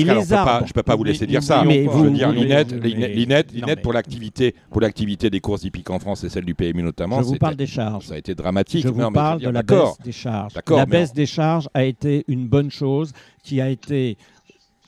les 0.03 0.33
arbres. 0.33 0.65
je 0.65 0.69
ne 0.69 0.73
peux 0.73 0.83
pas 0.83 0.95
vous 0.95 1.03
laisser 1.03 1.27
dire 1.27 1.43
ça. 1.43 1.63
Mais 1.65 1.85
vous, 1.85 2.09
dire 2.09 2.31
Linette, 2.31 3.81
pour 3.81 3.93
l'activité, 3.93 4.55
pour 4.71 4.81
l'activité 4.81 5.29
des 5.29 5.39
courses 5.39 5.63
hippiques 5.63 5.89
en 5.89 5.99
France 5.99 6.23
et 6.23 6.29
celle 6.29 6.45
du 6.45 6.55
PMU 6.55 6.83
notamment. 6.83 7.21
Je 7.21 7.27
vous 7.27 7.35
parle 7.35 7.55
des 7.55 7.67
charges. 7.67 8.05
Ça 8.05 8.15
a 8.15 8.17
été 8.17 8.35
dramatique. 8.35 8.83
Je 8.83 8.89
vous 8.89 9.11
parle 9.11 9.41
de 9.41 9.49
la 9.49 9.63
baisse 9.63 9.97
des 10.03 10.11
charges. 10.11 10.53
La 10.69 10.85
baisse 10.85 11.13
des 11.13 11.25
charges 11.25 11.69
a 11.73 11.83
été 11.83 12.23
une 12.27 12.47
bonne 12.47 12.71
chose 12.71 13.11
qui 13.43 13.61
a 13.61 13.69
été 13.69 14.17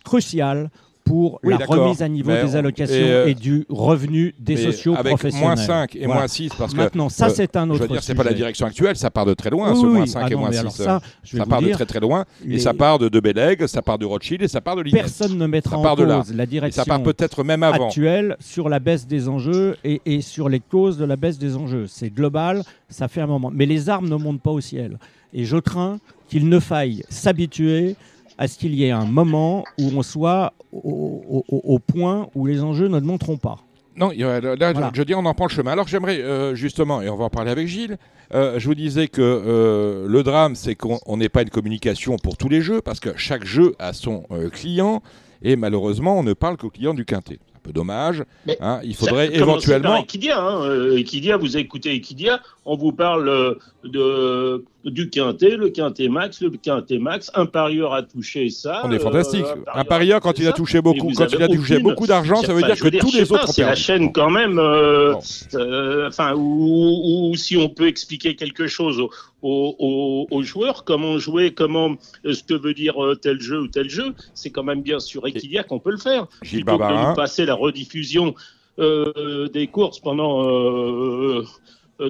cruciale 0.04 0.70
pour 1.10 1.40
la 1.42 1.58
remise 1.58 2.04
à 2.04 2.08
niveau 2.08 2.30
des 2.32 2.56
allocations 2.56 2.96
euh, 2.96 3.26
et, 3.26 3.34
du 3.34 3.66
revenu 3.68 4.36
des 4.38 4.58
sociaux 4.58 4.94
avec 4.96 5.14
professionnels. 5.14 5.48
moins 5.48 5.56
5 5.56 5.96
et 5.96 6.06
moins 6.06 6.28
6 6.28 6.52
parce 6.56 6.76
Maintenant, 6.76 7.08
que, 7.08 7.14
ça 7.14 7.28
euh, 7.28 7.32
c'est 7.34 7.56
un 7.56 7.68
autre 7.68 7.78
Je 7.78 7.82
veux 7.84 7.90
dire, 7.90 8.04
c'est 8.04 8.14
pas 8.14 8.24
la 8.24 8.34
direction 8.34 8.68
actuelle, 8.68 8.96
ça 8.96 9.10
part 9.10 9.26
de 9.26 9.34
très 9.34 9.50
loin, 9.50 9.74
ce 9.74 9.86
moins 9.86 10.06
5 10.06 10.22
ah 10.24 10.28
et 10.30 10.36
moins 10.36 10.52
6. 10.52 10.70
Ça, 10.70 11.02
ça 11.24 11.46
part 11.48 11.64
de 11.64 11.70
très 11.72 11.88
très 11.88 12.00
loin 12.00 12.26
et 12.48 12.60
ça 12.60 12.76
part 12.76 13.00
de 13.00 13.10
De 13.10 13.68
ça 13.68 13.82
part 13.82 13.98
de 13.98 14.06
Rothschild 14.06 14.44
et 14.44 14.48
ça 14.48 14.62
part 14.62 14.76
de 14.76 14.82
l'INES. 14.82 15.00
Personne 15.00 15.36
ne 15.36 15.48
mettra 15.48 15.78
en 15.78 15.96
cause 15.96 16.34
la 16.34 16.46
direction 16.46 16.84
ça 16.84 16.88
part 16.88 17.02
peut-être 17.02 17.44
même 17.44 17.64
avant. 17.64 17.88
actuelle 17.88 18.38
sur 18.40 18.70
la 18.70 18.80
baisse 18.80 19.08
des 19.08 19.28
enjeux 19.28 19.78
et, 19.84 20.02
et 20.06 20.22
sur 20.22 20.48
les 20.48 20.60
causes 20.60 20.98
de 20.98 21.06
la 21.06 21.16
baisse 21.16 21.40
des 21.40 21.56
enjeux. 21.56 21.88
C'est 21.88 22.14
global, 22.14 22.64
ça 22.88 23.08
fait 23.08 23.22
un 23.22 23.28
moment. 23.28 23.50
Mais 23.52 23.66
les 23.66 23.90
armes 23.90 24.08
ne 24.08 24.16
montent 24.16 24.42
pas 24.42 24.52
au 24.52 24.62
ciel. 24.62 25.00
Et 25.34 25.46
je 25.46 25.58
crains 25.58 25.98
qu'il 26.28 26.48
ne 26.50 26.60
faille 26.60 27.04
s'habituer 27.10 27.96
à 28.40 28.48
ce 28.48 28.58
qu'il 28.58 28.74
y 28.74 28.86
ait 28.86 28.92
un 28.92 29.06
moment 29.06 29.66
où 29.78 29.92
on 29.96 30.02
soit 30.02 30.54
au, 30.72 31.80
point 31.86 32.30
où 32.34 32.48
les 32.48 32.64
enjeux 32.64 32.88
ne 32.88 33.00
montreront 33.02 33.38
pas. 33.38 33.60
Non, 33.98 34.12
là, 34.12 34.92
je 34.94 35.04
dis, 35.04 35.14
on 35.14 35.26
en 35.26 35.34
prend 35.34 35.48
le 35.48 35.52
chemin. 35.52 35.74
Alors 35.74 35.90
j'aimerais 35.90 36.22
euh, 36.22 36.56
justement, 36.56 37.02
et 37.02 37.10
on 37.10 37.18
va 37.18 37.26
en 37.26 37.30
parler 37.30 37.52
avec 37.52 37.68
Gilles, 37.68 37.98
euh, 38.34 38.58
je 38.58 38.66
vous 38.66 38.76
disais 38.76 39.10
que 39.10 39.22
euh, 39.22 40.08
le 40.08 40.24
drame, 40.24 40.56
c'est 40.56 40.76
qu'on 40.76 41.18
n'est 41.18 41.28
pas 41.28 41.42
une 41.42 41.50
communication 41.50 42.16
pour 42.18 42.38
tous 42.38 42.48
les 42.48 42.62
jeux, 42.62 42.82
parce 42.82 43.02
que 43.02 43.10
chaque 43.18 43.44
jeu 43.44 43.76
a 43.78 43.92
son 43.92 44.24
client, 44.54 45.04
et 45.42 45.58
malheureusement, 45.58 46.18
on 46.18 46.24
ne 46.24 46.34
parle 46.34 46.56
qu'au 46.56 46.70
client 46.70 46.94
du 46.94 47.04
quintet 47.04 47.40
un 47.58 47.60
peu 47.62 47.74
dommage. 47.74 48.24
Hein, 48.62 48.80
il 48.84 48.96
faudrait 48.96 49.36
éventuellement. 49.36 49.98
Equidia, 49.98 50.42
hein, 50.42 50.96
Equidia, 50.96 51.36
vous 51.36 51.58
écoutez 51.58 51.94
Equidia, 51.94 52.40
on 52.70 52.78
vous 52.78 52.92
parle 52.92 53.58
de 53.84 54.64
du 54.86 55.10
quintet, 55.10 55.58
le 55.58 55.70
quintet 55.70 56.08
max, 56.08 56.42
le 56.42 56.52
quintet 56.52 57.00
max. 57.00 57.32
Un 57.34 57.46
parieur 57.46 57.94
a 57.94 58.04
touché 58.04 58.50
ça. 58.50 58.82
On 58.86 58.92
est 58.92 59.00
fantastique. 59.00 59.46
Euh, 59.46 59.64
un, 59.74 59.84
parieur, 59.84 60.22
quand 60.22 60.38
il 60.40 60.48
a 60.48 60.54
touché 60.54 60.82
beaucoup, 60.82 61.12
quand 61.14 61.28
il 61.32 61.44
a 61.44 61.48
touché 61.48 61.80
beaucoup 61.80 62.08
d'argent, 62.08 62.38
ça 62.38 62.54
veut 62.54 62.62
dire 62.62 62.78
que 62.78 62.98
tous 62.98 63.14
les 63.14 63.32
autres. 63.32 63.50
C'est 63.50 63.64
la 63.64 63.76
chaîne 63.76 64.14
quand 64.14 64.30
même. 64.30 64.60
Euh, 64.60 65.16
euh, 65.56 66.08
enfin, 66.08 66.34
ou 66.36 67.34
si 67.36 67.58
on 67.58 67.70
peut 67.70 67.88
expliquer 67.88 68.36
quelque 68.36 68.68
chose 68.68 69.02
aux, 69.42 70.42
joueurs, 70.44 70.84
comment 70.86 71.18
jouer, 71.18 71.54
comment 71.54 71.96
ce 72.24 72.44
que 72.44 72.54
veut 72.54 72.74
dire 72.74 72.96
tel 73.22 73.42
jeu 73.42 73.62
ou 73.62 73.68
tel 73.68 73.90
jeu, 73.90 74.14
c'est 74.34 74.50
quand 74.50 74.64
même 74.64 74.82
bien 74.82 75.00
sûr 75.00 75.28
Equidia 75.28 75.64
qu'on 75.64 75.80
peut 75.80 75.92
le 75.92 75.98
faire. 75.98 76.28
Gilles 76.42 76.64
Barbarin. 76.64 77.16
passer 77.16 77.46
la 77.46 77.56
rediffusion 77.56 78.36
des 78.78 79.68
courses 79.72 80.00
pendant 80.00 80.48
euh, 80.48 81.44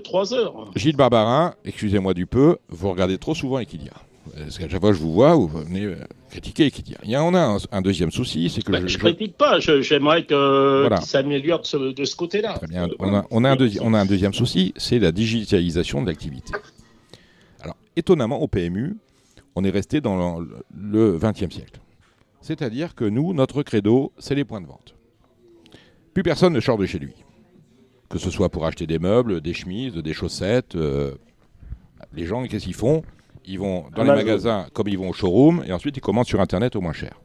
trois 0.04 0.34
heures. 0.34 0.72
Gilles 0.76 0.96
Barbarin, 0.96 1.56
excusez-moi 1.66 2.14
du 2.14 2.26
peu, 2.26 2.58
vous 2.70 2.90
regardez 2.90 3.18
trop 3.18 3.34
souvent 3.34 3.60
Equidia. 3.60 3.94
Parce 4.38 4.58
qu'à 4.58 4.70
chaque 4.70 4.80
fois 4.80 4.92
que 4.92 4.98
je 4.98 5.02
vous 5.02 5.14
vois, 5.14 5.34
vous 5.36 5.48
venez 5.48 5.86
euh, 5.86 5.96
critiquer 6.30 6.66
Equidia. 6.68 6.98
Il 7.04 7.10
y 7.10 7.16
a, 7.16 7.24
on 7.24 7.34
a 7.34 7.58
un, 7.72 7.82
deuxième 7.82 8.12
souci, 8.12 8.50
c'est 8.50 8.62
que 8.62 8.72
bah, 8.72 8.80
je 8.86 8.98
ne 8.98 9.02
critique 9.02 9.38
pas. 9.38 9.60
J'aimerais 9.60 10.26
que 10.26 10.88
ça 10.92 11.02
s'améliore 11.02 11.62
de 11.62 12.06
ce, 12.06 12.16
côté-là. 12.16 12.60
On, 13.00 13.14
a, 13.14 13.26
on, 13.30 13.44
a 13.44 13.52
un 13.52 13.58
on, 13.82 13.94
a 13.94 14.00
un 14.00 14.06
deuxième 14.06 14.34
souci, 14.34 14.74
c'est 14.78 15.00
la 15.00 15.12
digitalisation 15.12 16.02
de 16.02 16.08
l'activité. 16.08 16.54
Alors, 17.62 17.76
étonnamment, 17.96 18.42
au 18.42 18.48
PMU, 18.48 18.98
on 19.56 19.64
est 19.64 19.70
resté 19.70 20.02
dans 20.02 20.40
le 20.40 21.18
XXe 21.18 21.54
siècle. 21.54 21.80
C'est-à-dire 22.42 22.96
que 22.96 23.06
nous, 23.06 23.34
notre 23.34 23.64
credo, 23.64 24.14
c'est 24.18 24.36
les 24.36 24.46
points 24.46 24.62
de 24.62 24.68
vente. 24.68 24.96
Plus 26.14 26.24
personne 26.24 26.54
ne 26.54 26.60
sort 26.60 26.78
de 26.78 26.86
chez 26.86 27.00
lui 27.00 27.14
que 28.10 28.18
ce 28.18 28.32
soit 28.32 28.50
pour 28.50 28.66
acheter 28.66 28.88
des 28.88 29.00
meubles, 29.00 29.40
des 29.40 29.54
chemises, 29.54 29.94
des 29.94 30.14
chaussettes. 30.14 30.76
Euh, 30.76 31.14
les 32.14 32.26
gens, 32.26 32.44
qu'est-ce 32.44 32.66
qu'ils 32.66 32.74
font? 32.74 33.04
Ils 33.46 33.60
vont 33.60 33.86
dans 33.96 34.04
les 34.04 34.10
magasins 34.10 34.68
comme 34.74 34.88
ils 34.88 34.98
vont 34.98 35.10
au 35.10 35.14
showroom 35.14 35.64
et 35.66 35.72
ensuite 35.72 35.96
ils 35.98 36.02
commandent 36.02 36.28
sur 36.28 36.42
Internet 36.42 36.76
au 36.76 36.82
moins 36.82 36.94
cher. 36.94 37.20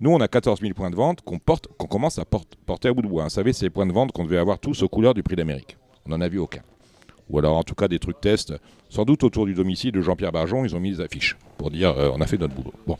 Nous, 0.00 0.10
on 0.10 0.20
a 0.20 0.28
14 0.28 0.60
000 0.60 0.74
points 0.74 0.90
de 0.90 0.96
vente 0.96 1.22
qu'on 1.22 1.38
qu'on 1.38 1.86
commence 1.86 2.18
à 2.18 2.24
porter 2.24 2.88
à 2.88 2.92
bout 2.92 3.02
de 3.02 3.08
bois. 3.08 3.24
Vous 3.24 3.30
savez, 3.30 3.52
c'est 3.52 3.66
les 3.66 3.70
points 3.70 3.86
de 3.86 3.92
vente 3.92 4.12
qu'on 4.12 4.24
devait 4.24 4.36
avoir 4.36 4.58
tous 4.58 4.82
aux 4.82 4.88
couleurs 4.88 5.14
du 5.14 5.22
prix 5.22 5.36
d'Amérique. 5.36 5.78
On 6.04 6.10
n'en 6.10 6.20
a 6.20 6.28
vu 6.28 6.38
aucun. 6.38 6.62
Ou 7.30 7.38
alors, 7.38 7.56
en 7.56 7.62
tout 7.62 7.74
cas, 7.74 7.88
des 7.88 7.98
trucs 7.98 8.20
tests. 8.20 8.54
Sans 8.90 9.04
doute 9.04 9.24
autour 9.24 9.46
du 9.46 9.54
domicile 9.54 9.92
de 9.92 10.00
Jean-Pierre 10.00 10.32
Barjon, 10.32 10.64
ils 10.64 10.76
ont 10.76 10.80
mis 10.80 10.92
des 10.92 11.00
affiches 11.00 11.36
pour 11.56 11.70
dire 11.70 11.90
euh, 11.98 12.10
on 12.14 12.20
a 12.20 12.26
fait 12.26 12.36
notre 12.36 12.54
boulot. 12.54 12.74
Bon. 12.86 12.98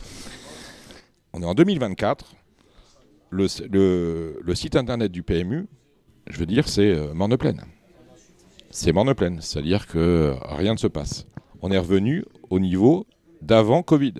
On 1.35 1.43
est 1.43 1.47
en 1.47 1.55
2024. 1.55 2.35
le 3.31 4.55
site 4.55 4.75
internet 4.75 5.13
du 5.13 5.23
PMU 5.23 5.67
je 6.29 6.39
veux 6.39 6.47
dire, 6.47 6.69
c'est 6.69 6.91
euh, 6.91 7.15
morne 7.15 7.37
pleine. 7.37 7.63
c'est 8.71 8.93
morne 8.93 9.15
pleine, 9.15 9.41
c'est-à-dire 9.41 9.87
que 9.87 10.35
rien 10.43 10.75
ne 10.75 10.79
se 10.79 10.87
passe. 10.87 11.27
On 11.63 11.71
est 11.71 11.79
revenu 11.79 12.25
au 12.51 12.59
niveau 12.59 13.07
d'avant 13.43 13.83
Covid. 13.83 14.15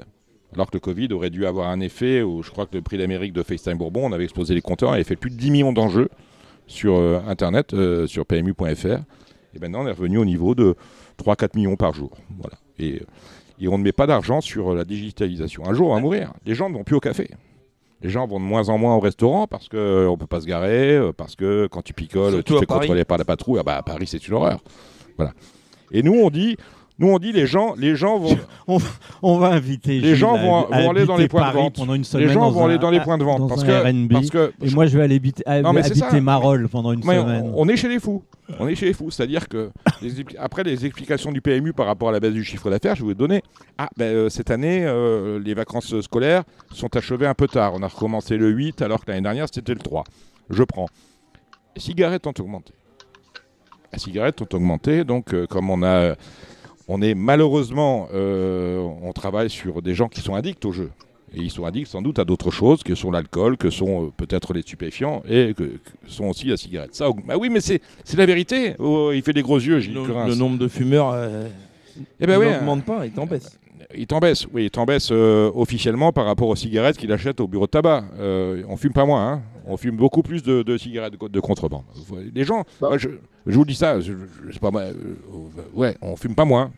Alors 0.55 0.71
que 0.71 0.77
le 0.77 0.81
Covid 0.81 1.13
aurait 1.13 1.31
dû 1.31 1.47
avoir 1.47 1.69
un 1.69 1.81
effet 1.81 2.23
où 2.23 2.43
je 2.43 2.51
crois 2.51 2.67
que 2.67 2.77
le 2.77 2.83
prix 2.83 2.97
d'Amérique 2.97 3.33
de 3.33 3.43
FaceTime 3.43 3.77
Bourbon, 3.77 4.07
on 4.07 4.13
avait 4.13 4.25
explosé 4.25 4.55
les 4.55 4.63
compteurs, 4.63 4.93
avait 4.93 5.05
fait 5.05 5.17
plus 5.17 5.31
de 5.31 5.37
10 5.37 5.51
millions 5.51 5.73
d'enjeux 5.73 6.09
sur 6.67 6.97
euh, 6.97 7.21
Internet, 7.27 7.75
euh, 7.75 8.07
sur 8.07 8.25
PMU.fr. 8.25 9.03
Et 9.55 9.59
maintenant, 9.61 9.85
on 9.85 9.87
est 9.87 9.93
revenu 9.93 10.19
au 10.19 10.25
niveau 10.25 10.55
de 10.55 10.75
3-4 11.23 11.57
millions 11.57 11.77
par 11.77 11.93
jour. 11.93 12.11
Et, 12.79 13.03
et 13.61 13.69
on 13.69 13.79
ne 13.79 13.83
met 13.83 13.93
pas 13.93 14.07
d'argent 14.07 14.41
sur 14.41 14.75
la 14.75 14.85
digitalisation. 14.85 15.67
Un 15.67 15.75
jour, 15.75 15.91
on 15.91 15.95
va 15.95 16.01
mourir. 16.01 16.33
Les 16.45 16.55
gens 16.55 16.69
ne 16.69 16.75
vont 16.75 16.85
plus 16.85 16.97
au 16.97 17.01
café. 17.01 17.31
Les 18.03 18.11
gens 18.11 18.27
vont 18.27 18.39
de 18.39 18.45
moins 18.45 18.69
en 18.69 18.79
moins 18.79 18.95
au 18.95 19.01
restaurant 19.01 19.47
parce 19.47 19.69
qu'on 19.69 19.77
euh, 19.79 20.11
ne 20.11 20.17
peut 20.17 20.27
pas 20.27 20.41
se 20.41 20.47
garer, 20.47 20.97
euh, 20.97 21.13
parce 21.13 21.35
que 21.35 21.67
quand 21.67 21.83
tu 21.83 21.95
picoles, 21.95 22.45
tu 22.45 22.53
te 22.53 22.59
fais 22.59 22.67
contrôler 22.67 23.05
par 23.05 23.19
la 23.19 23.25
patrouille. 23.25 23.59
Ah 23.61 23.63
bah, 23.63 23.77
à 23.77 23.83
Paris, 23.83 24.07
c'est 24.07 24.27
une 24.29 24.35
horreur. 24.35 24.61
Voilà. 25.17 25.33
Et 25.93 26.03
nous, 26.03 26.15
on 26.15 26.31
dit, 26.31 26.57
nous, 26.99 27.09
on 27.09 27.19
dit 27.19 27.33
les 27.33 27.47
gens, 27.47 27.75
les 27.77 27.95
gens 27.95 28.19
vont. 28.19 28.39
on, 29.23 29.39
va 29.39 29.49
inviter. 29.49 30.01
Les 30.01 30.17
gens 30.17 30.39
vont, 30.39 30.67
aller 30.71 31.05
dans 31.05 31.19
les 31.19 31.29
points 31.29 31.51
de 31.51 31.55
vente. 31.55 31.77
Pendant 31.77 31.95
une 31.95 32.05
semaine 32.05 32.27
les 32.27 32.33
gens 32.33 32.51
vont 32.51 32.65
aller 32.65 32.79
dans 32.79 32.91
les 32.91 33.01
points 33.01 33.19
de 33.19 33.25
vente 33.25 33.49
parce 33.49 33.65
que, 33.65 34.09
parce 34.13 34.31
que, 34.31 34.53
Et 34.63 34.71
moi, 34.71 34.87
je 34.87 34.97
vais 34.97 35.05
aller 35.05 35.17
habiter, 35.17 35.43
habiter 35.47 36.21
Marolles 36.21 36.69
pendant 36.69 36.93
une 36.93 37.03
semaine. 37.03 37.53
On, 37.55 37.69
est 37.69 37.77
chez 37.77 37.89
les 37.89 38.01
fous. 38.01 38.23
On 38.59 38.67
est 38.67 38.75
chez 38.75 38.87
les 38.87 38.93
fous. 38.95 39.11
C'est-à-dire 39.11 39.49
que 39.49 39.71
après 40.39 40.65
les 40.65 40.87
explications 40.87 41.33
du 41.33 41.43
PMU 41.43 41.75
par 41.75 41.87
rapport 41.87 42.09
à 42.09 42.13
la 42.13 42.21
baisse 42.21 42.33
du 42.33 42.45
chiffre 42.45 42.71
d'affaires, 42.71 42.95
je 42.95 43.03
vais 43.03 43.09
vous 43.09 43.15
donner. 43.15 43.43
Ah, 43.77 43.91
ben, 43.97 44.05
euh, 44.07 44.29
cette 44.31 44.51
année, 44.51 44.85
euh, 44.87 45.39
les 45.39 45.53
vacances 45.53 46.01
scolaires 46.01 46.45
sont 46.73 46.95
achevées 46.97 47.27
un 47.27 47.35
peu 47.35 47.47
tard. 47.47 47.73
On 47.75 47.83
a 47.83 47.89
recommencé 47.89 48.39
le 48.39 48.49
8 48.49 48.81
alors 48.81 49.05
que 49.05 49.11
l'année 49.11 49.23
dernière 49.23 49.47
c'était 49.53 49.75
le 49.75 49.81
3. 49.81 50.05
Je 50.49 50.63
prends. 50.63 50.89
Les 51.75 51.83
cigarettes 51.83 52.27
ont 52.27 52.35
augmenté. 52.39 52.73
Les 53.93 53.99
cigarettes 53.99 54.41
ont 54.41 54.49
augmenté, 54.57 55.05
donc 55.05 55.35
euh, 55.35 55.47
comme 55.47 55.69
on 55.69 55.83
a 55.83 56.15
on 56.89 57.03
est 57.03 57.15
malheureusement, 57.15 58.09
on 58.13 59.13
travaille 59.15 59.51
sur 59.51 59.83
des 59.83 59.95
gens 59.95 60.09
qui 60.09 60.21
sont 60.21 60.35
addicts 60.35 60.65
au 60.65 60.73
jeu. 60.73 60.91
Et 61.35 61.41
ils 61.41 61.51
sont 61.51 61.65
addicts 61.65 61.89
sans 61.89 62.03
doute 62.03 62.19
à 62.19 62.25
d'autres 62.25 62.51
choses 62.51 62.83
que 62.83 62.95
sont 62.95 63.11
l'alcool, 63.11 63.57
que 63.57 63.69
sont 63.69 64.07
euh, 64.07 64.13
peut-être 64.17 64.55
les 64.55 64.63
stupéfiants 64.63 65.23
et 65.29 65.55
que, 65.55 65.79
sont 66.07 66.27
aussi 66.27 66.47
la 66.47 66.57
cigarette. 66.57 66.95
Ça, 66.95 67.11
bah 67.27 67.37
oui, 67.37 67.49
mais 67.51 67.61
c'est 67.61 67.81
la 68.17 68.27
vérité. 68.27 68.75
Oh, 68.79 69.11
il 69.13 69.23
fait 69.23 69.33
des 69.33 69.43
gros 69.43 69.59
yeux, 69.59 69.81
Gilles 69.81 69.95
Le, 69.95 70.29
le 70.29 70.35
nombre 70.35 70.59
de 70.59 70.69
fumeurs 70.69 71.11
euh, 71.13 71.49
eh 72.21 72.27
ben 72.27 72.39
n'augmente 72.41 72.85
pas, 72.85 73.07
il 73.07 73.13
t'en 73.13 73.27
baisse. 73.27 73.59
Il 73.97 74.07
t'en 74.07 74.19
baisse, 74.19 74.47
oui, 74.53 74.65
il 74.65 74.71
t'en 74.71 74.85
baisse 74.85 75.09
euh, 75.11 75.51
officiellement 75.55 76.13
par 76.13 76.27
rapport 76.27 76.49
aux 76.49 76.57
cigarettes 76.57 76.97
qu'il 76.97 77.13
achète 77.13 77.41
au 77.41 77.49
bureau 77.49 77.67
de 77.67 77.71
tabac. 77.71 78.05
Euh, 78.19 78.63
on 78.69 78.77
fume 78.77 78.93
pas 78.93 79.05
moins, 79.05 79.33
hein. 79.33 79.43
on 79.67 79.77
fume 79.77 79.97
beaucoup 79.97 80.23
plus 80.23 80.43
de, 80.43 80.77
cigarettes 80.77 81.15
de, 81.19 81.41
contrebande. 81.41 81.85
Les 82.35 82.45
gens, 82.45 82.65
bah. 82.81 82.91
je, 82.97 83.09
vous 83.47 83.65
dis 83.65 83.75
ça, 83.75 84.01
je, 84.01 84.13
pas, 84.61 84.71
ouais, 85.75 85.97
on 86.03 86.17
fume 86.17 86.35
pas 86.35 86.45
moins, 86.45 86.73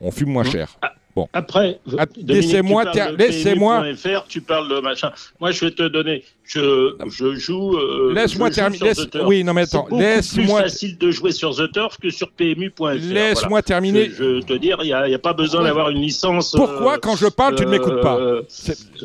on 0.00 0.10
fume 0.10 0.30
moins 0.30 0.44
cher. 0.44 0.76
Ah, 0.82 0.93
Bon. 1.14 1.28
Après, 1.32 1.78
ah, 1.96 2.06
laissez-moi, 2.16 2.84
laissez-moi. 3.16 3.84
Tu 4.28 4.40
parles 4.40 4.68
de 4.68 4.80
machin. 4.80 5.12
Moi, 5.40 5.52
je 5.52 5.64
vais 5.64 5.70
te 5.70 5.86
donner. 5.86 6.24
Je, 6.44 6.96
je 7.08 7.34
joue. 7.36 7.76
Euh, 7.76 8.12
laisse-moi 8.12 8.50
terminer. 8.50 8.92
Oui, 9.24 9.44
non 9.44 9.54
mais 9.54 9.62
attends. 9.62 9.86
Laisse-moi. 9.92 10.62
C'est 10.62 10.64
facile 10.64 10.98
de 10.98 11.10
jouer 11.12 11.30
sur 11.30 11.54
The 11.54 11.70
Turf 11.72 11.98
que 11.98 12.10
sur 12.10 12.32
PMU.fr. 12.32 12.94
Laisse-moi 12.94 13.62
terminer. 13.62 14.10
Je, 14.10 14.40
te 14.42 14.54
dire, 14.54 14.78
il 14.82 14.86
n'y 14.86 14.92
a, 14.92 15.02
a, 15.02 15.18
pas 15.18 15.34
besoin 15.34 15.62
d'avoir 15.62 15.90
une 15.90 16.00
licence. 16.00 16.52
Pourquoi, 16.52 16.94
euh, 16.94 16.98
quand 17.00 17.14
je 17.14 17.28
parle, 17.28 17.54
tu 17.54 17.64
ne 17.64 17.70
m'écoutes 17.70 18.00
pas 18.00 18.18
euh, 18.18 18.42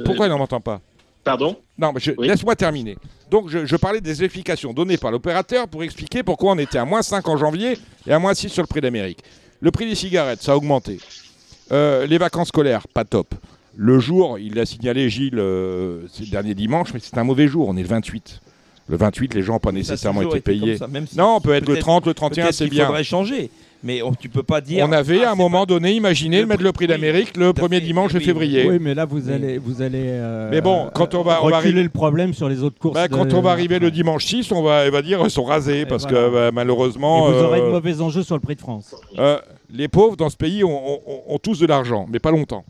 Pourquoi 0.04 0.26
il 0.26 0.30
n'en 0.30 0.40
m'entend 0.40 0.62
pas 0.62 0.82
Pardon 1.24 1.58
Non, 1.78 1.94
mais 1.94 2.28
laisse-moi 2.28 2.56
terminer. 2.56 2.98
Donc, 3.30 3.50
je, 3.50 3.76
parlais 3.76 4.02
des 4.02 4.24
explications 4.24 4.74
données 4.74 4.98
par 4.98 5.12
l'opérateur 5.12 5.68
pour 5.68 5.84
expliquer 5.84 6.24
pourquoi 6.24 6.54
on 6.54 6.58
était 6.58 6.80
à 6.80 6.86
moins 6.86 7.04
5 7.04 7.28
en 7.28 7.38
janvier 7.38 7.78
et 8.08 8.12
à 8.12 8.18
moins 8.18 8.34
6 8.34 8.50
sur 8.50 8.64
le 8.64 8.68
prix 8.68 8.82
d'Amérique. 8.82 9.20
Le 9.62 9.70
prix 9.70 9.88
des 9.88 9.94
cigarettes, 9.94 10.42
ça 10.42 10.54
a 10.54 10.56
augmenté. 10.56 10.98
Euh, 11.72 12.06
les 12.06 12.18
vacances 12.18 12.50
scolaires, 12.50 12.88
pas 12.88 13.06
top. 13.06 13.36
Le 13.76 14.00
jour, 14.00 14.38
il 14.40 14.60
a 14.60 14.66
signalé 14.66 15.10
Gilles 15.10 15.40
euh, 15.40 16.02
c'est 16.12 16.26
le 16.26 16.32
dernier 16.32 16.54
dimanche, 16.54 16.94
mais 16.94 17.00
c'est 17.02 17.18
un 17.18 17.24
mauvais 17.24 17.48
jour, 17.48 17.68
on 17.70 17.78
est 17.78 17.82
le 17.82 17.88
28. 17.88 18.42
Le 18.90 18.98
28, 18.98 19.36
les 19.36 19.44
gens 19.44 19.54
n'ont 19.54 19.60
pas 19.60 19.72
nécessairement 19.72 20.24
été, 20.24 20.42
payés. 20.42 20.78
non, 21.16 21.36
on 21.36 21.42
peut 21.42 21.54
être 21.54 21.70
le 21.70 21.78
30, 21.78 22.08
le 22.08 22.14
31, 22.16 22.52
c'est 22.52 22.68
bien. 22.68 22.84
Il 22.84 22.88
faudrait 22.88 23.04
changer. 23.04 23.52
Mais 23.82 24.02
on, 24.02 24.14
tu 24.14 24.28
peux 24.28 24.44
pas 24.44 24.60
dire. 24.60 24.86
On 24.86 24.92
avait 24.92 25.24
à 25.24 25.32
un 25.32 25.36
moment 25.36 25.66
donné 25.66 25.94
imaginé 25.94 26.46
mettre 26.46 26.64
le 26.64 26.74
prix 26.74 26.88
d'Amérique 26.88 27.38
le 27.38 27.54
premier 27.54 27.80
dimanche 27.80 28.12
de 28.12 28.20
février. 28.20 28.68
Oui, 28.68 28.78
mais 28.82 28.94
là 28.94 29.06
vous 29.06 29.30
allez, 29.30 29.58
vous 29.58 29.82
allez. 29.82 30.04
Euh, 30.06 30.50
mais 30.52 30.60
bon, 30.60 30.90
quand 30.94 31.16
on 31.16 31.22
va, 31.22 31.38
reculer 31.38 31.84
le 31.84 31.90
problème 31.90 32.34
sur 32.34 32.50
les 32.50 32.62
autres 32.62 32.78
courses. 32.78 32.96
Bah, 32.96 33.08
quand 33.08 33.34
on 33.34 33.42
va 33.42 33.52
arriver 33.52 33.80
le 33.80 33.92
dimanche 33.92 34.26
6, 34.26 34.52
on 34.52 34.64
va, 34.64 34.90
va 34.90 35.02
dire 35.02 35.22
ils 35.24 35.30
sont 35.30 35.46
rasés 35.46 35.86
parce 35.86 36.06
que 36.06 36.30
bah, 36.34 36.52
malheureusement. 36.52 37.30
Et 37.30 37.34
vous 37.34 37.44
aurez 37.44 37.62
de 37.62 37.68
mauvais 37.68 38.02
enjeux 38.02 38.24
sur 38.24 38.36
le 38.36 38.42
prix 38.42 38.56
de 38.56 38.62
France 38.62 38.96
les 39.72 39.88
pauvres 39.88 40.16
dans 40.16 40.30
ce 40.30 40.38
pays 40.38 40.64
ont, 40.64 41.40
tous 41.42 41.60
de 41.60 41.68
l'argent, 41.68 42.06
mais 42.10 42.20
pas 42.20 42.32
longtemps. 42.32 42.66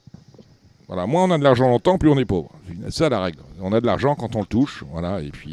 Voilà, 0.88 1.05
moins 1.05 1.26
on 1.26 1.31
a 1.31 1.38
de 1.38 1.43
l'argent 1.43 1.69
longtemps, 1.69 1.97
plus 1.97 2.09
on 2.09 2.17
est 2.17 2.26
pauvre. 2.26 2.49
C'est 2.85 3.03
ça 3.03 3.09
la 3.09 3.21
règle. 3.21 3.39
On 3.61 3.73
a 3.73 3.81
de 3.81 3.85
l'argent 3.85 4.15
quand 4.15 4.35
on 4.35 4.39
le 4.39 4.47
touche, 4.47 4.84
voilà. 4.91 5.21
Et 5.21 5.30
puis. 5.30 5.51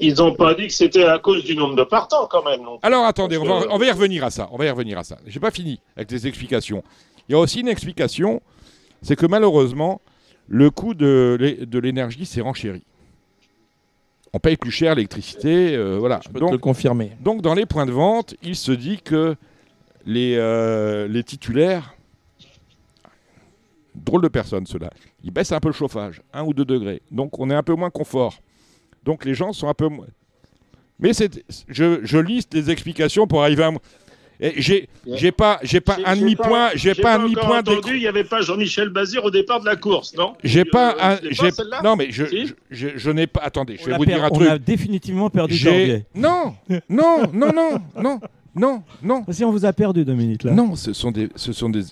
Ils 0.00 0.20
ont, 0.22 0.34
pas 0.34 0.54
dit 0.54 0.66
que 0.66 0.72
c'était 0.72 1.04
à 1.04 1.18
cause 1.18 1.44
du 1.44 1.56
nombre 1.56 1.76
de 1.76 1.84
partants 1.84 2.26
quand 2.28 2.42
même. 2.44 2.60
Alors 2.82 3.04
attendez, 3.04 3.38
on 3.38 3.44
va, 3.44 3.86
y 3.86 3.90
revenir 3.90 4.24
à 4.24 4.30
ça. 4.30 4.48
On 4.50 4.56
va 4.56 4.66
y 4.66 4.70
revenir 4.70 4.98
à 4.98 5.04
ça. 5.04 5.18
J'ai 5.26 5.40
pas 5.40 5.52
fini 5.52 5.80
avec 5.96 6.10
les 6.10 6.26
explications. 6.26 6.82
Il 7.28 7.32
y 7.32 7.34
a 7.36 7.38
aussi 7.38 7.60
une 7.60 7.68
explication, 7.68 8.42
c'est 9.00 9.16
que 9.16 9.26
malheureusement, 9.26 10.00
le 10.48 10.70
coût 10.70 10.94
de 10.94 11.78
l'énergie 11.78 12.26
s'est 12.26 12.40
renchéri. 12.40 12.82
On 14.34 14.40
paye 14.40 14.56
plus 14.56 14.72
cher 14.72 14.96
l'électricité, 14.96 15.76
euh, 15.76 15.96
voilà. 15.96 16.18
Je 16.24 16.28
peux 16.28 16.40
donc, 16.40 16.48
te 16.48 16.54
le 16.54 16.58
confirmer. 16.58 17.12
Donc 17.20 17.40
dans 17.40 17.54
les 17.54 17.66
points 17.66 17.86
de 17.86 17.92
vente, 17.92 18.34
il 18.42 18.56
se 18.56 18.72
dit 18.72 18.98
que 18.98 19.36
les, 20.04 20.36
euh, 20.36 21.08
les 21.08 21.22
titulaires, 21.22 21.94
drôle 23.94 24.22
de 24.22 24.28
personnes 24.28 24.66
ceux-là, 24.66 24.90
ils 25.22 25.30
baissent 25.30 25.52
un 25.52 25.60
peu 25.60 25.68
le 25.68 25.74
chauffage, 25.74 26.20
1 26.32 26.42
ou 26.44 26.54
2 26.54 26.64
degrés. 26.64 27.02
Donc 27.10 27.38
on 27.38 27.50
est 27.50 27.54
un 27.54 27.62
peu 27.62 27.74
moins 27.74 27.90
confort. 27.90 28.38
Donc 29.04 29.24
les 29.24 29.34
gens 29.34 29.52
sont 29.52 29.68
un 29.68 29.74
peu 29.74 29.88
moins. 29.88 30.06
Mais 30.98 31.12
je, 31.68 32.00
je 32.02 32.18
liste 32.18 32.52
des 32.52 32.70
explications 32.70 33.26
pour 33.26 33.42
arriver 33.42 33.64
à. 33.64 33.70
J'ai 34.56 34.88
j'ai 35.06 35.30
pas 35.30 35.60
j'ai 35.62 35.80
pas 35.80 35.96
un 36.04 36.16
demi 36.16 36.34
point 36.34 36.70
j'ai 36.74 36.94
pas, 36.94 37.14
un 37.14 37.22
demi 37.22 37.34
point 37.34 37.60
entendu 37.60 37.94
il 37.94 38.00
n'y 38.00 38.08
avait 38.08 38.24
pas 38.24 38.40
Jean-Michel 38.40 38.88
Bazir 38.88 39.24
au 39.24 39.30
départ 39.30 39.60
de 39.60 39.66
la 39.66 39.76
course 39.76 40.12
non? 40.16 40.34
J'ai 40.42 40.64
pas 40.64 40.96
un, 41.00 41.18
non 41.84 41.94
mais 41.94 42.10
je 42.10 42.24
je, 42.68 42.88
je, 42.96 43.10
n'ai 43.10 43.28
pas 43.28 43.42
attendez 43.42 43.78
je 43.80 43.86
vais 43.86 43.96
vous 43.96 44.04
dire 44.04 44.24
un 44.24 44.30
truc 44.30 44.48
on 44.48 44.50
a 44.50 44.58
définitivement 44.58 45.30
perdu 45.30 45.54
Janvier 45.54 46.04
non 46.16 46.56
non 46.88 47.22
non 47.32 47.52
non 47.52 47.78
non 47.96 48.20
non, 48.54 48.82
non. 49.02 49.24
Si 49.30 49.44
on 49.44 49.50
vous 49.50 49.64
a 49.64 49.72
perdu 49.72 50.04
deux 50.04 50.14
minutes 50.14 50.44
là. 50.44 50.52
Non, 50.52 50.76
ce 50.76 50.92
sont 50.92 51.10
des, 51.10 51.28
ce 51.34 51.52
sont 51.52 51.68
des, 51.68 51.82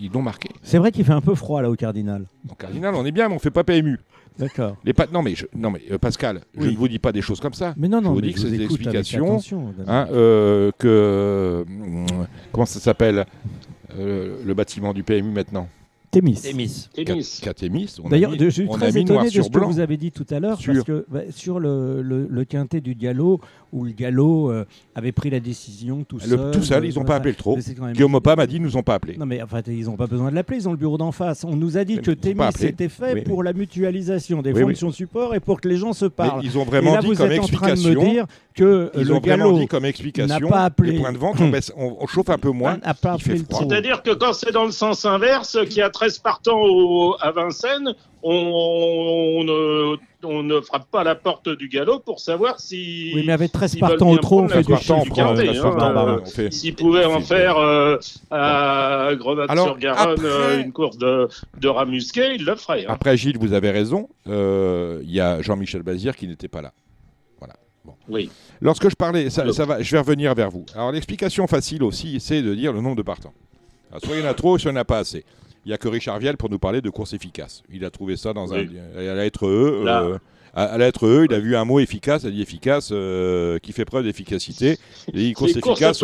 ils 0.00 0.10
l'ont 0.12 0.22
marqué. 0.22 0.48
C'est 0.62 0.78
vrai 0.78 0.92
qu'il 0.92 1.04
fait 1.04 1.12
un 1.12 1.20
peu 1.20 1.34
froid 1.34 1.60
là 1.62 1.70
au 1.70 1.76
Cardinal. 1.76 2.26
Au 2.50 2.54
Cardinal, 2.54 2.94
on 2.94 3.04
est 3.04 3.12
bien, 3.12 3.28
mais 3.28 3.34
on 3.34 3.38
fait 3.38 3.50
pas 3.50 3.64
PMU. 3.64 3.98
D'accord. 4.38 4.76
Les 4.84 4.94
non 5.12 5.22
mais 5.22 5.34
non 5.56 5.70
mais 5.70 5.82
euh, 5.90 5.98
Pascal, 5.98 6.42
je 6.56 6.68
ne 6.68 6.76
vous 6.76 6.86
dis 6.86 7.00
pas 7.00 7.10
des 7.10 7.22
choses 7.22 7.40
comme 7.40 7.54
ça. 7.54 7.74
Mais 7.76 7.88
non 7.88 8.00
non. 8.00 8.10
Je 8.10 8.14
vous 8.14 8.20
dis 8.20 8.32
que 8.32 8.40
c'est 8.40 8.50
des 8.50 8.62
explications. 8.62 9.40
Hein, 9.86 10.06
euh, 10.12 10.70
que 10.78 10.86
euh, 10.86 11.64
comment 12.52 12.66
ça 12.66 12.78
s'appelle 12.78 13.26
le 13.96 14.52
bâtiment 14.54 14.94
du 14.94 15.02
PMU 15.02 15.32
maintenant? 15.32 15.68
Témis. 16.10 16.40
Témis. 16.40 16.88
Témis. 17.56 17.96
D'ailleurs, 18.08 18.32
je 18.38 18.48
suis 18.48 18.68
très 18.68 18.98
étonné 18.98 19.30
de 19.30 19.42
ce 19.42 19.48
que 19.48 19.58
vous 19.58 19.80
avez 19.80 19.96
dit 19.96 20.10
tout 20.10 20.26
à 20.30 20.40
l'heure, 20.40 20.58
parce 20.64 20.82
que 20.82 21.04
bah, 21.08 21.20
sur 21.30 21.60
le, 21.60 22.02
le, 22.02 22.44
quintet 22.44 22.80
du 22.80 22.94
galop, 22.94 23.40
où 23.72 23.84
le 23.84 23.92
galop 23.92 24.50
euh, 24.50 24.64
avait 24.94 25.12
pris 25.12 25.28
la 25.28 25.40
décision 25.40 26.04
tout 26.04 26.18
seul. 26.18 26.50
tout 26.50 26.62
seul, 26.62 26.86
ils 26.86 26.94
n'ont 26.94 27.04
pas 27.04 27.16
appelé 27.16 27.32
le 27.32 27.36
trop. 27.36 27.58
Guillaume 27.92 28.14
Opa 28.14 28.36
m'a 28.36 28.46
dit, 28.46 28.56
ils 28.56 28.62
nous 28.62 28.76
ont 28.76 28.82
pas 28.82 28.94
appelé. 28.94 29.16
Non, 29.18 29.26
mais 29.26 29.42
en 29.42 29.46
fait, 29.46 29.66
ils 29.68 29.84
n'ont 29.84 29.96
pas 29.96 30.06
besoin 30.06 30.30
de 30.30 30.34
l'appeler, 30.34 30.58
ils 30.58 30.68
ont 30.68 30.72
le 30.72 30.78
bureau 30.78 30.96
d'en 30.96 31.12
face. 31.12 31.44
On 31.44 31.56
nous 31.56 31.76
a 31.76 31.84
dit 31.84 31.98
que 31.98 32.10
Témis 32.10 32.42
était 32.62 32.88
fait 32.88 33.22
pour 33.24 33.42
la 33.42 33.52
mutualisation 33.52 34.40
des 34.40 34.54
fonctions 34.54 34.90
support 34.90 35.34
et 35.34 35.40
pour 35.40 35.60
que 35.60 35.68
les 35.68 35.76
gens 35.76 35.92
se 35.92 36.06
parlent. 36.06 36.40
ils 36.42 36.56
ont 36.56 36.64
vraiment 36.64 36.94
là, 36.94 37.02
dit 37.02 37.14
comme 37.14 37.32
explication. 37.32 37.58
En 37.58 37.74
train 37.74 37.74
de 37.74 38.06
me 38.06 38.10
dire 38.10 38.26
que 38.54 38.90
ils 38.94 39.04
le 39.04 39.14
ont 39.14 39.20
galop 39.20 39.58
dit 39.58 39.66
comme 39.66 39.84
explication. 39.84 40.48
Pas 40.48 40.64
appelé. 40.64 40.92
Les 40.92 40.98
points 40.98 41.12
de 41.12 41.18
vente, 41.18 41.36
on, 41.76 42.06
chauffe 42.06 42.30
un 42.30 42.38
peu 42.38 42.50
moins. 42.50 42.78
C'est-à-dire 43.20 44.02
que 44.02 44.14
quand 44.14 44.32
c'est 44.32 44.52
dans 44.52 44.64
le 44.64 44.72
sens 44.72 45.04
inverse, 45.04 45.58
qu'il 45.68 45.78
y 45.78 45.82
a 45.82 45.90
13 45.98 46.18
partants 46.20 46.60
au 46.62 47.16
à 47.20 47.32
Vincennes, 47.32 47.92
on, 48.22 49.42
ne, 49.42 50.60
frappe 50.60 50.88
pas 50.92 51.00
à 51.00 51.04
la 51.04 51.16
porte 51.16 51.48
du 51.48 51.68
galop 51.68 51.98
pour 51.98 52.20
savoir 52.20 52.60
si. 52.60 53.10
Oui, 53.16 53.24
mais 53.26 53.32
avec 53.32 53.50
13 53.50 53.76
partants 53.80 54.10
au 54.10 54.18
trop, 54.18 54.42
on 54.42 54.48
fait 54.48 54.62
du 54.62 54.74
temps. 54.76 55.02
S'ils 56.50 56.76
pouvaient 56.76 57.04
en 57.04 57.20
faire 57.20 57.56
euh, 57.56 57.96
à 58.30 59.10
Grenade-sur-Garonne 59.16 60.20
euh, 60.22 60.62
une 60.62 60.70
course 60.70 60.98
de, 60.98 61.28
de 61.58 61.68
rat 61.68 61.84
musqué, 61.84 62.36
ils 62.36 62.44
le 62.44 62.54
feraient. 62.54 62.86
Hein. 62.86 62.90
Après, 62.92 63.16
Gilles, 63.16 63.38
vous 63.38 63.52
avez 63.52 63.72
raison. 63.72 64.08
Euh, 64.28 65.00
il 65.02 65.10
y 65.10 65.20
a 65.20 65.42
Jean-Michel 65.42 65.82
Bazir 65.82 66.14
qui 66.14 66.28
n'était 66.28 66.46
pas 66.46 66.62
là. 66.62 66.72
Voilà. 67.40 67.54
Oui. 68.08 68.30
Lorsque 68.60 68.88
je 68.88 68.94
parlais, 68.94 69.30
ça, 69.30 69.52
ça, 69.52 69.64
va, 69.64 69.82
je 69.82 69.90
vais 69.90 69.98
revenir 69.98 70.32
vers 70.36 70.50
vous. 70.50 70.64
Alors, 70.76 70.92
l'explication 70.92 71.48
facile 71.48 71.82
aussi, 71.82 72.20
c'est 72.20 72.40
de 72.40 72.54
dire 72.54 72.72
le 72.72 72.80
nombre 72.80 72.96
de 72.96 73.02
partants. 73.02 73.34
soit 74.04 74.14
il 74.14 74.20
y 74.20 74.24
en 74.24 74.30
a 74.30 74.34
trop, 74.34 74.58
soit 74.58 74.70
il 74.70 74.74
n'y 74.74 74.78
en 74.78 74.82
a 74.82 74.84
pas 74.84 74.98
assez. 74.98 75.24
Il 75.68 75.72
n'y 75.72 75.74
a 75.74 75.78
que 75.78 75.88
Richard 75.88 76.18
Vielle 76.18 76.38
pour 76.38 76.48
nous 76.48 76.58
parler 76.58 76.80
de 76.80 76.88
course 76.88 77.12
efficace. 77.12 77.62
Il 77.70 77.84
a 77.84 77.90
trouvé 77.90 78.16
ça 78.16 78.32
dans 78.32 78.54
un, 78.54 78.66
à 78.96 79.02
la 79.02 79.16
lettre 79.16 79.46
E. 79.46 79.84
Euh, 79.86 80.18
à, 80.54 80.78
la 80.78 80.86
lettre 80.86 81.06
E, 81.06 81.26
il 81.28 81.34
a 81.34 81.38
vu 81.38 81.56
un 81.56 81.66
mot 81.66 81.78
efficace, 81.78 82.22
il 82.22 82.28
a 82.28 82.30
dit 82.30 82.40
efficace, 82.40 82.88
euh, 82.90 83.58
qui 83.58 83.72
fait 83.72 83.84
preuve 83.84 84.04
d'efficacité. 84.04 84.78
Les 85.12 85.34
courses 85.34 85.56
efficaces. 85.56 86.02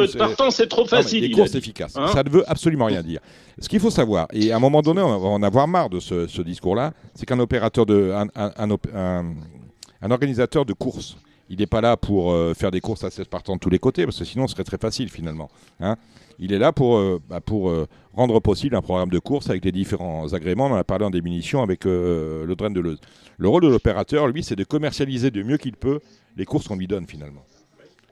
c'est 0.51 0.69
trop 0.69 0.85
facile. 0.85 1.23
les 1.23 1.31
courses 1.31 1.55
efficaces, 1.55 1.97
hein 1.97 2.09
ça 2.09 2.23
ne 2.23 2.29
veut 2.29 2.45
absolument 2.47 2.85
rien 2.85 3.01
dire. 3.01 3.21
Ce 3.59 3.71
qu'il 3.71 3.81
faut 3.81 3.89
savoir, 3.89 4.29
et 4.35 4.53
à 4.53 4.57
un 4.57 4.59
moment 4.59 4.83
donné, 4.83 5.01
on 5.01 5.19
va 5.19 5.29
en 5.29 5.43
avoir 5.43 5.67
marre 5.67 5.89
de 5.89 5.99
ce, 5.99 6.43
discours-là, 6.43 6.93
c'est 7.15 7.25
qu'un 7.25 7.39
opérateur 7.39 7.87
de, 7.87 8.13
un, 8.13 10.11
organisateur 10.11 10.67
de 10.67 10.75
courses, 10.75 11.17
il 11.49 11.61
n'est 11.61 11.67
pas 11.67 11.81
là 11.81 11.97
pour 11.97 12.33
euh, 12.33 12.53
faire 12.53 12.71
des 12.71 12.83
courses 12.83 13.05
à 13.05 13.11
16 13.11 13.29
partants 13.29 13.55
de 13.55 13.61
tous 13.61 13.71
les 13.71 13.79
côtés, 13.79 14.05
parce 14.05 14.19
que 14.19 14.27
sinon 14.27 14.47
ce 14.47 14.53
serait 14.53 14.65
très 14.65 14.77
facile 14.77 15.09
finalement. 15.09 15.49
Hein. 15.81 15.97
il 16.39 16.53
est 16.53 16.59
là 16.59 16.73
pour, 16.73 16.99
euh, 16.99 17.19
bah, 17.31 17.41
pour 17.41 17.73
rendre 18.15 18.41
possible 18.41 18.77
un 18.77 18.83
programme 18.83 19.11
de 19.11 19.19
course 19.19 19.51
avec 19.51 19.65
les 19.65 19.73
différents 19.73 20.33
agréments. 20.33 20.67
On 20.67 20.73
en 20.73 20.77
a 20.77 20.85
parlé 20.85 21.05
en 21.05 21.11
démunition 21.11 21.63
avec 21.63 21.85
le 21.85 22.55
Drain 22.57 22.71
de 22.71 22.81
Leuze. 22.81 23.01
Le 23.39 23.49
rôle 23.49 23.63
de 23.63 23.69
l'opérateur, 23.69 24.29
lui, 24.29 24.43
c'est 24.43 24.57
de 24.57 24.65
commercialiser 24.65 25.31
du 25.31 25.45
mieux 25.45 25.57
qu'il 25.57 25.77
peut 25.77 26.01
les 26.37 26.45
courses 26.45 26.69
qu'on 26.69 26.77
lui 26.77 26.87
donne 26.87 27.07
finalement. 27.07 27.45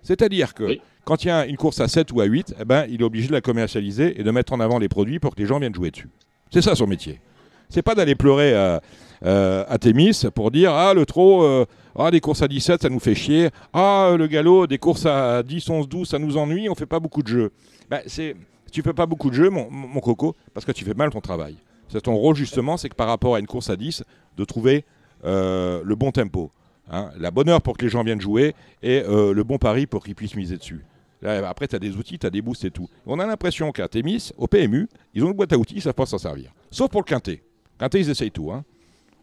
C'est-à-dire 0.03 0.55
que 0.55 0.79
quand 1.05 1.24
il 1.24 1.29
y 1.29 1.31
a 1.31 1.47
une 1.47 1.57
course 1.57 1.81
à 1.81 1.89
7 1.89 2.12
ou 2.12 2.20
à 2.20 2.24
8, 2.24 2.55
eh 2.61 2.65
ben, 2.65 2.87
il 2.89 3.01
est 3.01 3.05
obligé 3.05 3.29
de 3.29 3.33
la 3.33 3.41
commercialiser 3.41 4.20
et 4.20 4.24
de 4.24 4.31
mettre 4.31 4.53
en 4.53 4.61
avant 4.61 4.79
les 4.79 4.89
produits 4.89 5.19
pour 5.19 5.35
que 5.35 5.41
les 5.41 5.47
gens 5.47 5.59
viennent 5.59 5.74
jouer 5.74 5.91
dessus. 5.91 6.09
C'est 6.51 6.62
ça 6.62 6.74
son 6.74 6.87
métier. 6.87 7.20
C'est 7.69 7.83
pas 7.83 7.95
d'aller 7.95 8.15
pleurer 8.15 8.55
à, 8.55 8.83
euh, 9.24 9.65
à 9.69 9.79
Thémis 9.79 10.23
pour 10.35 10.51
dire 10.51 10.73
Ah, 10.73 10.93
le 10.95 11.07
trot, 11.07 11.43
euh, 11.43 11.65
ah, 11.97 12.11
des 12.11 12.20
courses 12.20 12.43
à 12.43 12.49
17, 12.49 12.83
ça 12.83 12.89
nous 12.89 13.01
fait 13.01 13.15
chier. 13.15 13.49
Ah, 13.73 14.15
le 14.16 14.27
galop, 14.27 14.66
des 14.66 14.79
courses 14.79 15.07
à 15.07 15.43
10, 15.43 15.70
11, 15.70 15.89
12, 15.89 16.09
ça 16.09 16.19
nous 16.19 16.37
ennuie, 16.37 16.69
on 16.69 16.74
fait 16.74 16.87
pas 16.87 17.01
beaucoup 17.01 17.23
de 17.23 17.29
jeux. 17.29 17.53
Ben, 17.89 18.01
c'est, 18.07 18.37
tu 18.73 18.82
fais 18.82 18.93
pas 18.93 19.07
beaucoup 19.07 19.31
de 19.31 19.35
jeux, 19.35 19.51
mon, 19.51 20.01
coco, 20.01 20.35
parce 20.55 20.66
que 20.66 20.73
tu 20.73 20.85
fais 20.85 20.94
mal 20.94 21.11
ton 21.11 21.20
travail. 21.20 21.57
C'est 21.89 22.01
ton 22.01 22.15
rôle 22.15 22.35
justement, 22.35 22.77
c'est 22.77 22.89
que 22.89 22.94
par 22.94 23.07
rapport 23.07 23.36
à 23.36 23.39
une 23.39 23.47
course 23.47 23.70
à 23.70 23.77
10, 23.77 24.03
de 24.36 24.44
trouver 24.44 24.85
euh, 25.24 25.82
le 25.85 25.94
bon 25.94 26.11
tempo. 26.11 26.51
Hein, 26.90 27.11
la 27.19 27.31
bonne 27.31 27.49
heure 27.49 27.62
pour 27.62 27.77
que 27.77 27.85
les 27.85 27.90
gens 27.90 28.03
viennent 28.03 28.20
jouer 28.20 28.55
et 28.82 29.03
euh, 29.03 29.32
le 29.32 29.44
bon 29.44 29.59
pari 29.59 29.86
pour 29.86 30.03
qu'ils 30.03 30.15
puissent 30.15 30.35
miser 30.35 30.57
dessus. 30.57 30.85
après, 31.23 31.69
tu 31.69 31.77
as 31.77 31.78
des 31.78 31.97
outils, 31.97 32.19
tu 32.19 32.27
as 32.27 32.31
des 32.31 32.43
boosts 32.43 32.65
et 32.65 32.70
tout. 32.70 32.89
On 33.07 33.20
a 33.20 33.27
l'impression 33.27 33.70
qu'à 33.70 33.86
Témis, 33.89 34.32
au 34.36 34.49
PMU, 34.49 34.89
ils 35.15 35.23
ont 35.23 35.28
une 35.28 35.36
boîte 35.36 35.53
à 35.53 35.59
outils, 35.59 35.77
ils 35.77 35.82
savent 35.82 35.94
pas 35.94 36.07
s'en 36.07 36.19
servir. 36.19 36.53
Sauf 36.70 36.90
pour 36.90 37.03
le 37.03 37.07
quintet. 37.07 37.43
Quintet, 37.78 38.01
ils 38.01 38.11
essayent 38.11 38.31
tout. 38.31 38.51
Hein. 38.51 38.65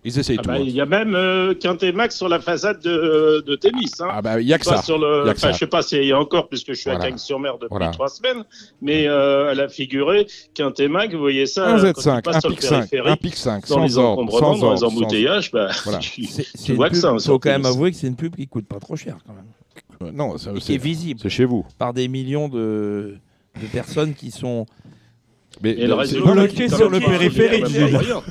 Ils 0.05 0.17
essayent 0.17 0.37
ah 0.39 0.43
tout. 0.43 0.49
Bah, 0.49 0.55
hein. 0.55 0.61
Il 0.61 0.71
y 0.71 0.79
a 0.79 0.85
même 0.85 1.13
euh, 1.13 1.53
Quintet 1.53 1.91
Max 1.91 2.15
sur 2.15 2.29
la 2.29 2.39
façade 2.39 2.79
de, 2.81 3.43
de 3.45 3.55
Témis. 3.55 3.91
Hein. 3.99 4.07
Ah 4.11 4.21
bah, 4.21 4.39
il 4.39 4.47
y 4.47 4.53
a 4.53 4.57
que 4.57 4.65
ça. 4.65 4.81
Sur 4.81 4.97
le... 4.97 5.27
y 5.27 5.29
a 5.29 5.51
Je 5.51 5.57
sais 5.57 5.67
pas 5.67 5.81
s'il 5.81 6.05
y 6.05 6.13
a 6.13 6.19
encore, 6.19 6.47
puisque 6.47 6.69
je 6.69 6.79
suis 6.79 6.89
à 6.89 6.95
Cagnes-sur-Mer 6.95 7.57
depuis 7.57 7.91
trois 7.91 8.07
semaines, 8.07 8.45
mais 8.81 9.07
euh, 9.07 9.51
elle 9.51 9.59
a 9.59 9.67
figuré 9.67 10.27
Quintet 10.53 10.87
Max, 10.87 11.13
vous 11.13 11.19
voyez 11.19 11.45
ça. 11.45 11.67
Un 11.67 11.77
Z5, 11.77 12.09
un 12.09 12.41
pic 12.49 12.61
5, 12.61 12.93
un 12.93 13.15
pic 13.17 13.35
5, 13.35 13.65
sans 13.65 13.83
les 13.83 13.97
encombrements, 13.97 14.57
dans 14.57 14.73
les 14.73 14.83
embouteillages, 14.83 15.51
bah, 15.51 15.69
tu, 15.99 16.73
vois 16.73 16.89
que 16.89 16.95
ça. 16.95 17.13
Il 17.13 17.21
faut 17.21 17.39
quand 17.39 17.49
même 17.49 17.65
avouer 17.65 17.91
que 17.91 17.97
c'est 17.97 18.07
une 18.07 18.15
pub 18.15 18.35
qui 18.35 18.47
coûte 18.47 18.67
pas 18.67 18.79
trop 18.79 18.95
cher 18.95 19.17
quand 19.25 19.33
même. 19.33 19.45
Euh, 20.01 20.11
non, 20.13 20.37
c'est 20.37 20.77
visible. 20.77 21.19
C'est 21.21 21.29
chez 21.29 21.45
vous. 21.45 21.65
Par 21.77 21.93
des 21.93 22.07
millions 22.07 22.47
de, 22.47 23.17
de 23.61 23.67
personnes 23.71 24.13
qui 24.13 24.31
sont 24.31 24.65
mais 25.61 25.73
bloqué 25.73 26.69
sur 26.69 26.89
le 26.89 26.99
périphérique. 26.99 27.65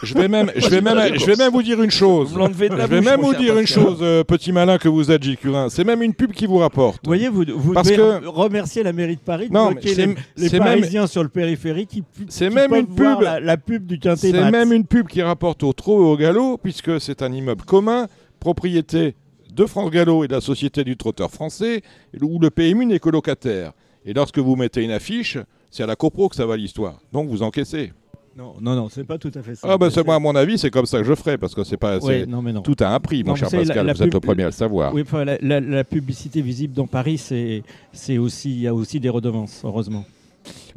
Je 0.03 0.15
vais 0.15 0.29
même, 0.29 0.51
je 0.57 0.69
vais 0.69 0.81
même, 0.81 0.99
je 1.15 1.27
vais 1.27 1.37
même 1.37 1.53
vous 1.53 1.63
dire 1.63 1.83
une 1.83 1.91
chose. 1.91 2.31
Je 2.35 2.87
vais 2.87 3.01
même 3.01 3.21
vous 3.21 3.35
dire 3.35 3.59
une 3.59 3.67
chose, 3.67 3.99
euh, 4.01 4.25
petit 4.25 4.53
malin 4.53 4.79
que 4.79 4.89
vous 4.89 5.11
êtes, 5.11 5.23
Gilles 5.23 5.37
Curin. 5.37 5.69
C'est 5.69 5.85
même 5.85 6.03
une 6.03 6.15
pub 6.15 6.33
qui 6.33 6.47
vous 6.47 6.59
rapporte. 6.59 7.01
Vous 7.05 7.11
voyez, 7.11 7.29
vous, 7.29 7.45
vous 7.55 7.75
devez 7.75 7.97
que... 7.97 8.27
remercier 8.27 8.83
la 8.83 8.93
mairie 8.93 9.17
de 9.17 9.21
Paris 9.21 9.49
de 9.49 9.55
non, 9.55 9.73
bloquer 9.73 9.95
les, 9.95 10.15
les 10.37 10.59
Parisiens 10.59 11.07
sur 11.07 11.23
le 11.23 11.29
périphérique 11.29 11.89
qui, 11.89 12.05
c'est 12.29 12.51
même 12.51 12.75
une 12.75 12.87
pub, 12.87 13.21
la, 13.21 13.57
pub 13.57 13.87
du 13.87 13.99
Quintet 13.99 14.33
C'est 14.33 14.51
même 14.51 14.73
une 14.73 14.85
pub 14.85 15.07
qui 15.07 15.23
rapporte 15.23 15.63
au 15.63 15.73
trot 15.73 16.03
et 16.03 16.07
au 16.07 16.17
galop, 16.17 16.59
puisque 16.59 17.01
c'est 17.01 17.23
un 17.23 17.33
immeuble 17.33 17.65
commun, 17.65 18.07
propriété 18.41 19.15
de 19.53 19.67
France 19.67 19.91
Gallo 19.91 20.25
et 20.25 20.29
de 20.29 20.35
la 20.35 20.41
Société 20.41 20.85
du 20.85 20.97
Trotteur 20.97 21.31
français, 21.31 21.83
où 22.21 22.39
le 22.39 22.51
PMU 22.51 22.87
n'est 22.87 23.01
que 23.01 23.11
locataire. 23.11 23.73
Et 24.05 24.13
lorsque 24.13 24.39
vous 24.39 24.57
mettez 24.57 24.83
une 24.83 24.93
affiche, 24.93 25.39
c'est 25.71 25.83
à 25.83 25.87
la 25.87 25.97
copro 25.97 26.29
que 26.29 26.37
ça 26.37 26.47
va 26.47 26.57
l'histoire. 26.57 26.99
Donc 27.13 27.29
vous 27.29 27.43
encaissez. 27.43 27.93
Non, 28.37 28.55
non, 28.61 28.77
non, 28.77 28.89
c'est 28.89 29.03
pas 29.03 29.19
tout 29.19 29.33
à 29.35 29.43
fait 29.43 29.57
ça. 29.57 29.67
Ah 29.69 29.77
ben 29.77 29.91
c'est 29.91 30.05
moi, 30.05 30.15
à 30.15 30.19
mon 30.21 30.35
avis, 30.37 30.59
c'est 30.59 30.71
comme 30.71 30.87
ça 30.87 30.99
que 30.99 31.05
je 31.05 31.15
ferai, 31.17 31.37
parce 31.37 31.57
que 31.57 31.65
c'est 31.65 31.77
pas. 31.77 31.99
Tout 31.99 32.77
a 32.79 32.95
un 32.95 33.01
prix, 33.01 33.25
mon 33.25 33.35
cher 33.35 33.51
Pascal. 33.51 33.93
vous 33.93 34.03
êtes 34.03 34.15
le 34.15 34.21
premier 34.21 34.45
à 34.45 34.47
le 34.47 34.53
savoir. 34.53 34.95
Oui, 34.95 35.05
la, 35.43 35.85
publicité 35.85 36.41
visible 36.41 36.73
dans 36.73 36.87
Paris, 36.87 37.19
c'est 37.19 38.19
aussi, 38.19 38.51
il 38.51 38.61
y 38.61 38.69
a 38.69 38.75
aussi 38.75 39.01
des 39.01 39.09
redevances, 39.09 39.63
heureusement. 39.65 40.05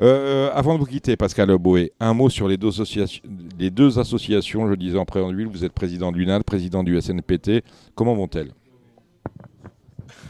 Euh, 0.01 0.49
avant 0.53 0.73
de 0.73 0.79
vous 0.79 0.85
quitter, 0.85 1.15
Pascal 1.15 1.55
Boé, 1.57 1.93
un 1.99 2.13
mot 2.13 2.29
sur 2.29 2.47
les 2.47 2.57
deux, 2.57 2.69
associations, 2.69 3.21
les 3.59 3.69
deux 3.69 3.99
associations. 3.99 4.67
Je 4.67 4.73
disais 4.75 4.97
en 4.97 5.05
préambule, 5.05 5.47
vous 5.47 5.63
êtes 5.63 5.71
président 5.71 6.11
de 6.11 6.17
l'UNAL, 6.17 6.43
président 6.43 6.83
du 6.83 6.99
SNPT. 6.99 7.63
Comment 7.95 8.15
vont-elles? 8.15 8.51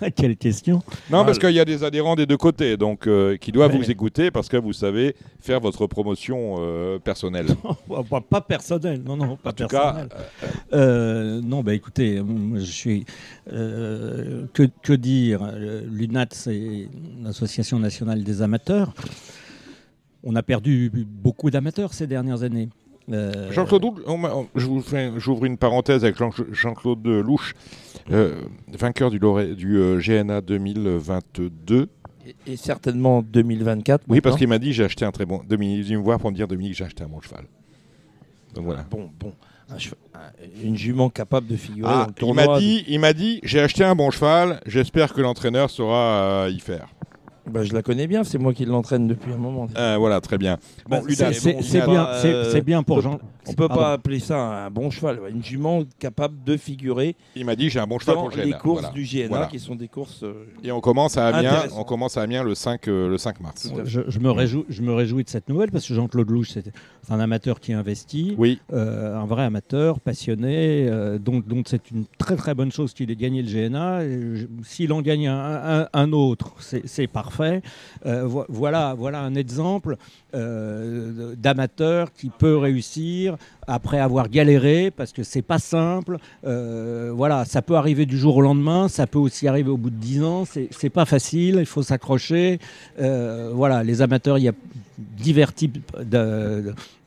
Quelle 0.16 0.38
question 0.38 0.82
Non, 1.10 1.26
parce 1.26 1.40
qu'il 1.40 1.52
y 1.52 1.60
a 1.60 1.66
des 1.66 1.84
adhérents 1.84 2.16
des 2.16 2.26
deux 2.26 2.38
côtés, 2.38 2.78
donc 2.78 3.08
euh, 3.08 3.38
qui 3.38 3.52
doivent 3.52 3.76
vous 3.76 3.92
écouter 3.92 4.32
parce 4.32 4.50
que 4.50 4.58
vous 4.58 4.74
savez 4.74 5.16
faire 5.40 5.60
votre 5.60 5.88
promotion 5.88 6.56
euh, 6.60 7.00
personnelle. 7.00 7.48
pas 8.30 8.42
personnelle, 8.42 9.02
non, 9.04 9.18
non, 9.18 9.38
pas 9.38 9.52
en 9.52 9.54
personnelle. 9.54 10.10
Euh, 10.74 11.42
non, 11.42 11.62
bah 11.62 11.74
écoutez, 11.74 12.22
je 12.56 12.60
suis. 12.62 13.06
Que, 13.48 14.70
que, 14.82 14.94
dire 14.94 15.52
L'UNAT, 15.88 16.28
c'est 16.32 16.88
l'association 17.24 17.80
nationale 17.80 18.24
des 18.24 18.42
amateurs. 18.42 18.94
On 20.24 20.36
a 20.36 20.44
perdu 20.44 20.92
beaucoup 20.94 21.50
d'amateurs 21.50 21.94
ces 21.94 22.08
dernières 22.08 22.44
années. 22.44 22.70
Jean-Claude, 23.52 23.84
j'ouvre 24.56 25.46
une 25.46 25.58
parenthèse 25.58 26.04
avec 26.04 26.16
Jean-Claude 26.18 27.06
Louche. 27.08 27.54
Euh, 28.12 28.42
vainqueur 28.68 29.12
du, 29.12 29.20
du 29.20 29.78
euh, 29.78 30.00
GNA 30.00 30.42
2022. 30.42 31.88
Et, 32.48 32.58
certainement 32.58 33.22
2024. 33.22 34.04
Oui, 34.08 34.22
parce 34.22 34.38
qu'il 34.38 34.48
m'a 34.48 34.60
dit 34.60 34.74
j'ai 34.74 34.84
acheté 34.84 35.06
un 35.06 35.12
très 35.12 35.26
bon. 35.26 35.42
Dominique, 35.48 35.88
il 35.90 35.98
me 35.98 36.04
voir 36.04 36.20
pour 36.20 36.32
me 36.32 36.36
dire 36.36 36.48
Dominique, 36.48 36.76
j'ai 36.76 36.86
acheté 36.86 37.04
un 37.04 37.08
bon 37.08 37.22
cheval. 37.22 37.46
Donc 38.54 38.66
voilà. 38.66 38.86
Bon, 38.90 39.10
bon. 39.20 39.34
une 40.62 40.78
jument 40.78 41.10
capable 41.10 41.48
de 41.48 41.56
figurer 41.56 41.92
ah, 41.92 42.08
Il 42.22 42.34
m'a 42.34 42.60
dit, 42.60 42.84
il 42.88 43.00
m'a 43.00 43.14
dit, 43.14 43.40
j'ai 43.44 43.60
acheté 43.60 43.84
un 43.84 43.96
bon 43.96 44.12
cheval. 44.12 44.60
J'espère 44.66 45.14
que 45.14 45.22
l'entraîneur 45.22 45.70
saura 45.70 46.46
euh, 46.46 46.52
y 46.52 46.60
faire. 46.60 46.88
Bah, 47.50 47.64
je 47.64 47.74
la 47.74 47.82
connais 47.82 48.08
bien, 48.08 48.24
c'est 48.24 48.38
moi 48.38 48.54
qui 48.54 48.66
l'entraîne 48.66 49.08
depuis 49.08 49.32
un 49.34 49.38
moment. 49.38 49.68
Euh, 49.76 49.96
voilà, 49.98 50.22
très 50.22 50.38
bien. 50.38 50.58
Bon, 50.88 51.02
c'est 51.10 51.86
bien, 51.86 52.08
c'est 52.52 52.62
bien 52.62 52.84
pour 52.84 53.02
Jean. 53.02 53.20
On 53.48 53.54
peut 53.54 53.68
pas 53.68 53.94
appeler 53.94 54.20
ça 54.20 54.66
un 54.66 54.70
bon 54.70 54.90
cheval, 54.92 55.20
une 55.30 55.44
jument 55.44 55.84
capable 56.00 56.44
de 56.44 56.58
figurer. 56.58 57.16
Il 57.36 57.46
m'a 57.46 57.56
dit 57.56 57.70
j'ai 57.70 57.80
un 57.80 57.88
bon 57.88 58.00
cheval 58.00 58.16
pour 58.16 58.30
le 58.30 58.36
GNA. 58.36 58.46
Les 58.46 58.54
courses 58.54 58.92
du 58.94 59.04
GNA 59.04 59.48
qui 59.48 59.60
sont 59.60 59.76
des 59.76 59.88
courses. 59.88 60.24
Euh, 60.24 60.46
Et 60.64 60.72
on 60.72 60.82
commence 60.82 61.18
à 61.18 61.28
Amiens, 61.28 61.64
on 61.76 61.84
commence 61.84 62.18
à 62.18 62.22
Amiens 62.22 62.44
le 62.44 62.56
5 62.56 62.88
euh, 62.88 63.10
le 63.10 63.18
5 63.18 63.40
mars. 63.40 63.72
Je, 63.86 64.20
me 64.20 64.32
réjouis, 64.32 64.66
je 64.70 64.82
me 64.82 64.94
réjouis 64.94 65.24
de 65.24 65.30
cette 65.30 65.50
nouvelle 65.50 65.72
parce 65.72 65.88
que 65.88 65.94
Jean-Claude 65.94 66.30
Louche 66.30 66.52
c'est 66.52 66.72
un 67.10 67.20
amateur 67.20 67.60
qui 67.60 67.74
investit, 67.74 68.36
oui. 68.38 68.60
un 68.72 69.26
vrai 69.26 69.44
amateur 69.44 70.00
passionné, 70.00 70.90
donc 71.20 71.48
donc 71.48 71.68
c'est 71.68 71.92
une 71.92 72.06
très 72.18 72.36
très 72.36 72.54
bonne 72.54 72.72
chose 72.72 72.94
qu'il 72.94 73.12
ait 73.12 73.16
gagné 73.16 73.42
le 73.42 73.70
GNA. 73.70 74.02
S'il 74.64 74.94
en 74.94 75.02
gagne 75.02 75.28
un, 75.28 75.88
un 75.92 76.12
autre, 76.14 76.56
c'est 76.60 77.08
parfait. 77.08 77.62
Euh, 78.06 78.28
voilà, 78.50 78.96
voilà 78.98 79.22
un 79.22 79.36
exemple 79.36 79.98
euh, 80.34 81.36
d'amateur 81.36 82.14
qui 82.14 82.30
peut 82.30 82.58
réussir 82.58 83.38
après 83.68 84.00
avoir 84.00 84.30
galéré 84.30 84.92
parce 84.92 85.12
que 85.12 85.24
c'est 85.24 85.42
pas 85.42 85.60
simple. 85.60 86.18
Euh, 86.46 87.12
voilà, 87.14 87.46
ça 87.46 87.62
peut 87.62 87.76
arriver 87.76 88.06
du 88.06 88.18
jour 88.18 88.38
au 88.38 88.42
lendemain, 88.42 88.88
ça 88.88 89.08
peut 89.08 89.20
aussi 89.20 89.48
arriver 89.48 89.70
au 89.70 89.78
bout 89.78 89.90
de 89.90 89.96
dix 89.96 90.24
ans. 90.24 90.46
C'est 90.46 90.90
pas 90.90 91.06
facile, 91.06 91.58
il 91.60 91.66
faut 91.66 91.84
s'accrocher. 91.84 92.60
voilà, 92.98 93.84
les 93.84 94.02
amateurs, 94.02 94.38
il 94.38 94.46
y 94.46 94.50
a 94.50 94.54
divers 94.98 95.54
types 95.54 95.80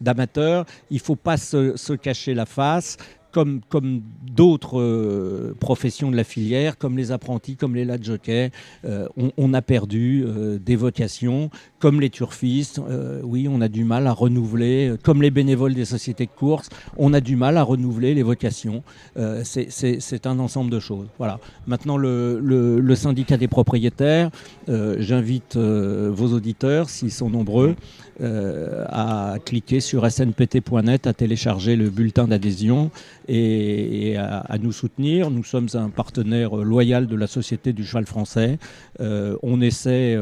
d'amateurs. 0.00 0.66
Il 0.90 1.00
faut 1.00 1.16
pas 1.16 1.36
se 1.36 1.92
cacher 1.94 2.34
la 2.34 2.46
face 2.46 2.96
comme, 3.34 4.02
d'autres 4.22 4.80
euh, 4.80 5.54
professions 5.58 6.10
de 6.10 6.16
la 6.16 6.24
filière, 6.24 6.78
comme 6.78 6.96
les 6.96 7.10
apprentis, 7.10 7.56
comme 7.56 7.74
les 7.74 7.84
lads 7.84 8.02
jockeys, 8.02 8.50
euh, 8.84 9.08
on, 9.36 9.54
a 9.54 9.62
perdu 9.62 10.24
euh, 10.24 10.58
des 10.58 10.76
vocations, 10.76 11.50
comme 11.80 12.00
les 12.00 12.10
turfistes. 12.10 12.80
oui, 13.22 13.48
on 13.50 13.60
a 13.60 13.68
du 13.68 13.84
mal 13.84 14.06
à 14.06 14.12
renouveler, 14.12 14.94
comme 15.02 15.20
les 15.20 15.30
bénévoles 15.30 15.74
des 15.74 15.84
sociétés 15.84 16.26
de 16.26 16.30
course, 16.30 16.68
on 16.96 17.12
a 17.12 17.20
du 17.20 17.36
mal 17.36 17.56
à 17.56 17.62
renouveler 17.62 18.14
les 18.14 18.22
vocations. 18.22 18.82
C'est 19.42 20.26
un 20.26 20.38
ensemble 20.38 20.70
de 20.70 20.80
choses. 20.80 21.08
Voilà. 21.18 21.40
Maintenant, 21.66 21.96
le 21.96 22.94
syndicat 22.94 23.36
des 23.36 23.48
propriétaires, 23.48 24.30
j'invite 24.66 25.56
vos 25.56 26.32
auditeurs, 26.32 26.88
s'ils 26.88 27.12
sont 27.12 27.28
nombreux, 27.28 27.76
à 28.20 29.36
cliquer 29.44 29.80
sur 29.80 30.10
snpt.net, 30.10 31.06
à 31.06 31.12
télécharger 31.12 31.76
le 31.76 31.90
bulletin 31.90 32.26
d'adhésion 32.26 32.90
et, 33.28 34.16
à, 34.16 34.56
nous 34.60 34.72
soutenir. 34.72 35.30
Nous 35.30 35.44
sommes 35.44 35.68
un 35.74 35.88
partenaire 35.88 36.56
loyal 36.56 37.06
de 37.06 37.16
la 37.16 37.26
Société 37.26 37.72
du 37.72 37.84
cheval 37.84 38.06
français. 38.06 38.58
on 39.00 39.60
essaie 39.60 40.16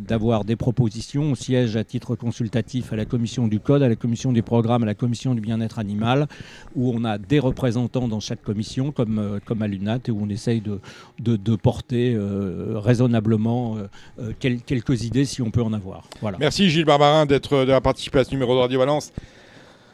d'avoir 0.00 0.44
des 0.44 0.56
propositions. 0.56 1.22
On 1.22 1.34
siège 1.34 1.76
à 1.76 1.84
titre 1.84 2.16
consultatif 2.16 2.92
à 2.92 2.96
la 2.96 3.04
commission 3.04 3.46
du 3.46 3.60
code, 3.60 3.82
à 3.82 3.88
la 3.88 3.96
commission 3.96 4.32
des 4.32 4.42
programmes, 4.42 4.82
à 4.84 4.86
la 4.86 4.94
commission 4.94 5.34
du 5.34 5.40
bien-être 5.40 5.78
animal, 5.78 6.26
où 6.74 6.92
on 6.94 7.04
a 7.04 7.18
des 7.18 7.38
représentants 7.38 8.08
dans 8.08 8.20
chaque 8.20 8.42
commission, 8.42 8.92
comme, 8.92 9.40
comme 9.44 9.62
à 9.62 9.66
l'UNAT, 9.66 10.00
et 10.08 10.10
où 10.10 10.20
on 10.22 10.28
essaye 10.28 10.60
de, 10.60 10.80
de, 11.18 11.56
porter 11.56 12.16
raisonnablement 12.74 13.76
quelques 14.38 15.04
idées 15.04 15.24
si 15.24 15.42
on 15.42 15.50
peut 15.50 15.62
en 15.62 15.72
avoir. 15.72 16.08
Voilà. 16.20 16.38
Merci 16.38 16.70
Gilles 16.70 16.84
Barbarin 16.84 17.26
d'être 17.34 17.58
d'avoir 17.58 17.82
participé 17.82 18.20
à 18.20 18.24
ce 18.24 18.30
numéro 18.30 18.54
de 18.54 18.60
Radio 18.60 18.78
Valence. 18.78 19.12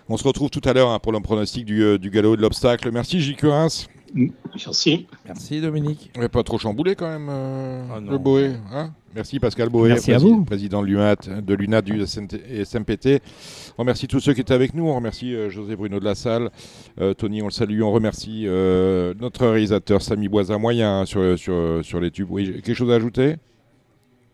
On 0.08 0.16
se 0.16 0.24
retrouve 0.24 0.50
tout 0.50 0.60
à 0.64 0.72
l'heure 0.72 0.90
hein, 0.90 0.98
pour 0.98 1.12
le 1.12 1.20
pronostic 1.20 1.64
du, 1.64 1.82
euh, 1.82 1.98
du 1.98 2.10
galop 2.10 2.36
de 2.36 2.42
l'obstacle. 2.42 2.90
Merci 2.92 3.20
Gilles 3.20 3.36
Curins. 3.36 3.68
Merci. 4.12 5.06
Merci 5.24 5.60
Dominique. 5.60 6.10
On 6.16 6.20
n'est 6.20 6.28
pas 6.28 6.42
trop 6.42 6.58
chamboulé 6.58 6.96
quand 6.96 7.08
même, 7.08 7.28
euh, 7.30 7.84
ah 7.94 8.00
le 8.00 8.18
Boé. 8.18 8.50
Hein? 8.72 8.90
Merci 9.14 9.38
Pascal 9.38 9.68
Boé, 9.68 9.94
président, 10.44 10.82
de 10.82 10.86
l'UNAT, 10.86 11.16
de 11.40 11.54
l'UNAT 11.54 11.82
du 11.82 12.04
SMPT. 12.04 13.22
On 13.78 13.82
remercie 13.82 14.08
tous 14.08 14.20
ceux 14.20 14.34
qui 14.34 14.40
étaient 14.40 14.52
avec 14.52 14.74
nous. 14.74 14.88
On 14.88 14.96
remercie 14.96 15.34
euh, 15.34 15.48
José 15.48 15.76
Bruno 15.76 16.00
de 16.00 16.04
la 16.04 16.14
Salle. 16.14 16.50
Tony, 17.16 17.40
on 17.40 17.46
le 17.46 17.52
salue. 17.52 17.80
On 17.82 17.92
remercie 17.92 18.46
notre 18.46 19.46
réalisateur 19.46 20.02
Samy 20.02 20.28
Boisin 20.28 20.58
Moyen 20.58 21.00
hein, 21.00 21.06
sur, 21.06 21.38
sur, 21.38 21.80
sur 21.82 22.00
les 22.00 22.10
tubes. 22.10 22.30
Oui, 22.30 22.60
quelque 22.62 22.74
chose 22.74 22.90
à 22.90 22.96
ajouter? 22.96 23.36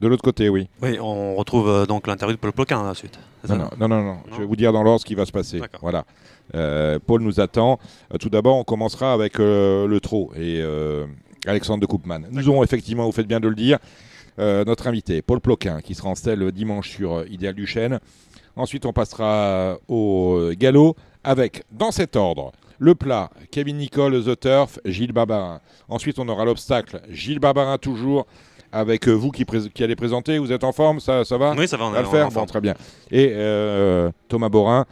De 0.00 0.08
l'autre 0.08 0.22
côté, 0.22 0.48
oui. 0.48 0.68
Oui, 0.82 0.98
on 1.00 1.34
retrouve 1.36 1.68
euh, 1.68 1.86
donc 1.86 2.06
l'interview 2.06 2.36
de 2.36 2.40
Paul 2.40 2.52
Ploquin 2.52 2.78
ensuite. 2.78 3.18
Non 3.48 3.56
non, 3.56 3.88
non, 3.88 4.02
non, 4.02 4.16
Je 4.30 4.38
vais 4.38 4.44
vous 4.44 4.56
dire 4.56 4.72
dans 4.72 4.82
l'ordre 4.82 5.00
ce 5.00 5.06
qui 5.06 5.14
va 5.14 5.24
se 5.24 5.32
passer. 5.32 5.60
Voilà. 5.80 6.04
Euh, 6.54 6.98
Paul 7.04 7.22
nous 7.22 7.40
attend. 7.40 7.78
Euh, 8.12 8.18
tout 8.18 8.28
d'abord, 8.28 8.56
on 8.56 8.64
commencera 8.64 9.12
avec 9.12 9.38
le 9.38 9.98
trot 10.02 10.32
et 10.36 10.62
Alexandre 11.46 11.80
de 11.80 11.86
Koopman. 11.86 12.26
Nous 12.30 12.48
aurons 12.48 12.62
effectivement, 12.62 13.06
vous 13.06 13.12
faites 13.12 13.28
bien 13.28 13.40
de 13.40 13.48
le 13.48 13.54
dire, 13.54 13.78
notre 14.38 14.86
invité, 14.86 15.22
Paul 15.22 15.40
Ploquin, 15.40 15.80
qui 15.80 15.94
sera 15.94 16.10
en 16.10 16.14
stèle 16.14 16.52
dimanche 16.52 16.90
sur 16.90 17.26
Idéal 17.26 17.54
du 17.54 17.66
Chêne. 17.66 18.00
Ensuite, 18.56 18.84
on 18.84 18.92
passera 18.92 19.78
au 19.88 20.50
galop 20.58 20.96
avec, 21.24 21.64
dans 21.72 21.90
cet 21.90 22.16
ordre, 22.16 22.52
le 22.78 22.94
plat, 22.94 23.30
Kevin 23.50 23.78
Nicole, 23.78 24.22
The 24.22 24.38
Turf, 24.38 24.78
Gilles 24.84 25.12
Barbarin. 25.12 25.60
Ensuite, 25.88 26.18
on 26.18 26.28
aura 26.28 26.44
l'obstacle, 26.44 27.00
Gilles 27.10 27.38
Barbarin 27.38 27.78
toujours, 27.78 28.26
avec 28.76 29.08
euh, 29.08 29.12
vous 29.12 29.30
qui, 29.30 29.44
allez 29.82 29.96
présenter. 29.96 30.38
Vous 30.38 30.52
êtes 30.52 30.64
en 30.64 30.72
forme 30.72 31.00
ça, 31.00 31.24
ça 31.24 31.38
va? 31.38 31.54
Oui, 31.56 31.66
ça 31.66 31.76
va, 31.76 31.86
on 31.86 31.90
va 31.90 32.02
le 32.02 32.08
faire? 32.08 32.28
Bon, 32.30 32.44
très 32.46 32.60
bien. 32.60 32.74
Et 33.10 33.30
euh, 33.32 34.10
Thomas 34.28 34.48
Borin. 34.48 34.84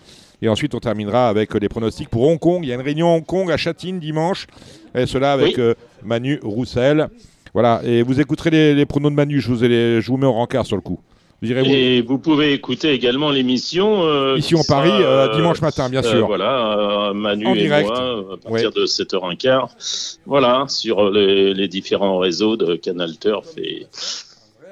Et 0.42 0.48
ensuite, 0.48 0.74
on 0.74 0.80
terminera 0.80 1.28
avec 1.28 1.54
les 1.54 1.68
pronostics 1.68 2.08
pour 2.08 2.22
Hong 2.22 2.38
Kong. 2.38 2.60
Il 2.62 2.68
y 2.68 2.72
a 2.72 2.74
une 2.74 2.80
réunion 2.80 3.14
Hong 3.14 3.24
Kong 3.24 3.50
à 3.50 3.56
Châtine 3.56 3.98
dimanche. 3.98 4.46
Et 4.94 5.06
cela 5.06 5.32
avec 5.32 5.58
euh, 5.58 5.74
Manu 6.02 6.40
Roussel. 6.42 7.08
Voilà. 7.52 7.80
Et 7.84 8.02
vous 8.02 8.20
écouterez 8.20 8.74
les, 8.74 8.86
pronos 8.86 9.10
de 9.10 9.16
Manu. 9.16 9.40
Je 9.40 9.48
vous, 9.48 9.58
je 9.58 10.06
vous 10.06 10.16
mets 10.16 10.26
en 10.26 10.34
rencard 10.34 10.66
sur 10.66 10.76
le 10.76 10.82
coup. 10.82 11.00
Et 11.44 12.02
vous 12.02 12.18
pouvez 12.18 12.52
écouter 12.52 12.92
également 12.92 13.30
l'émission. 13.30 14.04
Euh, 14.04 14.36
Mission 14.36 14.60
Paris, 14.66 14.90
euh, 14.92 15.34
dimanche 15.34 15.60
matin, 15.60 15.88
bien 15.88 16.02
sûr. 16.02 16.26
voilà, 16.26 17.12
Manu 17.14 17.58
et 17.58 17.68
moi, 17.68 18.24
à 18.32 18.36
partir 18.36 18.72
de 18.72 18.86
7h15. 18.86 20.18
Voilà, 20.26 20.64
sur 20.68 21.10
les, 21.10 21.68
différents 21.68 22.18
réseaux 22.18 22.56
de 22.56 22.76
Canal 22.76 23.18
Turf 23.18 23.48
et, 23.58 23.86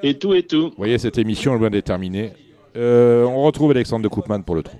et 0.03 0.13
tout 0.15 0.33
et 0.33 0.43
tout. 0.43 0.69
Vous 0.69 0.73
voyez, 0.77 0.97
cette 0.97 1.17
émission 1.17 1.55
est 1.55 1.59
loin 1.59 1.69
d'être 1.69 1.85
terminée. 1.85 2.31
on 2.75 3.43
retrouve 3.43 3.71
Alexandre 3.71 4.03
de 4.03 4.09
Koopman 4.09 4.41
pour 4.43 4.55
le 4.55 4.63
trou. 4.63 4.71